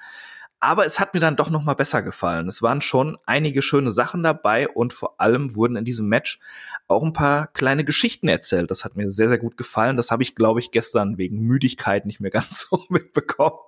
Aber 0.61 0.85
es 0.85 1.01
hat 1.01 1.15
mir 1.15 1.21
dann 1.21 1.37
doch 1.37 1.49
noch 1.49 1.65
mal 1.65 1.75
besser 1.75 2.03
gefallen. 2.03 2.47
Es 2.47 2.61
waren 2.61 2.83
schon 2.83 3.17
einige 3.25 3.63
schöne 3.63 3.91
Sachen 3.91 4.23
dabei 4.23 4.69
und 4.69 4.93
vor 4.93 5.19
allem 5.19 5.55
wurden 5.55 5.77
in 5.77 5.87
diesem 5.87 6.07
Match 6.07 6.39
auch 6.87 7.03
ein 7.03 7.15
paar 7.15 7.47
kleine 7.49 7.83
Geschichten 7.83 8.29
erzählt. 8.29 8.71
Das 8.71 8.85
hat 8.85 8.95
mir 8.95 9.11
sehr, 9.11 9.31
sehr 9.31 9.39
gut 9.39 9.57
gefallen. 9.57 9.97
Das 9.97 10.11
habe 10.11 10.23
ich, 10.23 10.35
glaube 10.35 10.61
ich, 10.61 10.71
gestern 10.71 11.17
wegen 11.17 11.41
Müdigkeit 11.41 12.05
nicht 12.05 12.21
mehr 12.21 12.31
ganz 12.31 12.69
so 12.69 12.85
mitbekommen. 12.91 13.59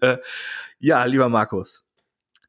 Äh, 0.00 0.18
ja, 0.78 1.04
lieber 1.04 1.28
Markus. 1.28 1.86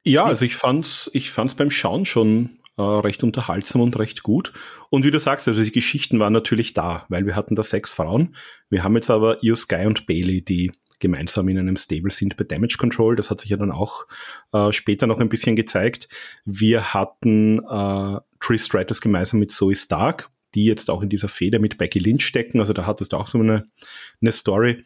Ja, 0.04 0.26
also 0.26 0.46
ich 0.46 0.56
fand's, 0.56 1.10
ich 1.14 1.32
fand's 1.32 1.56
beim 1.56 1.72
Schauen 1.72 2.06
schon 2.06 2.60
äh, 2.78 2.82
recht 2.82 3.24
unterhaltsam 3.24 3.82
und 3.82 3.98
recht 3.98 4.24
gut. 4.24 4.54
Und 4.90 5.06
wie 5.06 5.12
du 5.12 5.20
sagst, 5.20 5.48
also 5.48 5.62
die 5.64 5.72
Geschichten 5.72 6.20
waren 6.20 6.34
natürlich 6.34 6.74
da, 6.74 7.06
weil 7.10 7.26
wir 7.26 7.36
hatten 7.36 7.56
da 7.56 7.64
sechs 7.64 7.94
Frauen. 7.94 8.36
Wir 8.70 8.84
haben 8.84 8.96
jetzt 8.96 9.10
aber 9.10 9.44
Io 9.44 9.56
Sky 9.56 9.86
und 9.86 10.06
Bailey, 10.06 10.44
die 10.44 10.72
gemeinsam 11.02 11.50
in 11.50 11.58
einem 11.58 11.76
Stable 11.76 12.12
sind 12.12 12.38
bei 12.38 12.46
Damage 12.46 12.78
Control. 12.78 13.18
Das 13.18 13.30
hat 13.30 13.42
sich 13.42 13.50
ja 13.50 13.58
dann 13.58 13.72
auch 13.72 14.08
äh, 14.54 14.72
später 14.72 15.08
noch 15.08 15.20
ein 15.20 15.28
bisschen 15.28 15.58
gezeigt. 15.58 16.08
Wir 16.46 16.94
hatten 16.94 17.60
äh, 17.60 18.20
Trish 18.40 18.64
Stratus 18.64 19.02
gemeinsam 19.02 19.42
mit 19.42 19.52
Zoe 19.52 19.76
Stark, 19.76 20.30
die 20.56 20.66
jetzt 20.66 20.90
auch 20.90 21.02
in 21.02 21.10
dieser 21.10 21.28
Feder 21.28 21.60
mit 21.60 21.78
Becky 21.78 22.00
Lynch 22.00 22.26
stecken. 22.26 22.60
Also 22.60 22.72
da 22.72 22.86
hattest 22.86 23.12
du 23.12 23.18
auch 23.18 23.28
so 23.28 23.40
eine, 23.40 23.66
eine 24.22 24.32
Story. 24.32 24.84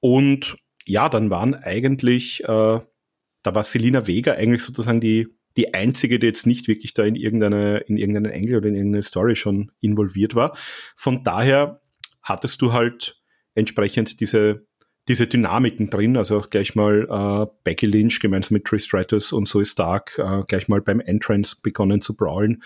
Und 0.00 0.58
ja, 0.84 1.08
dann 1.08 1.30
waren 1.30 1.54
eigentlich, 1.54 2.42
äh, 2.44 2.46
da 2.46 3.54
war 3.54 3.62
Selina 3.62 4.06
Vega 4.06 4.32
eigentlich 4.32 4.62
sozusagen 4.62 5.00
die, 5.00 5.28
die 5.56 5.74
einzige, 5.74 6.18
die 6.18 6.26
jetzt 6.26 6.46
nicht 6.46 6.68
wirklich 6.68 6.94
da 6.94 7.04
in 7.04 7.14
irgendeine, 7.14 7.78
in 7.78 7.96
irgendeinen 7.96 8.32
Engel 8.32 8.56
oder 8.56 8.68
in 8.68 8.74
irgendeine 8.74 9.02
Story 9.02 9.36
schon 9.36 9.70
involviert 9.80 10.34
war. 10.34 10.56
Von 10.96 11.24
daher 11.24 11.80
hattest 12.22 12.60
du 12.62 12.72
halt 12.72 13.20
entsprechend 13.54 14.20
diese, 14.20 14.66
diese 15.12 15.26
Dynamiken 15.26 15.90
drin, 15.90 16.16
also 16.16 16.38
auch 16.38 16.48
gleich 16.48 16.74
mal 16.74 17.06
äh, 17.06 17.52
Becky 17.64 17.84
Lynch 17.84 18.18
gemeinsam 18.20 18.54
mit 18.54 18.64
Trish 18.64 18.84
Stratus 18.84 19.34
und 19.34 19.44
Zoe 19.44 19.66
Stark 19.66 20.18
äh, 20.18 20.42
gleich 20.48 20.68
mal 20.68 20.80
beim 20.80 21.00
Entrance 21.00 21.56
begonnen 21.62 22.00
zu 22.00 22.16
brawlen. 22.16 22.62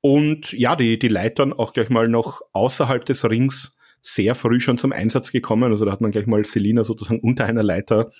Und 0.00 0.52
ja, 0.52 0.76
die, 0.76 0.98
die 0.98 1.08
Leitern 1.08 1.52
auch 1.52 1.74
gleich 1.74 1.90
mal 1.90 2.08
noch 2.08 2.40
außerhalb 2.54 3.04
des 3.04 3.28
Rings 3.28 3.76
sehr 4.00 4.34
früh 4.34 4.60
schon 4.60 4.78
zum 4.78 4.92
Einsatz 4.92 5.30
gekommen. 5.30 5.72
Also 5.72 5.84
da 5.84 5.92
hat 5.92 6.00
man 6.00 6.10
gleich 6.10 6.26
mal 6.26 6.42
Selina 6.46 6.84
sozusagen 6.84 7.20
unter 7.20 7.44
einer 7.44 7.62
Leiter 7.62 8.10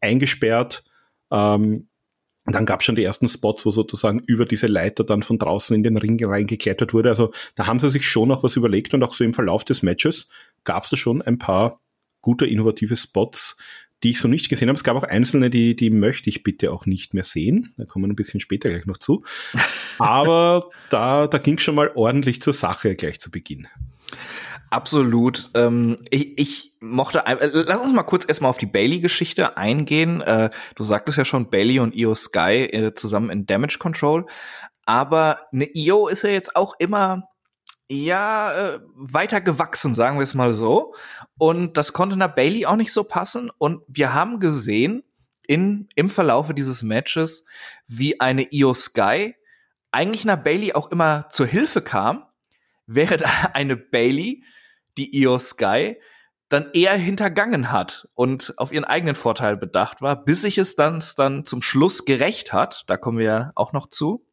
eingesperrt. 0.00 0.84
Ähm, 1.30 1.88
dann 2.46 2.64
gab 2.64 2.80
es 2.80 2.86
schon 2.86 2.96
die 2.96 3.04
ersten 3.04 3.28
Spots, 3.28 3.66
wo 3.66 3.70
sozusagen 3.70 4.20
über 4.26 4.46
diese 4.46 4.66
Leiter 4.66 5.04
dann 5.04 5.22
von 5.22 5.36
draußen 5.36 5.76
in 5.76 5.82
den 5.82 5.98
Ring 5.98 6.24
reingeklettert 6.24 6.94
wurde. 6.94 7.10
Also 7.10 7.32
da 7.54 7.66
haben 7.66 7.80
sie 7.80 7.90
sich 7.90 8.06
schon 8.06 8.28
noch 8.28 8.42
was 8.42 8.56
überlegt 8.56 8.94
und 8.94 9.02
auch 9.02 9.12
so 9.12 9.24
im 9.24 9.34
Verlauf 9.34 9.66
des 9.66 9.82
Matches 9.82 10.30
gab 10.64 10.84
es 10.84 10.90
da 10.90 10.96
schon 10.96 11.20
ein 11.20 11.38
paar 11.38 11.80
gute, 12.20 12.46
innovative 12.46 12.96
Spots, 12.96 13.56
die 14.02 14.10
ich 14.10 14.20
so 14.20 14.28
nicht 14.28 14.48
gesehen 14.48 14.68
habe. 14.68 14.76
Es 14.76 14.84
gab 14.84 14.96
auch 14.96 15.04
einzelne, 15.04 15.50
die, 15.50 15.76
die 15.76 15.90
möchte 15.90 16.30
ich 16.30 16.42
bitte 16.42 16.72
auch 16.72 16.86
nicht 16.86 17.14
mehr 17.14 17.22
sehen. 17.22 17.74
Da 17.76 17.84
kommen 17.84 18.06
wir 18.06 18.12
ein 18.12 18.16
bisschen 18.16 18.40
später 18.40 18.70
gleich 18.70 18.86
noch 18.86 18.98
zu. 18.98 19.24
Aber 19.98 20.70
da, 20.88 21.26
da 21.26 21.38
ging 21.38 21.58
schon 21.58 21.74
mal 21.74 21.90
ordentlich 21.94 22.40
zur 22.40 22.52
Sache 22.52 22.94
gleich 22.94 23.20
zu 23.20 23.30
Beginn. 23.30 23.68
Absolut. 24.70 25.50
Ähm, 25.54 25.98
ich, 26.10 26.38
ich 26.38 26.76
mochte, 26.80 27.26
äh, 27.26 27.50
lass 27.52 27.80
uns 27.80 27.92
mal 27.92 28.04
kurz 28.04 28.24
erstmal 28.26 28.50
auf 28.50 28.58
die 28.58 28.66
Bailey-Geschichte 28.66 29.56
eingehen. 29.56 30.20
Äh, 30.20 30.50
du 30.76 30.84
sagtest 30.84 31.18
ja 31.18 31.24
schon, 31.24 31.50
Bailey 31.50 31.80
und 31.80 31.94
Io 31.94 32.14
Sky 32.14 32.68
äh, 32.70 32.94
zusammen 32.94 33.30
in 33.30 33.46
Damage 33.46 33.78
Control. 33.78 34.26
Aber 34.86 35.40
eine 35.52 35.68
Io 35.74 36.08
ist 36.08 36.22
ja 36.22 36.30
jetzt 36.30 36.56
auch 36.56 36.74
immer 36.78 37.28
ja, 37.90 38.52
äh, 38.52 38.80
weiter 38.94 39.40
gewachsen, 39.40 39.94
sagen 39.94 40.18
wir 40.18 40.22
es 40.22 40.34
mal 40.34 40.52
so. 40.52 40.94
Und 41.38 41.76
das 41.76 41.92
konnte 41.92 42.16
nach 42.16 42.34
Bailey 42.34 42.64
auch 42.64 42.76
nicht 42.76 42.92
so 42.92 43.02
passen. 43.02 43.50
Und 43.58 43.82
wir 43.88 44.14
haben 44.14 44.38
gesehen 44.38 45.02
in, 45.46 45.88
im 45.96 46.08
Verlaufe 46.08 46.54
dieses 46.54 46.82
Matches, 46.82 47.44
wie 47.88 48.20
eine 48.20 48.52
Io 48.52 48.74
Sky 48.74 49.34
eigentlich 49.90 50.24
nach 50.24 50.36
Bailey 50.36 50.72
auch 50.74 50.92
immer 50.92 51.26
zur 51.30 51.46
Hilfe 51.46 51.82
kam, 51.82 52.24
während 52.86 53.24
eine 53.54 53.76
Bailey, 53.76 54.44
die 54.96 55.16
Io 55.20 55.38
Sky, 55.38 55.96
dann 56.48 56.70
eher 56.72 56.96
hintergangen 56.96 57.70
hat 57.70 58.08
und 58.14 58.54
auf 58.56 58.72
ihren 58.72 58.84
eigenen 58.84 59.14
Vorteil 59.14 59.56
bedacht 59.56 60.02
war, 60.02 60.24
bis 60.24 60.42
sich 60.42 60.58
es 60.58 60.74
dann, 60.74 61.02
dann 61.16 61.44
zum 61.44 61.62
Schluss 61.62 62.04
gerecht 62.04 62.52
hat. 62.52 62.84
Da 62.88 62.96
kommen 62.96 63.18
wir 63.18 63.26
ja 63.26 63.52
auch 63.54 63.72
noch 63.72 63.88
zu. 63.88 64.26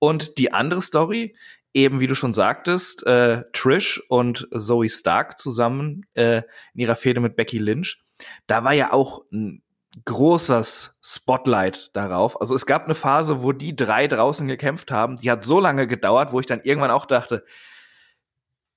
Und 0.00 0.38
die 0.38 0.52
andere 0.52 0.82
Story 0.82 1.36
eben, 1.72 2.00
wie 2.00 2.06
du 2.06 2.14
schon 2.14 2.32
sagtest, 2.32 3.06
äh, 3.06 3.44
Trish 3.52 4.02
und 4.08 4.48
Zoe 4.56 4.88
Stark 4.88 5.38
zusammen 5.38 6.06
äh, 6.14 6.42
in 6.74 6.80
ihrer 6.80 6.96
Fehde 6.96 7.20
mit 7.20 7.36
Becky 7.36 7.58
Lynch. 7.58 8.02
Da 8.46 8.64
war 8.64 8.72
ja 8.72 8.92
auch 8.92 9.24
ein 9.32 9.62
großes 10.04 10.98
Spotlight 11.02 11.90
darauf. 11.94 12.40
Also 12.40 12.54
es 12.54 12.66
gab 12.66 12.84
eine 12.84 12.94
Phase, 12.94 13.42
wo 13.42 13.52
die 13.52 13.74
drei 13.74 14.06
draußen 14.06 14.46
gekämpft 14.46 14.90
haben. 14.90 15.16
Die 15.16 15.30
hat 15.30 15.44
so 15.44 15.60
lange 15.60 15.86
gedauert, 15.86 16.32
wo 16.32 16.40
ich 16.40 16.46
dann 16.46 16.60
irgendwann 16.62 16.90
auch 16.90 17.06
dachte, 17.06 17.44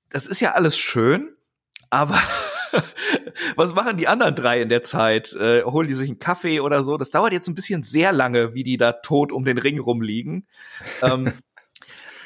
das 0.09 0.27
ist 0.27 0.39
ja 0.39 0.53
alles 0.53 0.77
schön, 0.77 1.35
aber 1.89 2.19
was 3.55 3.73
machen 3.73 3.97
die 3.97 4.07
anderen 4.07 4.35
drei 4.35 4.61
in 4.61 4.69
der 4.69 4.83
Zeit? 4.83 5.33
Äh, 5.33 5.63
holen 5.63 5.87
die 5.87 5.93
sich 5.93 6.09
einen 6.09 6.19
Kaffee 6.19 6.59
oder 6.59 6.83
so? 6.83 6.97
Das 6.97 7.11
dauert 7.11 7.33
jetzt 7.33 7.47
ein 7.47 7.55
bisschen 7.55 7.83
sehr 7.83 8.11
lange, 8.11 8.53
wie 8.53 8.63
die 8.63 8.77
da 8.77 8.93
tot 8.93 9.31
um 9.31 9.43
den 9.43 9.57
Ring 9.57 9.79
rumliegen. 9.79 10.47
ähm, 11.01 11.33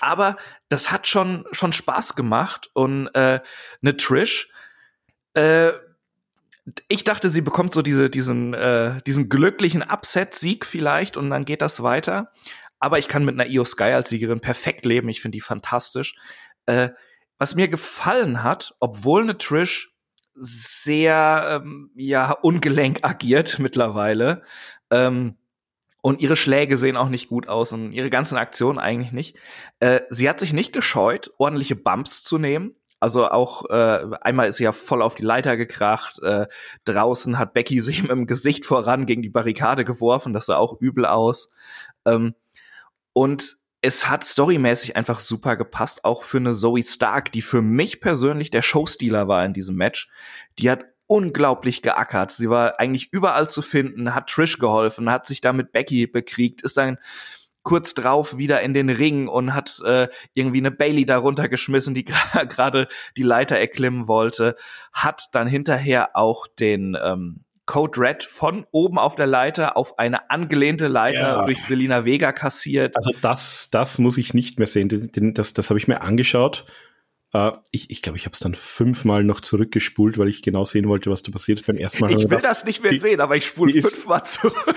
aber 0.02 0.38
das 0.70 0.92
hat 0.92 1.08
schon 1.08 1.46
schon 1.52 1.74
Spaß 1.74 2.16
gemacht 2.16 2.70
und 2.74 3.08
äh, 3.14 3.42
eine 3.82 3.98
Trish 3.98 4.52
äh, 5.34 5.72
ich 6.88 7.04
dachte, 7.04 7.30
sie 7.30 7.42
bekommt 7.42 7.74
so 7.74 7.82
diese, 7.82 8.10
diesen, 8.10 8.54
äh, 8.54 9.02
diesen 9.04 9.30
glücklichen 9.30 9.84
Upset-Sieg 9.84 10.66
vielleicht 10.66 11.18
und 11.18 11.30
dann 11.30 11.46
geht 11.46 11.62
das 11.62 11.82
weiter. 11.82 12.34
Aber 12.80 13.00
ich 13.00 13.08
kann 13.08 13.26
mit 13.26 13.40
einer 13.40 13.50
Io 13.50 13.64
Sky 13.64 13.84
als 13.84 14.10
Siegerin 14.10 14.40
perfekt 14.40 14.86
leben. 14.86 15.10
Ich 15.10 15.22
finde 15.22 15.38
die 15.38 15.42
fantastisch. 15.42 16.16
Äh, 16.66 16.90
was 17.38 17.56
mir 17.56 17.68
gefallen 17.68 18.44
hat, 18.44 18.76
obwohl 18.80 19.24
eine 19.24 19.38
Trish 19.38 19.96
sehr 20.36 21.62
ähm, 21.64 21.92
ja 21.96 22.32
ungelenk 22.32 23.00
agiert 23.04 23.60
mittlerweile, 23.60 24.44
ähm, 24.92 25.38
und 26.08 26.22
ihre 26.22 26.38
Schläge 26.38 26.78
sehen 26.78 26.96
auch 26.96 27.10
nicht 27.10 27.28
gut 27.28 27.50
aus 27.50 27.74
und 27.74 27.92
ihre 27.92 28.10
ganzen 28.10 28.38
Aktionen 28.38 28.80
eigentlich 28.80 29.12
nicht. 29.12 29.36
Äh, 29.82 30.00
sie 30.10 30.30
hat 30.30 30.40
sich 30.40 30.54
nicht 30.54 30.72
gescheut, 30.72 31.32
ordentliche 31.38 31.76
Bumps 31.76 32.24
zu 32.24 32.38
nehmen. 32.38 32.78
Also 33.02 33.28
auch 33.28 33.70
äh, 33.70 34.16
einmal 34.22 34.48
ist 34.48 34.56
sie 34.56 34.64
ja 34.64 34.72
voll 34.72 35.02
auf 35.02 35.16
die 35.16 35.26
Leiter 35.26 35.58
gekracht. 35.58 36.24
Äh, 36.24 36.48
draußen 36.86 37.38
hat 37.38 37.54
Becky 37.54 37.82
sich 37.82 38.04
mit 38.04 38.12
dem 38.12 38.26
Gesicht 38.26 38.64
voran 38.64 39.06
gegen 39.06 39.22
die 39.22 39.28
Barrikade 39.28 39.84
geworfen. 39.84 40.32
Das 40.32 40.46
sah 40.46 40.56
auch 40.56 40.80
übel 40.80 41.06
aus. 41.06 41.52
Ähm, 42.06 42.36
und 43.12 43.58
es 43.82 44.08
hat 44.08 44.24
storymäßig 44.24 44.96
einfach 44.96 45.20
super 45.20 45.58
gepasst, 45.58 46.06
auch 46.06 46.24
für 46.24 46.38
eine 46.38 46.54
Zoe 46.54 46.84
Stark, 46.84 47.34
die 47.34 47.42
für 47.42 47.62
mich 47.62 48.00
persönlich 48.00 48.50
der 48.50 48.62
Showstealer 48.62 49.28
war 49.28 49.44
in 49.44 49.54
diesem 49.54 49.76
Match. 49.76 50.10
Die 50.58 50.70
hat 50.70 50.86
unglaublich 51.08 51.82
geackert. 51.82 52.32
Sie 52.32 52.50
war 52.50 52.80
eigentlich 52.80 53.12
überall 53.12 53.50
zu 53.50 53.62
finden, 53.62 54.14
hat 54.14 54.30
Trish 54.30 54.60
geholfen, 54.60 55.10
hat 55.10 55.26
sich 55.26 55.42
da 55.42 55.54
mit 55.54 55.72
Becky 55.72 56.06
bekriegt, 56.08 56.62
ist 56.62 56.78
dann 56.78 57.00
kurz 57.64 57.94
drauf 57.94 58.38
wieder 58.38 58.62
in 58.62 58.74
den 58.74 58.90
Ring 58.90 59.28
und 59.28 59.54
hat 59.54 59.82
äh, 59.86 60.08
irgendwie 60.34 60.60
eine 60.60 60.72
Bailey 60.72 61.06
darunter 61.06 61.50
geschmissen, 61.50 61.94
die 61.94 62.06
gerade 62.50 62.88
die 63.18 63.24
Leiter 63.24 63.58
erklimmen 63.58 64.08
wollte, 64.08 64.56
hat 64.94 65.28
dann 65.34 65.48
hinterher 65.48 66.16
auch 66.16 66.48
den 66.48 66.98
ähm, 67.02 67.44
Code 67.66 68.00
Red 68.00 68.24
von 68.24 68.66
oben 68.72 68.98
auf 68.98 69.16
der 69.16 69.28
Leiter 69.28 69.76
auf 69.76 70.00
eine 70.00 70.30
angelehnte 70.30 70.88
Leiter 70.88 71.20
ja. 71.20 71.46
durch 71.46 71.62
Selina 71.62 72.06
Vega 72.06 72.32
kassiert. 72.32 72.96
Also 72.96 73.12
das, 73.22 73.70
das 73.70 74.00
muss 74.00 74.18
ich 74.18 74.34
nicht 74.34 74.58
mehr 74.58 74.68
sehen. 74.68 75.12
Das, 75.34 75.54
das 75.54 75.70
habe 75.70 75.78
ich 75.78 75.90
mir 75.90 76.02
angeschaut. 76.02 76.66
Uh, 77.38 77.52
ich 77.72 77.92
ich 77.92 78.02
glaube, 78.02 78.18
ich 78.18 78.26
habe 78.26 78.34
es 78.34 78.40
dann 78.40 78.56
fünfmal 78.56 79.24
noch 79.24 79.42
zurückgespult, 79.42 80.18
weil 80.18 80.28
ich 80.28 80.42
genau 80.42 80.64
sehen 80.64 80.88
wollte, 80.88 81.12
was 81.12 81.22
da 81.22 81.32
passiert 81.32 81.60
ist 81.60 81.68
beim 81.68 81.78
ersten 81.78 82.02
Mal. 82.02 82.10
Ich 82.10 82.18
will 82.18 82.24
gedacht, 82.24 82.46
das 82.46 82.66
nicht 82.66 82.82
mehr 82.82 82.92
die, 82.92 83.00
sehen, 83.00 83.22
aber 83.22 83.36
ich 83.36 83.46
spule 83.46 83.80
fünfmal 83.82 84.24
zurück. 84.26 84.56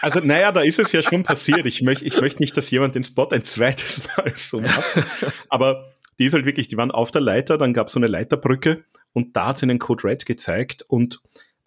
Also, 0.00 0.18
naja, 0.18 0.50
da 0.50 0.62
ist 0.62 0.80
es 0.80 0.90
ja 0.90 1.00
schon 1.00 1.22
passiert. 1.22 1.64
Ich 1.64 1.80
möchte 1.82 2.04
ich 2.04 2.20
möchte 2.20 2.42
nicht, 2.42 2.56
dass 2.56 2.70
jemand 2.70 2.96
den 2.96 3.04
Spot 3.04 3.28
ein 3.28 3.44
zweites 3.44 4.02
Mal 4.16 4.32
so 4.34 4.60
macht. 4.60 5.04
Aber 5.48 5.92
die 6.18 6.24
ist 6.26 6.32
halt 6.32 6.44
wirklich, 6.44 6.66
die 6.66 6.76
waren 6.76 6.90
auf 6.90 7.12
der 7.12 7.20
Leiter, 7.20 7.56
dann 7.56 7.72
gab 7.72 7.86
es 7.86 7.92
so 7.92 8.00
eine 8.00 8.08
Leiterbrücke 8.08 8.84
und 9.12 9.36
da 9.36 9.48
hat 9.48 9.58
sie 9.58 9.66
den 9.66 9.78
Code 9.78 10.04
Red 10.04 10.26
gezeigt 10.26 10.84
und 10.88 11.20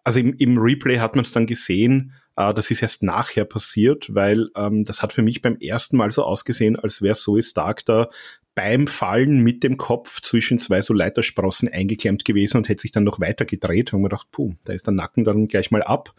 also 0.03 0.19
im, 0.19 0.33
im 0.37 0.57
Replay 0.57 0.99
hat 0.99 1.15
man 1.15 1.23
es 1.23 1.31
dann 1.31 1.45
gesehen, 1.45 2.13
äh, 2.35 2.53
das 2.53 2.71
ist 2.71 2.81
erst 2.81 3.03
nachher 3.03 3.45
passiert, 3.45 4.13
weil 4.13 4.49
ähm, 4.55 4.83
das 4.83 5.01
hat 5.01 5.13
für 5.13 5.21
mich 5.21 5.41
beim 5.41 5.57
ersten 5.57 5.97
Mal 5.97 6.11
so 6.11 6.23
ausgesehen, 6.23 6.77
als 6.77 7.01
wäre 7.01 7.15
Zoe 7.15 7.41
Stark 7.41 7.85
da 7.85 8.09
beim 8.55 8.87
Fallen 8.87 9.41
mit 9.41 9.63
dem 9.63 9.77
Kopf 9.77 10.21
zwischen 10.21 10.59
zwei 10.59 10.81
so 10.81 10.93
Leitersprossen 10.93 11.71
eingeklemmt 11.71 12.25
gewesen 12.25 12.57
und 12.57 12.69
hätte 12.69 12.81
sich 12.81 12.91
dann 12.91 13.03
noch 13.03 13.19
weiter 13.19 13.45
gedreht. 13.45 13.93
Und 13.93 14.01
man 14.01 14.09
gedacht, 14.09 14.27
puh, 14.31 14.53
da 14.63 14.73
ist 14.73 14.87
der 14.87 14.93
Nacken 14.93 15.25
dann 15.25 15.47
gleich 15.47 15.71
mal 15.71 15.83
ab. 15.83 16.15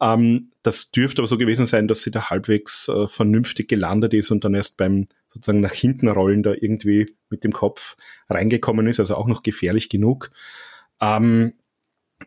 Ähm, 0.00 0.52
das 0.62 0.90
dürfte 0.92 1.20
aber 1.20 1.28
so 1.28 1.36
gewesen 1.36 1.66
sein, 1.66 1.88
dass 1.88 2.02
sie 2.02 2.10
da 2.10 2.30
halbwegs 2.30 2.88
äh, 2.88 3.08
vernünftig 3.08 3.68
gelandet 3.68 4.14
ist 4.14 4.30
und 4.30 4.44
dann 4.44 4.54
erst 4.54 4.76
beim 4.76 5.06
sozusagen 5.28 5.60
nach 5.60 5.72
hinten 5.72 6.08
rollen 6.08 6.42
da 6.42 6.52
irgendwie 6.52 7.14
mit 7.28 7.44
dem 7.44 7.52
Kopf 7.52 7.96
reingekommen 8.28 8.86
ist, 8.86 9.00
also 9.00 9.16
auch 9.16 9.26
noch 9.26 9.42
gefährlich 9.42 9.88
genug. 9.88 10.30
Ähm, 11.00 11.54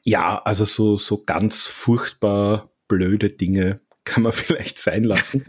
ja, 0.04 0.42
also 0.44 0.66
so, 0.66 0.98
so 0.98 1.24
ganz 1.24 1.68
furchtbar 1.68 2.70
blöde 2.88 3.30
Dinge 3.30 3.80
kann 4.04 4.24
man 4.24 4.32
vielleicht 4.34 4.80
sein 4.80 5.04
lassen. 5.04 5.46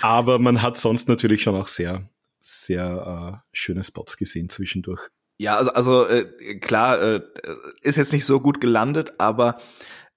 Aber 0.00 0.38
man 0.38 0.62
hat 0.62 0.78
sonst 0.78 1.08
natürlich 1.08 1.42
schon 1.42 1.54
auch 1.54 1.68
sehr, 1.68 2.08
sehr 2.48 3.42
äh, 3.44 3.48
schöne 3.52 3.82
Spots 3.82 4.16
gesehen 4.16 4.48
zwischendurch. 4.48 5.08
Ja, 5.38 5.56
also, 5.56 5.72
also 5.72 6.06
äh, 6.06 6.58
klar, 6.58 7.00
äh, 7.00 7.22
ist 7.82 7.96
jetzt 7.96 8.12
nicht 8.12 8.26
so 8.26 8.40
gut 8.40 8.60
gelandet, 8.60 9.14
aber 9.18 9.58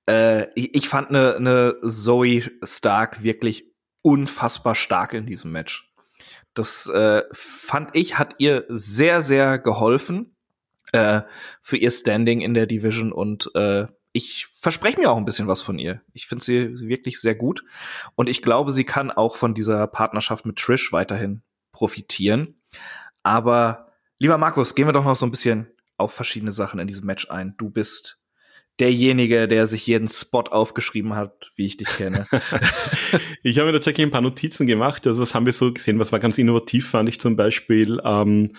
äh, 0.08 0.48
ich, 0.56 0.74
ich 0.76 0.90
fand 0.90 1.10
eine 1.10 1.40
ne 1.40 1.76
Zoe 1.88 2.42
Stark 2.64 3.24
wirklich 3.24 3.72
unfassbar 4.02 4.74
stark 4.74 5.14
in 5.14 5.28
diesem 5.28 5.52
Match. 5.52 5.94
Das 6.54 6.88
äh, 6.88 7.24
fand 7.32 7.92
ich, 7.94 8.18
hat 8.18 8.36
ihr 8.40 8.66
sehr, 8.68 9.22
sehr 9.22 9.60
geholfen 9.60 10.36
äh, 10.92 11.22
für 11.62 11.78
ihr 11.78 11.92
Standing 11.92 12.42
in 12.42 12.54
der 12.54 12.66
Division 12.66 13.12
und 13.12 13.52
ich 14.14 14.48
verspreche 14.60 15.00
mir 15.00 15.10
auch 15.10 15.18
ein 15.18 15.26
bisschen 15.26 15.48
was 15.48 15.62
von 15.62 15.80
ihr. 15.80 16.02
Ich 16.14 16.28
finde 16.28 16.44
sie 16.44 16.90
wirklich 16.90 17.22
sehr 17.22 17.36
gut 17.36 17.64
und 18.16 18.28
ich 18.28 18.42
glaube, 18.42 18.72
sie 18.72 18.84
kann 18.84 19.12
auch 19.12 19.36
von 19.36 19.54
dieser 19.54 19.88
Partnerschaft 19.88 20.46
mit 20.46 20.58
Trish 20.58 20.92
weiterhin 20.92 21.44
profitieren. 21.72 22.62
Aber 23.24 23.92
lieber 24.18 24.38
Markus, 24.38 24.76
gehen 24.76 24.88
wir 24.88 24.94
doch 24.94 25.06
noch 25.06 25.16
so 25.16 25.26
ein 25.26 25.32
bisschen 25.32 25.68
auf 25.98 26.14
verschiedene 26.14 26.52
Sachen 26.52 26.80
in 26.80 26.88
diesem 26.88 27.06
Match 27.06 27.30
ein. 27.30 27.56
Du 27.58 27.70
bist 27.70 28.20
derjenige, 28.80 29.48
der 29.48 29.68
sich 29.68 29.86
jeden 29.86 30.08
Spot 30.08 30.42
aufgeschrieben 30.42 31.16
hat, 31.16 31.52
wie 31.56 31.68
ich 31.68 31.78
dich 31.78 31.88
kenne. 31.88 32.26
ich 33.44 33.58
habe 33.60 33.68
mir 33.68 33.74
tatsächlich 33.74 34.08
ein 34.08 34.12
paar 34.12 34.22
Notizen 34.22 34.66
gemacht. 34.66 35.06
Also 35.06 35.22
was 35.22 35.36
haben 35.36 35.46
wir 35.46 35.54
so 35.54 35.72
gesehen? 35.72 36.00
Was 36.00 36.12
war 36.12 36.20
ganz 36.20 36.38
innovativ, 36.38 36.90
fand 36.90 37.08
ich 37.08 37.20
zum 37.20 37.36
Beispiel. 37.36 38.02
Ähm, 38.04 38.50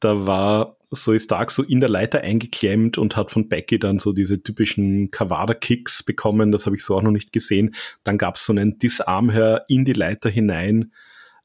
da 0.00 0.26
war 0.26 0.76
so 0.90 1.16
Stark 1.18 1.50
so 1.50 1.62
in 1.62 1.80
der 1.80 1.88
Leiter 1.88 2.20
eingeklemmt 2.20 2.96
und 2.96 3.16
hat 3.16 3.30
von 3.30 3.48
Becky 3.48 3.78
dann 3.78 3.98
so 3.98 4.12
diese 4.12 4.42
typischen 4.42 5.10
Kavada-Kicks 5.10 6.04
bekommen. 6.04 6.52
Das 6.52 6.66
habe 6.66 6.76
ich 6.76 6.84
so 6.84 6.96
auch 6.96 7.02
noch 7.02 7.10
nicht 7.10 7.32
gesehen. 7.32 7.74
Dann 8.04 8.18
gab 8.18 8.36
es 8.36 8.46
so 8.46 8.52
einen 8.52 8.78
Disarm 8.78 9.30
in 9.68 9.84
die 9.84 9.92
Leiter 9.92 10.30
hinein. 10.30 10.92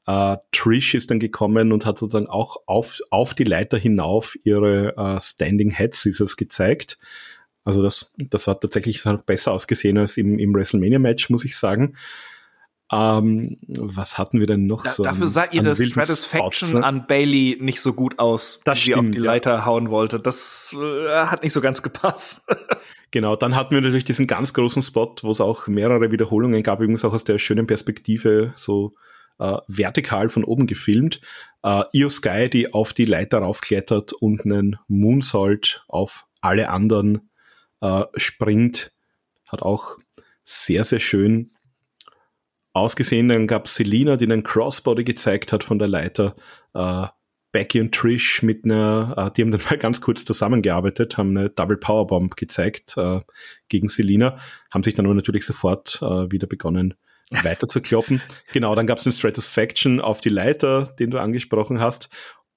Uh, 0.08 0.36
Trish 0.50 0.94
ist 0.94 1.12
dann 1.12 1.20
gekommen 1.20 1.70
und 1.70 1.86
hat 1.86 1.96
sozusagen 1.96 2.26
auch 2.26 2.56
auf, 2.66 2.98
auf 3.10 3.34
die 3.34 3.44
Leiter 3.44 3.78
hinauf 3.78 4.36
ihre 4.42 4.94
uh, 4.96 5.20
Standing 5.20 5.70
Head 5.70 5.94
Scissors 5.94 6.36
gezeigt. 6.36 6.98
Also 7.64 7.82
das, 7.82 8.12
das 8.18 8.48
hat 8.48 8.62
tatsächlich 8.62 9.04
noch 9.04 9.22
besser 9.22 9.52
ausgesehen 9.52 9.98
als 9.98 10.16
im, 10.16 10.40
im 10.40 10.54
WrestleMania-Match, 10.54 11.30
muss 11.30 11.44
ich 11.44 11.56
sagen. 11.56 11.96
Ähm, 12.92 13.58
was 13.68 14.18
hatten 14.18 14.40
wir 14.40 14.46
denn 14.46 14.66
noch 14.66 14.82
da, 14.82 14.90
so? 14.90 15.02
Dafür 15.04 15.28
sah 15.28 15.44
ihre 15.44 15.74
Stratisfaction 15.74 16.80
ne? 16.80 16.84
an 16.84 17.06
Bailey 17.06 17.56
nicht 17.60 17.80
so 17.80 17.94
gut 17.94 18.18
aus, 18.18 18.60
das 18.64 18.80
wie 18.80 18.84
sie 18.86 18.94
auf 18.96 19.08
die 19.08 19.18
Leiter 19.18 19.52
ja. 19.52 19.64
hauen 19.64 19.88
wollte. 19.88 20.20
Das 20.20 20.76
äh, 20.78 21.24
hat 21.24 21.42
nicht 21.42 21.52
so 21.52 21.60
ganz 21.60 21.82
gepasst. 21.82 22.46
Genau, 23.14 23.36
dann 23.36 23.54
hatten 23.54 23.74
wir 23.74 23.82
natürlich 23.82 24.06
diesen 24.06 24.26
ganz 24.26 24.54
großen 24.54 24.80
Spot, 24.80 25.14
wo 25.20 25.32
es 25.32 25.42
auch 25.42 25.66
mehrere 25.66 26.10
Wiederholungen 26.10 26.62
gab, 26.62 26.80
übrigens 26.80 27.04
auch 27.04 27.12
aus 27.12 27.24
der 27.24 27.38
schönen 27.38 27.66
Perspektive, 27.66 28.54
so 28.56 28.94
äh, 29.38 29.56
vertikal 29.68 30.28
von 30.28 30.44
oben 30.44 30.66
gefilmt. 30.66 31.20
Äh, 31.62 31.82
Io 31.92 32.08
Sky, 32.08 32.48
die 32.48 32.72
auf 32.72 32.92
die 32.92 33.04
Leiter 33.04 33.38
raufklettert 33.38 34.12
und 34.12 34.44
einen 34.44 34.78
Moonsault 34.88 35.84
auf 35.88 36.26
alle 36.40 36.70
anderen 36.70 37.30
äh, 37.80 38.04
springt, 38.16 38.92
hat 39.46 39.62
auch 39.62 39.98
sehr, 40.42 40.84
sehr 40.84 41.00
schön 41.00 41.52
ausgesehen. 42.72 43.28
Dann 43.28 43.46
gab 43.46 43.66
es 43.66 43.74
Selina, 43.74 44.16
die 44.16 44.24
einen 44.24 44.42
Crossbody 44.42 45.04
gezeigt 45.04 45.52
hat 45.52 45.64
von 45.64 45.78
der 45.78 45.88
Leiter. 45.88 46.34
Äh, 46.74 47.06
Becky 47.52 47.80
und 47.82 47.94
Trish 47.94 48.42
mit 48.42 48.64
einer, 48.64 49.14
äh, 49.16 49.30
die 49.30 49.42
haben 49.42 49.52
dann 49.52 49.60
mal 49.70 49.78
ganz 49.78 50.00
kurz 50.00 50.24
zusammengearbeitet, 50.24 51.16
haben 51.18 51.36
eine 51.36 51.50
Double 51.50 51.76
Powerbomb 51.76 52.36
gezeigt 52.36 52.96
äh, 52.96 53.20
gegen 53.68 53.88
Selina, 53.88 54.38
haben 54.70 54.82
sich 54.82 54.94
dann 54.94 55.04
aber 55.06 55.14
natürlich 55.14 55.44
sofort 55.44 56.00
äh, 56.02 56.30
wieder 56.30 56.46
begonnen 56.46 56.94
weiter 57.42 57.68
zu 57.68 57.80
kloppen. 57.80 58.22
genau, 58.52 58.74
dann 58.74 58.86
gab 58.86 58.98
es 58.98 59.04
den 59.04 59.12
Stratisfaction 59.12 60.00
auf 60.00 60.20
die 60.20 60.28
Leiter, 60.28 60.94
den 60.98 61.10
du 61.10 61.18
angesprochen 61.18 61.80
hast. 61.80 62.08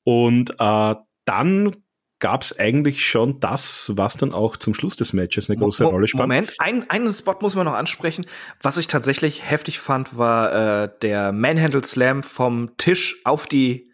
Und 0.04 0.52
äh, 0.60 0.96
dann 1.26 1.76
gab 2.20 2.42
es 2.42 2.58
eigentlich 2.58 3.06
schon 3.06 3.40
das, 3.40 3.92
was 3.96 4.18
dann 4.18 4.34
auch 4.34 4.58
zum 4.58 4.74
Schluss 4.74 4.96
des 4.96 5.14
Matches 5.14 5.50
eine 5.50 5.58
große 5.58 5.84
Mo 5.84 5.90
Rolle 5.90 6.08
spielt. 6.08 6.22
Moment, 6.22 6.54
ein, 6.60 6.90
einen 6.90 7.14
Spot 7.14 7.36
muss 7.42 7.56
man 7.56 7.66
noch 7.66 7.74
ansprechen. 7.74 8.26
Was 8.62 8.78
ich 8.78 8.88
tatsächlich 8.88 9.50
heftig 9.50 9.80
fand, 9.80 10.18
war 10.18 10.84
äh, 10.84 10.90
der 11.02 11.32
Manhandle 11.34 11.84
Slam 11.84 12.24
vom 12.24 12.78
Tisch 12.78 13.22
auf 13.26 13.48
die 13.48 13.92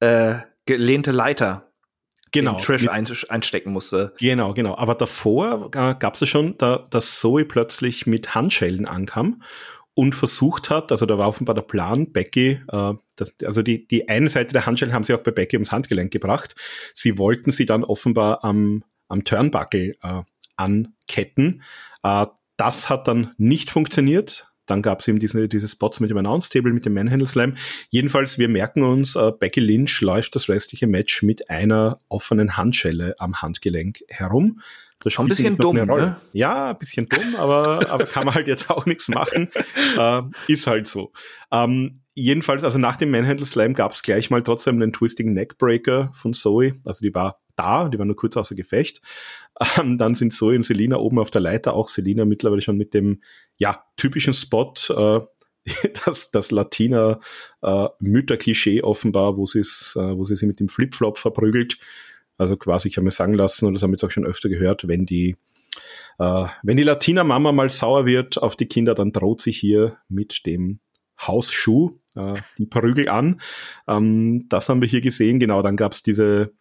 äh, 0.00 0.34
gelehnte 0.66 1.12
Leiter. 1.12 1.72
Genau. 2.32 2.52
Den 2.52 2.58
Trish 2.58 2.88
ein, 2.88 3.06
einstecken 3.28 3.72
musste. 3.72 4.14
Genau, 4.18 4.54
genau. 4.54 4.76
Aber 4.76 4.94
davor 4.94 5.70
äh, 5.74 5.94
gab 5.94 6.14
es 6.14 6.20
ja 6.20 6.26
schon, 6.26 6.56
da, 6.58 6.86
dass 6.90 7.20
Zoe 7.20 7.44
plötzlich 7.44 8.06
mit 8.06 8.34
Handschellen 8.34 8.86
ankam 8.86 9.42
und 9.94 10.14
versucht 10.14 10.70
hat, 10.70 10.90
also 10.90 11.06
da 11.06 11.18
war 11.18 11.28
offenbar 11.28 11.54
der 11.54 11.62
Plan, 11.62 12.12
Becky, 12.12 12.60
äh, 12.68 12.94
das, 13.16 13.34
also 13.44 13.62
die, 13.62 13.86
die 13.86 14.08
eine 14.08 14.28
Seite 14.28 14.52
der 14.52 14.66
Handschellen 14.66 14.94
haben 14.94 15.04
sie 15.04 15.14
auch 15.14 15.22
bei 15.22 15.30
Becky 15.30 15.56
ums 15.56 15.72
Handgelenk 15.72 16.10
gebracht. 16.10 16.56
Sie 16.94 17.18
wollten 17.18 17.52
sie 17.52 17.66
dann 17.66 17.84
offenbar 17.84 18.42
am, 18.44 18.84
am 19.08 19.24
Turnbuckle 19.24 19.94
äh, 20.02 20.22
anketten. 20.56 21.62
Äh, 22.02 22.26
das 22.56 22.88
hat 22.88 23.08
dann 23.08 23.34
nicht 23.38 23.70
funktioniert. 23.70 24.51
Dann 24.72 24.80
gab 24.80 25.00
es 25.00 25.08
eben 25.08 25.18
diese, 25.18 25.48
diese 25.50 25.68
Spots 25.68 26.00
mit 26.00 26.08
dem 26.08 26.16
Announce 26.16 26.48
Table, 26.48 26.72
mit 26.72 26.86
dem 26.86 26.94
Manhandle 26.94 27.28
Slam. 27.28 27.56
Jedenfalls, 27.90 28.38
wir 28.38 28.48
merken 28.48 28.82
uns, 28.82 29.16
äh, 29.16 29.30
Becky 29.38 29.60
Lynch 29.60 30.00
läuft 30.00 30.34
das 30.34 30.48
restliche 30.48 30.86
Match 30.86 31.22
mit 31.22 31.50
einer 31.50 32.00
offenen 32.08 32.56
Handschelle 32.56 33.14
am 33.18 33.42
Handgelenk 33.42 34.02
herum. 34.08 34.62
Das 35.00 35.12
Schon 35.12 35.26
ein 35.26 35.28
bisschen 35.28 35.58
dumm, 35.58 35.76
ne? 35.76 36.16
Ja, 36.32 36.70
ein 36.70 36.78
bisschen 36.78 37.06
dumm, 37.06 37.36
aber, 37.36 37.90
aber 37.90 38.06
kann 38.06 38.24
man 38.24 38.34
halt 38.34 38.46
jetzt 38.46 38.70
auch 38.70 38.86
nichts 38.86 39.08
machen. 39.08 39.50
Äh, 39.98 40.22
ist 40.48 40.66
halt 40.66 40.88
so. 40.88 41.12
Ähm, 41.50 42.00
jedenfalls, 42.14 42.64
also 42.64 42.78
nach 42.78 42.96
dem 42.96 43.10
Manhandle 43.10 43.46
Slam 43.46 43.74
gab 43.74 43.92
es 43.92 44.02
gleich 44.02 44.30
mal 44.30 44.42
trotzdem 44.42 44.76
einen 44.76 44.92
Twisting 44.92 45.32
Neckbreaker 45.32 46.10
von 46.14 46.34
Zoe. 46.34 46.74
Also 46.84 47.04
die 47.04 47.14
war 47.14 47.40
da, 47.56 47.88
die 47.88 47.98
war 47.98 48.06
nur 48.06 48.16
kurz 48.16 48.36
außer 48.36 48.54
Gefecht. 48.54 49.00
Ähm, 49.78 49.98
dann 49.98 50.14
sind 50.14 50.32
Zoe 50.32 50.56
und 50.56 50.62
Selina 50.62 50.96
oben 50.96 51.18
auf 51.18 51.30
der 51.30 51.40
Leiter, 51.40 51.74
auch 51.74 51.88
Selina 51.88 52.24
mittlerweile 52.24 52.62
schon 52.62 52.78
mit 52.78 52.94
dem 52.94 53.22
ja 53.58 53.84
typischen 53.96 54.34
Spot, 54.34 54.72
äh, 54.88 55.20
das, 56.04 56.30
das 56.30 56.50
Latina 56.50 57.20
äh, 57.62 58.82
offenbar, 58.82 59.36
wo, 59.36 59.44
äh, 59.44 60.16
wo 60.16 60.24
sie 60.24 60.36
sie 60.36 60.46
mit 60.46 60.60
dem 60.60 60.68
Flipflop 60.68 61.18
verprügelt. 61.18 61.78
Also 62.38 62.56
quasi, 62.56 62.88
ich 62.88 62.96
habe 62.96 63.04
mir 63.04 63.10
sagen 63.10 63.34
lassen, 63.34 63.66
und 63.66 63.74
das 63.74 63.82
haben 63.82 63.90
wir 63.90 63.96
jetzt 63.96 64.04
auch 64.04 64.10
schon 64.10 64.26
öfter 64.26 64.48
gehört, 64.48 64.88
wenn 64.88 65.06
die, 65.06 65.36
äh, 66.18 66.46
wenn 66.62 66.76
die 66.76 66.82
Latina-Mama 66.82 67.52
mal 67.52 67.68
sauer 67.68 68.06
wird 68.06 68.38
auf 68.38 68.56
die 68.56 68.66
Kinder, 68.66 68.94
dann 68.94 69.12
droht 69.12 69.42
sie 69.42 69.52
hier 69.52 69.98
mit 70.08 70.46
dem 70.46 70.80
Hausschuh. 71.20 71.98
Äh, 72.16 72.34
die 72.58 72.66
Prügel 72.66 73.08
an. 73.08 73.40
Ähm, 73.88 74.46
das 74.48 74.68
haben 74.68 74.82
wir 74.82 74.88
hier 74.88 75.00
gesehen. 75.00 75.38
Genau, 75.38 75.62
dann 75.62 75.76
gab's 75.76 76.02
diese 76.02 76.52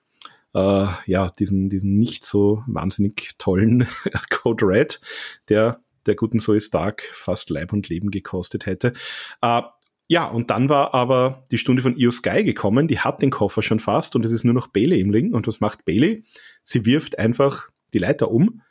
äh, 0.54 0.88
ja, 1.06 1.30
diesen, 1.39 1.70
diesen 1.70 1.97
nicht 1.97 2.26
so 2.26 2.64
wahnsinnig 2.68 3.36
tollen 3.38 3.88
Code 4.30 4.66
Red, 4.66 5.02
der 5.49 5.82
der 6.06 6.16
guten 6.16 6.39
Zoe 6.39 6.60
Stark 6.60 7.04
fast 7.14 7.49
Leib 7.49 7.74
und 7.74 7.89
Leben 7.89 8.12
gekostet 8.12 8.66
hätte. 8.66 8.93
Äh, 9.41 9.62
ja, 10.08 10.26
und 10.28 10.49
dann 10.49 10.68
war 10.68 10.93
aber 10.93 11.45
die 11.52 11.58
Stunde 11.58 11.82
von 11.82 11.95
Io 11.95 12.12
Sky 12.12 12.43
gekommen, 12.43 12.88
die 12.88 12.99
hat 12.99 13.22
den 13.22 13.30
Koffer 13.30 13.62
schon 13.62 13.80
fast 13.80 14.16
und 14.16 14.26
es 14.26 14.32
ist 14.32 14.43
nur 14.43 14.54
noch 14.54 14.68
Bailey 14.68 14.99
im 14.99 15.12
Ring. 15.12 15.34
Und 15.34 15.47
was 15.47 15.62
macht 15.62 15.86
Bailey? 15.86 16.24
Sie 16.64 16.86
wirft 16.86 17.18
einfach 17.18 17.70
die 17.93 17.99
Leiter 17.99 18.30
um. 18.30 18.62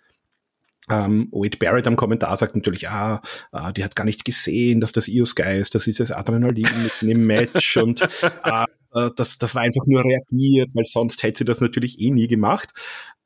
Ähm, 0.89 1.29
Wade 1.31 1.59
Barrett 1.59 1.87
am 1.87 1.97
Kommentar 1.97 2.37
sagt 2.37 2.57
natürlich, 2.57 2.89
ah, 2.89 3.21
ah, 3.53 3.73
die 3.73 3.85
hat 3.85 3.95
gar 3.95 4.05
nicht 4.05 4.25
gesehen, 4.25 4.81
dass 4.81 4.93
das 4.93 5.09
Io 5.09 5.25
Sky 5.25 5.59
ist, 5.59 5.75
das 5.75 5.87
ist 5.87 6.01
das 6.01 6.11
Adrenalin 6.11 6.67
mitten 6.83 7.09
im 7.09 7.27
Match 7.27 7.77
und 7.77 8.03
ah, 8.43 8.65
äh, 8.95 9.11
das, 9.17 9.39
das 9.39 9.55
war 9.55 9.63
einfach 9.63 9.87
nur 9.87 10.05
reagiert, 10.05 10.71
weil 10.75 10.85
sonst 10.85 11.23
hätte 11.23 11.39
sie 11.39 11.45
das 11.45 11.61
natürlich 11.61 12.01
eh 12.01 12.11
nie 12.11 12.29
gemacht. 12.29 12.71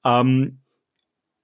Ähm, 0.05 0.61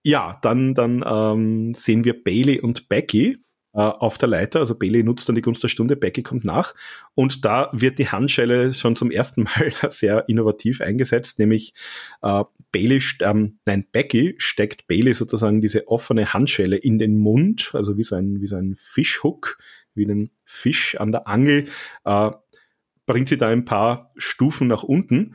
ja, 0.03 0.39
dann, 0.43 0.75
dann 0.75 1.05
ähm, 1.07 1.75
sehen 1.75 2.05
wir 2.05 2.23
Bailey 2.23 2.61
und 2.61 2.89
Becky 2.89 3.39
auf 3.79 4.19
der 4.19 4.29
Leiter. 4.29 4.61
Also 4.61 4.75
Bailey 4.75 5.03
nutzt 5.03 5.29
dann 5.29 5.37
die 5.37 5.43
Gunst 5.43 5.63
der 5.63 5.69
Stunde, 5.69 5.97
Becky 5.97 6.23
kommt 6.23 6.45
nach. 6.45 6.75
Und 7.15 7.45
da 7.45 7.71
wird 7.73 7.99
die 7.99 8.09
Handschelle 8.09 8.75
schon 8.75 8.97
zum 8.97 9.11
ersten 9.11 9.43
Mal 9.45 9.73
sehr 9.91 10.29
innovativ 10.29 10.81
eingesetzt, 10.81 11.39
nämlich 11.39 11.75
äh, 12.23 12.45
Bailey, 12.73 13.03
ähm, 13.21 13.59
nein, 13.65 13.87
Becky 13.91 14.35
steckt 14.39 14.87
Bailey 14.87 15.13
sozusagen 15.13 15.61
diese 15.61 15.89
offene 15.89 16.33
Handschelle 16.33 16.77
in 16.77 16.99
den 16.99 17.17
Mund, 17.17 17.71
also 17.75 17.97
wie 17.97 18.05
so 18.05 18.17
ein, 18.17 18.41
wie 18.41 18.47
so 18.47 18.57
ein 18.57 18.75
Fischhook, 18.77 19.59
wie 19.95 20.07
ein 20.07 20.31
Fisch 20.45 20.97
an 20.97 21.13
der 21.13 21.27
Angel, 21.27 21.67
äh, 22.05 22.31
bringt 23.07 23.29
sie 23.29 23.39
da 23.39 23.49
ein 23.49 23.65
paar 23.65 24.13
Stufen 24.17 24.69
nach 24.69 24.83
unten. 24.83 25.35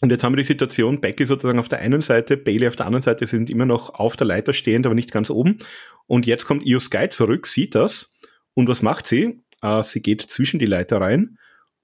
Und 0.00 0.10
jetzt 0.10 0.22
haben 0.22 0.32
wir 0.32 0.38
die 0.38 0.44
Situation, 0.44 1.00
Becky 1.00 1.24
sozusagen 1.24 1.58
auf 1.58 1.68
der 1.68 1.78
einen 1.78 2.02
Seite, 2.02 2.36
Bailey 2.36 2.68
auf 2.68 2.76
der 2.76 2.86
anderen 2.86 3.02
Seite 3.02 3.26
sind 3.26 3.48
immer 3.48 3.66
noch 3.66 3.94
auf 3.94 4.16
der 4.16 4.26
Leiter 4.26 4.52
stehend, 4.52 4.86
aber 4.86 4.94
nicht 4.94 5.12
ganz 5.12 5.30
oben. 5.30 5.58
Und 6.06 6.26
jetzt 6.26 6.46
kommt 6.46 6.66
Io 6.66 6.80
Sky 6.80 7.08
zurück, 7.08 7.46
sieht 7.46 7.74
das. 7.74 8.20
Und 8.54 8.68
was 8.68 8.82
macht 8.82 9.06
sie? 9.06 9.42
Äh, 9.62 9.82
sie 9.82 10.02
geht 10.02 10.22
zwischen 10.22 10.58
die 10.58 10.66
Leiter 10.66 11.00
rein 11.00 11.38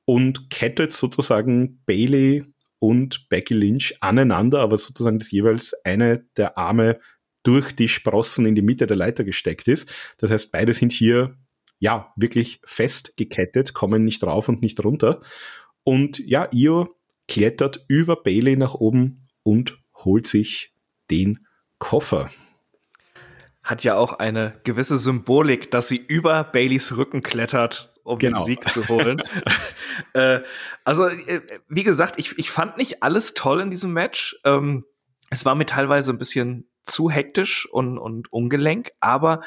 und 0.05 0.51
kettet 0.51 0.93
sozusagen 0.93 1.83
Bailey 1.87 2.45
und 2.79 3.29
Becky 3.29 3.55
Lynch 3.55 3.97
aneinander, 4.01 4.61
aber 4.61 4.79
sozusagen 4.79 5.19
das 5.19 5.31
jeweils 5.31 5.75
eine 5.85 6.25
der 6.37 6.59
Arme 6.59 6.99
durch 7.43 7.73
die 7.73 7.89
Sprossen 7.89 8.47
in 8.47 8.55
die 8.55 8.63
Mitte 8.63 8.87
der 8.87 8.97
Leiter 8.97 9.25
gesteckt 9.25 9.69
ist. 9.69 9.91
Das 10.19 10.31
heißt, 10.31 10.53
beide 10.53 10.73
sind 10.73 10.93
hier 10.93 11.37
ja, 11.81 12.13
wirklich 12.15 12.61
fest 12.65 13.17
gekettet, 13.17 13.73
kommen 13.73 14.05
nicht 14.05 14.23
rauf 14.23 14.49
und 14.49 14.63
nicht 14.63 14.83
runter. 14.85 15.21
Und 15.83 16.19
ja, 16.19 16.49
Io 16.53 16.95
klettert 17.27 17.85
über 17.89 18.17
Bailey 18.23 18.57
nach 18.57 18.75
oben 18.75 19.29
und 19.43 19.79
holt 19.95 20.27
sich 20.27 20.75
den 21.11 21.47
Koffer. 21.79 22.31
Hat 23.63 23.85
ja 23.85 23.97
auch 23.97 24.15
eine 24.15 24.59
gewisse 24.65 24.99
Symbolik, 24.99 25.71
dass 25.71 25.89
sie 25.89 25.97
über 25.97 26.45
Baileys 26.45 26.97
Rücken 26.97 27.21
klettert, 27.21 27.95
um 28.05 28.19
genau. 28.19 28.39
den 28.39 28.47
Sieg 28.47 28.69
zu 28.69 28.89
holen. 28.89 29.23
äh, 30.15 30.41
also, 30.85 31.09
äh, 31.09 31.43
wie 31.69 31.85
gesagt, 31.85 32.19
ich, 32.19 32.39
ich 32.39 32.51
fand 32.51 32.79
nicht 32.79 33.03
alles 33.03 33.35
toll 33.35 33.61
in 33.61 33.71
diesem 33.71 33.93
Match. 33.93 34.39
Ähm, 34.45 34.85
es 35.31 35.45
war 35.45 35.55
mir 35.55 35.67
teilweise 35.67 36.13
ein 36.13 36.19
bisschen 36.19 36.71
zu 36.83 37.11
hektisch 37.11 37.69
und, 37.71 37.99
und 37.99 38.33
ungelenk, 38.33 38.91
aber 39.01 39.43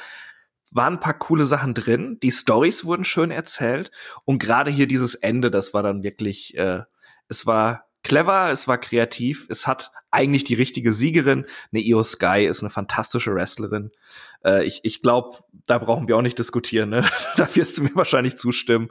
waren 0.71 0.93
ein 0.93 0.99
paar 0.99 1.17
coole 1.17 1.45
Sachen 1.45 1.73
drin. 1.73 2.19
Die 2.21 2.31
Stories 2.31 2.85
wurden 2.85 3.05
schön 3.05 3.31
erzählt. 3.31 3.91
Und 4.25 4.39
gerade 4.39 4.71
hier 4.71 4.87
dieses 4.87 5.15
Ende, 5.15 5.51
das 5.51 5.73
war 5.73 5.83
dann 5.83 6.03
wirklich, 6.03 6.57
äh, 6.57 6.81
es 7.27 7.45
war 7.45 7.87
clever, 8.03 8.51
es 8.51 8.67
war 8.67 8.77
kreativ, 8.77 9.47
es 9.49 9.67
hat 9.67 9.91
eigentlich 10.11 10.43
die 10.43 10.53
richtige 10.53 10.93
Siegerin. 10.93 11.45
Eine 11.71 11.81
Io 11.81 12.03
Sky 12.03 12.45
ist 12.45 12.61
eine 12.61 12.69
fantastische 12.69 13.33
Wrestlerin. 13.33 13.91
Äh, 14.45 14.65
ich 14.65 14.81
ich 14.83 15.01
glaube, 15.01 15.39
da 15.65 15.79
brauchen 15.79 16.07
wir 16.07 16.15
auch 16.15 16.21
nicht 16.21 16.37
diskutieren. 16.37 16.89
Ne? 16.89 17.03
da 17.37 17.55
wirst 17.55 17.77
du 17.77 17.83
mir 17.83 17.95
wahrscheinlich 17.95 18.37
zustimmen. 18.37 18.89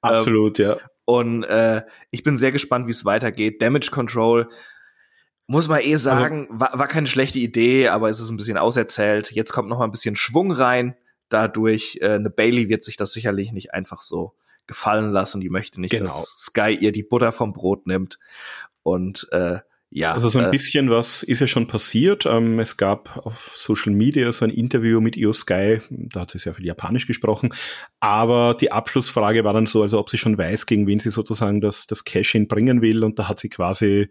Absolut, 0.00 0.60
ähm, 0.60 0.66
ja. 0.66 0.76
Und 1.04 1.42
äh, 1.44 1.82
ich 2.12 2.22
bin 2.22 2.38
sehr 2.38 2.52
gespannt, 2.52 2.86
wie 2.86 2.92
es 2.92 3.04
weitergeht. 3.04 3.60
Damage 3.60 3.90
Control 3.90 4.48
muss 5.48 5.66
man 5.66 5.80
eh 5.80 5.94
also 5.94 6.04
sagen, 6.04 6.46
also, 6.48 6.60
war, 6.60 6.78
war 6.78 6.86
keine 6.86 7.08
schlechte 7.08 7.40
Idee, 7.40 7.88
aber 7.88 8.08
es 8.08 8.20
ist 8.20 8.30
ein 8.30 8.36
bisschen 8.36 8.56
auserzählt. 8.56 9.32
Jetzt 9.32 9.52
kommt 9.52 9.68
noch 9.68 9.80
mal 9.80 9.86
ein 9.86 9.90
bisschen 9.90 10.14
Schwung 10.14 10.52
rein 10.52 10.94
dadurch. 11.28 11.98
Äh, 12.00 12.10
eine 12.10 12.30
Bailey 12.30 12.68
wird 12.68 12.84
sich 12.84 12.96
das 12.96 13.12
sicherlich 13.12 13.50
nicht 13.50 13.74
einfach 13.74 14.02
so 14.02 14.34
gefallen 14.70 15.10
lassen. 15.10 15.40
Die 15.40 15.50
möchte 15.50 15.80
nicht, 15.80 15.90
genau. 15.90 16.06
dass 16.06 16.38
Sky 16.38 16.78
ihr 16.80 16.92
die 16.92 17.02
Butter 17.02 17.32
vom 17.32 17.52
Brot 17.52 17.86
nimmt. 17.86 18.18
Und 18.82 19.26
äh, 19.32 19.58
ja. 19.92 20.12
Also 20.12 20.28
so 20.28 20.38
ein 20.38 20.46
äh, 20.46 20.50
bisschen 20.50 20.88
was 20.88 21.24
ist 21.24 21.40
ja 21.40 21.48
schon 21.48 21.66
passiert. 21.66 22.24
Ähm, 22.24 22.60
es 22.60 22.76
gab 22.76 23.26
auf 23.26 23.54
Social 23.56 23.92
Media 23.92 24.30
so 24.30 24.44
ein 24.44 24.52
Interview 24.52 25.00
mit 25.00 25.16
Io 25.16 25.32
Sky, 25.32 25.80
da 25.90 26.20
hat 26.20 26.30
sie 26.30 26.38
sehr 26.38 26.54
viel 26.54 26.64
Japanisch 26.64 27.08
gesprochen, 27.08 27.52
aber 27.98 28.54
die 28.54 28.70
Abschlussfrage 28.70 29.42
war 29.42 29.52
dann 29.52 29.66
so, 29.66 29.82
also 29.82 29.98
ob 29.98 30.08
sie 30.08 30.18
schon 30.18 30.38
weiß, 30.38 30.66
gegen 30.66 30.86
wen 30.86 31.00
sie 31.00 31.10
sozusagen 31.10 31.60
das, 31.60 31.88
das 31.88 32.04
Cash-In 32.04 32.46
bringen 32.46 32.82
will 32.82 33.02
und 33.02 33.18
da 33.18 33.28
hat 33.28 33.40
sie 33.40 33.48
quasi 33.48 34.10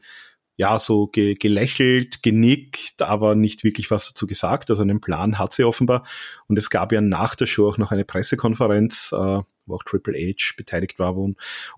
ja, 0.59 0.77
so 0.77 1.07
ge 1.07 1.35
gelächelt, 1.35 2.21
genickt, 2.21 3.01
aber 3.01 3.33
nicht 3.33 3.63
wirklich 3.63 3.89
was 3.91 4.09
dazu 4.09 4.27
gesagt. 4.27 4.69
Also 4.69 4.81
einen 4.81 4.99
Plan 4.99 5.39
hat 5.39 5.53
sie 5.53 5.63
offenbar. 5.63 6.05
Und 6.47 6.57
es 6.57 6.69
gab 6.69 6.91
ja 6.91 6.99
nach 6.99 7.35
der 7.35 7.45
Show 7.45 7.69
auch 7.69 7.77
noch 7.77 7.93
eine 7.93 8.03
Pressekonferenz, 8.03 9.13
äh, 9.17 9.39
wo 9.69 9.75
auch 9.75 9.83
Triple 9.83 10.17
H 10.17 10.53
beteiligt 10.57 10.99
war. 10.99 11.15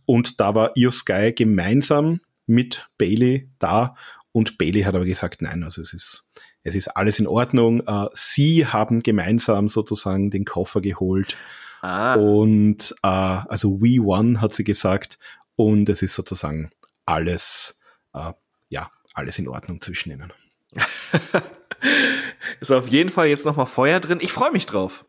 Und 0.06 0.40
da 0.40 0.56
war 0.56 0.72
Io 0.76 0.92
Sky 0.92 1.34
gemeinsam 1.34 2.22
mit 2.48 2.88
Bailey 2.98 3.50
da. 3.60 3.96
Und 4.32 4.58
Bailey 4.58 4.84
hat 4.84 4.96
aber 4.96 5.06
gesagt, 5.06 5.42
nein, 5.42 5.64
also 5.64 5.82
es 5.82 5.94
ist, 5.94 6.28
es 6.64 6.76
ist 6.76 6.88
alles 6.90 7.20
in 7.20 7.28
Ordnung. 7.28 7.82
Äh, 7.86 8.08
sie 8.14 8.66
haben 8.66 9.04
gemeinsam 9.04 9.68
sozusagen 9.68 10.32
den 10.32 10.46
Koffer 10.46 10.82
geholt. 10.82 11.38
Ah. 11.82 12.16
Und 12.16 12.96
äh, 13.04 13.08
also 13.08 13.82
We 13.82 14.04
Won 14.04 14.42
hat 14.42 14.54
sie 14.54 14.64
gesagt. 14.64 15.20
Und 15.56 15.90
es 15.90 16.02
ist 16.02 16.16
sozusagen 16.16 16.72
alles 17.06 17.82
äh, 18.14 18.34
ja, 18.70 18.90
alles 19.14 19.38
in 19.38 19.48
Ordnung 19.48 19.82
zwischen 19.82 20.12
ihnen. 20.12 20.34
ist 22.60 22.72
auf 22.72 22.88
jeden 22.88 23.10
Fall 23.10 23.28
jetzt 23.28 23.46
noch 23.46 23.58
mal 23.58 23.66
Feuer 23.66 24.00
drin. 24.00 24.20
Ich 24.22 24.32
freue 24.32 24.52
mich 24.52 24.66
drauf. 24.66 25.06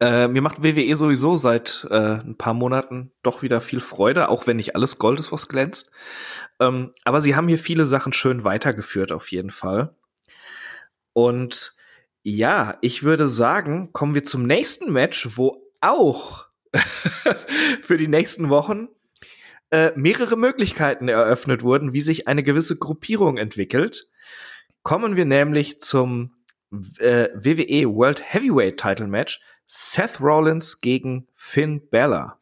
Äh, 0.00 0.28
mir 0.28 0.42
macht 0.42 0.62
WWE 0.62 0.94
sowieso 0.94 1.36
seit 1.36 1.86
äh, 1.90 2.20
ein 2.20 2.36
paar 2.36 2.54
Monaten 2.54 3.10
doch 3.22 3.42
wieder 3.42 3.60
viel 3.60 3.80
Freude, 3.80 4.28
auch 4.28 4.46
wenn 4.46 4.56
nicht 4.56 4.76
alles 4.76 4.98
Gold 4.98 5.18
ist, 5.18 5.32
was 5.32 5.48
glänzt. 5.48 5.90
Ähm, 6.60 6.92
aber 7.04 7.20
sie 7.20 7.34
haben 7.34 7.48
hier 7.48 7.58
viele 7.58 7.84
Sachen 7.84 8.12
schön 8.12 8.44
weitergeführt, 8.44 9.10
auf 9.10 9.30
jeden 9.32 9.50
Fall. 9.50 9.94
Und 11.12 11.74
ja, 12.22 12.78
ich 12.80 13.02
würde 13.02 13.26
sagen, 13.26 13.92
kommen 13.92 14.14
wir 14.14 14.24
zum 14.24 14.44
nächsten 14.44 14.92
Match, 14.92 15.36
wo 15.36 15.64
auch 15.80 16.46
für 17.82 17.96
die 17.96 18.08
nächsten 18.08 18.50
Wochen 18.50 18.88
äh, 19.70 19.92
mehrere 19.96 20.36
Möglichkeiten 20.36 21.08
eröffnet 21.08 21.62
wurden, 21.62 21.92
wie 21.92 22.00
sich 22.00 22.28
eine 22.28 22.42
gewisse 22.42 22.76
Gruppierung 22.76 23.36
entwickelt. 23.36 24.08
Kommen 24.82 25.16
wir 25.16 25.24
nämlich 25.24 25.80
zum 25.80 26.34
äh, 26.98 27.28
WWE 27.34 27.92
World 27.94 28.22
Heavyweight 28.24 28.78
Title 28.78 29.08
Match 29.08 29.40
Seth 29.68 30.20
Rollins 30.20 30.80
gegen 30.80 31.28
Finn 31.34 31.88
Bella. 31.90 32.38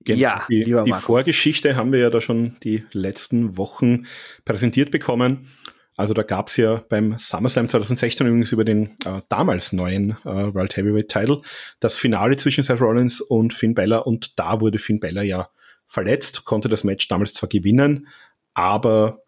Genau. 0.00 0.18
Ja, 0.18 0.46
die, 0.48 0.64
die 0.64 0.92
Vorgeschichte 0.92 1.76
haben 1.76 1.92
wir 1.92 2.00
ja 2.00 2.10
da 2.10 2.20
schon 2.20 2.56
die 2.64 2.84
letzten 2.92 3.56
Wochen 3.56 4.06
präsentiert 4.44 4.90
bekommen. 4.90 5.48
Also 5.94 6.14
da 6.14 6.22
gab's 6.22 6.56
ja 6.56 6.82
beim 6.88 7.16
SummerSlam 7.18 7.68
2016 7.68 8.26
übrigens 8.26 8.50
über 8.50 8.64
den 8.64 8.96
äh, 9.04 9.20
damals 9.28 9.72
neuen 9.72 10.16
äh, 10.24 10.54
World 10.54 10.76
Heavyweight 10.76 11.08
Title 11.08 11.42
das 11.80 11.96
Finale 11.96 12.36
zwischen 12.38 12.64
Seth 12.64 12.80
Rollins 12.80 13.20
und 13.20 13.52
Finn 13.52 13.74
Bella 13.74 13.98
und 13.98 14.38
da 14.38 14.60
wurde 14.60 14.78
Finn 14.78 15.00
Bella 15.00 15.22
ja 15.22 15.50
verletzt, 15.86 16.46
konnte 16.46 16.70
das 16.70 16.84
Match 16.84 17.06
damals 17.08 17.34
zwar 17.34 17.50
gewinnen, 17.50 18.08
aber 18.54 19.22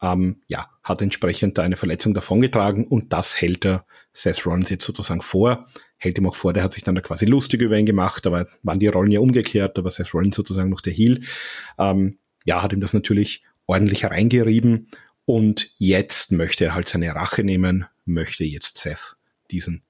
ähm, 0.00 0.42
ja, 0.46 0.70
hat 0.82 1.02
entsprechend 1.02 1.58
da 1.58 1.62
eine 1.62 1.76
Verletzung 1.76 2.14
davongetragen 2.14 2.86
und 2.86 3.12
das 3.12 3.40
hält 3.40 3.64
er 3.66 3.84
Seth 4.12 4.46
Rollins 4.46 4.70
jetzt 4.70 4.84
sozusagen 4.84 5.22
vor, 5.22 5.66
hält 5.98 6.18
ihm 6.18 6.26
auch 6.26 6.34
vor, 6.34 6.52
der 6.52 6.62
hat 6.62 6.74
sich 6.74 6.82
dann 6.82 6.94
da 6.94 7.00
quasi 7.00 7.26
lustig 7.26 7.62
über 7.62 7.78
ihn 7.78 7.86
gemacht, 7.86 8.26
aber 8.26 8.46
waren 8.62 8.78
die 8.78 8.88
Rollen 8.88 9.10
ja 9.10 9.20
umgekehrt, 9.20 9.76
da 9.78 9.84
war 9.84 9.90
Seth 9.90 10.14
Rollins 10.14 10.36
sozusagen 10.36 10.70
noch 10.70 10.80
der 10.80 10.92
Heel. 10.92 11.22
Ähm, 11.78 12.18
ja, 12.44 12.62
hat 12.62 12.72
ihm 12.72 12.80
das 12.80 12.92
natürlich 12.92 13.44
ordentlich 13.66 14.02
hereingerieben 14.02 14.88
und 15.24 15.70
jetzt 15.78 16.32
möchte 16.32 16.64
er 16.64 16.74
halt 16.74 16.88
seine 16.88 17.14
Rache 17.14 17.42
nehmen, 17.42 17.86
möchte 18.04 18.44
jetzt 18.44 18.78
Seth 18.78 19.16
diesen 19.50 19.82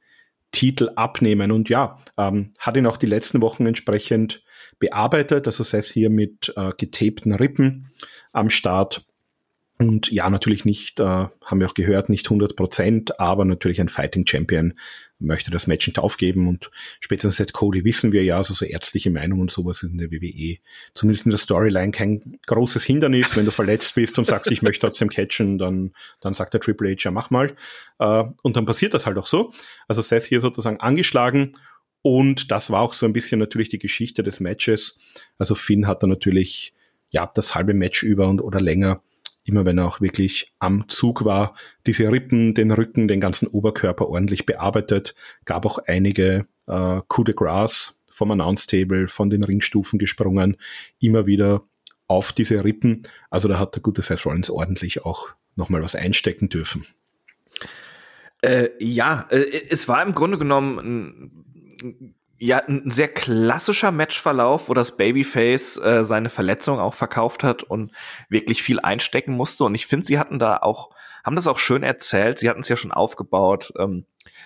Titel 0.53 0.91
abnehmen 0.97 1.51
und 1.51 1.69
ja, 1.69 1.99
ähm, 2.17 2.55
hat 2.59 2.77
ihn 2.77 2.87
auch 2.87 2.97
die 2.97 3.07
letzten 3.07 3.43
Wochen 3.43 3.67
entsprechend 3.67 4.43
bearbeitet. 4.79 5.47
Also 5.47 5.65
Seth 5.65 5.87
hier 5.87 6.09
mit 6.09 6.53
äh, 6.57 6.73
getapten 6.77 7.35
Rippen 7.35 7.89
am 8.33 8.49
Start. 8.49 9.07
Und 9.79 10.11
ja, 10.11 10.31
natürlich 10.31 10.65
nicht, 10.65 11.01
äh, 11.01 11.05
haben 11.05 11.61
wir 11.61 11.69
auch 11.69 11.75
gehört, 11.75 12.09
nicht 12.09 12.27
100 12.27 12.57
Prozent, 12.57 13.21
aber 13.21 13.45
natürlich 13.45 13.81
ein 13.81 13.89
Fighting 13.89 14.27
Champion 14.27 14.75
möchte 15.19 15.51
das 15.51 15.67
Match 15.67 15.87
nicht 15.87 15.99
aufgeben 15.99 16.47
und 16.47 16.71
spätestens 17.01 17.37
seit 17.37 17.53
Cody 17.53 17.85
wissen 17.85 18.13
wir 18.13 18.23
ja, 18.23 18.37
also 18.37 18.53
so 18.55 18.65
ärztliche 18.65 19.11
Meinung 19.11 19.41
und 19.41 19.51
sowas 19.51 19.83
in 19.83 19.99
der 19.99 20.11
WWE, 20.11 20.59
zumindest 20.95 21.27
in 21.27 21.31
der 21.31 21.39
Storyline 21.39 21.91
kein 21.91 22.39
großes 22.47 22.85
Hindernis. 22.85 23.37
Wenn 23.37 23.47
du 23.47 23.51
verletzt 23.51 23.95
bist 23.95 24.19
und 24.19 24.25
sagst, 24.27 24.51
ich 24.51 24.63
möchte 24.63 24.87
trotzdem 24.87 25.09
catchen, 25.09 25.59
dann, 25.59 25.93
dann 26.21 26.35
sagt 26.35 26.55
der 26.55 26.61
Triple 26.61 26.91
H, 26.91 26.97
ja 26.99 27.11
mach 27.11 27.31
mal. 27.31 27.55
Äh, 27.99 28.25
und 28.43 28.57
dann 28.57 28.67
passiert 28.67 28.95
das 28.95 29.07
halt 29.07 29.17
auch 29.19 29.27
so. 29.27 29.53
Also 29.89 30.03
Seth 30.03 30.25
hier 30.25 30.41
sozusagen 30.41 30.81
angeschlagen 30.81 31.53
und 32.03 32.51
das 32.51 32.71
war 32.71 32.83
auch 32.83 32.93
so 32.93 33.05
ein 33.05 33.13
bisschen 33.13 33.41
natürlich 33.41 33.69
die 33.69 33.79
Geschichte 33.79 34.23
des 34.23 34.41
Matches. 34.41 35.01
Also 35.39 35.55
Finn 35.55 35.87
hat 35.87 36.03
da 36.03 36.07
natürlich 36.07 36.75
ja 37.11 37.31
das 37.35 37.55
halbe 37.55 37.75
Match 37.75 38.03
über 38.03 38.29
und 38.29 38.41
oder 38.41 38.61
länger 38.61 39.03
immer 39.47 39.65
wenn 39.65 39.79
er 39.79 39.87
auch 39.87 40.01
wirklich 40.01 40.53
am 40.59 40.89
Zug 40.89 41.25
war, 41.25 41.55
diese 41.87 42.11
Rippen, 42.11 42.55
den 42.55 42.71
Rücken, 42.71 43.09
den 43.09 43.21
ganzen 43.21 43.47
Oberkörper 43.47 44.09
ordentlich 44.09 44.45
bearbeitet. 44.45 45.15
Gab 45.45 45.65
auch 45.65 45.79
einige 45.87 46.47
äh, 46.67 47.01
Coup 47.09 47.25
de 47.25 47.35
Grace 47.35 48.05
vom 48.09 48.31
Announce 48.31 48.67
Table, 48.67 49.09
von 49.09 49.31
den 49.31 49.45
Ringstufen 49.45 49.99
gesprungen, 49.99 50.57
immer 50.99 51.27
wieder 51.27 51.65
auf 52.09 52.33
diese 52.33 52.65
Rippen. 52.65 53.03
Also 53.31 53.49
da 53.49 53.59
hat 53.59 53.75
der 53.75 53.83
gute 53.83 54.03
Seth 54.03 54.25
Rollins 54.27 54.51
ordentlich 54.51 55.05
auch 55.05 55.29
nochmal 55.55 55.83
was 55.83 55.95
einstecken 55.95 56.49
dürfen. 56.49 56.87
Äh, 58.43 58.69
ja, 58.79 59.27
äh, 59.31 59.67
es 59.71 59.89
war 59.89 60.05
im 60.05 60.15
Grunde 60.15 60.39
genommen 60.39 60.79
ein 60.79 62.15
ja, 62.39 62.59
ein 62.59 62.91
sehr 62.91 63.09
klassischer 63.09 63.91
Matchverlauf, 63.91 64.69
wo 64.69 64.75
das 64.75 64.97
Babyface 64.97 65.79
äh, 65.79 66.05
seine 66.05 66.29
Verletzung 66.29 66.79
auch 66.79 66.95
verkauft 66.95 67.43
hat 67.45 67.63
und 67.63 67.93
wirklich 68.29 68.63
viel 68.63 68.81
einstecken 68.81 69.33
musste. 69.33 69.65
Und 69.65 69.75
ich 69.75 69.87
finde, 69.87 70.07
sie 70.07 70.19
hatten 70.19 70.39
da 70.39 70.59
auch, 70.59 70.91
haben 71.25 71.37
das 71.37 71.47
auch 71.47 71.59
schön 71.59 71.83
erzählt. 71.83 72.39
Sie 72.39 72.51
hatten 72.51 72.61
es 72.61 72.69
ja 72.69 72.77
schon 72.77 72.93
aufgebaut. 72.93 73.73
Ähm, 73.79 74.05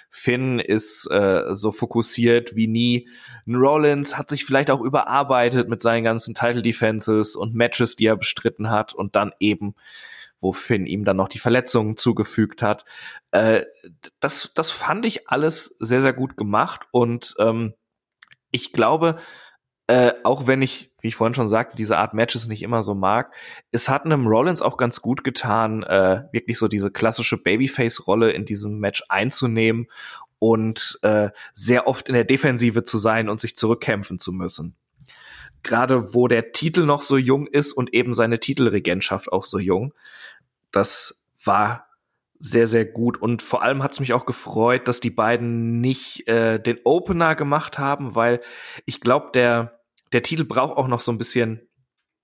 Finn 0.08 0.60
ist 0.60 1.10
äh, 1.10 1.54
so 1.54 1.72
fokussiert 1.72 2.54
wie 2.54 2.68
nie. 2.68 3.08
Rollins 3.48 4.16
hat 4.16 4.28
sich 4.28 4.44
vielleicht 4.44 4.70
auch 4.70 4.80
überarbeitet 4.80 5.68
mit 5.68 5.82
seinen 5.82 6.04
ganzen 6.04 6.34
Title 6.34 6.62
Defenses 6.62 7.34
und 7.34 7.54
Matches, 7.54 7.96
die 7.96 8.06
er 8.06 8.16
bestritten 8.16 8.70
hat 8.70 8.94
und 8.94 9.16
dann 9.16 9.32
eben 9.40 9.74
wo 10.42 10.52
Finn 10.52 10.86
ihm 10.86 11.04
dann 11.04 11.18
noch 11.18 11.28
die 11.28 11.38
Verletzungen 11.38 11.98
zugefügt 11.98 12.62
hat. 12.62 12.86
Äh, 13.30 13.66
das, 14.20 14.52
das 14.54 14.70
fand 14.70 15.04
ich 15.04 15.28
alles 15.28 15.76
sehr, 15.80 16.00
sehr 16.00 16.14
gut 16.14 16.38
gemacht 16.38 16.86
und 16.92 17.34
ähm, 17.38 17.74
ich 18.50 18.72
glaube, 18.72 19.18
äh, 19.90 20.12
auch 20.22 20.46
wenn 20.46 20.62
ich, 20.62 20.92
wie 21.00 21.08
ich 21.08 21.16
vorhin 21.16 21.34
schon 21.34 21.48
sagte, 21.48 21.76
diese 21.76 21.98
Art 21.98 22.14
Matches 22.14 22.46
nicht 22.46 22.62
immer 22.62 22.84
so 22.84 22.94
mag, 22.94 23.34
es 23.72 23.88
hat 23.88 24.04
einem 24.04 24.26
Rollins 24.26 24.62
auch 24.62 24.76
ganz 24.76 25.02
gut 25.02 25.24
getan, 25.24 25.82
äh, 25.82 26.22
wirklich 26.30 26.58
so 26.58 26.68
diese 26.68 26.92
klassische 26.92 27.36
Babyface-Rolle 27.42 28.30
in 28.30 28.44
diesem 28.44 28.78
Match 28.78 29.02
einzunehmen 29.08 29.88
und 30.38 30.98
äh, 31.02 31.30
sehr 31.54 31.88
oft 31.88 32.08
in 32.08 32.14
der 32.14 32.24
Defensive 32.24 32.84
zu 32.84 32.98
sein 32.98 33.28
und 33.28 33.40
sich 33.40 33.56
zurückkämpfen 33.56 34.20
zu 34.20 34.32
müssen. 34.32 34.76
Gerade 35.64 36.14
wo 36.14 36.28
der 36.28 36.52
Titel 36.52 36.86
noch 36.86 37.02
so 37.02 37.16
jung 37.16 37.48
ist 37.48 37.72
und 37.72 37.92
eben 37.92 38.14
seine 38.14 38.38
Titelregentschaft 38.38 39.32
auch 39.32 39.44
so 39.44 39.58
jung, 39.58 39.92
das 40.70 41.24
war 41.44 41.89
sehr, 42.40 42.66
sehr 42.66 42.86
gut. 42.86 43.20
Und 43.20 43.42
vor 43.42 43.62
allem 43.62 43.82
hat 43.82 43.92
es 43.92 44.00
mich 44.00 44.14
auch 44.14 44.24
gefreut, 44.24 44.88
dass 44.88 45.00
die 45.00 45.10
beiden 45.10 45.80
nicht 45.80 46.26
äh, 46.26 46.58
den 46.58 46.80
Opener 46.84 47.34
gemacht 47.36 47.78
haben, 47.78 48.14
weil 48.16 48.40
ich 48.86 49.00
glaube, 49.00 49.28
der, 49.34 49.80
der 50.12 50.22
Titel 50.22 50.44
braucht 50.44 50.76
auch 50.76 50.88
noch 50.88 51.00
so 51.00 51.12
ein 51.12 51.18
bisschen, 51.18 51.68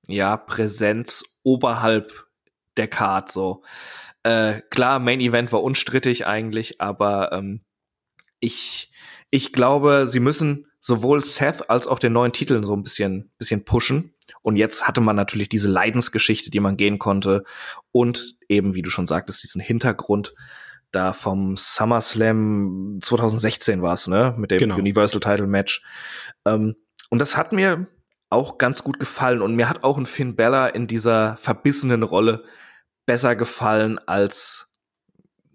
ja, 0.09 0.37
Präsenz 0.37 1.39
oberhalb 1.43 2.27
der 2.77 2.89
Card. 2.89 3.31
So. 3.31 3.63
Äh, 4.23 4.63
klar, 4.71 4.99
Main 4.99 5.21
Event 5.21 5.53
war 5.53 5.63
unstrittig 5.63 6.27
eigentlich, 6.27 6.81
aber 6.81 7.33
ähm, 7.33 7.61
ich, 8.41 8.91
ich 9.31 9.53
glaube, 9.53 10.07
sie 10.07 10.21
müssen 10.21 10.67
sowohl 10.81 11.23
Seth 11.23 11.69
als 11.69 11.87
auch 11.87 11.99
den 11.99 12.15
neuen 12.15 12.33
Titel 12.33 12.65
so 12.65 12.75
ein 12.75 12.83
bisschen, 12.83 13.31
bisschen 13.39 13.65
pushen. 13.65 14.15
Und 14.43 14.57
jetzt 14.57 14.87
hatte 14.87 15.01
man 15.01 15.17
natürlich 15.17 15.49
diese 15.49 15.69
Leidensgeschichte, 15.69 16.51
die 16.51 16.61
man 16.61 16.77
gehen 16.77 16.99
konnte 16.99 17.45
und 17.93 18.37
eben, 18.49 18.75
wie 18.75 18.83
du 18.83 18.91
schon 18.91 19.07
sagtest, 19.07 19.43
diesen 19.43 19.61
Hintergrund 19.61 20.35
da 20.93 21.13
vom 21.13 21.57
SummerSlam 21.57 23.01
2016 23.03 23.83
war 23.83 23.95
es, 23.95 24.07
ne, 24.07 24.35
mit 24.37 24.51
dem 24.51 24.59
genau. 24.59 24.77
Universal 24.77 25.21
Title 25.21 25.47
Match. 25.47 25.83
Ähm, 26.45 26.77
und 27.11 27.19
das 27.19 27.37
hat 27.37 27.53
mir 27.53 27.87
auch 28.31 28.59
ganz 28.59 28.83
gut 28.83 28.99
gefallen 28.99 29.43
und 29.43 29.55
mir 29.55 29.69
hat 29.69 29.85
auch 29.85 29.99
ein 29.99 30.07
Finn 30.07 30.37
Bella 30.37 30.67
in 30.67 30.87
dieser 30.87 31.37
verbissenen 31.37 32.03
Rolle 32.03 32.45
besser 33.05 33.37
gefallen 33.37 33.99
als 33.99 34.73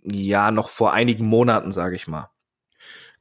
ja 0.04 0.52
noch 0.52 0.70
vor 0.70 0.94
einigen 0.94 1.28
Monaten, 1.28 1.72
sage 1.72 1.96
ich 1.96 2.08
mal. 2.08 2.30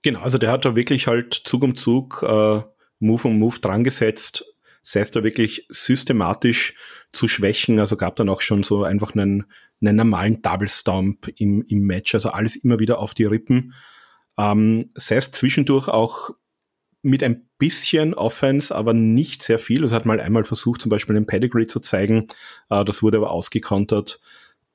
Genau, 0.03 0.21
also 0.21 0.39
der 0.39 0.51
hat 0.51 0.65
da 0.65 0.77
wirklich 0.77 1.07
halt 1.07 1.35
Zug 1.35 1.63
um 1.63 1.77
Zug 1.77 2.23
äh, 2.23 2.63
Move 3.01 3.29
um 3.29 3.39
Move 3.39 3.59
dran 3.61 3.85
gesetzt, 3.85 4.57
Seth 4.83 5.15
da 5.15 5.23
wirklich 5.23 5.67
systematisch 5.69 6.75
zu 7.13 7.29
schwächen. 7.29 7.79
Also 7.79 7.97
gab 7.97 8.17
dann 8.17 8.29
auch 8.29 8.41
schon 8.41 8.63
so 8.63 8.85
einfach 8.85 9.15
einen, 9.15 9.47
einen 9.81 9.97
normalen 9.97 10.43
Double 10.43 10.69
Stomp 10.69 11.29
im, 11.37 11.65
im 11.69 11.81
Match. 11.81 12.15
Also 12.15 12.31
alles 12.31 12.57
immer 12.57 12.79
wieder 12.79 12.99
auf 12.99 13.15
die 13.15 13.25
Rippen. 13.25 13.75
Ähm, 14.39 14.91
Seth 14.95 15.35
zwischendurch 15.35 15.89
auch 15.89 16.31
mit 17.03 17.23
ein 17.23 17.49
bisschen 17.59 18.15
Offense, 18.15 18.75
aber 18.75 18.93
nicht 18.93 19.43
sehr 19.43 19.59
viel. 19.59 19.85
Es 19.85 19.93
hat 19.93 20.07
mal 20.07 20.21
einmal 20.21 20.45
versucht, 20.45 20.83
zum 20.83 20.91
Beispiel 20.91 21.17
einen 21.17 21.27
Pedigree 21.27 21.67
zu 21.67 21.81
zeigen. 21.81 22.29
Äh, 22.69 22.85
das 22.85 23.03
wurde 23.03 23.19
aber 23.19 23.31
ausgekontert. 23.31 24.21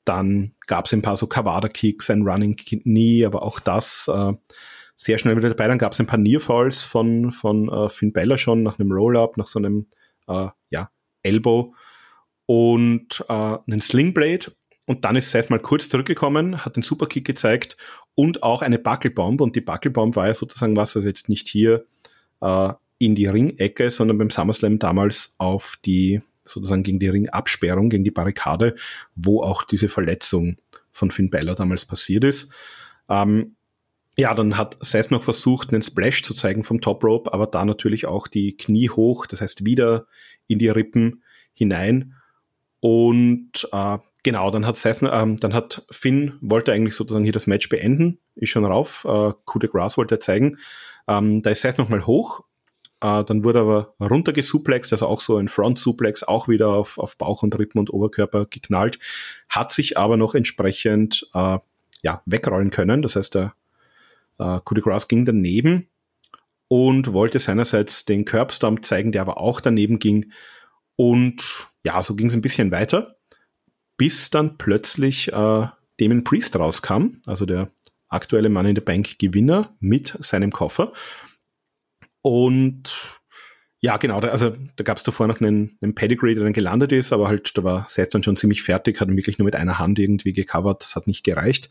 Dann 0.06 0.54
gab 0.68 0.86
es 0.86 0.94
ein 0.94 1.02
paar 1.02 1.18
so 1.18 1.28
Kawada-Kicks, 1.28 2.10
ein 2.10 2.22
Running 2.22 2.56
Knee, 2.56 3.26
aber 3.26 3.42
auch 3.42 3.60
das 3.60 4.08
äh, 4.08 4.34
sehr 4.96 5.18
schnell 5.18 5.38
wieder 5.38 5.50
dabei. 5.50 5.68
Dann 5.68 5.78
gab 5.78 5.94
es 5.94 6.00
ein 6.00 6.08
paar 6.08 6.20
Nearfalls 6.20 6.84
von, 6.84 7.32
von 7.32 7.70
äh, 7.70 7.90
Finn 7.90 8.14
Bella 8.14 8.38
schon 8.38 8.64
nach 8.64 8.80
einem 8.80 8.92
Roll-Up, 8.92 9.38
nach 9.38 9.48
so 9.48 9.60
einem 9.60 9.88
äh, 10.28 10.48
ja, 10.70 10.90
Elbow 11.24 11.74
und 12.46 13.26
äh, 13.28 13.34
einen 13.34 13.82
Slingblade. 13.82 14.52
Und 14.86 15.04
dann 15.04 15.16
ist 15.16 15.32
Seth 15.32 15.50
mal 15.50 15.60
kurz 15.60 15.90
zurückgekommen, 15.90 16.64
hat 16.64 16.76
den 16.76 16.84
Superkick 16.84 17.26
gezeigt 17.26 17.76
und 18.14 18.44
auch 18.44 18.62
eine 18.62 18.78
Buckelbomb. 18.78 19.42
Und 19.42 19.56
die 19.56 19.62
Buckelbomb 19.62 20.16
war 20.16 20.28
ja 20.28 20.34
sozusagen 20.34 20.78
was, 20.78 20.96
also 20.96 21.08
jetzt 21.08 21.28
nicht 21.28 21.48
hier 21.48 21.86
äh, 22.42 22.72
in 23.00 23.16
die 23.16 23.26
Ringecke, 23.26 23.90
sondern 23.90 24.18
beim 24.18 24.30
SummerSlam 24.30 24.80
damals 24.80 25.36
auf 25.40 25.78
die, 25.84 26.22
sozusagen 26.46 26.84
gegen 26.84 27.00
die 27.00 27.10
Ringabsperrung, 27.10 27.90
gegen 27.90 28.04
die 28.04 28.12
Barrikade, 28.12 28.76
wo 29.16 29.42
auch 29.42 29.64
diese 29.64 29.90
Verletzung 29.90 30.58
von 30.92 31.12
Finn 31.12 31.30
Balor 31.30 31.56
damals 31.56 31.86
passiert 31.86 32.24
ist. 32.24 32.54
Ähm, 33.10 33.56
ja, 34.18 34.34
dann 34.34 34.58
hat 34.58 34.78
Seth 34.80 35.12
noch 35.12 35.24
versucht, 35.24 35.72
einen 35.72 35.82
Splash 35.82 36.24
zu 36.24 36.34
zeigen 36.34 36.64
vom 36.64 36.80
Top 36.80 37.04
Rope, 37.04 37.34
aber 37.34 37.48
da 37.48 37.66
natürlich 37.66 38.06
auch 38.06 38.28
die 38.28 38.56
Knie 38.56 38.90
hoch, 38.90 39.26
das 39.26 39.42
heißt 39.42 39.66
wieder 39.66 40.08
in 40.48 40.60
die 40.60 40.70
Rippen 40.70 41.24
hinein. 41.54 42.14
Und 42.80 43.68
äh, 43.72 43.98
genau, 44.24 44.52
dann 44.52 44.66
hat 44.66 44.78
Seth, 44.78 45.02
ähm, 45.02 45.38
dann 45.38 45.54
hat 45.54 45.86
Finn 45.90 46.34
wollte 46.42 46.72
eigentlich 46.72 46.96
sozusagen 46.96 47.26
hier 47.26 47.34
das 47.34 47.48
Match 47.48 47.68
beenden, 47.68 48.20
ist 48.36 48.52
schon 48.52 48.66
rauf. 48.66 49.06
Äh, 49.06 49.34
Coup 49.46 49.60
de 49.60 49.70
Grace 49.70 49.98
wollte 49.98 50.16
er 50.16 50.20
zeigen. 50.20 50.58
Ähm, 51.08 51.42
da 51.42 51.50
ist 51.50 51.62
Seth 51.62 51.78
nochmal 51.78 52.06
hoch. 52.06 52.42
Äh, 53.02 53.24
dann 53.26 53.44
wurde 53.44 53.60
aber 53.60 53.96
runtergesuplext, 54.00 54.94
also 54.94 55.08
auch 55.08 55.20
so 55.20 55.38
ein 55.38 55.50
Front-Suplex, 55.50 56.24
auch 56.24 56.48
wieder 56.48 56.70
auf, 56.70 56.98
auf 56.98 57.18
Bauch 57.18 57.44
und 57.44 57.58
Rippen 57.58 57.80
und 57.80 57.92
Oberkörper 57.92 58.46
geknallt, 58.46 59.00
hat 59.50 59.74
sich 59.74 59.98
aber 59.98 60.16
noch 60.16 60.36
entsprechend 60.36 61.30
äh, 61.34 61.58
ja, 62.02 62.22
wegrollen 62.26 62.70
können. 62.70 63.02
Das 63.02 63.16
heißt, 63.16 63.36
der 63.36 63.54
äh, 64.40 64.60
Coup 64.64 64.76
de 64.76 64.84
Grace 64.84 65.08
ging 65.08 65.26
daneben 65.26 65.88
und 66.68 67.14
wollte 67.14 67.40
seinerseits 67.40 68.06
den 68.06 68.26
Curbstomp 68.26 68.84
zeigen, 68.86 69.12
der 69.12 69.22
aber 69.22 69.40
auch 69.40 69.62
daneben 69.62 70.00
ging. 70.00 70.32
Und 70.96 71.68
ja, 71.84 72.02
so 72.02 72.16
ging 72.16 72.28
es 72.28 72.34
ein 72.34 72.42
bisschen 72.42 72.72
weiter, 72.72 73.18
bis 73.98 74.30
dann 74.30 74.58
plötzlich 74.58 75.32
äh, 75.32 75.68
Damon 75.98 76.24
Priest 76.24 76.56
rauskam, 76.58 77.22
also 77.26 77.46
der 77.46 77.72
aktuelle 78.08 78.50
Mann 78.50 78.66
in 78.66 78.76
der 78.76 78.82
Bank 78.82 79.20
Gewinner 79.20 79.76
mit 79.80 80.16
seinem 80.20 80.52
Koffer. 80.52 80.94
Und 82.22 83.22
ja, 83.82 83.98
genau, 83.98 84.20
da, 84.20 84.30
also 84.30 84.56
da 84.76 84.84
gab 84.84 84.98
es 84.98 85.04
davor 85.04 85.28
noch 85.28 85.40
einen, 85.42 85.78
einen 85.82 85.94
Pedigree, 85.94 86.34
der 86.34 86.44
dann 86.44 86.54
gelandet 86.54 86.92
ist, 86.92 87.14
aber 87.14 87.28
halt, 87.28 87.56
da 87.56 87.64
war 87.64 87.86
Seth 87.88 88.14
dann 88.14 88.24
schon 88.24 88.36
ziemlich 88.36 88.64
fertig, 88.64 89.00
hat 89.00 89.10
ihn 89.10 89.18
wirklich 89.18 89.38
nur 89.38 89.46
mit 89.46 89.56
einer 89.56 89.78
Hand 89.78 90.00
irgendwie 90.00 90.34
gecovert, 90.34 90.82
das 90.82 90.96
hat 90.96 91.08
nicht 91.08 91.24
gereicht. 91.24 91.70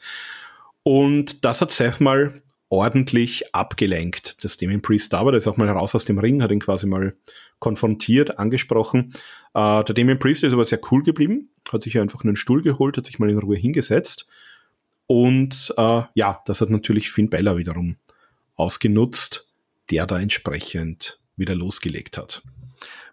Und 0.84 1.44
das 1.44 1.60
hat 1.60 1.72
Seth 1.72 2.00
mal 2.00 2.42
ordentlich 2.74 3.54
abgelenkt. 3.54 4.42
Das 4.42 4.56
Damien 4.56 4.82
Priest 4.82 5.12
da 5.12 5.24
war, 5.24 5.30
der 5.30 5.38
ist 5.38 5.46
auch 5.46 5.56
mal 5.56 5.68
raus 5.68 5.94
aus 5.94 6.04
dem 6.04 6.18
Ring, 6.18 6.42
hat 6.42 6.50
ihn 6.50 6.58
quasi 6.58 6.88
mal 6.88 7.14
konfrontiert, 7.60 8.40
angesprochen. 8.40 9.12
Äh, 9.54 9.84
der 9.84 9.94
Damien 9.94 10.18
Priest 10.18 10.42
ist 10.42 10.52
aber 10.52 10.64
sehr 10.64 10.80
cool 10.90 11.04
geblieben, 11.04 11.50
hat 11.70 11.84
sich 11.84 11.96
einfach 12.00 12.24
einen 12.24 12.34
Stuhl 12.34 12.62
geholt, 12.62 12.96
hat 12.96 13.04
sich 13.04 13.20
mal 13.20 13.30
in 13.30 13.38
Ruhe 13.38 13.56
hingesetzt. 13.56 14.28
Und 15.06 15.72
äh, 15.76 16.02
ja, 16.14 16.42
das 16.46 16.60
hat 16.60 16.70
natürlich 16.70 17.12
Finn 17.12 17.30
Bella 17.30 17.56
wiederum 17.56 17.96
ausgenutzt, 18.56 19.54
der 19.90 20.06
da 20.06 20.18
entsprechend 20.18 21.20
wieder 21.36 21.54
losgelegt 21.54 22.18
hat. 22.18 22.42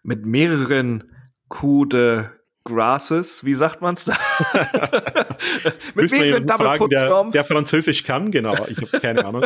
Mit 0.01 0.25
mehreren 0.25 1.03
Coup 1.49 1.87
de 1.87 2.25
Grasses, 2.63 3.43
wie 3.43 3.55
sagt 3.55 3.81
man's 3.81 4.05
da? 4.05 4.15
Mit 5.95 6.11
mehreren 6.11 6.45
Double 6.45 6.67
fragen, 6.67 6.89
der, 6.89 7.23
der 7.31 7.43
Französisch 7.43 8.03
kann, 8.03 8.31
genau. 8.31 8.53
Ich 8.67 8.77
habe 8.77 8.99
keine 8.99 9.25
Ahnung. 9.25 9.45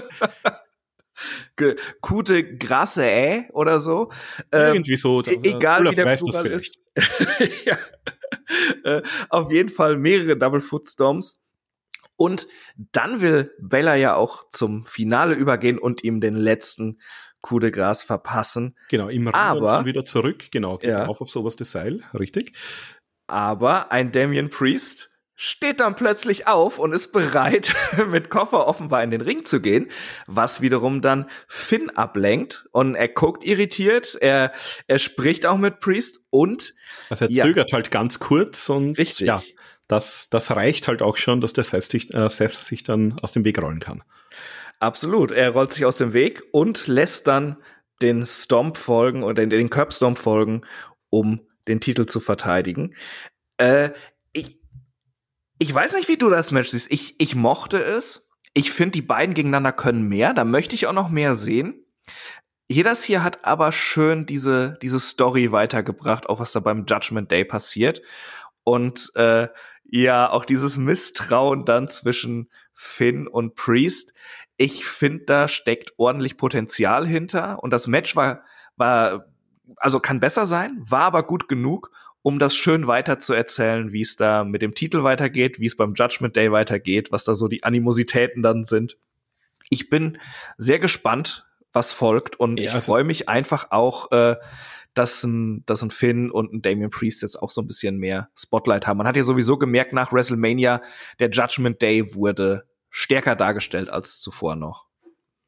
Gute 2.02 2.58
Grasse 2.58 3.06
äh, 3.06 3.44
oder 3.54 3.80
so. 3.80 4.12
Ähm, 4.52 4.76
Irgendwie 4.76 4.98
so. 4.98 5.24
E 5.24 5.40
egal 5.44 5.90
wie 5.90 5.96
der 5.96 6.18
Plural 6.18 6.48
ist. 6.48 6.80
ja. 7.66 7.78
äh, 8.84 9.02
auf 9.30 9.52
jeden 9.52 9.70
Fall 9.70 9.98
mehrere 9.98 10.38
Double 10.38 10.60
Footstorms. 10.60 11.42
Und 12.18 12.48
dann 12.78 13.22
will 13.22 13.54
Bella 13.60 13.96
ja 13.96 14.16
auch 14.16 14.50
zum 14.50 14.86
Finale 14.86 15.36
übergehen 15.36 15.78
und 15.78 16.04
ihm 16.04 16.22
den 16.22 16.36
letzten 16.36 17.00
Coup 17.42 17.60
de 17.60 17.72
Gras 17.72 18.04
verpassen. 18.04 18.76
Genau, 18.90 19.08
im 19.08 19.28
aber 19.28 19.86
wieder 19.86 20.04
zurück, 20.04 20.46
genau, 20.52 20.78
geht 20.78 20.90
ja. 20.90 21.06
auf 21.06 21.22
auf 21.22 21.30
sowas 21.30 21.56
das 21.56 21.72
Seil, 21.72 22.02
richtig. 22.14 22.54
Aber 23.28 23.92
ein 23.92 24.12
Damien 24.12 24.50
Priest 24.50 25.10
steht 25.36 25.82
dann 25.82 25.96
plötzlich 25.96 26.48
auf 26.48 26.80
und 26.80 26.94
ist 26.94 27.12
bereit, 27.12 27.74
mit 28.10 28.30
Koffer 28.30 28.68
offenbar 28.68 29.04
in 29.04 29.12
den 29.12 29.22
Ring 29.22 29.44
zu 29.44 29.62
gehen, 29.62 29.90
was 30.28 30.62
wiederum 30.62 31.02
dann 31.02 31.30
Finn 31.48 31.90
ablenkt 31.90 32.68
und 32.72 32.96
er 32.96 33.10
guckt 33.10 33.44
irritiert, 33.44 34.18
er, 34.22 34.54
er 34.88 35.00
spricht 35.00 35.46
auch 35.46 35.58
mit 35.58 35.82
Priest 35.82 36.22
und 36.30 36.74
also 37.10 37.26
er 37.26 37.32
ja, 37.32 37.44
zögert 37.44 37.74
halt 37.74 37.92
ganz 37.92 38.20
kurz 38.20 38.70
und 38.70 38.98
richtig. 38.98 39.28
ja, 39.28 39.42
das, 39.88 40.30
das 40.30 40.52
reicht 40.52 40.88
halt 40.88 41.02
auch 41.02 41.18
schon, 41.18 41.42
dass 41.42 41.54
der 41.54 41.66
Seth 41.66 41.84
sich, 41.84 42.14
äh, 42.14 42.30
Seth 42.30 42.56
sich 42.56 42.84
dann 42.84 43.20
aus 43.22 43.34
dem 43.34 43.44
Weg 43.44 43.62
rollen 43.62 43.82
kann. 43.82 44.04
Absolut, 44.80 45.32
er 45.32 45.52
rollt 45.52 45.74
sich 45.74 45.86
aus 45.86 45.98
dem 45.98 46.14
Weg 46.14 46.44
und 46.52 46.88
lässt 46.88 47.28
dann 47.28 47.58
den 48.02 48.26
Stomp 48.26 48.78
folgen 48.78 49.24
oder 49.24 49.36
den, 49.36 49.50
den 49.50 49.70
Curb 49.70 49.94
Stomp 49.94 50.18
folgen, 50.18 50.62
um 51.10 51.42
den 51.68 51.80
Titel 51.80 52.06
zu 52.06 52.20
verteidigen. 52.20 52.96
Äh, 53.58 53.92
ich, 54.34 54.60
ich 55.60 55.74
weiß 55.74 55.94
nicht, 55.94 56.08
wie 56.08 56.18
du 56.18 56.30
das 56.30 56.52
Match 56.52 56.70
siehst. 56.70 56.92
Ich, 56.92 57.16
ich 57.20 57.36
mochte 57.36 57.82
es. 57.82 58.30
Ich 58.54 58.72
finde, 58.72 58.92
die 58.92 59.02
beiden 59.02 59.36
gegeneinander 59.36 59.72
können 59.72 60.08
mehr. 60.08 60.34
Da 60.34 60.46
möchte 60.46 60.76
ich 60.76 60.88
auch 60.88 60.94
noch 60.94 61.10
mehr 61.10 61.36
sehen. 61.36 61.86
Das 62.68 63.04
hier 63.04 63.24
hat 63.24 63.46
aber 63.46 63.72
schön 63.72 64.26
diese, 64.26 64.78
diese 64.82 65.00
Story 65.00 65.52
weitergebracht, 65.52 66.28
auch 66.28 66.40
was 66.40 66.52
da 66.52 66.60
beim 66.60 66.86
Judgment 66.88 67.30
Day 67.32 67.46
passiert. 67.46 68.02
Und 68.64 69.12
äh, 69.16 69.50
ja, 69.84 70.32
auch 70.32 70.46
dieses 70.46 70.78
Misstrauen 70.78 71.66
dann 71.66 71.88
zwischen 71.90 72.50
Finn 72.74 73.28
und 73.28 73.56
Priest. 73.56 74.14
Ich 74.58 74.86
finde, 74.86 75.26
da 75.26 75.48
steckt 75.48 75.94
ordentlich 75.98 76.38
Potenzial 76.38 77.06
hinter. 77.06 77.62
Und 77.62 77.72
das 77.72 77.88
Match 77.88 78.16
war, 78.16 78.44
war 78.78 79.28
also 79.78 80.00
kann 80.00 80.20
besser 80.20 80.46
sein, 80.46 80.78
war 80.80 81.04
aber 81.04 81.24
gut 81.24 81.48
genug, 81.48 81.92
um 82.22 82.40
das 82.40 82.56
schön 82.56 82.88
weiter 82.88 83.20
zu 83.20 83.34
erzählen, 83.34 83.94
wie 83.94 84.02
es 84.02 84.16
da 84.16 84.44
mit 84.44 84.62
dem 84.62 84.74
Titel 84.74 85.04
weitergeht, 85.04 85.60
wie 85.60 85.68
es 85.68 85.76
beim 85.76 85.94
Judgment 85.94 86.36
Day 86.36 86.52
weitergeht, 86.52 87.12
was 87.12 87.24
da 87.24 87.36
so 87.36 87.48
die 87.48 87.64
Animositäten 87.64 88.42
dann 88.42 88.66
sind. 88.66 88.98
Ich 89.70 89.90
bin 89.90 90.18
sehr 90.58 90.80
gespannt, 90.80 91.46
was 91.72 91.94
folgt 91.94 92.40
und 92.40 92.60
ja, 92.60 92.70
ich 92.70 92.74
also 92.74 92.86
freue 92.86 93.04
mich 93.04 93.30
einfach 93.30 93.72
auch, 93.72 94.12
äh, 94.12 94.38
dass 94.96 95.24
ein, 95.24 95.64
dass 95.66 95.84
ein 95.84 95.92
Finn 95.92 96.32
und 96.32 96.54
ein 96.54 96.62
Damien 96.62 96.90
Priest 96.90 97.22
jetzt 97.22 97.36
auch 97.42 97.50
so 97.50 97.62
ein 97.62 97.68
bisschen 97.68 97.98
mehr 97.98 98.30
Spotlight 98.36 98.88
haben. 98.88 98.98
Man 98.98 99.08
hat 99.08 99.18
ja 99.18 99.24
sowieso 99.24 99.58
gemerkt 99.58 99.94
nach 99.94 100.12
WrestleMania, 100.12 100.82
der 101.20 101.30
Judgment 101.30 101.82
Day 101.82 102.16
wurde 102.16 102.66
stärker 102.90 103.36
dargestellt 103.36 103.90
als 103.90 104.22
zuvor 104.22 104.56
noch. 104.56 104.88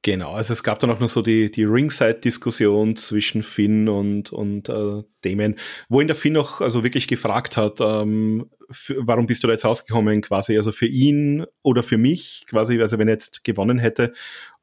Genau, 0.03 0.33
also 0.33 0.53
es 0.53 0.63
gab 0.63 0.79
dann 0.79 0.89
auch 0.91 0.99
noch 0.99 1.09
so 1.09 1.21
die, 1.21 1.51
die 1.51 1.63
Ringside-Diskussion 1.63 2.95
zwischen 2.95 3.43
Finn 3.43 3.89
und, 3.89 4.31
und 4.31 4.69
äh, 4.69 5.03
Damien, 5.21 5.55
wo 5.89 5.99
ihn 5.99 6.07
der 6.07 6.15
Finn 6.15 6.37
auch 6.37 6.61
also 6.61 6.83
wirklich 6.83 7.07
gefragt 7.07 7.57
hat, 7.57 7.81
ähm, 7.81 8.49
für, 8.69 8.95
warum 9.05 9.25
bist 9.25 9.43
du 9.43 9.47
da 9.47 9.53
jetzt 9.53 9.65
rausgekommen, 9.65 10.21
quasi, 10.21 10.55
also 10.55 10.71
für 10.71 10.85
ihn 10.85 11.45
oder 11.63 11.83
für 11.83 11.97
mich, 11.97 12.45
quasi, 12.47 12.79
also 12.79 12.99
wenn 12.99 13.07
er 13.07 13.15
jetzt 13.15 13.43
gewonnen 13.43 13.79
hätte. 13.79 14.13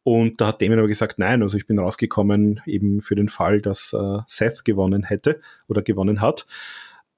Und 0.02 0.40
da 0.40 0.48
hat 0.48 0.62
Damien 0.62 0.78
aber 0.78 0.88
gesagt, 0.88 1.18
nein, 1.18 1.42
also 1.42 1.56
ich 1.56 1.66
bin 1.66 1.78
rausgekommen 1.78 2.60
eben 2.66 3.00
für 3.00 3.14
den 3.14 3.28
Fall, 3.28 3.60
dass 3.60 3.92
äh, 3.92 4.18
Seth 4.26 4.64
gewonnen 4.64 5.02
hätte 5.02 5.40
oder 5.66 5.82
gewonnen 5.82 6.20
hat. 6.20 6.46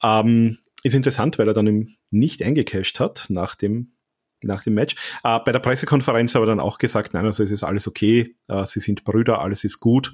Ähm, 0.02 0.58
ist 0.82 0.94
interessant, 0.94 1.38
weil 1.38 1.48
er 1.48 1.54
dann 1.54 1.66
eben 1.66 1.96
nicht 2.10 2.42
eingecashed 2.42 3.00
hat 3.00 3.26
nach 3.28 3.56
dem 3.56 3.92
nach 4.46 4.64
dem 4.64 4.74
Match. 4.74 4.94
Äh, 5.24 5.38
bei 5.44 5.52
der 5.52 5.58
Pressekonferenz 5.58 6.36
aber 6.36 6.46
dann 6.46 6.60
auch 6.60 6.78
gesagt, 6.78 7.14
nein, 7.14 7.24
also 7.24 7.42
es 7.42 7.50
ist 7.50 7.62
alles 7.62 7.86
okay, 7.86 8.34
äh, 8.48 8.64
sie 8.66 8.80
sind 8.80 9.04
Brüder, 9.04 9.40
alles 9.40 9.64
ist 9.64 9.80
gut. 9.80 10.12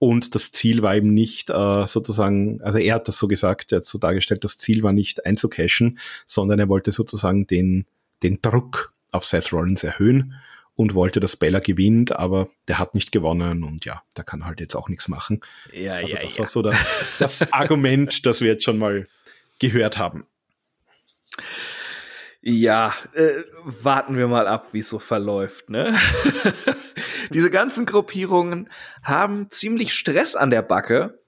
Und 0.00 0.34
das 0.36 0.52
Ziel 0.52 0.82
war 0.82 0.94
eben 0.94 1.12
nicht 1.12 1.50
äh, 1.50 1.86
sozusagen, 1.86 2.60
also 2.62 2.78
er 2.78 2.96
hat 2.96 3.08
das 3.08 3.18
so 3.18 3.26
gesagt, 3.26 3.72
er 3.72 3.78
hat 3.78 3.84
so 3.84 3.98
dargestellt, 3.98 4.44
das 4.44 4.58
Ziel 4.58 4.82
war 4.82 4.92
nicht 4.92 5.26
einzucashen, 5.26 5.98
sondern 6.24 6.60
er 6.60 6.68
wollte 6.68 6.92
sozusagen 6.92 7.46
den, 7.48 7.84
den 8.22 8.40
Druck 8.40 8.92
auf 9.10 9.24
Seth 9.24 9.52
Rollins 9.52 9.82
erhöhen 9.82 10.34
und 10.76 10.94
wollte, 10.94 11.18
dass 11.18 11.34
Bella 11.34 11.58
gewinnt, 11.58 12.12
aber 12.12 12.48
der 12.68 12.78
hat 12.78 12.94
nicht 12.94 13.10
gewonnen 13.10 13.64
und 13.64 13.84
ja, 13.84 14.02
der 14.16 14.22
kann 14.22 14.44
halt 14.44 14.60
jetzt 14.60 14.76
auch 14.76 14.88
nichts 14.88 15.08
machen. 15.08 15.40
Ja, 15.72 15.94
also 15.94 16.14
ja, 16.14 16.22
das 16.22 16.34
ja. 16.34 16.38
war 16.38 16.46
so 16.46 16.62
das, 16.62 16.76
das 17.18 17.42
Argument, 17.52 18.24
das 18.24 18.40
wir 18.40 18.52
jetzt 18.52 18.62
schon 18.62 18.78
mal 18.78 19.08
gehört 19.58 19.98
haben. 19.98 20.24
Ja, 22.50 22.94
äh, 23.12 23.42
warten 23.62 24.16
wir 24.16 24.26
mal 24.26 24.48
ab, 24.48 24.68
wie 24.72 24.78
es 24.78 24.88
so 24.88 24.98
verläuft. 24.98 25.68
Ne? 25.68 25.94
Diese 27.30 27.50
ganzen 27.50 27.84
Gruppierungen 27.84 28.70
haben 29.02 29.50
ziemlich 29.50 29.92
Stress 29.92 30.34
an 30.34 30.48
der 30.48 30.62
Backe. 30.62 31.22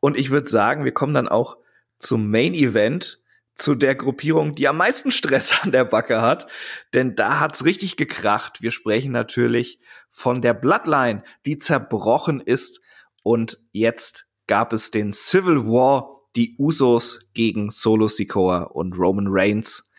Und 0.00 0.16
ich 0.16 0.30
würde 0.30 0.50
sagen, 0.50 0.84
wir 0.84 0.90
kommen 0.90 1.14
dann 1.14 1.28
auch 1.28 1.56
zum 2.00 2.32
Main 2.32 2.54
Event, 2.54 3.22
zu 3.54 3.76
der 3.76 3.94
Gruppierung, 3.94 4.56
die 4.56 4.66
am 4.66 4.78
meisten 4.78 5.12
Stress 5.12 5.54
an 5.62 5.70
der 5.70 5.84
Backe 5.84 6.20
hat. 6.20 6.50
Denn 6.94 7.14
da 7.14 7.38
hat's 7.38 7.64
richtig 7.64 7.96
gekracht. 7.96 8.60
Wir 8.60 8.72
sprechen 8.72 9.12
natürlich 9.12 9.78
von 10.08 10.42
der 10.42 10.54
Bloodline, 10.54 11.22
die 11.46 11.58
zerbrochen 11.58 12.40
ist. 12.40 12.80
Und 13.22 13.60
jetzt 13.70 14.26
gab 14.48 14.72
es 14.72 14.90
den 14.90 15.12
Civil 15.12 15.66
War, 15.66 16.22
die 16.34 16.56
Usos 16.58 17.28
gegen 17.34 17.70
Solo 17.70 18.08
Sikoa 18.08 18.62
und 18.62 18.98
Roman 18.98 19.28
Reigns. 19.28 19.89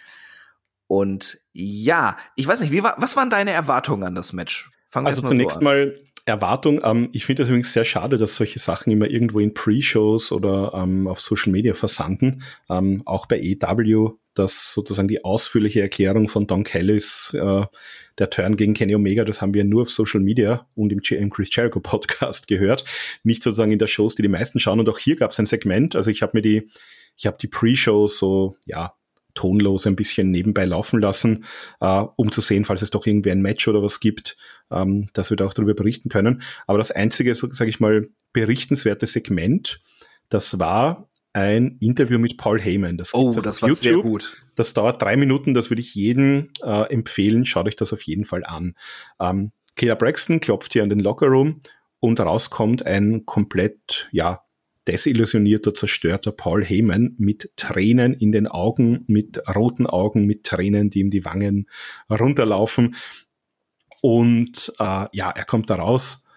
Und 0.91 1.39
ja, 1.53 2.18
ich 2.35 2.45
weiß 2.45 2.59
nicht, 2.59 2.73
wie 2.73 2.84
war, 2.84 2.95
was 2.97 3.15
waren 3.15 3.30
deine 3.30 3.51
Erwartungen 3.51 4.03
an 4.03 4.13
das 4.13 4.34
Match? 4.34 4.72
Fangen 4.89 5.07
also 5.07 5.22
zunächst 5.22 5.59
so 5.59 5.63
mal 5.63 5.97
Erwartung. 6.26 6.81
Ähm, 6.84 7.07
ich 7.13 7.23
finde 7.23 7.43
es 7.43 7.47
übrigens 7.47 7.72
sehr 7.72 7.85
schade, 7.85 8.18
dass 8.18 8.35
solche 8.35 8.59
Sachen 8.59 8.91
immer 8.91 9.09
irgendwo 9.09 9.39
in 9.39 9.53
Pre-Shows 9.53 10.34
oder 10.34 10.73
ähm, 10.76 11.07
auf 11.07 11.22
Social 11.22 11.53
Media 11.53 11.76
versanden. 11.76 12.43
Ähm, 12.69 13.03
auch 13.05 13.26
bei 13.26 13.39
EW, 13.39 14.09
dass 14.34 14.73
sozusagen 14.73 15.07
die 15.07 15.23
ausführliche 15.23 15.80
Erklärung 15.80 16.27
von 16.27 16.45
Don 16.45 16.65
Kellis, 16.65 17.34
äh, 17.35 17.63
der 18.18 18.30
Turn 18.30 18.57
gegen 18.57 18.73
Kenny 18.73 18.93
Omega, 18.93 19.23
das 19.23 19.41
haben 19.41 19.53
wir 19.53 19.63
nur 19.63 19.84
auf 19.84 19.89
Social 19.89 20.19
Media 20.19 20.68
und 20.76 20.91
im, 20.91 20.99
im 20.99 21.30
Chris 21.30 21.55
Jericho 21.55 21.80
Podcast 21.80 22.47
gehört, 22.49 22.84
nicht 23.23 23.43
sozusagen 23.43 23.72
in 23.72 23.80
der 23.80 23.88
Shows, 23.88 24.15
die 24.15 24.23
die 24.23 24.27
meisten 24.27 24.59
schauen. 24.59 24.81
Und 24.81 24.89
auch 24.89 24.99
hier 24.99 25.15
gab 25.15 25.31
es 25.31 25.39
ein 25.39 25.45
Segment. 25.45 25.95
Also 25.95 26.11
ich 26.11 26.22
habe 26.22 26.31
mir 26.34 26.41
die, 26.41 26.68
ich 27.15 27.27
habe 27.27 27.38
die 27.39 27.47
Pre-Show 27.47 28.09
so 28.09 28.57
ja 28.65 28.93
tonlos 29.33 29.87
ein 29.87 29.95
bisschen 29.95 30.31
nebenbei 30.31 30.65
laufen 30.65 30.99
lassen, 30.99 31.45
äh, 31.79 32.03
um 32.15 32.31
zu 32.31 32.41
sehen, 32.41 32.65
falls 32.65 32.81
es 32.81 32.91
doch 32.91 33.05
irgendwie 33.05 33.31
ein 33.31 33.41
Match 33.41 33.67
oder 33.67 33.81
was 33.81 33.99
gibt, 33.99 34.37
ähm, 34.71 35.09
dass 35.13 35.29
wir 35.29 35.37
da 35.37 35.45
auch 35.45 35.53
darüber 35.53 35.73
berichten 35.73 36.09
können. 36.09 36.41
Aber 36.67 36.77
das 36.77 36.91
einzige, 36.91 37.33
so, 37.35 37.47
sage 37.47 37.69
ich 37.69 37.79
mal, 37.79 38.09
berichtenswerte 38.33 39.07
Segment, 39.07 39.81
das 40.29 40.59
war 40.59 41.07
ein 41.33 41.77
Interview 41.79 42.19
mit 42.19 42.37
Paul 42.37 42.59
Heyman. 42.59 42.97
Das 42.97 43.13
oh, 43.13 43.31
das 43.31 43.61
war 43.61 43.69
YouTube. 43.69 43.83
sehr 43.83 43.97
gut. 43.97 44.37
Das 44.55 44.73
dauert 44.73 45.01
drei 45.01 45.15
Minuten, 45.15 45.53
das 45.53 45.69
würde 45.69 45.81
ich 45.81 45.95
jedem 45.95 46.49
äh, 46.61 46.91
empfehlen. 46.93 47.45
Schaut 47.45 47.67
euch 47.67 47.75
das 47.75 47.93
auf 47.93 48.01
jeden 48.03 48.25
Fall 48.25 48.43
an. 48.43 48.75
Ähm, 49.19 49.51
Kayla 49.75 49.95
Braxton 49.95 50.41
klopft 50.41 50.73
hier 50.73 50.83
an 50.83 50.89
den 50.89 50.99
Lockerroom 50.99 51.61
und 51.99 52.19
rauskommt 52.19 52.85
ein 52.85 53.25
komplett, 53.25 54.09
ja, 54.11 54.41
desillusionierter, 54.87 55.73
zerstörter 55.73 56.31
Paul 56.31 56.63
Heyman 56.63 57.15
mit 57.17 57.51
Tränen 57.55 58.13
in 58.13 58.31
den 58.31 58.47
Augen, 58.47 59.03
mit 59.07 59.41
roten 59.47 59.85
Augen, 59.85 60.25
mit 60.25 60.43
Tränen, 60.43 60.89
die 60.89 60.99
ihm 60.99 61.11
die 61.11 61.25
Wangen 61.25 61.69
runterlaufen. 62.09 62.95
Und 64.01 64.73
äh, 64.79 65.07
ja, 65.11 65.29
er 65.29 65.45
kommt 65.45 65.69
da 65.69 65.75
raus 65.75 66.27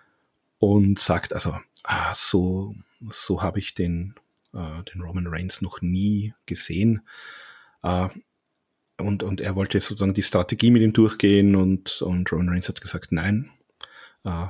und 0.59 0.99
sagt, 0.99 1.33
also 1.33 1.55
ah, 1.85 2.13
so, 2.15 2.75
so 3.11 3.43
habe 3.43 3.59
ich 3.59 3.75
den, 3.75 4.15
äh, 4.53 4.83
den 4.93 5.01
Roman 5.01 5.27
Reigns 5.27 5.63
noch 5.63 5.81
nie 5.81 6.35
gesehen. 6.45 7.03
Äh, 7.83 8.09
und, 8.99 9.23
und 9.23 9.41
er 9.41 9.57
wollte 9.57 9.81
sozusagen 9.81 10.15
die 10.15 10.23
Strategie 10.23 10.71
mit 10.71 10.83
ihm 10.83 10.93
durchgehen 10.93 11.57
und, 11.57 12.03
und 12.03 12.31
Roman 12.31 12.51
Reigns 12.51 12.69
hat 12.69 12.81
gesagt, 12.81 13.11
nein, 13.11 13.51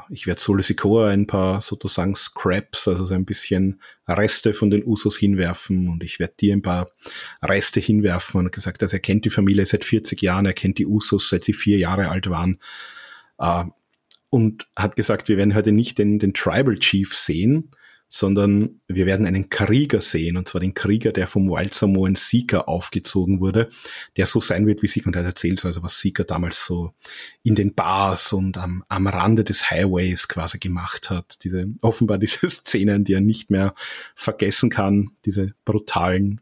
ich 0.08 0.28
werde 0.28 0.40
Sikoa 0.62 1.08
ein 1.08 1.26
paar 1.26 1.60
sozusagen 1.60 2.14
Scraps, 2.14 2.86
also 2.86 3.04
so 3.04 3.14
ein 3.14 3.24
bisschen 3.24 3.80
Reste 4.06 4.54
von 4.54 4.70
den 4.70 4.84
Usos 4.84 5.16
hinwerfen 5.16 5.88
und 5.88 6.04
ich 6.04 6.20
werde 6.20 6.34
dir 6.38 6.54
ein 6.54 6.62
paar 6.62 6.88
Reste 7.42 7.80
hinwerfen. 7.80 8.38
Und 8.38 8.52
gesagt, 8.52 8.82
also 8.82 8.94
er 8.96 9.00
kennt 9.00 9.24
die 9.24 9.30
Familie 9.30 9.66
seit 9.66 9.84
40 9.84 10.22
Jahren, 10.22 10.46
er 10.46 10.52
kennt 10.52 10.78
die 10.78 10.86
Usos, 10.86 11.28
seit 11.28 11.42
sie 11.42 11.52
vier 11.52 11.78
Jahre 11.78 12.08
alt 12.08 12.30
waren. 12.30 12.60
Äh, 13.38 13.64
und 14.30 14.68
hat 14.76 14.94
gesagt, 14.94 15.28
wir 15.28 15.36
werden 15.36 15.56
heute 15.56 15.72
nicht 15.72 15.98
den, 15.98 16.20
den 16.20 16.34
Tribal 16.34 16.78
Chief 16.78 17.12
sehen, 17.12 17.70
sondern 18.08 18.80
wir 18.86 19.06
werden 19.06 19.26
einen 19.26 19.50
Krieger 19.50 20.00
sehen, 20.00 20.36
und 20.36 20.48
zwar 20.48 20.60
den 20.60 20.74
Krieger, 20.74 21.12
der 21.12 21.26
vom 21.26 21.48
Wild 21.48 21.74
Samoan 21.74 22.14
Seeker 22.14 22.68
aufgezogen 22.68 23.40
wurde, 23.40 23.68
der 24.16 24.26
so 24.26 24.40
sein 24.40 24.66
wird 24.66 24.82
wie 24.82 24.86
Seeker, 24.86 25.08
und 25.08 25.16
er 25.16 25.24
erzählt 25.24 25.64
also, 25.64 25.82
was 25.82 26.00
Seeker 26.00 26.24
damals 26.24 26.64
so 26.64 26.94
in 27.42 27.54
den 27.54 27.74
Bars 27.74 28.32
und 28.32 28.56
am, 28.56 28.84
am 28.88 29.06
Rande 29.06 29.44
des 29.44 29.70
Highways 29.70 30.28
quasi 30.28 30.58
gemacht 30.58 31.10
hat. 31.10 31.42
Diese, 31.44 31.66
offenbar 31.80 32.18
diese 32.18 32.48
Szenen, 32.50 33.04
die 33.04 33.14
er 33.14 33.20
nicht 33.20 33.50
mehr 33.50 33.74
vergessen 34.14 34.70
kann, 34.70 35.10
diese 35.24 35.54
brutalen 35.64 36.40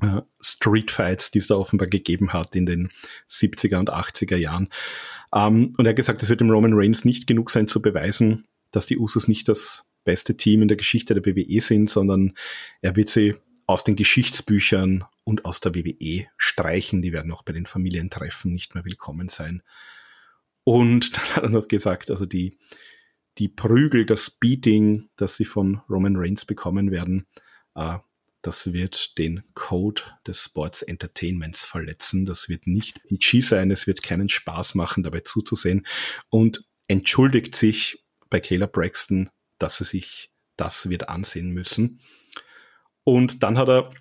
äh, 0.00 0.22
Streetfights, 0.40 1.30
die 1.30 1.38
es 1.38 1.46
da 1.46 1.56
offenbar 1.56 1.88
gegeben 1.88 2.32
hat 2.32 2.54
in 2.54 2.66
den 2.66 2.90
70er 3.28 3.78
und 3.78 3.90
80er 3.90 4.36
Jahren. 4.36 4.68
Ähm, 5.34 5.74
und 5.76 5.86
er 5.86 5.90
hat 5.90 5.96
gesagt, 5.96 6.22
es 6.22 6.28
wird 6.28 6.40
dem 6.40 6.50
Roman 6.50 6.74
Reigns 6.74 7.04
nicht 7.04 7.26
genug 7.26 7.50
sein 7.50 7.68
zu 7.68 7.82
beweisen, 7.82 8.46
dass 8.70 8.86
die 8.86 8.98
Usos 8.98 9.28
nicht 9.28 9.48
das 9.48 9.90
beste 10.06 10.38
Team 10.38 10.62
in 10.62 10.68
der 10.68 10.78
Geschichte 10.78 11.12
der 11.12 11.26
WWE 11.26 11.60
sind, 11.60 11.90
sondern 11.90 12.32
er 12.80 12.96
wird 12.96 13.10
sie 13.10 13.34
aus 13.66 13.84
den 13.84 13.96
Geschichtsbüchern 13.96 15.04
und 15.24 15.44
aus 15.44 15.60
der 15.60 15.74
WWE 15.74 16.26
streichen. 16.38 17.02
Die 17.02 17.12
werden 17.12 17.32
auch 17.32 17.42
bei 17.42 17.52
den 17.52 17.66
Familientreffen 17.66 18.54
nicht 18.54 18.74
mehr 18.74 18.86
willkommen 18.86 19.28
sein. 19.28 19.62
Und 20.64 21.16
dann 21.16 21.24
hat 21.36 21.42
er 21.42 21.50
noch 21.50 21.68
gesagt, 21.68 22.10
also 22.10 22.24
die, 22.24 22.58
die 23.36 23.48
Prügel, 23.48 24.06
das 24.06 24.30
Beating, 24.30 25.10
das 25.16 25.36
sie 25.36 25.44
von 25.44 25.82
Roman 25.90 26.16
Reigns 26.16 26.46
bekommen 26.46 26.90
werden, 26.90 27.26
äh, 27.74 27.98
das 28.42 28.72
wird 28.72 29.18
den 29.18 29.42
Code 29.54 30.02
des 30.24 30.44
Sports 30.44 30.82
Entertainments 30.82 31.64
verletzen. 31.64 32.24
Das 32.24 32.48
wird 32.48 32.68
nicht 32.68 33.02
PG 33.08 33.40
sein. 33.40 33.72
Es 33.72 33.88
wird 33.88 34.04
keinen 34.04 34.28
Spaß 34.28 34.76
machen, 34.76 35.02
dabei 35.02 35.20
zuzusehen. 35.20 35.84
Und 36.28 36.64
entschuldigt 36.86 37.56
sich 37.56 38.04
bei 38.30 38.38
Kayla 38.38 38.66
Braxton 38.66 39.30
dass 39.58 39.80
er 39.80 39.86
sich 39.86 40.30
das 40.56 40.88
wird 40.88 41.08
ansehen 41.08 41.50
müssen. 41.50 42.00
Und 43.04 43.42
dann 43.42 43.58
hat 43.58 43.68
er 43.68 43.92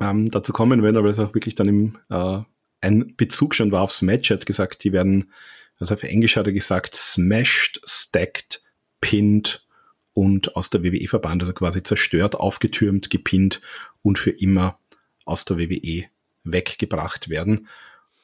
ähm, 0.00 0.30
dazu 0.30 0.52
kommen, 0.52 0.82
wenn 0.82 0.96
aber 0.96 1.10
es 1.10 1.18
auch 1.18 1.34
wirklich 1.34 1.54
dann 1.54 1.68
im 1.68 1.98
äh, 2.08 2.40
ein 2.80 3.16
Bezug 3.16 3.54
schon 3.54 3.72
war 3.72 3.82
aufs 3.82 4.02
Match, 4.02 4.30
er 4.30 4.36
hat 4.36 4.46
gesagt, 4.46 4.84
die 4.84 4.92
werden, 4.92 5.32
also 5.78 5.94
auf 5.94 6.02
Englisch 6.02 6.36
hat 6.36 6.46
er 6.46 6.52
gesagt, 6.52 6.94
smashed, 6.94 7.80
stacked, 7.84 8.62
pinned 9.00 9.66
und 10.12 10.56
aus 10.56 10.70
der 10.70 10.82
WWE 10.82 11.08
verbannt, 11.08 11.42
also 11.42 11.52
quasi 11.52 11.82
zerstört, 11.82 12.36
aufgetürmt, 12.36 13.10
gepinnt 13.10 13.60
und 14.02 14.18
für 14.18 14.30
immer 14.30 14.78
aus 15.24 15.44
der 15.44 15.58
WWE 15.58 16.04
weggebracht 16.44 17.28
werden. 17.28 17.68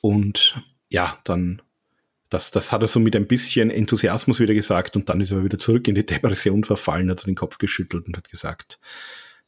Und 0.00 0.60
ja, 0.88 1.18
dann 1.24 1.62
das, 2.34 2.50
das 2.50 2.72
hat 2.72 2.82
er 2.82 2.88
so 2.88 2.98
mit 2.98 3.14
ein 3.14 3.28
bisschen 3.28 3.70
Enthusiasmus 3.70 4.40
wieder 4.40 4.54
gesagt 4.54 4.96
und 4.96 5.08
dann 5.08 5.20
ist 5.20 5.30
er 5.30 5.44
wieder 5.44 5.58
zurück 5.58 5.86
in 5.86 5.94
die 5.94 6.04
Depression 6.04 6.64
verfallen, 6.64 7.08
hat 7.08 7.20
so 7.20 7.26
den 7.26 7.36
Kopf 7.36 7.58
geschüttelt 7.58 8.08
und 8.08 8.16
hat 8.16 8.28
gesagt, 8.28 8.80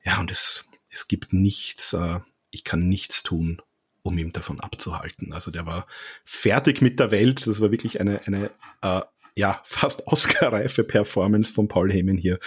ja, 0.04 0.20
und 0.20 0.30
es, 0.30 0.68
es 0.88 1.08
gibt 1.08 1.32
nichts, 1.32 1.94
äh, 1.94 2.20
ich 2.50 2.62
kann 2.62 2.88
nichts 2.88 3.24
tun, 3.24 3.60
um 4.02 4.16
ihm 4.18 4.32
davon 4.32 4.60
abzuhalten. 4.60 5.32
Also 5.32 5.50
der 5.50 5.66
war 5.66 5.88
fertig 6.24 6.80
mit 6.80 7.00
der 7.00 7.10
Welt. 7.10 7.48
Das 7.48 7.60
war 7.60 7.72
wirklich 7.72 8.00
eine, 8.00 8.20
eine 8.24 8.50
äh, 8.82 9.00
ja, 9.36 9.60
fast 9.64 10.06
Oscar-reife 10.06 10.84
Performance 10.84 11.52
von 11.52 11.66
Paul 11.66 11.92
Heyman 11.92 12.16
hier. 12.16 12.38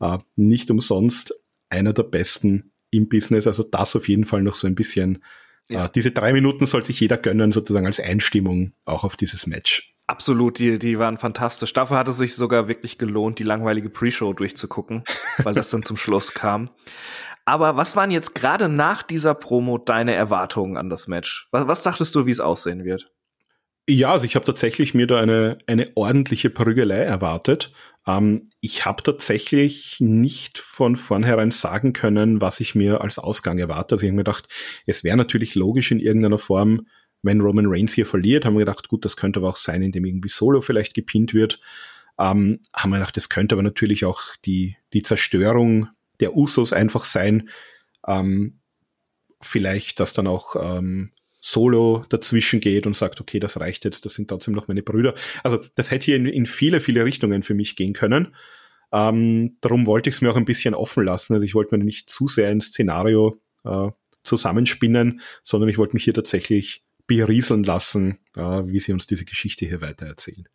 Äh, 0.00 0.18
nicht 0.34 0.72
umsonst 0.72 1.34
einer 1.70 1.92
der 1.92 2.02
besten 2.02 2.72
im 2.90 3.08
Business. 3.08 3.46
Also 3.46 3.62
das 3.62 3.94
auf 3.94 4.08
jeden 4.08 4.24
Fall 4.24 4.42
noch 4.42 4.56
so 4.56 4.66
ein 4.66 4.74
bisschen 4.74 5.22
ja. 5.68 5.86
Äh, 5.86 5.90
diese 5.94 6.10
drei 6.10 6.32
Minuten 6.32 6.66
sollte 6.66 6.88
sich 6.88 7.00
jeder 7.00 7.16
gönnen, 7.16 7.52
sozusagen 7.52 7.86
als 7.86 8.00
Einstimmung 8.00 8.72
auch 8.84 9.04
auf 9.04 9.16
dieses 9.16 9.46
Match. 9.46 9.94
Absolut, 10.06 10.58
die, 10.58 10.78
die 10.78 10.98
waren 10.98 11.18
fantastisch. 11.18 11.72
Dafür 11.74 11.98
hat 11.98 12.08
es 12.08 12.16
sich 12.16 12.34
sogar 12.34 12.66
wirklich 12.66 12.96
gelohnt, 12.96 13.38
die 13.38 13.44
langweilige 13.44 13.90
Pre-Show 13.90 14.32
durchzugucken, 14.32 15.04
weil 15.42 15.54
das 15.54 15.70
dann 15.70 15.82
zum 15.82 15.98
Schluss 15.98 16.32
kam. 16.32 16.70
Aber 17.44 17.76
was 17.76 17.96
waren 17.96 18.10
jetzt 18.10 18.34
gerade 18.34 18.68
nach 18.68 19.02
dieser 19.02 19.34
Promo 19.34 19.78
deine 19.78 20.14
Erwartungen 20.14 20.76
an 20.76 20.90
das 20.90 21.08
Match? 21.08 21.48
Was, 21.50 21.66
was 21.66 21.82
dachtest 21.82 22.14
du, 22.14 22.26
wie 22.26 22.30
es 22.30 22.40
aussehen 22.40 22.84
wird? 22.84 23.10
Ja, 23.88 24.12
also 24.12 24.26
ich 24.26 24.34
habe 24.34 24.44
tatsächlich 24.44 24.92
mir 24.92 25.06
da 25.06 25.18
eine, 25.18 25.58
eine 25.66 25.90
ordentliche 25.94 26.50
Prügelei 26.50 26.98
erwartet. 26.98 27.72
Ähm, 28.08 28.48
ich 28.60 28.86
habe 28.86 29.02
tatsächlich 29.02 29.96
nicht 30.00 30.58
von 30.58 30.96
vornherein 30.96 31.50
sagen 31.50 31.92
können, 31.92 32.40
was 32.40 32.60
ich 32.60 32.74
mir 32.74 33.02
als 33.02 33.18
Ausgang 33.18 33.58
erwarte. 33.58 33.94
Also 33.94 34.04
ich 34.04 34.08
habe 34.08 34.16
mir 34.16 34.24
gedacht, 34.24 34.48
es 34.86 35.04
wäre 35.04 35.16
natürlich 35.16 35.54
logisch 35.54 35.90
in 35.90 36.00
irgendeiner 36.00 36.38
Form, 36.38 36.86
wenn 37.22 37.40
Roman 37.40 37.66
Reigns 37.66 37.92
hier 37.92 38.06
verliert, 38.06 38.44
haben 38.44 38.54
wir 38.54 38.60
gedacht, 38.60 38.88
gut, 38.88 39.04
das 39.04 39.16
könnte 39.16 39.40
aber 39.40 39.50
auch 39.50 39.56
sein, 39.56 39.82
indem 39.82 40.04
irgendwie 40.04 40.28
Solo 40.28 40.60
vielleicht 40.60 40.94
gepinnt 40.94 41.34
wird. 41.34 41.60
Ähm, 42.18 42.60
haben 42.72 42.90
wir 42.90 42.98
gedacht, 42.98 43.16
das 43.16 43.28
könnte 43.28 43.54
aber 43.54 43.62
natürlich 43.62 44.04
auch 44.04 44.22
die, 44.44 44.76
die 44.92 45.02
Zerstörung 45.02 45.88
der 46.20 46.34
Usos 46.34 46.72
einfach 46.72 47.04
sein. 47.04 47.50
Ähm, 48.06 48.60
vielleicht, 49.40 50.00
dass 50.00 50.14
dann 50.14 50.26
auch 50.26 50.56
ähm, 50.56 51.12
Solo 51.40 52.04
dazwischen 52.08 52.60
geht 52.60 52.86
und 52.86 52.96
sagt, 52.96 53.20
okay, 53.20 53.38
das 53.38 53.60
reicht 53.60 53.84
jetzt, 53.84 54.04
das 54.04 54.14
sind 54.14 54.28
trotzdem 54.28 54.54
noch 54.54 54.68
meine 54.68 54.82
Brüder. 54.82 55.14
Also 55.44 55.60
das 55.76 55.90
hätte 55.90 56.06
hier 56.06 56.16
in, 56.16 56.26
in 56.26 56.46
viele, 56.46 56.80
viele 56.80 57.04
Richtungen 57.04 57.42
für 57.42 57.54
mich 57.54 57.76
gehen 57.76 57.92
können. 57.92 58.34
Ähm, 58.92 59.56
darum 59.60 59.86
wollte 59.86 60.08
ich 60.08 60.16
es 60.16 60.22
mir 60.22 60.30
auch 60.30 60.36
ein 60.36 60.44
bisschen 60.44 60.74
offen 60.74 61.04
lassen. 61.04 61.34
Also 61.34 61.44
ich 61.44 61.54
wollte 61.54 61.76
mir 61.76 61.84
nicht 61.84 62.10
zu 62.10 62.26
sehr 62.26 62.48
ein 62.48 62.60
Szenario 62.60 63.40
äh, 63.64 63.90
zusammenspinnen, 64.24 65.20
sondern 65.42 65.68
ich 65.68 65.78
wollte 65.78 65.94
mich 65.94 66.04
hier 66.04 66.14
tatsächlich 66.14 66.84
berieseln 67.06 67.62
lassen, 67.62 68.18
äh, 68.36 68.40
wie 68.40 68.80
sie 68.80 68.92
uns 68.92 69.06
diese 69.06 69.24
Geschichte 69.24 69.66
hier 69.66 69.80
weitererzählen. 69.80 70.48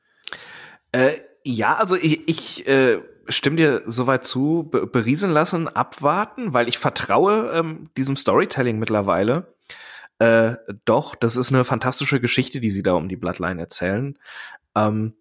Äh, 0.91 1.14
ja, 1.43 1.76
also 1.76 1.95
ich, 1.95 2.27
ich 2.27 2.68
äh, 2.68 2.99
stimme 3.27 3.55
dir 3.55 3.84
soweit 3.85 4.26
zu, 4.26 4.69
berieseln 4.69 5.34
lassen, 5.34 5.68
abwarten, 5.68 6.53
weil 6.53 6.68
ich 6.68 6.77
vertraue 6.77 7.51
ähm, 7.53 7.89
diesem 7.97 8.15
Storytelling 8.15 8.80
mittlerweile. 8.80 9.52
Äh, 10.24 10.56
doch, 10.86 11.16
das 11.16 11.36
ist 11.36 11.52
eine 11.52 11.66
fantastische 11.66 12.22
Geschichte, 12.22 12.62
die 12.62 12.70
sie 12.70 12.82
da 12.82 12.94
um 12.94 13.10
die 13.10 13.18
Bloodline 13.18 13.60
erzählen. 13.60 14.18
Ähm, 14.74 15.16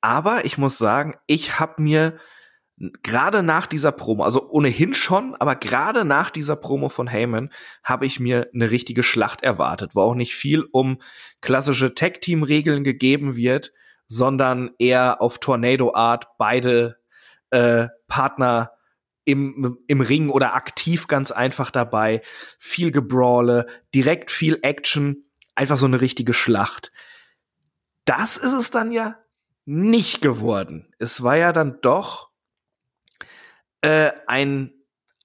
aber 0.00 0.44
ich 0.44 0.58
muss 0.58 0.78
sagen, 0.78 1.14
ich 1.28 1.60
habe 1.60 1.80
mir 1.80 2.18
gerade 3.04 3.44
nach 3.44 3.68
dieser 3.68 3.92
Promo, 3.92 4.24
also 4.24 4.50
ohnehin 4.50 4.94
schon, 4.94 5.36
aber 5.36 5.54
gerade 5.54 6.04
nach 6.04 6.30
dieser 6.30 6.56
Promo 6.56 6.88
von 6.88 7.06
Heyman 7.06 7.50
habe 7.84 8.04
ich 8.04 8.18
mir 8.18 8.48
eine 8.52 8.72
richtige 8.72 9.04
Schlacht 9.04 9.44
erwartet, 9.44 9.94
wo 9.94 10.00
auch 10.00 10.16
nicht 10.16 10.34
viel 10.34 10.64
um 10.72 11.00
klassische 11.40 11.94
Tag-Team-Regeln 11.94 12.82
gegeben 12.82 13.36
wird, 13.36 13.72
sondern 14.08 14.72
eher 14.80 15.22
auf 15.22 15.38
Tornado-Art 15.38 16.36
beide 16.36 16.96
äh, 17.50 17.86
Partner 18.08 18.72
im, 19.24 19.78
im 19.86 20.00
Ring 20.00 20.28
oder 20.28 20.54
aktiv 20.54 21.06
ganz 21.06 21.30
einfach 21.30 21.70
dabei. 21.70 22.22
Viel 22.58 22.90
Gebrawle, 22.90 23.66
direkt 23.94 24.30
viel 24.30 24.58
Action, 24.62 25.24
einfach 25.54 25.76
so 25.76 25.86
eine 25.86 26.00
richtige 26.00 26.32
Schlacht. 26.32 26.92
Das 28.04 28.36
ist 28.36 28.52
es 28.52 28.70
dann 28.70 28.90
ja 28.90 29.18
nicht 29.64 30.22
geworden. 30.22 30.92
Es 30.98 31.22
war 31.22 31.36
ja 31.36 31.52
dann 31.52 31.80
doch 31.82 32.30
äh, 33.80 34.10
ein 34.26 34.72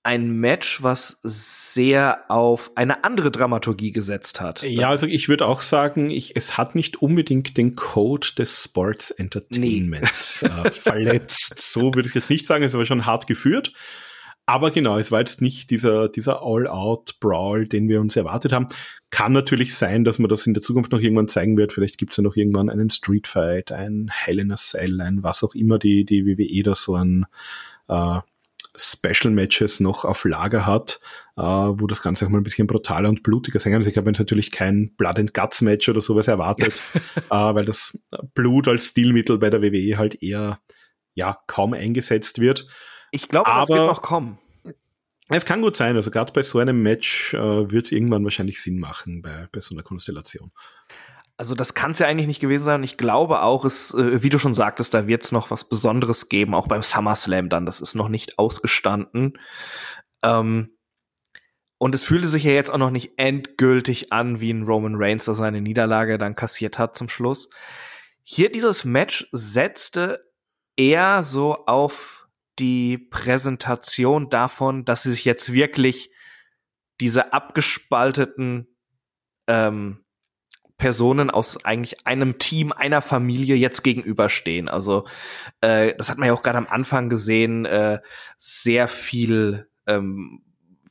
ein 0.03 0.39
Match, 0.39 0.83
was 0.83 1.19
sehr 1.23 2.29
auf 2.29 2.71
eine 2.75 3.03
andere 3.03 3.31
Dramaturgie 3.31 3.91
gesetzt 3.91 4.39
hat. 4.39 4.63
Ja, 4.63 4.89
also 4.89 5.05
ich 5.05 5.29
würde 5.29 5.45
auch 5.45 5.61
sagen, 5.61 6.09
ich, 6.09 6.35
es 6.35 6.57
hat 6.57 6.75
nicht 6.75 7.01
unbedingt 7.01 7.57
den 7.57 7.75
Code 7.75 8.27
des 8.37 8.63
Sports 8.63 9.11
Entertainment 9.11 10.39
nee. 10.41 10.47
äh, 10.47 10.71
verletzt. 10.71 11.55
So 11.57 11.93
würde 11.93 12.07
ich 12.07 12.15
jetzt 12.15 12.29
nicht 12.29 12.45
sagen, 12.45 12.63
es 12.63 12.73
war 12.73 12.85
schon 12.85 13.05
hart 13.05 13.27
geführt. 13.27 13.73
Aber 14.49 14.71
genau, 14.71 14.97
es 14.97 15.11
war 15.11 15.19
jetzt 15.19 15.41
nicht 15.41 15.71
dieser, 15.71 16.07
dieser 16.07 16.41
All-Out-Brawl, 16.41 17.67
den 17.67 17.89
wir 17.89 17.99
uns 17.99 18.15
erwartet 18.15 18.53
haben. 18.53 18.67
Kann 19.09 19.33
natürlich 19.33 19.75
sein, 19.75 20.05
dass 20.05 20.19
man 20.19 20.29
das 20.29 20.47
in 20.47 20.53
der 20.53 20.63
Zukunft 20.63 20.93
noch 20.93 21.01
irgendwann 21.01 21.27
zeigen 21.27 21.57
wird. 21.57 21.73
Vielleicht 21.73 21.97
gibt 21.97 22.11
es 22.11 22.17
ja 22.17 22.23
noch 22.23 22.37
irgendwann 22.37 22.69
einen 22.69 22.89
Street 22.89 23.27
Fight, 23.27 23.73
ein 23.73 24.09
Hell 24.09 24.39
in 24.39 24.53
a 24.53 24.55
Cell, 24.55 25.01
ein 25.01 25.21
was 25.21 25.43
auch 25.43 25.53
immer 25.53 25.79
die, 25.79 26.05
die 26.05 26.25
WWE 26.25 26.63
da 26.63 26.75
so 26.75 26.95
ein 26.95 27.25
äh, 27.89 28.19
Special 28.77 29.33
Matches 29.33 29.79
noch 29.79 30.05
auf 30.05 30.23
Lager 30.23 30.65
hat, 30.65 30.99
äh, 31.35 31.41
wo 31.41 31.87
das 31.87 32.01
Ganze 32.01 32.25
auch 32.25 32.29
mal 32.29 32.37
ein 32.37 32.43
bisschen 32.43 32.67
brutaler 32.67 33.09
und 33.09 33.23
blutiger 33.23 33.59
sein 33.59 33.73
kann. 33.73 33.81
Also 33.81 33.89
ich 33.89 33.97
habe 33.97 34.09
jetzt 34.09 34.19
natürlich 34.19 34.51
kein 34.51 34.95
Blood 34.95 35.19
and 35.19 35.33
Guts 35.33 35.61
Match 35.61 35.89
oder 35.89 36.01
sowas 36.01 36.27
erwartet, 36.27 36.81
äh, 37.15 37.21
weil 37.29 37.65
das 37.65 37.99
Blut 38.33 38.67
als 38.67 38.87
Stilmittel 38.87 39.39
bei 39.39 39.49
der 39.49 39.61
WWE 39.61 39.97
halt 39.97 40.21
eher 40.21 40.59
ja 41.15 41.39
kaum 41.47 41.73
eingesetzt 41.73 42.39
wird. 42.39 42.67
Ich 43.11 43.27
glaube, 43.27 43.49
das 43.49 43.69
wird 43.69 43.87
noch 43.87 44.01
kommen. 44.01 44.37
Es 45.29 45.45
kann 45.45 45.61
gut 45.61 45.75
sein. 45.75 45.95
Also 45.95 46.11
gerade 46.11 46.31
bei 46.31 46.43
so 46.43 46.59
einem 46.59 46.81
Match 46.81 47.33
äh, 47.33 47.71
wird 47.71 47.85
es 47.85 47.91
irgendwann 47.91 48.23
wahrscheinlich 48.23 48.61
Sinn 48.61 48.79
machen 48.79 49.21
bei, 49.21 49.47
bei 49.51 49.59
so 49.59 49.75
einer 49.75 49.83
Konstellation. 49.83 50.51
Also 51.38 51.53
das 51.53 51.76
kann 51.76 51.91
es 51.91 51.99
ja 51.99 52.07
eigentlich 52.07 52.27
nicht 52.27 52.39
gewesen 52.39 52.64
sein. 52.64 52.84
Ich 52.84 52.97
glaube 52.97 53.41
auch, 53.41 53.64
es, 53.64 53.93
äh, 53.93 54.23
wie 54.23 54.30
du 54.30 54.39
schon 54.39 54.55
sagtest, 54.55 54.93
da 54.93 55.05
wird 55.05 55.23
es 55.23 55.31
noch 55.31 55.51
was 55.51 55.69
Besonderes 55.69 56.30
geben, 56.30 56.55
auch 56.55 56.68
beim 56.68 56.81
SummerSlam 56.81 57.49
dann. 57.49 57.68
Das 57.68 57.80
ist 57.80 57.93
noch 57.93 58.09
nicht 58.09 58.39
ausgestanden. 58.39 59.38
Ähm, 60.23 60.77
und 61.77 61.93
es 61.93 62.03
fühlte 62.05 62.27
sich 62.27 62.43
ja 62.43 62.53
jetzt 62.53 62.72
auch 62.72 62.80
noch 62.80 62.89
nicht 62.89 63.14
endgültig 63.18 64.11
an, 64.11 64.41
wie 64.41 64.51
ein 64.51 64.64
Roman 64.64 64.95
Reigns, 64.95 65.26
der 65.26 65.35
seine 65.35 65.61
Niederlage 65.61 66.18
dann 66.18 66.35
kassiert 66.35 66.80
hat 66.80 66.95
zum 66.95 67.07
Schluss. 67.07 67.49
Hier 68.23 68.51
dieses 68.51 68.84
Match 68.84 69.30
setzte 69.31 70.31
eher 70.76 71.22
so 71.22 71.65
auf 71.65 72.27
die 72.57 72.97
Präsentation 72.97 74.30
davon, 74.30 74.85
dass 74.85 75.03
sie 75.03 75.11
sich 75.11 75.26
jetzt 75.26 75.53
wirklich 75.53 76.11
diese 76.99 77.31
abgespalteten 77.31 78.76
ähm, 79.45 80.03
Personen 80.77 81.29
aus 81.29 81.63
eigentlich 81.65 82.05
einem 82.05 82.37
Team, 82.37 82.71
einer 82.71 83.01
Familie 83.01 83.55
jetzt 83.55 83.83
gegenüberstehen. 83.83 84.69
Also 84.69 85.05
äh, 85.61 85.93
das 85.97 86.09
hat 86.09 86.17
man 86.17 86.27
ja 86.27 86.33
auch 86.33 86.43
gerade 86.43 86.57
am 86.57 86.67
Anfang 86.67 87.09
gesehen, 87.09 87.65
äh, 87.65 87.99
sehr 88.37 88.87
viel 88.87 89.67
ähm, 89.87 90.43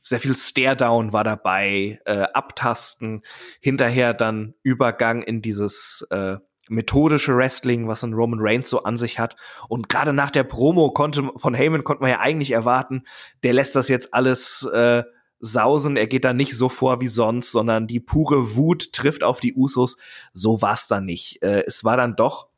sehr 0.07 0.19
viel 0.19 0.35
Stare-Down 0.35 1.13
war 1.13 1.23
dabei, 1.23 1.99
äh, 2.05 2.27
Abtasten, 2.33 3.23
hinterher 3.59 4.13
dann 4.13 4.53
Übergang 4.63 5.21
in 5.21 5.41
dieses 5.41 6.07
äh, 6.11 6.37
methodische 6.69 7.35
Wrestling, 7.35 7.87
was 7.87 8.03
ein 8.03 8.13
Roman 8.13 8.39
Reigns 8.41 8.69
so 8.69 8.83
an 8.83 8.97
sich 8.97 9.19
hat. 9.19 9.35
Und 9.67 9.89
gerade 9.89 10.13
nach 10.13 10.31
der 10.31 10.43
Promo 10.43 10.91
konnte 10.91 11.29
von 11.35 11.53
Heyman 11.53 11.83
konnte 11.83 12.01
man 12.01 12.11
ja 12.11 12.19
eigentlich 12.19 12.51
erwarten, 12.51 13.03
der 13.43 13.53
lässt 13.53 13.75
das 13.75 13.87
jetzt 13.87 14.13
alles 14.13 14.63
äh, 14.73 15.03
sausen, 15.39 15.97
er 15.97 16.07
geht 16.07 16.25
da 16.25 16.33
nicht 16.33 16.57
so 16.57 16.69
vor 16.69 16.99
wie 17.01 17.07
sonst, 17.07 17.51
sondern 17.51 17.87
die 17.87 17.99
pure 17.99 18.55
Wut 18.55 18.93
trifft 18.93 19.23
auf 19.23 19.39
die 19.39 19.53
Usos. 19.53 19.97
So 20.33 20.61
war's 20.61 20.87
dann 20.87 21.05
nicht. 21.05 21.41
Äh, 21.41 21.63
es 21.65 21.83
war 21.83 21.97
dann 21.97 22.15
doch 22.15 22.49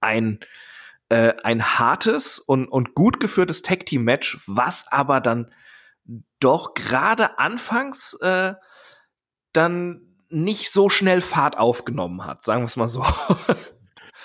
ein 0.00 0.38
äh, 1.08 1.34
ein 1.42 1.78
hartes 1.78 2.38
und, 2.38 2.66
und 2.66 2.94
gut 2.94 3.20
geführtes 3.20 3.62
Tag 3.62 3.86
Team 3.86 4.04
Match, 4.04 4.38
was 4.46 4.86
aber 4.90 5.20
dann 5.20 5.52
doch 6.40 6.74
gerade 6.74 7.38
anfangs 7.38 8.14
äh, 8.20 8.54
dann 9.52 10.00
nicht 10.28 10.70
so 10.70 10.88
schnell 10.88 11.20
Fahrt 11.20 11.58
aufgenommen 11.58 12.24
hat, 12.24 12.42
sagen 12.42 12.62
wir 12.62 12.66
es 12.66 12.76
mal 12.76 12.88
so. 12.88 13.04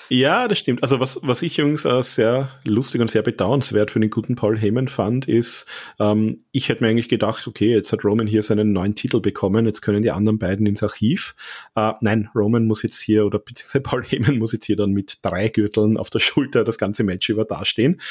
Ja, 0.09 0.47
das 0.47 0.57
stimmt. 0.57 0.81
Also 0.81 0.99
was, 0.99 1.19
was 1.21 1.43
ich 1.43 1.59
übrigens 1.59 1.85
äh, 1.85 2.01
sehr 2.01 2.49
lustig 2.63 2.99
und 2.99 3.11
sehr 3.11 3.21
bedauernswert 3.21 3.91
für 3.91 3.99
den 3.99 4.09
guten 4.09 4.35
Paul 4.35 4.57
Heyman 4.57 4.87
fand, 4.87 5.27
ist, 5.27 5.67
ähm, 5.99 6.39
ich 6.51 6.67
hätte 6.67 6.83
mir 6.83 6.89
eigentlich 6.89 7.09
gedacht, 7.09 7.47
okay, 7.47 7.71
jetzt 7.71 7.91
hat 7.93 8.03
Roman 8.03 8.25
hier 8.25 8.41
seinen 8.41 8.73
neuen 8.73 8.95
Titel 8.95 9.19
bekommen, 9.21 9.67
jetzt 9.67 9.81
können 9.81 10.01
die 10.01 10.09
anderen 10.09 10.39
beiden 10.39 10.65
ins 10.65 10.81
Archiv. 10.81 11.35
Äh, 11.75 11.93
nein, 12.01 12.29
Roman 12.33 12.65
muss 12.65 12.81
jetzt 12.81 12.99
hier, 12.99 13.25
oder 13.25 13.37
beziehungsweise 13.37 13.81
Paul 13.83 14.03
Heyman 14.03 14.39
muss 14.39 14.51
jetzt 14.51 14.65
hier 14.65 14.75
dann 14.75 14.91
mit 14.91 15.19
drei 15.21 15.47
Gürteln 15.49 15.95
auf 15.95 16.09
der 16.09 16.19
Schulter 16.19 16.63
das 16.63 16.79
ganze 16.79 17.03
Match 17.03 17.29
über 17.29 17.45
dastehen. 17.45 18.01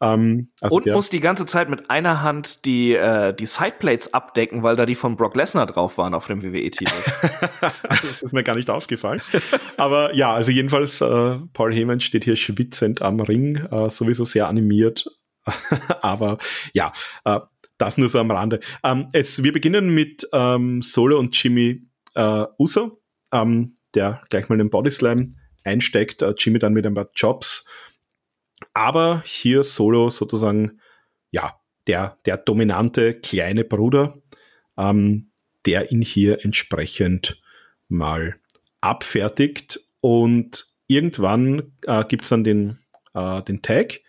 Ähm, 0.00 0.48
also 0.62 0.76
und 0.76 0.86
der, 0.86 0.94
muss 0.94 1.10
die 1.10 1.20
ganze 1.20 1.44
Zeit 1.44 1.68
mit 1.68 1.90
einer 1.90 2.22
Hand 2.22 2.64
die, 2.64 2.94
äh, 2.94 3.34
die 3.34 3.46
Sideplates 3.46 4.14
abdecken, 4.14 4.62
weil 4.62 4.76
da 4.76 4.86
die 4.86 4.94
von 4.94 5.16
Brock 5.16 5.36
Lesnar 5.36 5.66
drauf 5.66 5.98
waren 5.98 6.14
auf 6.14 6.28
dem 6.28 6.42
WWE-Titel. 6.42 6.94
das 7.90 8.22
ist 8.22 8.32
mir 8.32 8.42
gar 8.42 8.56
nicht 8.56 8.70
aufgefallen. 8.70 9.20
Aber 9.76 10.14
ja, 10.14 10.32
also 10.32 10.50
jedenfalls 10.50 11.02
äh, 11.02 11.41
Paul 11.52 11.74
Heyman 11.74 12.00
steht 12.00 12.24
hier 12.24 12.36
schwitzend 12.36 13.02
am 13.02 13.20
Ring, 13.20 13.56
äh, 13.56 13.90
sowieso 13.90 14.24
sehr 14.24 14.48
animiert. 14.48 15.06
Aber 16.00 16.38
ja, 16.72 16.92
äh, 17.24 17.40
das 17.78 17.98
nur 17.98 18.08
so 18.08 18.20
am 18.20 18.30
Rande. 18.30 18.60
Ähm, 18.84 19.08
es, 19.12 19.42
wir 19.42 19.52
beginnen 19.52 19.92
mit 19.94 20.28
ähm, 20.32 20.82
Solo 20.82 21.18
und 21.18 21.40
Jimmy 21.42 21.82
äh, 22.14 22.44
Uso, 22.58 23.02
ähm, 23.32 23.76
der 23.94 24.22
gleich 24.30 24.48
mal 24.48 24.58
den 24.58 24.70
Bodyslam 24.70 25.30
einsteckt. 25.64 26.22
Äh, 26.22 26.34
Jimmy 26.38 26.58
dann 26.58 26.74
mit 26.74 26.86
ein 26.86 26.94
paar 26.94 27.10
Jobs. 27.14 27.68
Aber 28.74 29.22
hier 29.26 29.62
Solo 29.62 30.10
sozusagen, 30.10 30.80
ja, 31.30 31.58
der, 31.86 32.18
der 32.26 32.36
dominante 32.36 33.14
kleine 33.14 33.64
Bruder, 33.64 34.18
ähm, 34.78 35.32
der 35.66 35.90
ihn 35.90 36.02
hier 36.02 36.44
entsprechend 36.44 37.42
mal 37.88 38.36
abfertigt 38.80 39.80
und 40.00 40.71
irgendwann 40.92 41.72
äh, 41.86 42.04
gibt 42.04 42.24
es 42.24 42.28
dann 42.28 42.44
den, 42.44 42.78
äh, 43.14 43.42
den 43.42 43.62
Tag 43.62 44.00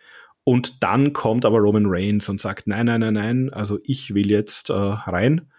und 0.43 0.84
dann 0.84 1.14
kommt 1.14 1.45
aber 1.45 1.60
Roman 1.60 1.85
Reigns 1.88 2.27
und 2.30 2.41
sagt, 2.41 2.68
nein, 2.68 2.88
nein, 2.88 2.99
nein, 3.01 3.14
nein, 3.14 3.53
also 3.53 3.80
ich 3.84 4.14
will 4.14 4.30
jetzt 4.30 4.69
äh, 4.69 4.73
rein. 4.73 5.49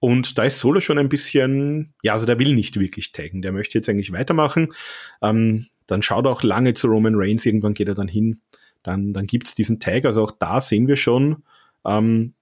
Und 0.00 0.36
da 0.36 0.42
ist 0.42 0.58
Solo 0.58 0.80
schon 0.80 0.98
ein 0.98 1.08
bisschen, 1.08 1.94
ja, 2.02 2.14
also 2.14 2.26
der 2.26 2.40
will 2.40 2.56
nicht 2.56 2.80
wirklich 2.80 3.12
taggen, 3.12 3.40
der 3.40 3.52
möchte 3.52 3.78
jetzt 3.78 3.88
eigentlich 3.88 4.10
weitermachen. 4.10 4.72
Ähm, 5.22 5.66
dann 5.86 6.02
schaut 6.02 6.26
er 6.26 6.32
auch 6.32 6.42
lange 6.42 6.74
zu 6.74 6.88
Roman 6.88 7.14
Reigns, 7.14 7.46
irgendwann 7.46 7.74
geht 7.74 7.86
er 7.86 7.94
dann 7.94 8.08
hin, 8.08 8.40
dann, 8.82 9.12
dann 9.12 9.28
gibt's 9.28 9.54
diesen 9.54 9.78
Tag. 9.78 10.04
Also 10.04 10.24
auch 10.24 10.32
da 10.32 10.60
sehen 10.60 10.88
wir 10.88 10.96
schon, 10.96 11.44
ähm, 11.86 12.34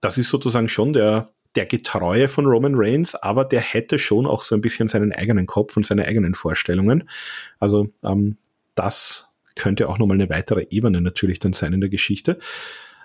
das 0.00 0.16
ist 0.16 0.30
sozusagen 0.30 0.68
schon 0.68 0.92
der, 0.92 1.32
der 1.54 1.66
Getreue 1.66 2.28
von 2.28 2.46
Roman 2.46 2.74
Reigns, 2.76 3.14
aber 3.14 3.44
der 3.44 3.60
hätte 3.60 3.98
schon 3.98 4.26
auch 4.26 4.42
so 4.42 4.54
ein 4.54 4.60
bisschen 4.60 4.88
seinen 4.88 5.12
eigenen 5.12 5.46
Kopf 5.46 5.76
und 5.76 5.86
seine 5.86 6.06
eigenen 6.06 6.34
Vorstellungen. 6.34 7.08
Also 7.58 7.88
ähm, 8.04 8.36
das 8.74 9.36
könnte 9.54 9.88
auch 9.88 9.98
nochmal 9.98 10.16
eine 10.16 10.30
weitere 10.30 10.66
Ebene 10.70 11.00
natürlich 11.00 11.38
dann 11.38 11.52
sein 11.52 11.72
in 11.72 11.80
der 11.80 11.90
Geschichte. 11.90 12.38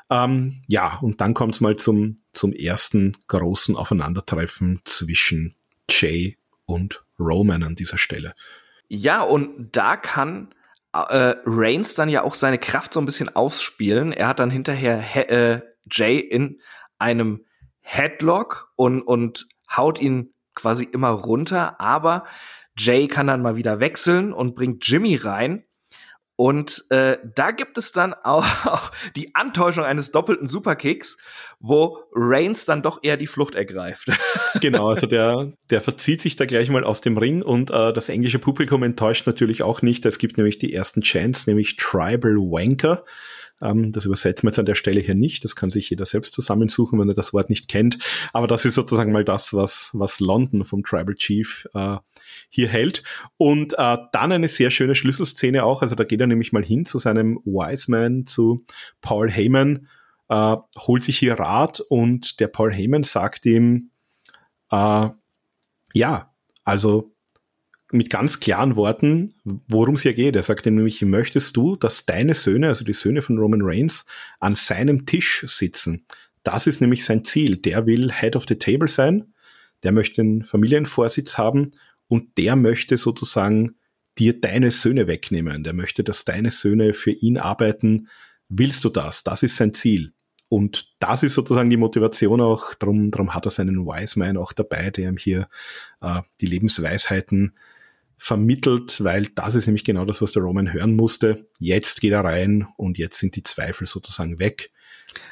Ähm, 0.10 0.62
ja, 0.68 1.00
und 1.02 1.22
dann 1.22 1.34
kommt 1.34 1.56
es 1.56 1.62
mal 1.62 1.76
zum, 1.76 2.18
zum 2.32 2.54
ersten 2.54 3.18
großen 3.28 3.76
Aufeinandertreffen 3.76 4.82
zwischen 4.86 5.56
Jay 5.90 6.38
und 6.66 7.04
Roman 7.20 7.64
an 7.64 7.76
dieser 7.76 7.98
Stelle. 7.98 8.34
Ja, 8.88 9.22
und 9.22 9.76
da 9.76 9.98
kann 9.98 10.54
äh, 10.94 11.36
Reigns 11.46 11.96
dann 11.96 12.10
ja 12.10 12.24
auch 12.24 12.36
seine 12.36 12.60
Kraft 12.60 12.94
so 12.94 13.00
ein 13.00 13.06
bisschen 13.06 13.36
ausspielen. 13.36 14.12
Er 14.12 14.28
hat 14.28 14.40
dann 14.40 14.52
hinterher 14.52 15.32
äh, 15.32 15.62
Jay 15.90 16.20
in 16.20 16.60
einem 17.00 17.46
Headlock 17.84 18.72
und, 18.76 19.02
und 19.02 19.48
haut 19.76 20.02
ihn 20.02 20.34
quasi 20.56 20.86
immer 20.86 21.10
runter, 21.10 21.80
aber 21.80 22.26
Jay 22.78 23.08
kann 23.08 23.28
dann 23.28 23.42
mal 23.42 23.56
wieder 23.56 23.80
wechseln 23.80 24.34
und 24.34 24.56
bringt 24.56 24.88
Jimmy 24.88 25.16
rein. 25.16 25.66
Und 26.36 26.86
äh, 26.90 27.20
da 27.36 27.52
gibt 27.52 27.78
es 27.78 27.92
dann 27.92 28.14
auch 28.24 28.92
die 29.16 29.36
Antäuschung 29.36 29.84
eines 29.84 30.12
doppelten 30.12 30.48
Superkicks, 30.48 31.18
wo 31.60 32.00
Reigns 32.12 32.66
dann 32.66 32.82
doch 32.82 33.00
eher 33.04 33.18
die 33.18 33.28
Flucht 33.28 33.56
ergreift. 33.56 34.10
Genau, 34.62 34.90
also 34.90 35.08
der, 35.08 35.54
der 35.72 35.82
verzieht 35.82 36.22
sich 36.22 36.36
da 36.36 36.46
gleich 36.46 36.70
mal 36.70 36.84
aus 36.84 37.02
dem 37.02 37.18
Ring 37.18 37.42
und 37.42 37.72
äh, 37.72 37.92
das 37.92 38.08
englische 38.08 38.38
Publikum 38.38 38.84
enttäuscht 38.84 39.26
natürlich 39.26 39.64
auch 39.64 39.82
nicht. 39.82 40.06
Es 40.06 40.20
gibt 40.20 40.38
nämlich 40.38 40.60
die 40.60 40.72
ersten 40.72 41.02
Chants, 41.02 41.48
nämlich 41.48 41.76
Tribal 41.76 42.36
Wanker. 42.38 43.04
Ähm, 43.62 43.92
das 43.92 44.06
übersetzen 44.06 44.44
wir 44.44 44.52
jetzt 44.52 44.60
an 44.60 44.66
der 44.66 44.76
Stelle 44.76 45.00
hier 45.00 45.16
nicht. 45.16 45.44
Das 45.44 45.56
kann 45.56 45.70
sich 45.70 45.90
jeder 45.90 46.06
selbst 46.06 46.34
zusammensuchen, 46.34 47.00
wenn 47.00 47.10
er 47.10 47.16
das 47.16 47.34
Wort 47.34 47.50
nicht 47.50 47.68
kennt. 47.68 48.00
Aber 48.34 48.48
das 48.48 48.66
ist 48.66 48.76
sozusagen 48.76 49.12
mal 49.12 49.26
das, 49.26 49.54
was, 49.54 49.92
was 49.94 50.20
London 50.20 50.66
vom 50.66 50.84
Tribal 50.84 51.16
Chief 51.16 51.68
äh, 51.74 51.98
hier 52.50 52.68
hält. 52.68 53.04
Und 53.38 53.74
äh, 53.74 53.98
dann 54.12 54.32
eine 54.32 54.48
sehr 54.48 54.72
schöne 54.72 54.96
Schlüsselszene 54.96 55.64
auch. 55.64 55.82
Also 55.82 55.96
da 55.96 56.04
geht 56.04 56.22
er 56.22 56.28
nämlich 56.28 56.52
mal 56.52 56.64
hin 56.64 56.86
zu 56.86 56.98
seinem 57.00 57.40
Wiseman, 57.46 58.28
zu 58.28 58.66
Paul 59.02 59.32
Heyman, 59.32 59.88
äh, 60.30 60.56
holt 60.78 61.04
sich 61.04 61.18
hier 61.18 61.36
Rat 61.36 61.80
und 61.80 62.40
der 62.40 62.48
Paul 62.48 62.74
Heyman 62.74 63.04
sagt 63.04 63.46
ihm, 63.46 63.92
äh, 64.72 65.10
ja, 65.94 66.34
also 66.64 67.13
mit 67.94 68.10
ganz 68.10 68.40
klaren 68.40 68.76
Worten, 68.76 69.34
worum 69.44 69.96
es 69.96 70.02
hier 70.02 70.14
geht. 70.14 70.36
Er 70.36 70.44
sagt 70.44 70.66
nämlich, 70.66 71.02
möchtest 71.02 71.56
du, 71.56 71.76
dass 71.76 72.06
deine 72.06 72.34
Söhne, 72.34 72.68
also 72.68 72.84
die 72.84 72.94
Söhne 72.94 73.22
von 73.22 73.38
Roman 73.38 73.62
Reigns, 73.62 74.08
an 74.40 74.56
seinem 74.56 75.06
Tisch 75.06 75.44
sitzen? 75.48 76.06
Das 76.44 76.68
ist 76.68 76.82
nämlich 76.82 77.06
sein 77.06 77.24
Ziel. 77.24 77.58
Der 77.58 77.86
will 77.86 78.12
Head 78.12 78.36
of 78.36 78.46
the 78.48 78.56
Table 78.56 78.88
sein, 78.88 79.34
der 79.84 79.92
möchte 79.92 80.22
einen 80.22 80.44
Familienvorsitz 80.44 81.38
haben 81.38 81.72
und 82.08 82.38
der 82.38 82.56
möchte 82.56 82.98
sozusagen 82.98 83.76
dir 84.18 84.40
deine 84.40 84.72
Söhne 84.72 85.08
wegnehmen. 85.08 85.64
Der 85.64 85.74
möchte, 85.74 86.04
dass 86.04 86.26
deine 86.26 86.52
Söhne 86.52 86.94
für 86.94 87.12
ihn 87.12 87.38
arbeiten. 87.38 88.10
Willst 88.50 88.84
du 88.84 88.90
das? 88.90 89.24
Das 89.24 89.44
ist 89.44 89.56
sein 89.56 89.74
Ziel. 89.74 90.14
Und 90.50 90.94
das 91.00 91.24
ist 91.24 91.34
sozusagen 91.34 91.72
die 91.72 91.78
Motivation 91.78 92.40
auch, 92.40 92.76
darum, 92.76 93.10
darum 93.10 93.34
hat 93.34 93.46
er 93.48 93.50
seinen 93.50 93.88
Wise 93.88 94.20
Man 94.20 94.38
auch 94.38 94.54
dabei, 94.54 94.92
der 94.92 95.10
ihm 95.10 95.18
hier 95.18 95.50
äh, 96.02 96.22
die 96.42 96.46
Lebensweisheiten 96.46 97.54
vermittelt, 98.18 99.04
weil 99.04 99.28
das 99.36 99.56
ist 99.56 99.68
nämlich 99.68 99.84
genau 99.84 100.06
das, 100.06 100.22
was 100.22 100.32
der 100.32 100.44
Roman 100.44 100.72
hören 100.72 100.96
musste. 100.96 101.48
Jetzt 101.60 102.02
geht 102.02 102.14
er 102.14 102.24
rein 102.24 102.68
und 102.78 102.98
jetzt 102.98 103.20
sind 103.20 103.36
die 103.36 103.44
Zweifel 103.44 103.86
sozusagen 103.86 104.40
weg. 104.40 104.72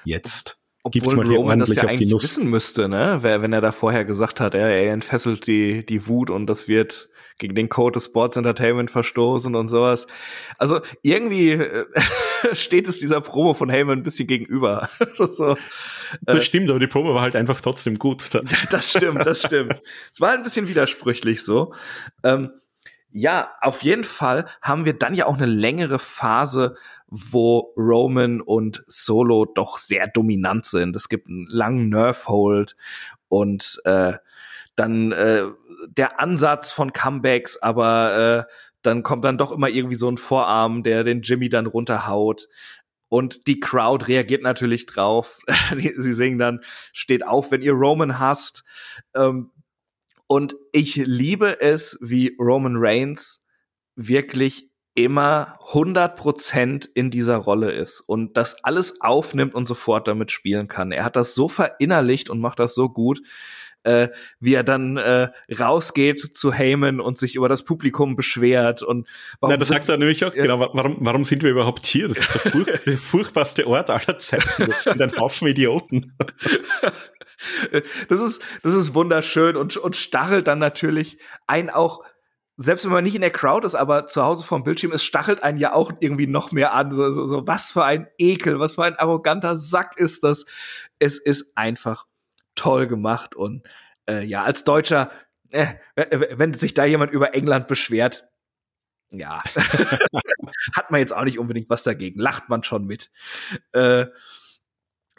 Jetzt 0.04 0.62
Obwohl 0.84 1.02
gibt's 1.02 1.16
mal 1.16 1.28
Roman 1.28 1.60
das 1.60 1.74
ja 1.74 1.84
eigentlich 1.84 2.10
Genuss. 2.10 2.24
wissen 2.24 2.50
müsste, 2.50 2.90
ne? 2.90 3.20
Wenn 3.22 3.54
er 3.54 3.62
da 3.62 3.72
vorher 3.72 4.06
gesagt 4.06 4.40
hat, 4.40 4.56
er, 4.56 4.70
er 4.70 4.94
entfesselt 4.94 5.48
die, 5.48 5.86
die 5.86 6.08
Wut 6.08 6.30
und 6.30 6.48
das 6.48 6.68
wird 6.68 7.10
gegen 7.42 7.56
den 7.56 7.70
Code 7.70 7.94
des 7.94 8.06
Sports 8.06 8.38
Entertainment 8.38 8.92
verstoßen 8.92 9.56
und 9.56 9.68
sowas. 9.68 10.08
Also 10.58 10.80
irgendwie 11.02 11.52
äh, 11.52 11.86
steht 12.54 12.88
es 12.88 13.00
dieser 13.00 13.20
Promo 13.20 13.54
von 13.54 13.70
Heyman 13.70 14.00
ein 14.00 14.04
bisschen 14.04 14.28
gegenüber. 14.28 14.90
so, 15.16 15.58
das 16.22 16.38
äh, 16.38 16.42
stimmt, 16.42 16.70
aber 16.70 16.80
die 16.80 16.88
Promo 16.88 17.14
war 17.14 17.22
halt 17.22 17.36
einfach 17.36 17.60
trotzdem 17.60 17.98
gut. 17.98 18.30
das 18.70 18.92
stimmt, 18.92 19.26
das 19.26 19.42
stimmt. 19.42 19.82
es 20.14 20.22
war 20.22 20.32
ein 20.32 20.44
bisschen 20.44 20.68
widersprüchlich 20.68 21.44
so. 21.44 21.74
Ähm, 22.24 22.52
ja, 23.12 23.52
auf 23.62 23.84
jeden 23.84 24.04
Fall 24.04 24.46
haben 24.62 24.86
wir 24.86 24.94
dann 24.94 25.14
ja 25.14 25.26
auch 25.26 25.36
eine 25.36 25.46
längere 25.46 26.00
Phase, 26.00 26.76
wo 27.08 27.74
Roman 27.76 28.42
und 28.42 28.84
Solo 28.88 29.46
doch 29.46 29.78
sehr 29.78 30.08
dominant 30.08 30.66
sind. 30.66 30.96
Es 30.96 31.10
gibt 31.10 31.28
einen 31.28 31.46
langen 31.50 31.90
Nerf-Hold 31.90 32.76
und 33.28 33.82
äh, 33.84 34.14
dann 34.76 35.12
äh, 35.12 35.46
der 35.88 36.20
Ansatz 36.20 36.72
von 36.72 36.94
Comebacks, 36.94 37.58
aber 37.58 38.48
äh, 38.48 38.54
dann 38.82 39.04
kommt 39.04 39.26
dann 39.26 39.38
doch 39.38 39.52
immer 39.52 39.70
irgendwie 39.70 39.96
so 39.96 40.10
ein 40.10 40.18
Vorarm, 40.18 40.84
der 40.84 41.04
den 41.04 41.22
Jimmy 41.22 41.50
dann 41.50 41.66
runterhaut. 41.66 42.48
Und 43.10 43.46
die 43.48 43.60
Crowd 43.60 44.08
reagiert 44.08 44.42
natürlich 44.42 44.86
drauf. 44.86 45.40
Sie 45.98 46.14
singen 46.14 46.40
dann, 46.40 46.62
steht 46.94 47.28
auf, 47.28 47.52
wenn 47.52 47.62
ihr 47.62 47.74
Roman 47.74 48.20
hasst. 48.20 48.64
Ähm, 49.14 49.52
und 50.32 50.56
ich 50.72 50.96
liebe 50.96 51.60
es, 51.60 51.98
wie 52.00 52.38
Roman 52.40 52.78
Reigns 52.78 53.46
wirklich 53.98 54.72
immer 54.96 55.60
100% 55.74 56.88
in 56.94 57.12
dieser 57.12 57.36
Rolle 57.36 57.74
ist 57.74 58.00
und 58.00 58.38
das 58.38 58.64
alles 58.64 59.02
aufnimmt 59.02 59.54
und 59.54 59.66
sofort 59.66 60.08
damit 60.08 60.32
spielen 60.32 60.70
kann. 60.70 60.94
Er 60.94 61.04
hat 61.04 61.18
das 61.18 61.36
so 61.36 61.50
verinnerlicht 61.50 62.30
und 62.30 62.40
macht 62.40 62.60
das 62.60 62.76
so 62.76 62.88
gut 62.88 63.22
äh, 63.84 64.10
wie 64.40 64.54
er 64.54 64.64
dann 64.64 64.98
äh, 64.98 65.30
rausgeht 65.60 66.20
zu 66.36 66.54
Heyman 66.54 67.00
und 67.00 67.18
sich 67.18 67.36
über 67.36 67.50
das 67.50 67.64
Publikum 67.64 68.16
beschwert 68.16 68.84
und 68.84 69.08
warum 69.40 69.54
Na, 69.54 69.58
das 69.58 69.70
sagt 69.70 69.90
er 69.90 69.98
nämlich 69.98 70.24
auch, 70.24 70.34
genau, 70.34 70.60
warum, 70.60 70.98
warum 71.00 71.26
sind 71.26 71.44
wir 71.44 71.50
überhaupt 71.50 71.86
hier? 71.86 72.08
Das 72.08 72.18
ist 72.18 72.46
der, 72.46 72.52
furch 72.52 72.68
der 72.86 72.98
furchtbarste 72.98 73.68
Ort 73.68 73.90
aller 73.90 74.20
Zeiten. 74.20 74.70
Das 74.70 74.84
sind 74.84 75.02
ein 75.02 75.18
Haufen 75.18 75.48
Idioten. 75.48 76.14
das 78.10 78.22
ist, 78.22 78.42
das 78.64 78.74
ist 78.74 78.94
wunderschön 78.94 79.56
und, 79.56 79.78
und 79.78 79.96
stachelt 79.96 80.48
dann 80.48 80.60
natürlich 80.60 81.18
ein 81.48 81.70
auch 81.70 82.04
selbst 82.58 82.86
wenn 82.86 82.92
man 82.92 83.04
nicht 83.04 83.16
in 83.16 83.22
der 83.22 83.32
Crowd 83.32 83.66
ist, 83.66 83.74
aber 83.76 84.06
zu 84.08 84.22
Hause 84.24 84.46
vom 84.46 84.64
Bildschirm 84.64 84.92
ist, 84.92 85.04
stachelt 85.04 85.42
einen 85.42 85.58
ja 85.58 85.74
auch 85.74 85.92
irgendwie 86.00 86.28
noch 86.28 86.52
mehr 86.52 86.74
an. 86.74 86.92
So, 86.92 87.12
so, 87.12 87.26
so, 87.26 87.48
was 87.48 87.72
für 87.72 87.84
ein 87.84 88.08
Ekel, 88.20 88.60
was 88.60 88.76
für 88.76 88.84
ein 88.84 88.98
arroganter 88.98 89.56
Sack 89.56 89.98
ist 89.98 90.24
das. 90.24 90.46
Es 91.00 91.18
ist 91.18 91.58
einfach 91.58 92.06
toll 92.54 92.86
gemacht 92.86 93.36
und 93.36 93.68
äh, 94.08 94.24
ja, 94.24 94.44
als 94.44 94.64
Deutscher, 94.64 95.10
äh, 95.52 95.74
wenn 95.96 96.54
sich 96.54 96.74
da 96.74 96.86
jemand 96.86 97.12
über 97.12 97.34
England 97.34 97.68
beschwert, 97.68 98.28
ja, 99.12 99.42
hat 100.76 100.92
man 100.92 101.00
jetzt 101.00 101.14
auch 101.14 101.24
nicht 101.24 101.40
unbedingt 101.40 101.70
was 101.70 101.84
dagegen, 101.84 102.20
lacht 102.20 102.48
man 102.50 102.64
schon 102.64 102.86
mit. 102.86 103.10
Äh, 103.74 104.06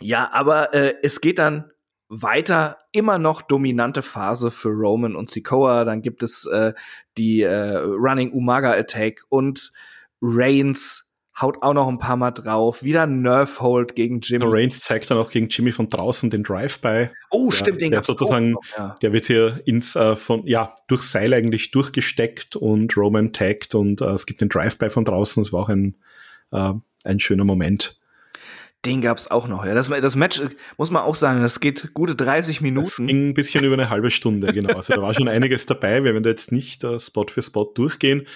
ja, 0.01 0.31
aber 0.33 0.75
äh, 0.75 0.95
es 1.03 1.21
geht 1.21 1.39
dann 1.39 1.72
weiter, 2.13 2.77
immer 2.93 3.19
noch 3.19 3.41
dominante 3.41 4.03
Phase 4.03 4.51
für 4.51 4.69
Roman 4.69 5.17
und 5.17 5.31
Sikoa. 5.31 5.85
Dann 5.85 6.03
gibt 6.03 6.23
es 6.23 6.45
äh, 6.45 6.75
die 7.17 7.41
äh, 7.41 7.77
Running 7.79 8.33
Umaga 8.33 8.73
Attack 8.73 9.23
und 9.31 9.73
Reigns 10.21 11.11
haut 11.41 11.63
auch 11.63 11.73
noch 11.73 11.89
ein 11.89 11.99
paar 11.99 12.17
Mal 12.17 12.31
drauf. 12.31 12.83
Wieder 12.83 13.07
Nerf 13.07 13.61
Hold 13.61 13.95
gegen 13.95 14.21
Jimmy. 14.21 14.45
So 14.45 14.51
Reigns 14.51 14.81
zeigt 14.81 15.11
dann 15.11 15.17
auch 15.17 15.31
gegen 15.31 15.49
Jimmy 15.49 15.73
von 15.73 15.89
draußen 15.89 16.29
den 16.29 16.43
Drive-By. 16.43 17.09
Oh, 17.31 17.47
der, 17.47 17.57
stimmt, 17.57 17.81
den 17.81 17.93
der 17.93 18.03
sozusagen, 18.03 18.51
noch, 18.51 18.63
ja. 18.77 18.99
der 19.01 19.13
wird 19.15 19.25
hier 19.25 19.63
ins 19.65 19.97
äh, 19.97 20.15
von 20.15 20.47
ja 20.47 20.75
durch 20.89 21.03
Seil 21.03 21.33
eigentlich 21.33 21.71
durchgesteckt 21.71 22.57
und 22.57 22.95
Roman 22.97 23.33
taggt 23.33 23.75
und 23.75 24.03
äh, 24.03 24.11
es 24.11 24.27
gibt 24.27 24.43
den 24.43 24.51
Drive-By 24.51 24.91
von 24.91 25.07
draußen. 25.07 25.43
Das 25.43 25.53
war 25.53 25.61
auch 25.61 25.71
ein 25.71 25.97
äh, 26.53 26.75
ein 27.05 27.21
schöner 27.21 27.45
Moment. 27.45 27.99
Den 28.85 29.01
gab's 29.01 29.31
auch 29.31 29.47
noch. 29.47 29.65
Ja, 29.65 29.75
das, 29.75 29.89
das 29.89 30.17
Match 30.17 30.43
muss 30.77 30.91
man 30.91 31.03
auch 31.03 31.15
sagen, 31.15 31.41
das 31.41 31.61
geht 31.61 31.95
gute 31.95 32.17
30 32.17 32.61
Minuten. 32.61 32.85
Das 32.85 32.97
ging 32.97 33.29
ein 33.29 33.35
bisschen 33.35 33.65
über 33.65 33.75
eine 33.75 33.91
halbe 33.91 34.11
Stunde, 34.11 34.53
genau. 34.53 34.75
Also 34.75 34.95
da 34.95 35.03
war 35.03 35.15
schon 35.15 35.29
einiges 35.29 35.67
dabei. 35.67 36.03
Wir 36.03 36.13
werden 36.15 36.25
da 36.25 36.31
jetzt 36.31 36.51
nicht 36.51 36.83
äh, 36.83 36.99
Spot 36.99 37.27
für 37.29 37.43
Spot 37.43 37.71
durchgehen. 37.73 38.27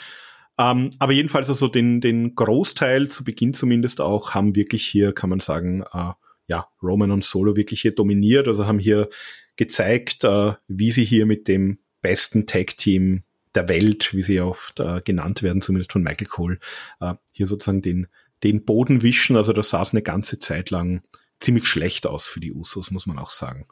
Ähm, 0.57 0.91
aber 1.01 1.13
jedenfalls 1.13 1.49
also 1.49 1.67
den, 1.67 2.01
den 2.01 2.37
Großteil, 2.37 3.09
zu 3.09 3.25
Beginn 3.25 3.55
zumindest 3.55 4.01
auch, 4.01 4.35
haben 4.35 4.55
wirklich 4.55 4.87
hier, 4.87 5.13
kann 5.13 5.31
man 5.31 5.41
sagen, 5.41 5.83
äh, 5.93 6.13
ja, 6.47 6.69
Roman 6.81 7.11
und 7.11 7.25
Solo 7.25 7.57
wirklich 7.57 7.81
hier 7.81 7.95
dominiert. 7.95 8.47
Also 8.47 8.67
haben 8.67 8.79
hier 8.79 9.09
gezeigt, 9.57 10.23
äh, 10.23 10.53
wie 10.69 10.93
sie 10.93 11.05
hier 11.05 11.27
mit 11.27 11.49
dem 11.49 11.79
besten 12.03 12.47
Tag-Team 12.47 13.25
der 13.57 13.69
Welt, 13.69 14.15
wie 14.15 14.23
sie 14.23 14.41
oft 14.41 14.79
äh, 14.81 15.01
genannt 15.03 15.43
werden, 15.43 15.63
zumindest 15.63 15.93
von 15.93 16.03
Michael 16.03 16.29
Cole, 16.29 16.59
äh, 17.01 17.15
hier 17.33 17.47
sozusagen 17.47 17.83
den, 17.83 18.07
den 18.47 18.65
Boden 18.65 19.03
wischen. 19.03 19.37
Also 19.37 19.53
das 19.53 19.71
sah 19.71 19.83
es 19.83 19.93
eine 19.93 20.03
ganze 20.03 20.39
Zeit 20.39 20.71
lang 20.71 21.03
ziemlich 21.41 21.67
schlecht 21.67 22.07
aus 22.07 22.27
für 22.27 22.41
die 22.41 22.53
Usos, 22.53 22.91
muss 22.91 23.07
man 23.07 23.19
auch 23.19 23.31
sagen. 23.31 23.67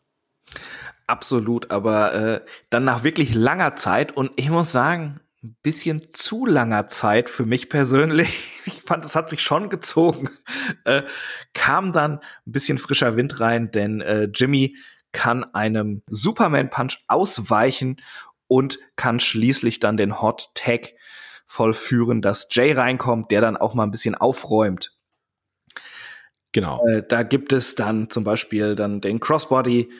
Absolut, 1.07 1.71
aber 1.71 2.15
äh, 2.15 2.41
dann 2.71 2.85
nach 2.85 3.05
wirklich 3.05 3.35
langer 3.35 3.75
Zeit 3.77 4.17
und 4.17 4.33
ich 4.37 4.51
muss 4.51 4.73
sagen, 4.73 5.21
ein 5.43 5.57
bisschen 5.63 6.03
zu 6.11 6.47
langer 6.47 6.89
Zeit 6.89 7.29
für 7.29 7.47
mich 7.47 7.69
persönlich. 7.69 8.51
Ich 8.67 8.81
fand, 8.81 9.05
es 9.05 9.15
hat 9.15 9.29
sich 9.29 9.43
schon 9.43 9.69
gezogen. 9.69 10.31
Äh, 10.85 11.03
kam 11.55 11.93
dann 11.93 12.19
ein 12.19 12.53
bisschen 12.53 12.77
frischer 12.77 13.17
Wind 13.17 13.41
rein, 13.41 13.71
denn 13.71 14.03
äh, 14.03 14.25
Jimmy 14.25 14.77
kann 15.13 15.45
einem 15.55 16.03
Superman 16.09 16.69
Punch 16.69 16.99
ausweichen 17.07 18.03
und 18.49 18.79
kann 18.97 19.21
schließlich 19.21 19.81
dann 19.81 19.97
den 19.97 20.21
Hot 20.21 20.51
Tag 20.55 20.93
vollführen, 21.47 22.23
dass 22.23 22.49
Jay 22.51 22.73
reinkommt, 22.73 23.31
der 23.31 23.41
dann 23.41 23.57
auch 23.57 23.75
mal 23.75 23.85
ein 23.85 23.91
bisschen 23.91 24.15
aufräumt. 24.15 24.97
Genau. 26.53 26.87
Äh, 26.87 27.03
da 27.07 27.23
gibt 27.23 27.53
es 27.53 27.75
dann 27.75 28.11
zum 28.11 28.25
Beispiel 28.25 28.77
dann 28.77 29.01
den 29.01 29.21
Crossbody 29.21 29.93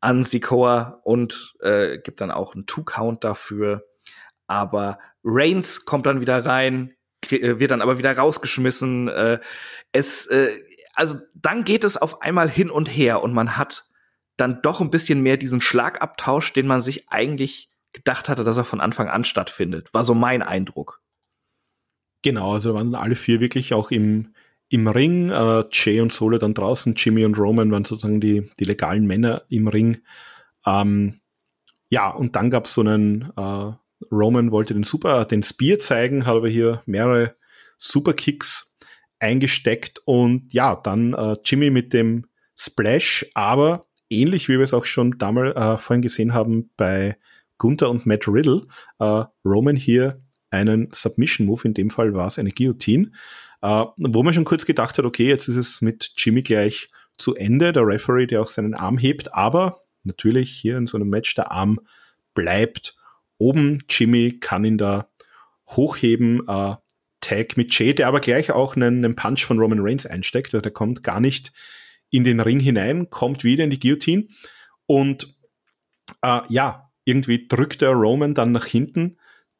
an 0.00 0.24
Sikoa 0.24 1.00
und 1.04 1.54
äh, 1.60 1.98
gibt 1.98 2.20
dann 2.20 2.30
auch 2.30 2.54
einen 2.54 2.66
Two-Count 2.66 3.24
dafür 3.24 3.84
aber 4.52 4.98
Reigns 5.24 5.86
kommt 5.86 6.04
dann 6.04 6.20
wieder 6.20 6.44
rein, 6.44 6.94
äh, 7.30 7.58
wird 7.58 7.70
dann 7.70 7.80
aber 7.80 7.96
wieder 7.96 8.16
rausgeschmissen. 8.16 9.08
Äh, 9.08 9.40
es, 9.92 10.26
äh, 10.26 10.62
also 10.94 11.18
dann 11.34 11.64
geht 11.64 11.84
es 11.84 11.96
auf 11.96 12.20
einmal 12.20 12.50
hin 12.50 12.70
und 12.70 12.86
her 12.86 13.22
und 13.22 13.32
man 13.32 13.56
hat 13.56 13.84
dann 14.36 14.60
doch 14.60 14.80
ein 14.80 14.90
bisschen 14.90 15.22
mehr 15.22 15.38
diesen 15.38 15.62
Schlagabtausch, 15.62 16.52
den 16.52 16.66
man 16.66 16.82
sich 16.82 17.08
eigentlich 17.08 17.70
gedacht 17.92 18.28
hatte, 18.28 18.44
dass 18.44 18.56
er 18.56 18.64
von 18.64 18.80
Anfang 18.80 19.08
an 19.08 19.24
stattfindet. 19.24 19.92
War 19.92 20.04
so 20.04 20.14
mein 20.14 20.42
Eindruck. 20.42 21.02
Genau, 22.22 22.54
also 22.54 22.74
waren 22.74 22.94
alle 22.94 23.16
vier 23.16 23.40
wirklich 23.40 23.74
auch 23.74 23.90
im, 23.90 24.34
im 24.68 24.86
Ring. 24.86 25.30
Äh, 25.30 25.64
Jay 25.72 26.00
und 26.00 26.12
Solo 26.12 26.38
dann 26.38 26.54
draußen, 26.54 26.94
Jimmy 26.96 27.24
und 27.24 27.38
Roman 27.38 27.70
waren 27.70 27.84
sozusagen 27.84 28.20
die, 28.20 28.50
die 28.60 28.64
legalen 28.64 29.06
Männer 29.06 29.42
im 29.48 29.68
Ring. 29.68 29.98
Ähm, 30.64 31.20
ja, 31.88 32.10
und 32.10 32.36
dann 32.36 32.50
gab 32.50 32.66
es 32.66 32.74
so 32.74 32.80
einen 32.80 33.32
äh, 33.36 33.72
Roman 34.10 34.50
wollte 34.50 34.74
den 34.74 34.84
Super, 34.84 35.24
den 35.24 35.42
Spear 35.42 35.78
zeigen, 35.78 36.26
hat 36.26 36.36
aber 36.36 36.48
hier 36.48 36.82
mehrere 36.86 37.36
Superkicks 37.78 38.74
eingesteckt 39.18 40.00
und 40.04 40.52
ja, 40.52 40.76
dann 40.76 41.14
äh, 41.14 41.36
Jimmy 41.44 41.70
mit 41.70 41.92
dem 41.92 42.26
Splash, 42.56 43.26
aber 43.34 43.86
ähnlich 44.10 44.48
wie 44.48 44.54
wir 44.54 44.62
es 44.62 44.74
auch 44.74 44.86
schon 44.86 45.18
damals 45.18 45.56
äh, 45.56 45.78
vorhin 45.78 46.02
gesehen 46.02 46.34
haben 46.34 46.70
bei 46.76 47.16
Gunther 47.62 47.90
und 47.90 48.06
Matt 48.06 48.26
Riddle, 48.26 48.62
äh, 48.98 49.22
Roman 49.44 49.76
hier 49.76 50.20
einen 50.50 50.88
Submission 50.90 51.46
Move, 51.46 51.62
in 51.64 51.74
dem 51.74 51.90
Fall 51.90 52.12
war 52.12 52.26
es 52.26 52.40
eine 52.40 52.50
Guillotine, 52.50 53.12
äh, 53.62 53.84
wo 53.96 54.24
man 54.24 54.34
schon 54.34 54.44
kurz 54.44 54.66
gedacht 54.66 54.98
hat, 54.98 55.04
okay, 55.04 55.28
jetzt 55.28 55.46
ist 55.46 55.54
es 55.56 55.80
mit 55.80 56.12
Jimmy 56.16 56.42
gleich 56.42 56.90
zu 57.18 57.36
Ende, 57.36 57.72
der 57.72 57.86
Referee, 57.86 58.26
der 58.26 58.40
auch 58.40 58.48
seinen 58.48 58.74
Arm 58.74 58.98
hebt, 58.98 59.32
aber 59.32 59.82
natürlich 60.02 60.50
hier 60.50 60.76
in 60.76 60.88
so 60.88 60.98
einem 60.98 61.08
Match 61.08 61.36
der 61.36 61.52
Arm 61.52 61.78
bleibt 62.34 62.96
oben. 63.38 63.78
Jimmy 63.88 64.40
kann 64.40 64.64
ihn 64.64 64.76
da 64.76 65.08
hochheben. 65.68 66.42
Äh, 66.48 66.74
Tag 67.20 67.56
mit 67.56 67.78
Jay, 67.78 67.94
der 67.94 68.08
aber 68.08 68.18
gleich 68.18 68.50
auch 68.50 68.74
einen, 68.74 69.04
einen 69.04 69.14
Punch 69.14 69.44
von 69.44 69.60
Roman 69.60 69.78
Reigns 69.78 70.06
einsteckt. 70.06 70.48
Also 70.48 70.60
der 70.60 70.72
kommt 70.72 71.04
gar 71.04 71.20
nicht 71.20 71.52
in 72.10 72.24
den 72.24 72.40
Ring 72.40 72.58
hinein, 72.58 73.10
kommt 73.10 73.44
wieder 73.44 73.62
in 73.62 73.70
die 73.70 73.78
Guillotine 73.78 74.26
und 74.86 75.36
äh, 76.22 76.40
ja, 76.48 76.90
irgendwie 77.04 77.46
drückt 77.48 77.80
der 77.80 77.90
Roman 77.90 78.34
dann 78.34 78.52
nach 78.52 78.66
hinten, 78.66 79.18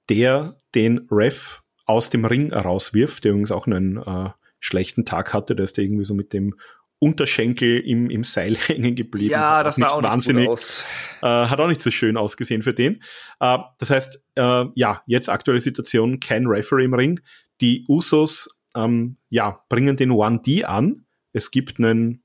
der 0.09 0.57
den 0.75 1.07
Ref 1.11 1.63
aus 1.85 2.11
dem 2.11 2.25
Ring 2.25 2.53
rauswirft, 2.53 3.25
der 3.25 3.33
übrigens 3.33 3.53
auch 3.53 3.67
einen 3.67 3.97
äh, 3.97 4.31
schlechten 4.61 5.05
Tag 5.05 5.35
hatte, 5.35 5.57
der 5.57 5.65
ist 5.65 5.79
irgendwie 5.79 6.05
so 6.05 6.15
mit 6.15 6.33
dem 6.33 6.55
Unterschenkel 6.99 7.81
im, 7.81 8.11
im 8.11 8.23
Seil 8.23 8.57
hängen 8.67 8.95
geblieben. 8.95 9.33
Ja, 9.33 9.63
das 9.63 9.77
sah 9.77 9.89
auch 9.89 10.03
wahnsinnig, 10.03 10.49
aus. 10.49 10.87
Äh, 11.21 11.27
hat 11.27 11.59
auch 11.59 11.67
nicht 11.67 11.83
so 11.83 11.91
schön 11.91 12.17
ausgesehen 12.17 12.63
für 12.63 12.75
den. 12.75 13.03
Äh, 13.41 13.59
das 13.79 13.91
heißt, 13.91 14.25
äh, 14.37 14.65
ja, 14.75 15.03
jetzt 15.07 15.29
aktuelle 15.29 15.61
Situation, 15.61 16.21
kein 16.21 16.47
Referee 16.47 16.85
im 16.85 16.95
Ring. 16.95 17.21
Die 17.61 17.85
Usos 17.89 18.63
ähm, 18.77 19.17
ja, 19.29 19.65
bringen 19.69 19.97
den 19.97 20.13
1D 20.13 20.65
an. 20.65 21.05
Es 21.33 21.51
gibt 21.51 21.79
einen 21.79 22.23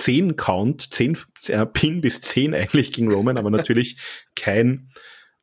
10 0.00 0.36
Count, 0.36 0.92
10 0.92 1.18
äh, 1.48 1.66
Pin 1.66 2.00
bis 2.00 2.20
10 2.22 2.54
eigentlich 2.54 2.92
gegen 2.92 3.12
Roman, 3.12 3.38
aber 3.38 3.50
natürlich 3.50 3.98
kein 4.36 4.90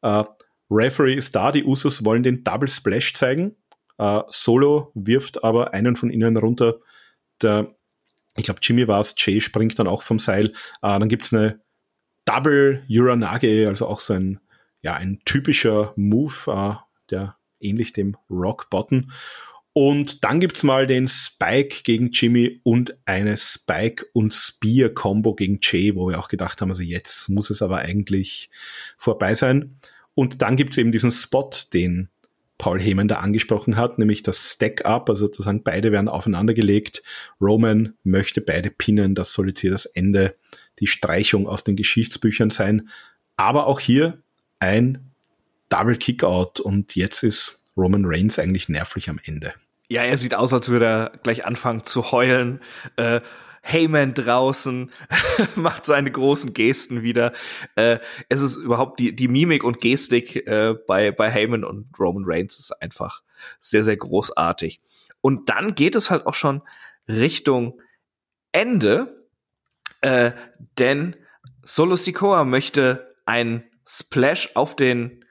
äh, 0.01 0.23
Referee 0.69 1.15
ist 1.15 1.35
da. 1.35 1.51
Die 1.51 1.63
Usos 1.63 2.03
wollen 2.03 2.23
den 2.23 2.43
Double 2.43 2.69
Splash 2.69 3.13
zeigen. 3.13 3.55
Äh, 3.97 4.21
Solo 4.29 4.91
wirft 4.95 5.43
aber 5.43 5.73
einen 5.73 5.95
von 5.95 6.09
ihnen 6.09 6.37
runter. 6.37 6.75
Der 7.41 7.73
ich 8.37 8.45
glaube 8.45 8.59
Jimmy 8.61 8.87
war 8.87 8.99
es, 8.99 9.15
Jay 9.17 9.41
springt 9.41 9.77
dann 9.79 9.87
auch 9.87 10.03
vom 10.03 10.19
Seil. 10.19 10.47
Äh, 10.81 10.99
dann 10.99 11.09
gibt's 11.09 11.33
eine 11.33 11.59
Double 12.25 12.83
Uranage, 12.89 13.67
also 13.67 13.87
auch 13.87 13.99
so 13.99 14.13
ein, 14.13 14.39
ja, 14.81 14.93
ein 14.93 15.19
typischer 15.25 15.93
Move, 15.95 16.35
äh, 16.47 16.75
der 17.09 17.35
ähnlich 17.59 17.93
dem 17.93 18.15
Rock 18.29 18.69
Bottom. 18.69 19.11
Und 19.79 20.23
dann 20.23 20.39
gibt's 20.39 20.63
mal 20.63 20.87
den 20.87 21.07
Spike 21.07 21.83
gegen 21.83 22.09
Jimmy 22.09 22.61
und 22.63 22.97
eine 23.05 23.37
Spike 23.37 24.07
und 24.11 24.33
Spear 24.33 24.89
Combo 24.89 25.35
gegen 25.35 25.59
Jay, 25.61 25.93
wo 25.93 26.09
wir 26.09 26.17
auch 26.17 26.29
gedacht 26.29 26.61
haben, 26.61 26.71
also 26.71 26.81
jetzt 26.81 27.29
muss 27.29 27.51
es 27.51 27.61
aber 27.61 27.77
eigentlich 27.77 28.49
vorbei 28.97 29.35
sein. 29.35 29.77
Und 30.15 30.41
dann 30.41 30.55
gibt's 30.55 30.79
eben 30.79 30.91
diesen 30.91 31.11
Spot, 31.11 31.51
den 31.73 32.09
Paul 32.57 32.81
Heyman 32.81 33.07
da 33.07 33.17
angesprochen 33.17 33.77
hat, 33.77 33.99
nämlich 33.99 34.23
das 34.23 34.53
Stack-Up, 34.53 35.11
also 35.11 35.27
sozusagen 35.27 35.61
beide 35.61 35.91
werden 35.91 36.09
aufeinander 36.09 36.55
gelegt. 36.55 37.03
Roman 37.39 37.93
möchte 38.03 38.41
beide 38.41 38.71
pinnen, 38.71 39.13
das 39.13 39.31
soll 39.31 39.49
jetzt 39.49 39.59
hier 39.59 39.69
das 39.69 39.85
Ende, 39.85 40.33
die 40.79 40.87
Streichung 40.87 41.47
aus 41.47 41.63
den 41.63 41.75
Geschichtsbüchern 41.75 42.49
sein. 42.49 42.89
Aber 43.35 43.67
auch 43.67 43.79
hier 43.79 44.23
ein 44.57 45.11
Double 45.69 45.97
Kickout 45.97 46.61
und 46.61 46.95
jetzt 46.95 47.21
ist 47.21 47.63
Roman 47.77 48.05
Reigns 48.05 48.39
eigentlich 48.39 48.69
nervlich 48.69 49.07
am 49.07 49.19
Ende. 49.23 49.53
Ja, 49.89 50.03
er 50.03 50.17
sieht 50.17 50.35
aus, 50.35 50.53
als 50.53 50.69
würde 50.69 50.85
er 50.85 51.11
gleich 51.23 51.45
anfangen 51.45 51.85
zu 51.85 52.11
heulen. 52.11 52.61
Äh, 52.97 53.21
Heyman 53.61 54.13
draußen 54.13 54.91
macht 55.55 55.85
seine 55.85 56.11
großen 56.11 56.53
Gesten 56.53 57.03
wieder. 57.03 57.33
Äh, 57.75 57.99
es 58.29 58.41
ist 58.41 58.55
überhaupt 58.55 58.99
die, 58.99 59.15
die 59.15 59.27
Mimik 59.27 59.63
und 59.63 59.79
Gestik 59.79 60.47
äh, 60.47 60.75
bei, 60.87 61.11
bei 61.11 61.29
Heyman 61.31 61.63
und 61.63 61.87
Roman 61.99 62.23
Reigns 62.25 62.59
ist 62.59 62.71
einfach 62.81 63.23
sehr, 63.59 63.83
sehr 63.83 63.97
großartig. 63.97 64.81
Und 65.21 65.49
dann 65.49 65.75
geht 65.75 65.95
es 65.95 66.09
halt 66.09 66.25
auch 66.25 66.33
schon 66.33 66.61
Richtung 67.07 67.81
Ende, 68.51 69.25
äh, 70.01 70.31
denn 70.79 71.15
Solo 71.63 71.95
Sikoa 71.95 72.45
möchte 72.45 73.15
ein 73.25 73.63
Splash 73.85 74.51
auf 74.55 74.75
den 74.75 75.25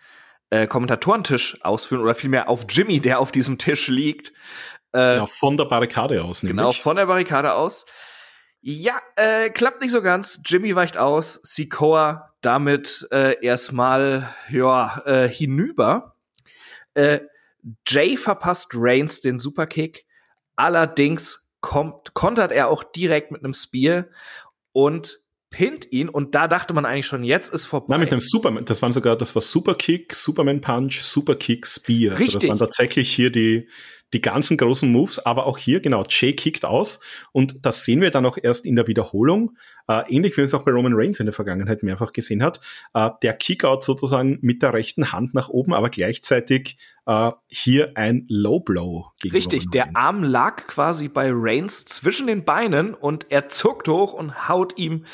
äh, 0.51 0.67
Kommentatorentisch 0.67 1.63
ausführen 1.65 2.03
oder 2.03 2.15
vielmehr 2.15 2.49
auf 2.49 2.67
Jimmy, 2.69 3.01
der 3.01 3.19
auf 3.19 3.33
diesem 3.33 3.59
Tisch 3.59 3.89
liegt. 3.89 4.33
Äh, 4.93 5.15
genau, 5.15 5.27
von 5.27 5.57
der 5.57 5.65
Barrikade 5.65 6.23
aus. 6.23 6.43
Nämlich. 6.43 6.57
Genau, 6.57 6.73
von 6.73 6.97
der 6.97 7.07
Barrikade 7.07 7.55
aus. 7.55 7.85
Ja, 8.61 8.99
äh, 9.17 9.51
klappt 9.51 9.81
nicht 9.81 9.93
so 9.93 10.03
ganz. 10.03 10.41
Jimmy 10.45 10.75
weicht 10.75 10.99
aus, 10.99 11.35
Sikoa 11.43 12.35
damit 12.41 13.07
äh, 13.13 13.45
erstmal 13.45 14.33
ja, 14.49 15.03
äh, 15.05 15.29
hinüber. 15.29 16.17
Äh, 16.95 17.21
Jay 17.87 18.17
verpasst 18.17 18.71
Reigns 18.75 19.21
den 19.21 19.39
Superkick. 19.39 20.07
Allerdings 20.55 21.49
kommt, 21.61 22.15
kontert 22.15 22.53
er 22.53 22.69
auch 22.69 22.85
direkt 22.85 23.31
mit 23.31 23.43
einem 23.43 23.55
Spear 23.55 24.07
und 24.73 25.19
pinnt 25.51 25.91
ihn 25.93 26.09
und 26.09 26.35
da 26.35 26.49
dachte 26.49 26.75
man 26.75 26.85
eigentlich 26.85 27.07
schon, 27.07 27.23
jetzt 27.23 27.53
ist 27.53 27.67
vorbei. 27.67 27.87
Nein, 27.91 28.01
mit 28.01 28.13
dem 28.13 28.21
Superman, 28.21 28.65
das 28.65 28.83
waren 28.83 28.93
sogar, 28.93 29.17
das 29.17 29.35
war 29.35 29.43
Superkick, 29.43 30.15
Superman 30.15 30.61
Punch, 30.61 31.01
Superkick, 31.01 31.67
Spear. 31.67 32.19
Richtig. 32.19 32.35
Also 32.35 32.39
das 32.39 32.49
waren 32.49 32.59
tatsächlich 32.59 33.13
hier 33.13 33.31
die, 33.31 33.69
die 34.13 34.21
ganzen 34.21 34.57
großen 34.57 34.91
Moves, 34.91 35.19
aber 35.19 35.47
auch 35.47 35.59
hier, 35.59 35.81
genau, 35.81 36.05
Jay 36.09 36.33
kickt 36.33 36.65
aus 36.65 37.01
und 37.33 37.59
das 37.63 37.85
sehen 37.85 38.01
wir 38.01 38.11
dann 38.11 38.25
auch 38.25 38.39
erst 38.41 38.65
in 38.65 38.77
der 38.77 38.87
Wiederholung, 38.87 39.57
äh, 39.89 40.03
ähnlich 40.09 40.35
wie 40.35 40.39
wir 40.39 40.45
es 40.45 40.55
auch 40.55 40.63
bei 40.63 40.71
Roman 40.71 40.93
Reigns 40.95 41.19
in 41.19 41.27
der 41.27 41.33
Vergangenheit 41.33 41.83
mehrfach 41.83 42.13
gesehen 42.13 42.43
hat, 42.43 42.61
äh, 42.95 43.11
der 43.23 43.33
Kickout 43.33 43.83
sozusagen 43.83 44.39
mit 44.43 44.63
der 44.63 44.73
rechten 44.73 45.13
Hand 45.13 45.35
nach 45.35 45.49
oben, 45.49 45.75
aber 45.75 45.91
gleichzeitig 45.91 46.79
äh, 47.07 47.33
hier 47.49 47.93
ein 47.97 48.27
Low 48.29 48.61
Blow 48.61 49.13
gegen 49.21 49.35
Richtig, 49.35 49.63
Roman 49.63 49.71
der 49.73 49.85
Reigns. 49.85 49.97
Arm 49.97 50.25
lag 50.25 50.67
quasi 50.67 51.09
bei 51.09 51.31
Reigns 51.33 51.85
zwischen 51.85 52.27
den 52.27 52.45
Beinen 52.45 52.95
und 52.95 53.27
er 53.31 53.49
zuckt 53.49 53.89
hoch 53.89 54.13
und 54.13 54.49
haut 54.49 54.79
ihm 54.79 55.05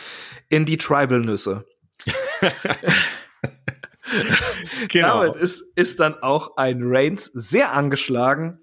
in 0.48 0.66
die 0.66 0.76
Tribal-Nüsse. 0.76 1.66
genau. 4.88 5.24
Damit 5.24 5.40
ist, 5.40 5.60
ist 5.76 6.00
dann 6.00 6.20
auch 6.22 6.56
ein 6.56 6.80
Reigns 6.82 7.26
sehr 7.26 7.72
angeschlagen 7.72 8.61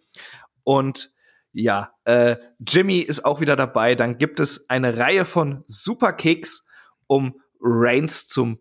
und 0.63 1.11
ja, 1.51 1.93
äh, 2.05 2.37
Jimmy 2.59 2.99
ist 2.99 3.25
auch 3.25 3.41
wieder 3.41 3.55
dabei. 3.55 3.95
Dann 3.95 4.17
gibt 4.17 4.39
es 4.39 4.69
eine 4.69 4.97
Reihe 4.97 5.25
von 5.25 5.63
Superkicks, 5.67 6.65
um 7.07 7.41
Reigns 7.59 8.27
zum 8.27 8.59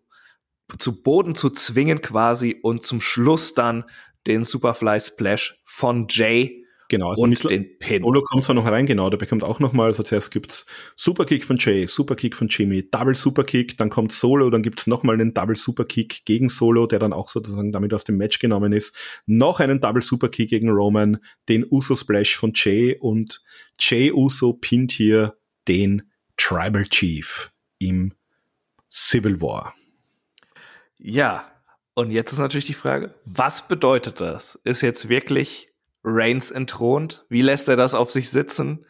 zu 0.77 1.01
Boden 1.01 1.33
zu 1.33 1.49
zwingen 1.49 2.01
quasi 2.01 2.59
und 2.61 2.83
zum 2.83 3.01
Schluss 3.01 3.55
dann 3.55 3.85
den 4.27 4.43
Superfly 4.43 4.99
Splash 4.99 5.59
von 5.65 6.07
Jay 6.09 6.58
Genau, 6.89 7.11
also 7.11 7.21
und 7.21 7.49
den 7.49 7.77
Pin. 7.77 8.03
Olo 8.03 8.23
kommt 8.23 8.43
zwar 8.43 8.55
noch 8.55 8.65
rein, 8.65 8.87
genau, 8.87 9.11
der 9.11 9.17
bekommt 9.17 9.43
auch 9.43 9.59
noch 9.59 9.73
mal, 9.73 9.85
also 9.85 10.01
zuerst 10.01 10.31
gibt's 10.31 10.65
Superkick 10.95 11.45
von 11.45 11.57
Jay, 11.57 11.85
Superkick 11.85 12.35
von 12.35 12.47
Jimmy, 12.47 12.89
Double 12.89 13.13
Superkick, 13.13 13.77
dann 13.77 13.91
kommt 13.91 14.11
Solo, 14.11 14.49
dann 14.49 14.63
gibt's 14.63 14.87
noch 14.87 15.03
mal 15.03 15.13
einen 15.13 15.35
Double 15.35 15.55
Superkick 15.55 16.25
gegen 16.25 16.49
Solo, 16.49 16.87
der 16.87 16.97
dann 16.97 17.13
auch 17.13 17.29
sozusagen 17.29 17.71
damit 17.71 17.93
aus 17.93 18.05
dem 18.05 18.17
Match 18.17 18.39
genommen 18.39 18.73
ist, 18.73 18.97
noch 19.27 19.59
einen 19.59 19.79
Double 19.79 20.01
Superkick 20.01 20.49
gegen 20.49 20.69
Roman, 20.69 21.19
den 21.47 21.63
Uso 21.69 21.93
Splash 21.93 22.35
von 22.35 22.53
Jay 22.55 22.97
und 22.99 23.43
Jay 23.79 24.11
Uso 24.11 24.53
pinnt 24.53 24.91
hier 24.91 25.37
den 25.67 26.09
Tribal 26.37 26.85
Chief 26.85 27.51
im 27.77 28.13
Civil 28.89 29.39
War. 29.41 29.75
Ja, 30.97 31.51
und 31.93 32.09
jetzt 32.09 32.31
ist 32.31 32.39
natürlich 32.39 32.65
die 32.65 32.73
Frage, 32.73 33.13
was 33.25 33.67
bedeutet 33.67 34.19
das? 34.19 34.55
Ist 34.63 34.81
jetzt 34.81 35.07
wirklich 35.07 35.68
Reigns 36.03 36.51
entthront? 36.51 37.25
Wie 37.29 37.41
lässt 37.41 37.67
er 37.67 37.75
das 37.75 37.93
auf 37.93 38.11
sich 38.11 38.29
sitzen? 38.29 38.85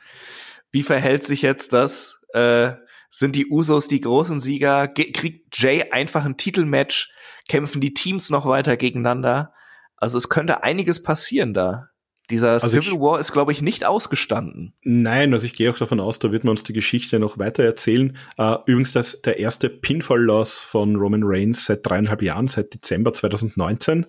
Wie 0.71 0.83
verhält 0.83 1.23
sich 1.23 1.41
jetzt 1.41 1.73
das? 1.73 2.21
Äh, 2.33 2.73
sind 3.09 3.35
die 3.35 3.47
Usos 3.47 3.87
die 3.87 4.01
großen 4.01 4.39
Sieger? 4.39 4.87
Ge 4.87 5.11
kriegt 5.11 5.57
Jay 5.57 5.91
einfach 5.91 6.25
ein 6.25 6.37
Titelmatch? 6.37 7.11
Kämpfen 7.47 7.81
die 7.81 7.93
Teams 7.93 8.29
noch 8.29 8.45
weiter 8.45 8.77
gegeneinander? 8.77 9.53
Also 9.97 10.17
es 10.17 10.29
könnte 10.29 10.63
einiges 10.63 11.01
passieren 11.01 11.53
da. 11.53 11.89
Dieser 12.29 12.51
also 12.51 12.67
Civil 12.67 12.93
ich, 12.93 12.99
War 12.99 13.19
ist, 13.19 13.31
glaube 13.31 13.51
ich, 13.51 13.63
nicht 13.63 13.85
ausgestanden. 13.85 14.73
Nein, 14.83 15.33
also 15.33 15.47
ich 15.47 15.55
gehe 15.55 15.71
auch 15.71 15.77
davon 15.79 15.99
aus, 15.99 16.19
da 16.19 16.31
wird 16.31 16.43
man 16.43 16.51
uns 16.51 16.63
die 16.63 16.73
Geschichte 16.73 17.17
noch 17.17 17.39
weiter 17.39 17.63
erzählen. 17.63 18.15
Uh, 18.37 18.57
übrigens, 18.67 18.91
das 18.91 19.23
der 19.23 19.39
erste 19.39 19.69
Pinfall-Loss 19.69 20.59
von 20.61 20.95
Roman 20.95 21.23
Reigns 21.23 21.65
seit 21.65 21.85
dreieinhalb 21.85 22.21
Jahren, 22.21 22.47
seit 22.47 22.73
Dezember 22.73 23.13
2019 23.13 24.05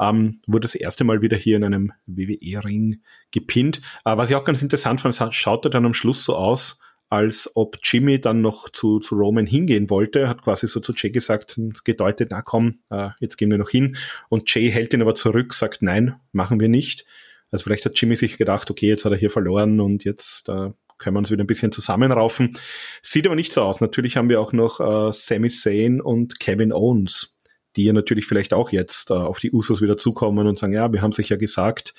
ähm, 0.00 0.40
wurde 0.46 0.64
das 0.64 0.74
erste 0.74 1.04
Mal 1.04 1.22
wieder 1.22 1.36
hier 1.36 1.56
in 1.56 1.64
einem 1.64 1.92
WWE-Ring 2.06 3.02
gepinnt. 3.30 3.80
Äh, 4.04 4.16
was 4.16 4.30
ich 4.30 4.36
auch 4.36 4.44
ganz 4.44 4.62
interessant 4.62 5.00
fand, 5.00 5.14
schaute 5.34 5.70
dann 5.70 5.86
am 5.86 5.94
Schluss 5.94 6.24
so 6.24 6.36
aus, 6.36 6.80
als 7.10 7.50
ob 7.54 7.78
Jimmy 7.82 8.20
dann 8.20 8.40
noch 8.40 8.68
zu, 8.68 8.98
zu 8.98 9.14
Roman 9.14 9.46
hingehen 9.46 9.90
wollte, 9.90 10.28
hat 10.28 10.42
quasi 10.42 10.66
so 10.66 10.80
zu 10.80 10.92
Jay 10.94 11.10
gesagt, 11.10 11.60
gedeutet, 11.84 12.28
na 12.30 12.42
komm, 12.42 12.80
äh, 12.90 13.10
jetzt 13.20 13.36
gehen 13.36 13.50
wir 13.50 13.58
noch 13.58 13.70
hin. 13.70 13.96
Und 14.28 14.52
Jay 14.52 14.70
hält 14.70 14.92
ihn 14.94 15.02
aber 15.02 15.14
zurück, 15.14 15.54
sagt, 15.54 15.82
nein, 15.82 16.16
machen 16.32 16.58
wir 16.58 16.68
nicht. 16.68 17.06
Also 17.50 17.64
vielleicht 17.64 17.84
hat 17.84 18.00
Jimmy 18.00 18.16
sich 18.16 18.36
gedacht, 18.36 18.70
okay, 18.70 18.88
jetzt 18.88 19.04
hat 19.04 19.12
er 19.12 19.18
hier 19.18 19.30
verloren 19.30 19.80
und 19.80 20.02
jetzt 20.02 20.48
äh, 20.48 20.70
können 20.98 21.14
wir 21.14 21.18
uns 21.18 21.30
wieder 21.30 21.44
ein 21.44 21.48
bisschen 21.48 21.70
zusammenraufen. 21.70 22.58
Sieht 23.02 23.26
aber 23.26 23.36
nicht 23.36 23.52
so 23.52 23.62
aus. 23.62 23.80
Natürlich 23.80 24.16
haben 24.16 24.28
wir 24.28 24.40
auch 24.40 24.52
noch 24.52 24.80
äh, 24.80 25.12
Sami 25.12 25.48
Zayn 25.48 26.00
und 26.00 26.40
Kevin 26.40 26.72
Owens, 26.72 27.33
die 27.76 27.84
ja 27.84 27.92
natürlich 27.92 28.26
vielleicht 28.26 28.54
auch 28.54 28.70
jetzt 28.70 29.10
äh, 29.10 29.14
auf 29.14 29.38
die 29.38 29.52
Usos 29.52 29.82
wieder 29.82 29.96
zukommen 29.96 30.46
und 30.46 30.58
sagen, 30.58 30.72
ja, 30.72 30.92
wir 30.92 31.02
haben 31.02 31.12
sich 31.12 31.28
ja 31.28 31.36
gesagt, 31.36 31.94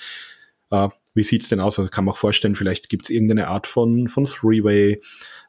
äh, 0.72 0.90
wie 1.14 1.24
sieht's 1.24 1.50
denn 1.50 1.60
aus? 1.60 1.80
Also 1.80 1.90
kann 1.90 2.06
man 2.06 2.14
auch 2.14 2.18
vorstellen, 2.18 2.56
vielleicht 2.56 2.90
gibt's 2.90 3.10
irgendeine 3.10 3.48
Art 3.48 3.68
von, 3.68 4.08
von 4.08 4.26
Three-Way, 4.26 5.02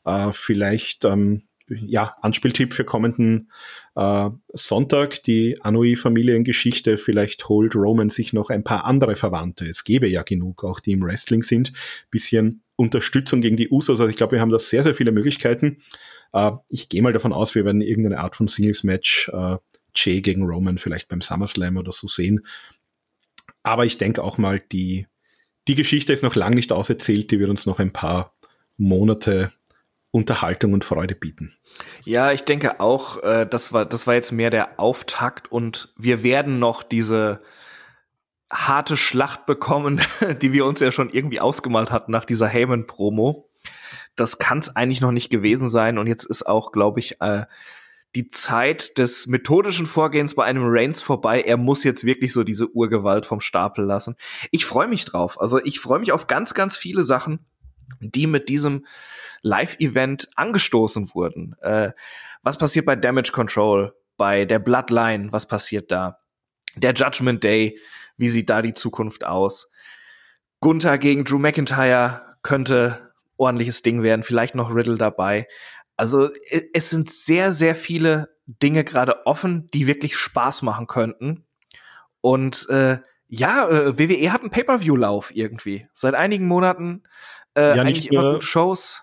äh, 0.04 0.32
vielleicht, 0.32 1.04
ähm, 1.04 1.42
ja, 1.68 2.14
Anspieltipp 2.22 2.74
für 2.74 2.84
kommenden 2.84 3.50
äh, 3.96 4.30
Sonntag, 4.52 5.22
die 5.24 5.60
Anui-Familiengeschichte, 5.60 6.96
vielleicht 6.96 7.48
holt 7.48 7.74
Roman 7.74 8.10
sich 8.10 8.32
noch 8.32 8.50
ein 8.50 8.62
paar 8.62 8.84
andere 8.84 9.16
Verwandte. 9.16 9.66
Es 9.66 9.82
gäbe 9.82 10.06
ja 10.06 10.22
genug, 10.22 10.62
auch 10.62 10.78
die 10.78 10.92
im 10.92 11.02
Wrestling 11.02 11.42
sind. 11.42 11.72
Bisschen 12.10 12.62
Unterstützung 12.76 13.40
gegen 13.40 13.56
die 13.56 13.68
Usos. 13.68 14.00
Also 14.00 14.08
ich 14.08 14.16
glaube, 14.16 14.32
wir 14.32 14.40
haben 14.40 14.50
da 14.50 14.60
sehr, 14.60 14.84
sehr 14.84 14.94
viele 14.94 15.10
Möglichkeiten. 15.10 15.78
Äh, 16.32 16.52
ich 16.68 16.88
gehe 16.88 17.02
mal 17.02 17.12
davon 17.12 17.32
aus, 17.32 17.54
wir 17.54 17.64
werden 17.64 17.80
irgendeine 17.80 18.20
Art 18.20 18.36
von 18.36 18.46
Singles-Match 18.46 19.30
äh, 19.30 19.56
Jay 19.96 20.20
gegen 20.20 20.44
Roman 20.44 20.78
vielleicht 20.78 21.08
beim 21.08 21.20
SummerSlam 21.20 21.76
oder 21.76 21.92
so 21.92 22.06
sehen. 22.06 22.46
Aber 23.62 23.84
ich 23.84 23.98
denke 23.98 24.22
auch 24.22 24.38
mal, 24.38 24.60
die, 24.60 25.06
die 25.66 25.74
Geschichte 25.74 26.12
ist 26.12 26.22
noch 26.22 26.36
lang 26.36 26.54
nicht 26.54 26.72
auserzählt, 26.72 27.30
die 27.30 27.40
wird 27.40 27.50
uns 27.50 27.66
noch 27.66 27.80
ein 27.80 27.92
paar 27.92 28.36
Monate 28.76 29.52
Unterhaltung 30.10 30.72
und 30.72 30.84
Freude 30.84 31.14
bieten. 31.14 31.54
Ja, 32.04 32.32
ich 32.32 32.44
denke 32.44 32.80
auch, 32.80 33.22
äh, 33.22 33.46
das 33.46 33.72
war, 33.72 33.84
das 33.84 34.06
war 34.06 34.14
jetzt 34.14 34.32
mehr 34.32 34.50
der 34.50 34.80
Auftakt 34.80 35.52
und 35.52 35.92
wir 35.96 36.22
werden 36.22 36.58
noch 36.58 36.82
diese 36.82 37.42
harte 38.50 38.96
Schlacht 38.96 39.44
bekommen, 39.46 40.00
die 40.42 40.52
wir 40.52 40.64
uns 40.64 40.80
ja 40.80 40.90
schon 40.90 41.10
irgendwie 41.10 41.40
ausgemalt 41.40 41.90
hatten 41.90 42.12
nach 42.12 42.24
dieser 42.24 42.48
Heyman-Promo. 42.48 43.50
Das 44.14 44.38
kann 44.38 44.58
es 44.58 44.74
eigentlich 44.74 45.00
noch 45.00 45.12
nicht 45.12 45.28
gewesen 45.28 45.68
sein 45.68 45.98
und 45.98 46.06
jetzt 46.06 46.24
ist 46.24 46.46
auch, 46.46 46.72
glaube 46.72 47.00
ich, 47.00 47.20
äh, 47.20 47.44
die 48.16 48.28
Zeit 48.28 48.96
des 48.96 49.26
methodischen 49.26 49.84
Vorgehens 49.84 50.34
bei 50.34 50.44
einem 50.44 50.62
Reigns 50.64 51.02
vorbei. 51.02 51.42
Er 51.42 51.58
muss 51.58 51.84
jetzt 51.84 52.04
wirklich 52.04 52.32
so 52.32 52.44
diese 52.44 52.68
Urgewalt 52.70 53.26
vom 53.26 53.40
Stapel 53.40 53.84
lassen. 53.84 54.16
Ich 54.50 54.64
freue 54.64 54.88
mich 54.88 55.04
drauf. 55.04 55.38
Also 55.38 55.62
ich 55.62 55.80
freue 55.80 55.98
mich 55.98 56.12
auf 56.12 56.26
ganz, 56.26 56.54
ganz 56.54 56.78
viele 56.78 57.04
Sachen, 57.04 57.44
die 58.00 58.26
mit 58.26 58.48
diesem 58.48 58.86
Live-Event 59.42 60.30
angestoßen 60.34 61.14
wurden. 61.14 61.56
Äh, 61.60 61.92
was 62.42 62.56
passiert 62.56 62.86
bei 62.86 62.96
Damage 62.96 63.32
Control? 63.32 63.94
Bei 64.16 64.46
der 64.46 64.60
Bloodline? 64.60 65.30
Was 65.30 65.46
passiert 65.46 65.92
da? 65.92 66.18
Der 66.74 66.94
Judgment 66.94 67.44
Day? 67.44 67.78
Wie 68.16 68.30
sieht 68.30 68.48
da 68.48 68.62
die 68.62 68.72
Zukunft 68.72 69.26
aus? 69.26 69.70
Gunther 70.60 70.96
gegen 70.96 71.24
Drew 71.24 71.38
McIntyre 71.38 72.36
könnte 72.42 73.12
ordentliches 73.36 73.82
Ding 73.82 74.02
werden. 74.02 74.22
Vielleicht 74.22 74.54
noch 74.54 74.74
Riddle 74.74 74.96
dabei. 74.96 75.46
Also 75.96 76.30
es 76.72 76.90
sind 76.90 77.10
sehr, 77.10 77.52
sehr 77.52 77.74
viele 77.74 78.36
Dinge 78.46 78.84
gerade 78.84 79.26
offen, 79.26 79.68
die 79.72 79.86
wirklich 79.86 80.16
Spaß 80.16 80.62
machen 80.62 80.86
könnten. 80.86 81.46
Und 82.20 82.68
äh, 82.68 82.98
ja, 83.28 83.68
äh, 83.68 83.98
WWE 83.98 84.32
hat 84.32 84.42
einen 84.42 84.50
Pay-per-View-Lauf 84.50 85.34
irgendwie. 85.34 85.88
Seit 85.92 86.14
einigen 86.14 86.46
Monaten 86.46 87.02
äh, 87.56 87.76
ja, 87.76 87.82
eigentlich 87.82 88.12
immer 88.12 88.34
gute 88.34 88.46
Shows. 88.46 89.02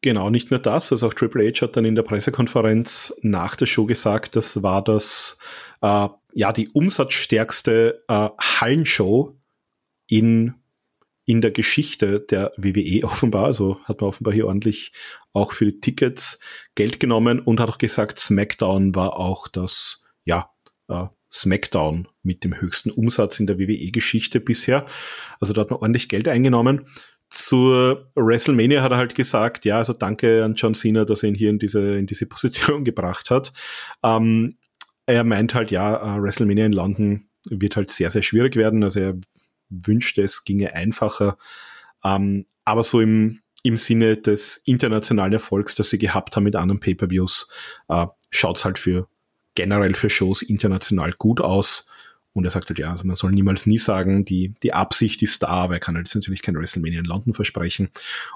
Genau, 0.00 0.30
nicht 0.30 0.50
nur 0.50 0.60
das, 0.60 0.92
also 0.92 1.08
auch 1.08 1.14
Triple 1.14 1.48
H 1.48 1.62
hat 1.62 1.76
dann 1.76 1.84
in 1.84 1.96
der 1.96 2.04
Pressekonferenz 2.04 3.18
nach 3.22 3.56
der 3.56 3.66
Show 3.66 3.84
gesagt, 3.84 4.36
das 4.36 4.62
war 4.62 4.82
das 4.82 5.40
äh, 5.82 6.08
ja 6.34 6.52
die 6.52 6.68
umsatzstärkste 6.68 8.04
äh, 8.06 8.28
Hallenshow 8.38 9.36
in 10.06 10.54
in 11.28 11.42
der 11.42 11.50
Geschichte 11.50 12.20
der 12.20 12.52
WWE 12.56 13.04
offenbar. 13.04 13.44
Also 13.44 13.78
hat 13.84 14.00
man 14.00 14.08
offenbar 14.08 14.32
hier 14.32 14.46
ordentlich 14.46 14.92
auch 15.34 15.52
für 15.52 15.66
die 15.66 15.78
Tickets 15.78 16.40
Geld 16.74 16.98
genommen 16.98 17.38
und 17.38 17.60
hat 17.60 17.68
auch 17.68 17.78
gesagt, 17.78 18.18
SmackDown 18.18 18.94
war 18.94 19.16
auch 19.18 19.46
das, 19.46 20.04
ja, 20.24 20.50
äh, 20.88 21.04
SmackDown 21.30 22.08
mit 22.22 22.44
dem 22.44 22.58
höchsten 22.58 22.90
Umsatz 22.90 23.38
in 23.38 23.46
der 23.46 23.58
WWE-Geschichte 23.58 24.40
bisher. 24.40 24.86
Also 25.38 25.52
da 25.52 25.60
hat 25.60 25.70
man 25.70 25.80
ordentlich 25.80 26.08
Geld 26.08 26.26
eingenommen. 26.26 26.86
Zur 27.28 28.10
WrestleMania 28.14 28.82
hat 28.82 28.92
er 28.92 28.96
halt 28.96 29.14
gesagt, 29.14 29.66
ja, 29.66 29.76
also 29.76 29.92
danke 29.92 30.42
an 30.42 30.54
John 30.54 30.74
Cena, 30.74 31.04
dass 31.04 31.22
er 31.22 31.28
ihn 31.28 31.34
hier 31.34 31.50
in 31.50 31.58
diese, 31.58 31.98
in 31.98 32.06
diese 32.06 32.24
Position 32.24 32.84
gebracht 32.86 33.28
hat. 33.28 33.52
Ähm, 34.02 34.56
er 35.04 35.24
meint 35.24 35.54
halt, 35.54 35.70
ja, 35.70 36.16
äh, 36.16 36.22
WrestleMania 36.22 36.64
in 36.64 36.72
London 36.72 37.28
wird 37.50 37.76
halt 37.76 37.90
sehr, 37.90 38.10
sehr 38.10 38.22
schwierig 38.22 38.56
werden. 38.56 38.82
Also 38.82 39.00
er 39.00 39.20
wünschte, 39.70 40.22
es 40.22 40.44
ginge 40.44 40.74
einfacher. 40.74 41.38
Ähm, 42.04 42.46
aber 42.64 42.82
so 42.82 43.00
im, 43.00 43.40
im 43.62 43.76
Sinne 43.76 44.16
des 44.16 44.58
internationalen 44.58 45.32
Erfolgs, 45.32 45.74
das 45.74 45.90
sie 45.90 45.98
gehabt 45.98 46.36
haben 46.36 46.44
mit 46.44 46.56
anderen 46.56 46.80
Pay-per-Views, 46.80 47.50
äh, 47.88 48.06
schaut's 48.30 48.64
halt 48.64 48.78
für 48.78 49.08
generell 49.54 49.94
für 49.94 50.10
Shows 50.10 50.42
international 50.42 51.12
gut 51.12 51.40
aus. 51.40 51.90
Und 52.32 52.44
er 52.44 52.50
sagt 52.50 52.68
halt, 52.68 52.78
ja, 52.78 52.92
also 52.92 53.04
man 53.04 53.16
soll 53.16 53.32
niemals 53.32 53.66
nie 53.66 53.78
sagen, 53.78 54.22
die, 54.22 54.54
die 54.62 54.72
Absicht 54.72 55.22
ist 55.22 55.42
da, 55.42 55.48
aber 55.48 55.74
er 55.74 55.80
kann 55.80 55.96
halt 55.96 56.06
jetzt 56.06 56.14
natürlich 56.14 56.42
kein 56.42 56.56
WrestleMania 56.56 57.00
in 57.00 57.04
London 57.04 57.34
versprechen. 57.34 57.88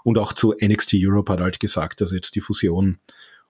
Und 0.02 0.18
auch 0.18 0.32
zu 0.32 0.54
NXT 0.60 0.94
Europe 0.96 1.32
hat 1.32 1.38
er 1.38 1.44
halt 1.44 1.60
gesagt, 1.60 2.00
dass 2.00 2.10
jetzt 2.10 2.34
die 2.34 2.40
Fusion 2.40 2.98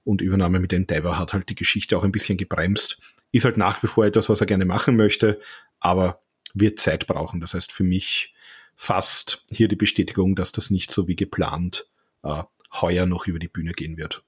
und 0.04 0.20
Übernahme 0.20 0.60
mit 0.60 0.72
Endeavor 0.72 1.18
hat 1.18 1.32
halt 1.32 1.48
die 1.48 1.54
Geschichte 1.54 1.96
auch 1.96 2.04
ein 2.04 2.12
bisschen 2.12 2.36
gebremst. 2.36 3.00
Ist 3.30 3.46
halt 3.46 3.56
nach 3.56 3.82
wie 3.82 3.86
vor 3.86 4.04
etwas, 4.04 4.28
was 4.28 4.40
er 4.40 4.46
gerne 4.46 4.66
machen 4.66 4.96
möchte, 4.96 5.40
aber 5.80 6.20
wird 6.54 6.80
Zeit 6.80 7.06
brauchen. 7.06 7.40
Das 7.40 7.54
heißt 7.54 7.72
für 7.72 7.84
mich 7.84 8.34
fast 8.76 9.46
hier 9.50 9.68
die 9.68 9.76
Bestätigung, 9.76 10.34
dass 10.34 10.52
das 10.52 10.70
nicht 10.70 10.90
so 10.90 11.08
wie 11.08 11.16
geplant 11.16 11.90
äh, 12.22 12.42
heuer 12.80 13.06
noch 13.06 13.26
über 13.26 13.38
die 13.38 13.48
Bühne 13.48 13.72
gehen 13.72 13.96
wird. 13.96 14.24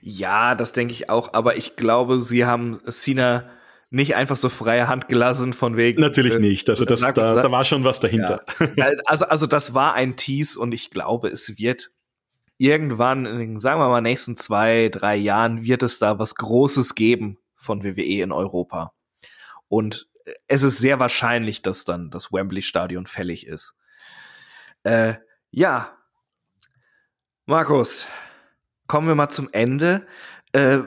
Ja, 0.00 0.54
das 0.54 0.72
denke 0.72 0.94
ich 0.94 1.10
auch, 1.10 1.34
aber 1.34 1.56
ich 1.56 1.76
glaube, 1.76 2.20
sie 2.20 2.46
haben 2.46 2.78
Cena 2.90 3.50
nicht 3.90 4.14
einfach 4.14 4.36
so 4.36 4.48
freie 4.48 4.88
Hand 4.88 5.08
gelassen 5.08 5.52
von 5.52 5.76
wegen. 5.76 6.00
Natürlich 6.00 6.36
äh, 6.36 6.38
nicht. 6.38 6.70
Also 6.70 6.86
das, 6.86 7.00
da, 7.00 7.12
da 7.12 7.50
war 7.50 7.64
schon 7.64 7.84
was 7.84 8.00
dahinter. 8.00 8.44
Ja. 8.76 8.90
Also, 9.04 9.26
also 9.26 9.46
das 9.46 9.74
war 9.74 9.92
ein 9.92 10.16
Tease 10.16 10.58
und 10.58 10.72
ich 10.72 10.90
glaube, 10.90 11.28
es 11.28 11.58
wird 11.58 11.90
irgendwann, 12.56 13.26
in, 13.26 13.58
sagen 13.58 13.80
wir 13.80 13.88
mal, 13.88 14.00
nächsten 14.00 14.36
zwei, 14.36 14.88
drei 14.88 15.16
Jahren 15.16 15.62
wird 15.62 15.82
es 15.82 15.98
da 15.98 16.18
was 16.18 16.36
Großes 16.36 16.94
geben 16.94 17.38
von 17.54 17.84
WWE 17.84 18.22
in 18.22 18.32
Europa. 18.32 18.94
Und 19.68 20.08
es 20.46 20.62
ist 20.62 20.78
sehr 20.78 21.00
wahrscheinlich, 21.00 21.62
dass 21.62 21.84
dann 21.84 22.10
das 22.10 22.32
Wembley-Stadion 22.32 23.06
fällig 23.06 23.46
ist. 23.46 23.74
Äh, 24.84 25.14
ja, 25.50 25.96
Markus, 27.46 28.06
kommen 28.86 29.08
wir 29.08 29.14
mal 29.14 29.28
zum 29.28 29.48
Ende. 29.52 30.06
Äh, 30.52 30.80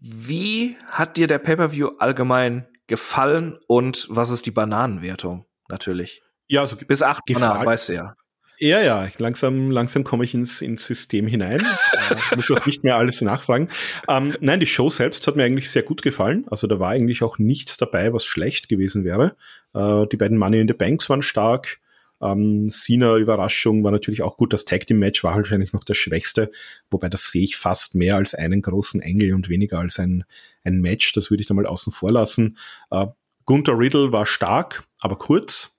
wie 0.00 0.76
hat 0.86 1.16
dir 1.16 1.26
der 1.26 1.38
Pay-per-View 1.38 1.96
allgemein 1.98 2.68
gefallen 2.86 3.58
und 3.66 4.06
was 4.08 4.30
ist 4.30 4.46
die 4.46 4.50
Bananenwertung 4.50 5.46
natürlich? 5.68 6.22
Ja, 6.48 6.60
also 6.60 6.76
bis 6.76 7.02
acht 7.02 7.24
Bananen, 7.26 7.66
weißt 7.66 7.88
du 7.88 7.94
ja. 7.94 8.14
Ja, 8.58 8.80
ja, 8.80 9.08
langsam, 9.18 9.70
langsam 9.70 10.02
komme 10.02 10.24
ich 10.24 10.32
ins, 10.32 10.62
ins 10.62 10.86
System 10.86 11.26
hinein. 11.26 11.60
äh, 12.32 12.36
muss 12.36 12.50
auch 12.50 12.64
nicht 12.64 12.84
mehr 12.84 12.96
alles 12.96 13.20
nachfragen. 13.20 13.68
Ähm, 14.08 14.34
nein, 14.40 14.60
die 14.60 14.66
Show 14.66 14.88
selbst 14.88 15.26
hat 15.26 15.36
mir 15.36 15.44
eigentlich 15.44 15.70
sehr 15.70 15.82
gut 15.82 16.00
gefallen. 16.00 16.46
Also 16.50 16.66
da 16.66 16.78
war 16.78 16.90
eigentlich 16.90 17.22
auch 17.22 17.38
nichts 17.38 17.76
dabei, 17.76 18.12
was 18.14 18.24
schlecht 18.24 18.68
gewesen 18.68 19.04
wäre. 19.04 19.36
Äh, 19.74 20.06
die 20.10 20.16
beiden 20.16 20.38
Money 20.38 20.60
in 20.60 20.68
the 20.68 20.74
Banks 20.74 21.10
waren 21.10 21.22
stark. 21.22 21.80
Ähm, 22.22 22.68
Cena 22.70 23.16
Überraschung 23.16 23.84
war 23.84 23.92
natürlich 23.92 24.22
auch 24.22 24.38
gut. 24.38 24.52
Das 24.52 24.64
Tag 24.64 24.86
Team 24.86 24.98
Match 24.98 25.22
war 25.22 25.34
halt 25.34 25.44
wahrscheinlich 25.44 25.74
noch 25.74 25.84
das 25.84 25.98
Schwächste, 25.98 26.50
wobei 26.90 27.10
das 27.10 27.30
sehe 27.30 27.44
ich 27.44 27.56
fast 27.56 27.94
mehr 27.94 28.16
als 28.16 28.34
einen 28.34 28.62
großen 28.62 29.02
Engel 29.02 29.34
und 29.34 29.50
weniger 29.50 29.80
als 29.80 29.98
ein, 29.98 30.24
ein 30.64 30.80
Match. 30.80 31.12
Das 31.12 31.30
würde 31.30 31.42
ich 31.42 31.46
da 31.46 31.54
mal 31.54 31.66
außen 31.66 31.92
vor 31.92 32.12
lassen. 32.12 32.56
Äh, 32.90 33.06
Gunther 33.44 33.78
Riddle 33.78 34.12
war 34.12 34.24
stark, 34.26 34.84
aber 34.98 35.16
kurz. 35.16 35.75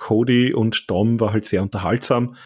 Cody 0.00 0.52
und 0.52 0.90
Dom 0.90 1.20
war 1.20 1.32
halt 1.32 1.46
sehr 1.46 1.62
unterhaltsam. 1.62 2.36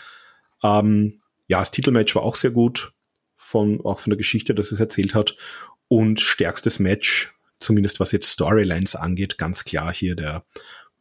Ähm, 0.62 1.20
ja, 1.46 1.60
das 1.60 1.70
Titelmatch 1.70 2.14
war 2.14 2.22
auch 2.22 2.36
sehr 2.36 2.50
gut, 2.50 2.92
von, 3.36 3.80
auch 3.84 4.00
von 4.00 4.10
der 4.10 4.18
Geschichte, 4.18 4.54
dass 4.54 4.72
es 4.72 4.80
erzählt 4.80 5.14
hat. 5.14 5.36
Und 5.88 6.20
stärkstes 6.20 6.78
Match, 6.78 7.32
zumindest 7.60 8.00
was 8.00 8.12
jetzt 8.12 8.30
Storylines 8.30 8.96
angeht, 8.96 9.38
ganz 9.38 9.64
klar 9.64 9.92
hier 9.94 10.16
der 10.16 10.44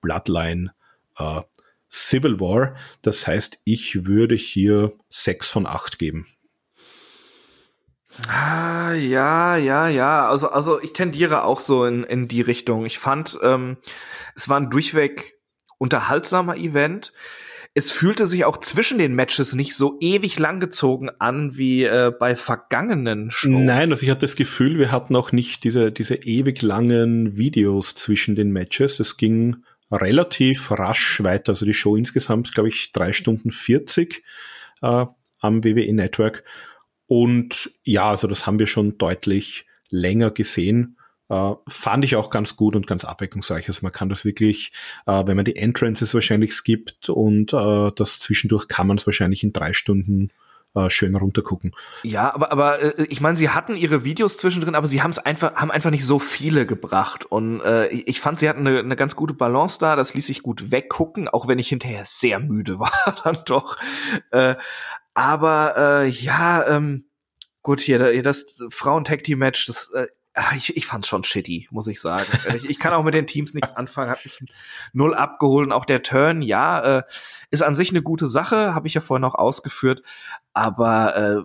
Bloodline 0.01 0.71
äh, 1.17 1.41
Civil 1.89 2.39
War. 2.39 2.75
Das 3.01 3.25
heißt, 3.25 3.61
ich 3.65 4.05
würde 4.05 4.35
hier 4.35 4.93
sechs 5.09 5.49
von 5.49 5.65
acht 5.65 5.99
geben. 5.99 6.27
Ah, 8.27 8.93
ja, 8.93 9.57
ja, 9.57 9.87
ja. 9.87 10.29
Also, 10.29 10.49
also 10.49 10.79
ich 10.81 10.93
tendiere 10.93 11.43
auch 11.43 11.59
so 11.59 11.85
in, 11.85 12.03
in 12.03 12.27
die 12.27 12.41
Richtung. 12.41 12.85
Ich 12.85 12.99
fand, 12.99 13.39
ähm, 13.41 13.77
es 14.35 14.49
war 14.49 14.59
ein 14.59 14.69
durchweg 14.69 15.32
unterhaltsamer 15.83 16.55
Event. 16.55 17.11
Es 17.73 17.91
fühlte 17.91 18.25
sich 18.25 18.45
auch 18.45 18.55
zwischen 18.55 18.99
den 18.99 19.15
Matches 19.15 19.53
nicht 19.53 19.75
so 19.75 19.97
ewig 19.99 20.39
langgezogen 20.39 21.11
an 21.19 21.57
wie 21.57 21.83
äh, 21.83 22.13
bei 22.17 22.37
vergangenen 22.37 23.31
Shows. 23.31 23.51
Nein, 23.51 23.91
also 23.91 24.03
ich 24.03 24.09
hatte 24.09 24.21
das 24.21 24.37
Gefühl, 24.37 24.79
wir 24.79 24.93
hatten 24.93 25.13
auch 25.17 25.33
nicht 25.33 25.65
diese, 25.65 25.91
diese 25.91 26.15
ewig 26.15 26.61
langen 26.61 27.35
Videos 27.35 27.95
zwischen 27.95 28.35
den 28.35 28.51
Matches. 28.51 29.01
Es 29.01 29.17
ging 29.17 29.57
relativ 29.91 30.71
rasch 30.71 31.21
weiter. 31.21 31.49
Also 31.49 31.65
die 31.65 31.73
Show 31.73 31.97
insgesamt, 31.97 32.53
glaube 32.53 32.69
ich, 32.69 32.93
drei 32.93 33.11
Stunden 33.11 33.51
40 33.51 34.23
äh, 34.83 35.05
am 35.39 35.63
WWE 35.65 35.93
Network. 35.93 36.45
Und 37.07 37.71
ja, 37.83 38.09
also 38.09 38.27
das 38.27 38.47
haben 38.47 38.59
wir 38.59 38.67
schon 38.67 38.97
deutlich 38.97 39.65
länger 39.89 40.31
gesehen. 40.31 40.97
Äh, 41.29 41.53
fand 41.67 42.05
ich 42.05 42.15
auch 42.15 42.29
ganz 42.29 42.55
gut 42.55 42.75
und 42.75 42.87
ganz 42.87 43.05
abwechslungsreich. 43.05 43.67
Also 43.67 43.79
man 43.81 43.91
kann 43.91 44.09
das 44.09 44.25
wirklich, 44.25 44.73
äh, 45.05 45.23
wenn 45.25 45.35
man 45.35 45.45
die 45.45 45.55
Entrances 45.55 46.13
wahrscheinlich 46.13 46.53
skippt 46.53 47.09
und 47.09 47.53
äh, 47.53 47.91
das 47.95 48.19
zwischendurch 48.19 48.67
kann 48.67 48.87
man 48.87 48.97
es 48.97 49.05
wahrscheinlich 49.05 49.43
in 49.43 49.53
drei 49.53 49.73
Stunden 49.73 50.31
schön 50.87 51.15
runtergucken. 51.15 51.71
Ja, 52.01 52.33
aber 52.33 52.51
aber 52.51 52.99
ich 53.11 53.21
meine, 53.21 53.37
sie 53.37 53.49
hatten 53.49 53.75
ihre 53.75 54.03
Videos 54.03 54.37
zwischendrin, 54.37 54.73
aber 54.73 54.87
sie 54.87 55.03
haben 55.03 55.11
es 55.11 55.19
einfach 55.19 55.53
haben 55.53 55.69
einfach 55.69 55.91
nicht 55.91 56.03
so 56.03 56.17
viele 56.17 56.65
gebracht 56.65 57.27
und 57.27 57.61
äh, 57.61 57.89
ich 57.89 58.19
fand, 58.19 58.39
sie 58.39 58.49
hatten 58.49 58.65
eine, 58.65 58.79
eine 58.79 58.95
ganz 58.95 59.15
gute 59.15 59.35
Balance 59.35 59.77
da. 59.79 59.95
Das 59.95 60.15
ließ 60.15 60.25
sich 60.25 60.41
gut 60.41 60.71
weggucken, 60.71 61.27
auch 61.27 61.47
wenn 61.47 61.59
ich 61.59 61.69
hinterher 61.69 62.05
sehr 62.05 62.39
müde 62.39 62.79
war 62.79 62.91
dann 63.23 63.37
doch. 63.45 63.77
Äh, 64.31 64.55
aber 65.13 65.75
äh, 65.77 66.09
ja, 66.09 66.65
ähm, 66.67 67.05
gut 67.61 67.79
hier 67.79 68.23
das 68.23 68.63
Frauen-Tag-Team-Match, 68.69 69.67
das 69.67 69.91
äh, 69.91 70.07
ich, 70.55 70.75
ich 70.75 70.85
fand's 70.85 71.07
schon 71.07 71.23
shitty, 71.23 71.67
muss 71.71 71.87
ich 71.87 72.01
sagen. 72.01 72.25
ich, 72.55 72.69
ich 72.69 72.79
kann 72.79 72.93
auch 72.93 73.03
mit 73.03 73.13
den 73.13 73.27
Teams 73.27 73.53
nichts 73.53 73.75
anfangen, 73.75 74.09
hat 74.09 74.25
mich 74.25 74.43
null 74.91 75.13
abgeholt. 75.13 75.67
Und 75.67 75.73
auch 75.73 75.85
der 75.85 76.01
Turn, 76.01 76.41
ja, 76.41 76.99
äh, 76.99 77.03
ist 77.51 77.63
an 77.63 77.75
sich 77.75 77.91
eine 77.91 78.01
gute 78.01 78.27
Sache, 78.27 78.73
habe 78.73 78.87
ich 78.87 78.93
ja 78.93 79.01
vorhin 79.01 79.25
auch 79.25 79.35
ausgeführt. 79.35 80.01
Aber 80.53 81.15
äh, 81.15 81.43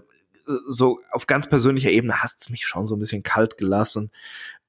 so 0.67 1.01
auf 1.11 1.27
ganz 1.27 1.49
persönlicher 1.49 1.91
Ebene 1.91 2.23
hat's 2.23 2.49
mich 2.49 2.67
schon 2.67 2.87
so 2.87 2.97
ein 2.97 2.99
bisschen 2.99 3.23
kalt 3.23 3.59
gelassen. 3.59 4.11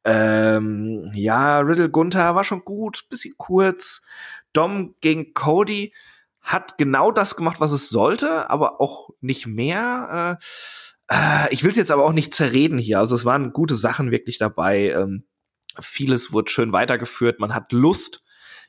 Ähm, 0.03 1.11
ja, 1.13 1.59
Riddle 1.59 1.89
Gunther 1.89 2.35
war 2.35 2.43
schon 2.43 2.65
gut, 2.65 3.07
bisschen 3.09 3.35
kurz. 3.37 4.01
Dom 4.53 4.95
gegen 5.01 5.33
Cody 5.33 5.93
hat 6.41 6.77
genau 6.77 7.11
das 7.11 7.35
gemacht, 7.35 7.59
was 7.59 7.71
es 7.71 7.89
sollte, 7.89 8.49
aber 8.49 8.81
auch 8.81 9.09
nicht 9.21 9.45
mehr. 9.45 10.37
Äh, 10.39 10.43
äh, 11.09 11.51
ich 11.51 11.63
will 11.63 11.71
es 11.71 11.77
jetzt 11.77 11.91
aber 11.91 12.05
auch 12.05 12.13
nicht 12.13 12.33
zerreden 12.33 12.77
hier. 12.77 12.99
Also 12.99 13.15
es 13.15 13.25
waren 13.25 13.51
gute 13.51 13.75
Sachen 13.75 14.11
wirklich 14.11 14.37
dabei. 14.37 14.91
Ähm, 14.91 15.25
vieles 15.79 16.31
wurde 16.31 16.51
schön 16.51 16.73
weitergeführt. 16.73 17.39
Man 17.39 17.53
hat 17.53 17.71
Lust, 17.71 18.23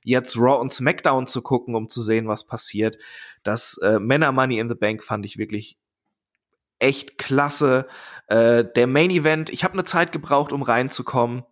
jetzt 0.05 0.37
Raw 0.37 0.61
und 0.61 0.73
SmackDown 0.73 1.27
zu 1.27 1.43
gucken, 1.43 1.75
um 1.75 1.89
zu 1.89 2.03
sehen, 2.03 2.29
was 2.29 2.47
passiert. 2.47 2.97
Das 3.43 3.79
äh, 3.83 3.99
Männer 3.99 4.33
Money 4.33 4.59
in 4.59 4.69
the 4.69 4.75
Bank 4.75 5.05
fand 5.05 5.27
ich 5.27 5.39
wirklich 5.39 5.79
echt 6.79 7.19
klasse. 7.19 7.87
Äh, 8.27 8.65
der 8.65 8.87
Main 8.87 9.11
Event, 9.11 9.51
ich 9.51 9.65
habe 9.65 9.75
eine 9.75 9.85
Zeit 9.85 10.13
gebraucht, 10.13 10.53
um 10.53 10.63
reinzukommen. 10.63 11.45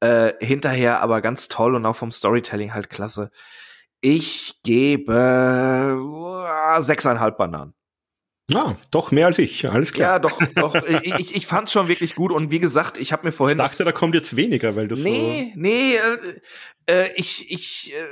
Äh, 0.00 0.32
hinterher 0.40 1.00
aber 1.00 1.20
ganz 1.20 1.48
toll 1.48 1.74
und 1.74 1.86
auch 1.86 1.96
vom 1.96 2.10
Storytelling 2.10 2.74
halt 2.74 2.90
klasse. 2.90 3.30
Ich 4.00 4.60
gebe 4.62 5.98
sechseinhalb 6.80 7.38
Bananen. 7.38 7.74
Ah, 8.52 8.74
doch 8.90 9.10
mehr 9.10 9.26
als 9.26 9.38
ich, 9.38 9.68
alles 9.68 9.92
klar. 9.92 10.12
Ja, 10.12 10.18
doch, 10.18 10.38
doch. 10.54 10.74
ich, 11.02 11.34
ich 11.34 11.46
fand's 11.46 11.72
schon 11.72 11.88
wirklich 11.88 12.14
gut 12.14 12.30
und 12.30 12.50
wie 12.50 12.60
gesagt, 12.60 12.98
ich 12.98 13.12
habe 13.12 13.24
mir 13.24 13.32
vorhin. 13.32 13.58
Ich 13.58 13.64
dachte, 13.64 13.84
da 13.84 13.92
kommt 13.92 14.14
jetzt 14.14 14.36
weniger, 14.36 14.76
weil 14.76 14.88
du 14.88 14.96
nee, 14.96 15.02
so. 15.02 15.08
Nee, 15.10 15.52
nee, 15.56 15.96
äh, 15.96 17.04
äh, 17.06 17.12
ich, 17.14 17.50
ich, 17.50 17.94
äh, 17.94 18.06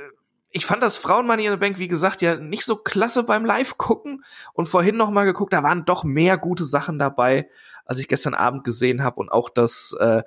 ich 0.49 0.65
fand 0.65 0.81
das 0.81 0.97
Frauenmoney 0.97 1.45
in 1.45 1.51
the 1.51 1.57
Bank, 1.57 1.77
wie 1.77 1.87
gesagt, 1.87 2.21
ja 2.23 2.35
nicht 2.35 2.65
so 2.65 2.77
klasse 2.77 3.23
beim 3.23 3.45
Live-Gucken. 3.45 4.23
Und 4.53 4.67
vorhin 4.67 4.97
noch 4.97 5.11
mal 5.11 5.25
geguckt, 5.25 5.53
da 5.53 5.61
waren 5.61 5.85
doch 5.85 6.03
mehr 6.03 6.37
gute 6.37 6.65
Sachen 6.65 6.97
dabei, 6.97 7.47
als 7.85 7.99
ich 7.99 8.07
gestern 8.07 8.33
Abend 8.33 8.63
gesehen 8.63 9.03
habe. 9.03 9.17
Und 9.17 9.31
auch 9.31 9.49
das 9.49 9.95
äh, 9.99 10.23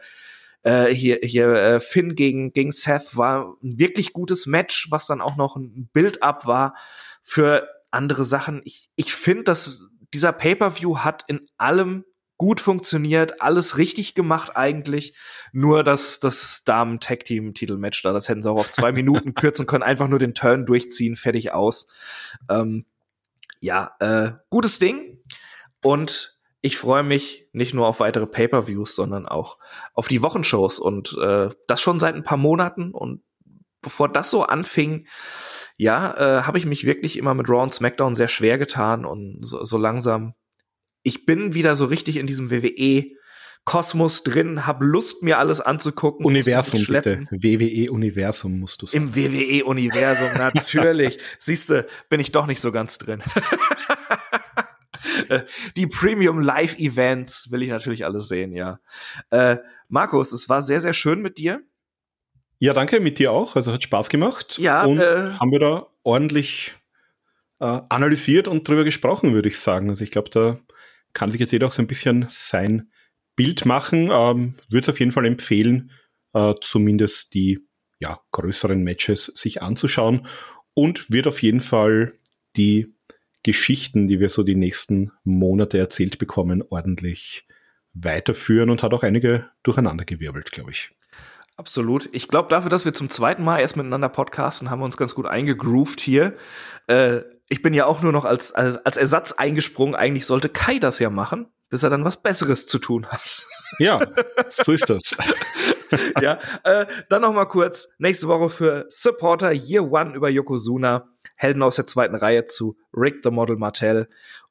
äh, 0.62 0.92
hier, 0.92 1.18
hier 1.22 1.52
äh, 1.54 1.80
Finn 1.80 2.14
gegen, 2.14 2.52
gegen 2.52 2.70
Seth 2.70 3.16
war 3.16 3.56
ein 3.62 3.78
wirklich 3.78 4.12
gutes 4.12 4.46
Match, 4.46 4.88
was 4.90 5.06
dann 5.06 5.20
auch 5.20 5.36
noch 5.36 5.56
ein 5.56 5.88
Build-up 5.92 6.46
war 6.46 6.74
für 7.22 7.68
andere 7.90 8.24
Sachen. 8.24 8.62
Ich, 8.64 8.88
ich 8.96 9.14
finde, 9.14 9.44
dass 9.44 9.82
dieser 10.14 10.32
Pay-per-View 10.32 10.98
hat 10.98 11.24
in 11.28 11.48
allem 11.56 12.04
gut 12.38 12.60
funktioniert, 12.60 13.40
alles 13.40 13.78
richtig 13.78 14.14
gemacht 14.14 14.56
eigentlich. 14.56 15.14
Nur 15.52 15.84
das, 15.84 16.20
das 16.20 16.64
Damen-Tag-Team-Titelmatch 16.64 18.02
da, 18.02 18.12
das 18.12 18.28
hätten 18.28 18.42
sie 18.42 18.50
auch 18.50 18.58
auf 18.58 18.70
zwei 18.70 18.92
Minuten 18.92 19.34
kürzen 19.34 19.66
können, 19.66 19.82
einfach 19.82 20.08
nur 20.08 20.18
den 20.18 20.34
Turn 20.34 20.66
durchziehen, 20.66 21.16
fertig 21.16 21.52
aus. 21.52 21.86
Ähm, 22.50 22.84
ja, 23.60 23.92
äh, 24.00 24.32
gutes 24.50 24.78
Ding. 24.78 25.18
Und 25.82 26.38
ich 26.60 26.76
freue 26.76 27.02
mich 27.02 27.48
nicht 27.52 27.74
nur 27.74 27.86
auf 27.86 28.00
weitere 28.00 28.26
Pay-per-Views, 28.26 28.94
sondern 28.94 29.26
auch 29.26 29.58
auf 29.94 30.08
die 30.08 30.22
Wochenshows 30.22 30.78
und 30.78 31.16
äh, 31.18 31.48
das 31.68 31.80
schon 31.80 31.98
seit 31.98 32.14
ein 32.14 32.22
paar 32.22 32.38
Monaten. 32.38 32.92
Und 32.92 33.22
bevor 33.80 34.08
das 34.08 34.30
so 34.30 34.42
anfing, 34.42 35.06
ja, 35.76 36.38
äh, 36.38 36.42
habe 36.42 36.58
ich 36.58 36.66
mich 36.66 36.84
wirklich 36.84 37.16
immer 37.16 37.34
mit 37.34 37.48
Raw 37.48 37.62
und 37.62 37.72
SmackDown 37.72 38.14
sehr 38.14 38.28
schwer 38.28 38.58
getan 38.58 39.04
und 39.04 39.38
so, 39.42 39.64
so 39.64 39.78
langsam 39.78 40.34
ich 41.06 41.24
bin 41.24 41.54
wieder 41.54 41.76
so 41.76 41.84
richtig 41.84 42.16
in 42.16 42.26
diesem 42.26 42.50
WWE 42.50 43.04
Kosmos 43.64 44.24
drin, 44.24 44.66
hab 44.66 44.82
Lust 44.82 45.22
mir 45.22 45.38
alles 45.38 45.60
anzugucken. 45.60 46.26
Universum 46.26 46.84
bitte. 46.84 47.28
WWE 47.30 47.92
Universum 47.92 48.58
musst 48.58 48.82
du 48.82 48.86
sagen. 48.86 49.04
Im 49.04 49.14
WWE 49.14 49.64
Universum 49.64 50.30
natürlich. 50.36 51.18
Siehste, 51.38 51.86
bin 52.08 52.18
ich 52.18 52.32
doch 52.32 52.46
nicht 52.46 52.60
so 52.60 52.72
ganz 52.72 52.98
drin. 52.98 53.22
Die 55.76 55.86
Premium 55.86 56.40
Live 56.40 56.76
Events 56.78 57.52
will 57.52 57.62
ich 57.62 57.68
natürlich 57.68 58.04
alles 58.04 58.26
sehen, 58.26 58.52
ja. 58.52 58.80
Äh, 59.30 59.58
Markus, 59.88 60.32
es 60.32 60.48
war 60.48 60.60
sehr 60.60 60.80
sehr 60.80 60.92
schön 60.92 61.22
mit 61.22 61.38
dir. 61.38 61.62
Ja, 62.58 62.72
danke, 62.72 63.00
mit 63.00 63.18
dir 63.18 63.32
auch. 63.32 63.56
Also 63.56 63.72
hat 63.72 63.82
Spaß 63.82 64.08
gemacht. 64.08 64.58
Ja. 64.58 64.84
Und 64.84 64.98
äh, 64.98 65.30
haben 65.32 65.52
wir 65.52 65.58
da 65.58 65.86
ordentlich 66.02 66.74
äh, 67.60 67.80
analysiert 67.88 68.48
und 68.48 68.66
drüber 68.66 68.84
gesprochen, 68.84 69.32
würde 69.32 69.48
ich 69.48 69.58
sagen. 69.58 69.90
Also 69.90 70.04
ich 70.04 70.10
glaube, 70.10 70.30
da 70.30 70.58
kann 71.12 71.30
sich 71.30 71.40
jetzt 71.40 71.52
jeder 71.52 71.66
auch 71.66 71.72
so 71.72 71.82
ein 71.82 71.88
bisschen 71.88 72.26
sein 72.28 72.90
Bild 73.36 73.66
machen. 73.66 74.10
Ähm, 74.10 74.54
Würde 74.68 74.84
es 74.84 74.88
auf 74.88 75.00
jeden 75.00 75.12
Fall 75.12 75.26
empfehlen, 75.26 75.90
äh, 76.32 76.54
zumindest 76.60 77.34
die 77.34 77.66
ja, 77.98 78.20
größeren 78.32 78.82
Matches 78.82 79.26
sich 79.26 79.62
anzuschauen 79.62 80.26
und 80.74 81.10
wird 81.10 81.26
auf 81.26 81.42
jeden 81.42 81.60
Fall 81.60 82.14
die 82.56 82.94
Geschichten, 83.42 84.06
die 84.06 84.20
wir 84.20 84.28
so 84.28 84.42
die 84.42 84.54
nächsten 84.54 85.12
Monate 85.24 85.78
erzählt 85.78 86.18
bekommen, 86.18 86.62
ordentlich 86.68 87.46
weiterführen 87.94 88.70
und 88.70 88.82
hat 88.82 88.92
auch 88.92 89.02
einige 89.02 89.48
durcheinandergewirbelt, 89.62 90.50
glaube 90.52 90.72
ich. 90.72 90.90
Absolut. 91.58 92.08
Ich 92.12 92.28
glaube, 92.28 92.50
dafür, 92.50 92.68
dass 92.68 92.84
wir 92.84 92.92
zum 92.92 93.08
zweiten 93.08 93.42
Mal 93.42 93.60
erst 93.60 93.76
miteinander 93.76 94.10
podcasten, 94.10 94.70
haben 94.70 94.80
wir 94.80 94.84
uns 94.84 94.98
ganz 94.98 95.14
gut 95.14 95.26
eingegroovt 95.26 96.00
hier. 96.00 96.36
Äh, 96.86 97.22
ich 97.48 97.62
bin 97.62 97.72
ja 97.72 97.86
auch 97.86 98.02
nur 98.02 98.12
noch 98.12 98.26
als, 98.26 98.52
als, 98.52 98.76
als 98.84 98.96
Ersatz 98.98 99.32
eingesprungen. 99.32 99.94
Eigentlich 99.94 100.26
sollte 100.26 100.50
Kai 100.50 100.78
das 100.78 100.98
ja 100.98 101.08
machen, 101.08 101.46
bis 101.70 101.82
er 101.82 101.88
dann 101.88 102.04
was 102.04 102.22
Besseres 102.22 102.66
zu 102.66 102.78
tun 102.78 103.06
hat. 103.06 103.46
Ja, 103.78 104.00
so 104.50 104.72
ist 104.72 104.90
das. 104.90 105.16
ja, 106.20 106.38
äh, 106.64 106.86
dann 107.08 107.22
noch 107.22 107.32
mal 107.32 107.46
kurz. 107.46 107.88
Nächste 107.98 108.28
Woche 108.28 108.50
für 108.50 108.86
Supporter 108.90 109.52
Year 109.52 109.90
One 109.90 110.14
über 110.14 110.28
Yokozuna. 110.28 111.08
Helden 111.36 111.62
aus 111.62 111.76
der 111.76 111.86
zweiten 111.86 112.16
Reihe 112.16 112.44
zu 112.44 112.76
Rick 112.94 113.20
the 113.24 113.30
Model 113.30 113.56
Martell. 113.56 114.08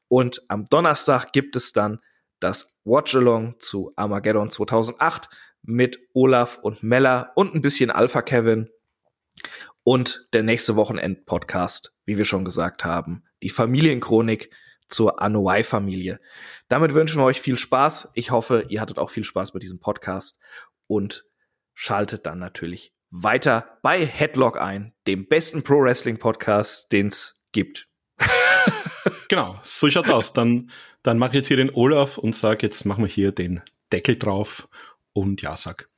Und 0.07 0.43
am 0.47 0.65
Donnerstag 0.65 1.33
gibt 1.33 1.55
es 1.55 1.71
dann 1.71 1.99
das 2.39 2.75
Watch-Along 2.83 3.55
zu 3.59 3.93
Armageddon 3.95 4.49
2008 4.49 5.29
mit 5.67 5.99
Olaf 6.13 6.59
und 6.61 6.83
Mella 6.83 7.31
und 7.35 7.55
ein 7.55 7.61
bisschen 7.61 7.91
Alpha 7.91 8.21
Kevin. 8.21 8.69
Und 9.83 10.27
der 10.33 10.43
nächste 10.43 10.75
Wochenend-Podcast, 10.75 11.93
wie 12.05 12.17
wir 12.17 12.25
schon 12.25 12.45
gesagt 12.45 12.85
haben, 12.85 13.23
die 13.43 13.49
Familienchronik 13.49 14.49
zur 14.87 15.21
Anuai-Familie. 15.21 16.19
Damit 16.67 16.93
wünschen 16.93 17.19
wir 17.19 17.25
euch 17.25 17.41
viel 17.41 17.57
Spaß. 17.57 18.11
Ich 18.13 18.31
hoffe, 18.31 18.65
ihr 18.69 18.81
hattet 18.81 18.97
auch 18.97 19.09
viel 19.09 19.23
Spaß 19.23 19.51
bei 19.51 19.59
diesem 19.59 19.79
Podcast 19.79 20.39
und 20.87 21.25
schaltet 21.73 22.25
dann 22.25 22.39
natürlich 22.39 22.93
weiter 23.09 23.77
bei 23.81 24.05
Headlock 24.05 24.59
ein, 24.59 24.93
dem 25.07 25.27
besten 25.27 25.63
Pro 25.63 25.81
Wrestling 25.81 26.17
Podcast, 26.17 26.91
den 26.91 27.07
es 27.07 27.41
gibt. 27.51 27.87
genau, 29.29 29.59
so 29.63 29.89
schaut 29.89 30.09
aus. 30.09 30.33
Dann, 30.33 30.71
dann 31.03 31.17
mache 31.17 31.31
ich 31.31 31.35
jetzt 31.35 31.47
hier 31.47 31.57
den 31.57 31.73
Olaf 31.73 32.17
und 32.17 32.35
sage, 32.35 32.65
jetzt 32.65 32.85
machen 32.85 33.03
wir 33.03 33.09
hier 33.09 33.31
den 33.31 33.61
Deckel 33.91 34.17
drauf 34.17 34.67
und 35.15 35.41
ja, 35.41 35.55
sag 35.55 35.89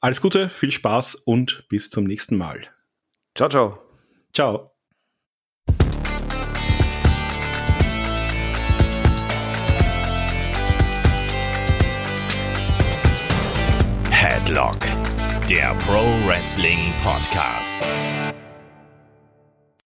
alles 0.00 0.20
Gute, 0.20 0.50
viel 0.50 0.70
Spaß 0.70 1.14
und 1.14 1.66
bis 1.70 1.88
zum 1.88 2.04
nächsten 2.04 2.36
Mal. 2.36 2.60
Ciao, 3.34 3.48
ciao. 3.48 3.78
Ciao. 4.34 4.70
Headlock, 14.10 14.78
der 15.48 15.74
Pro 15.86 16.02
Wrestling 16.26 16.92
Podcast. 17.02 17.80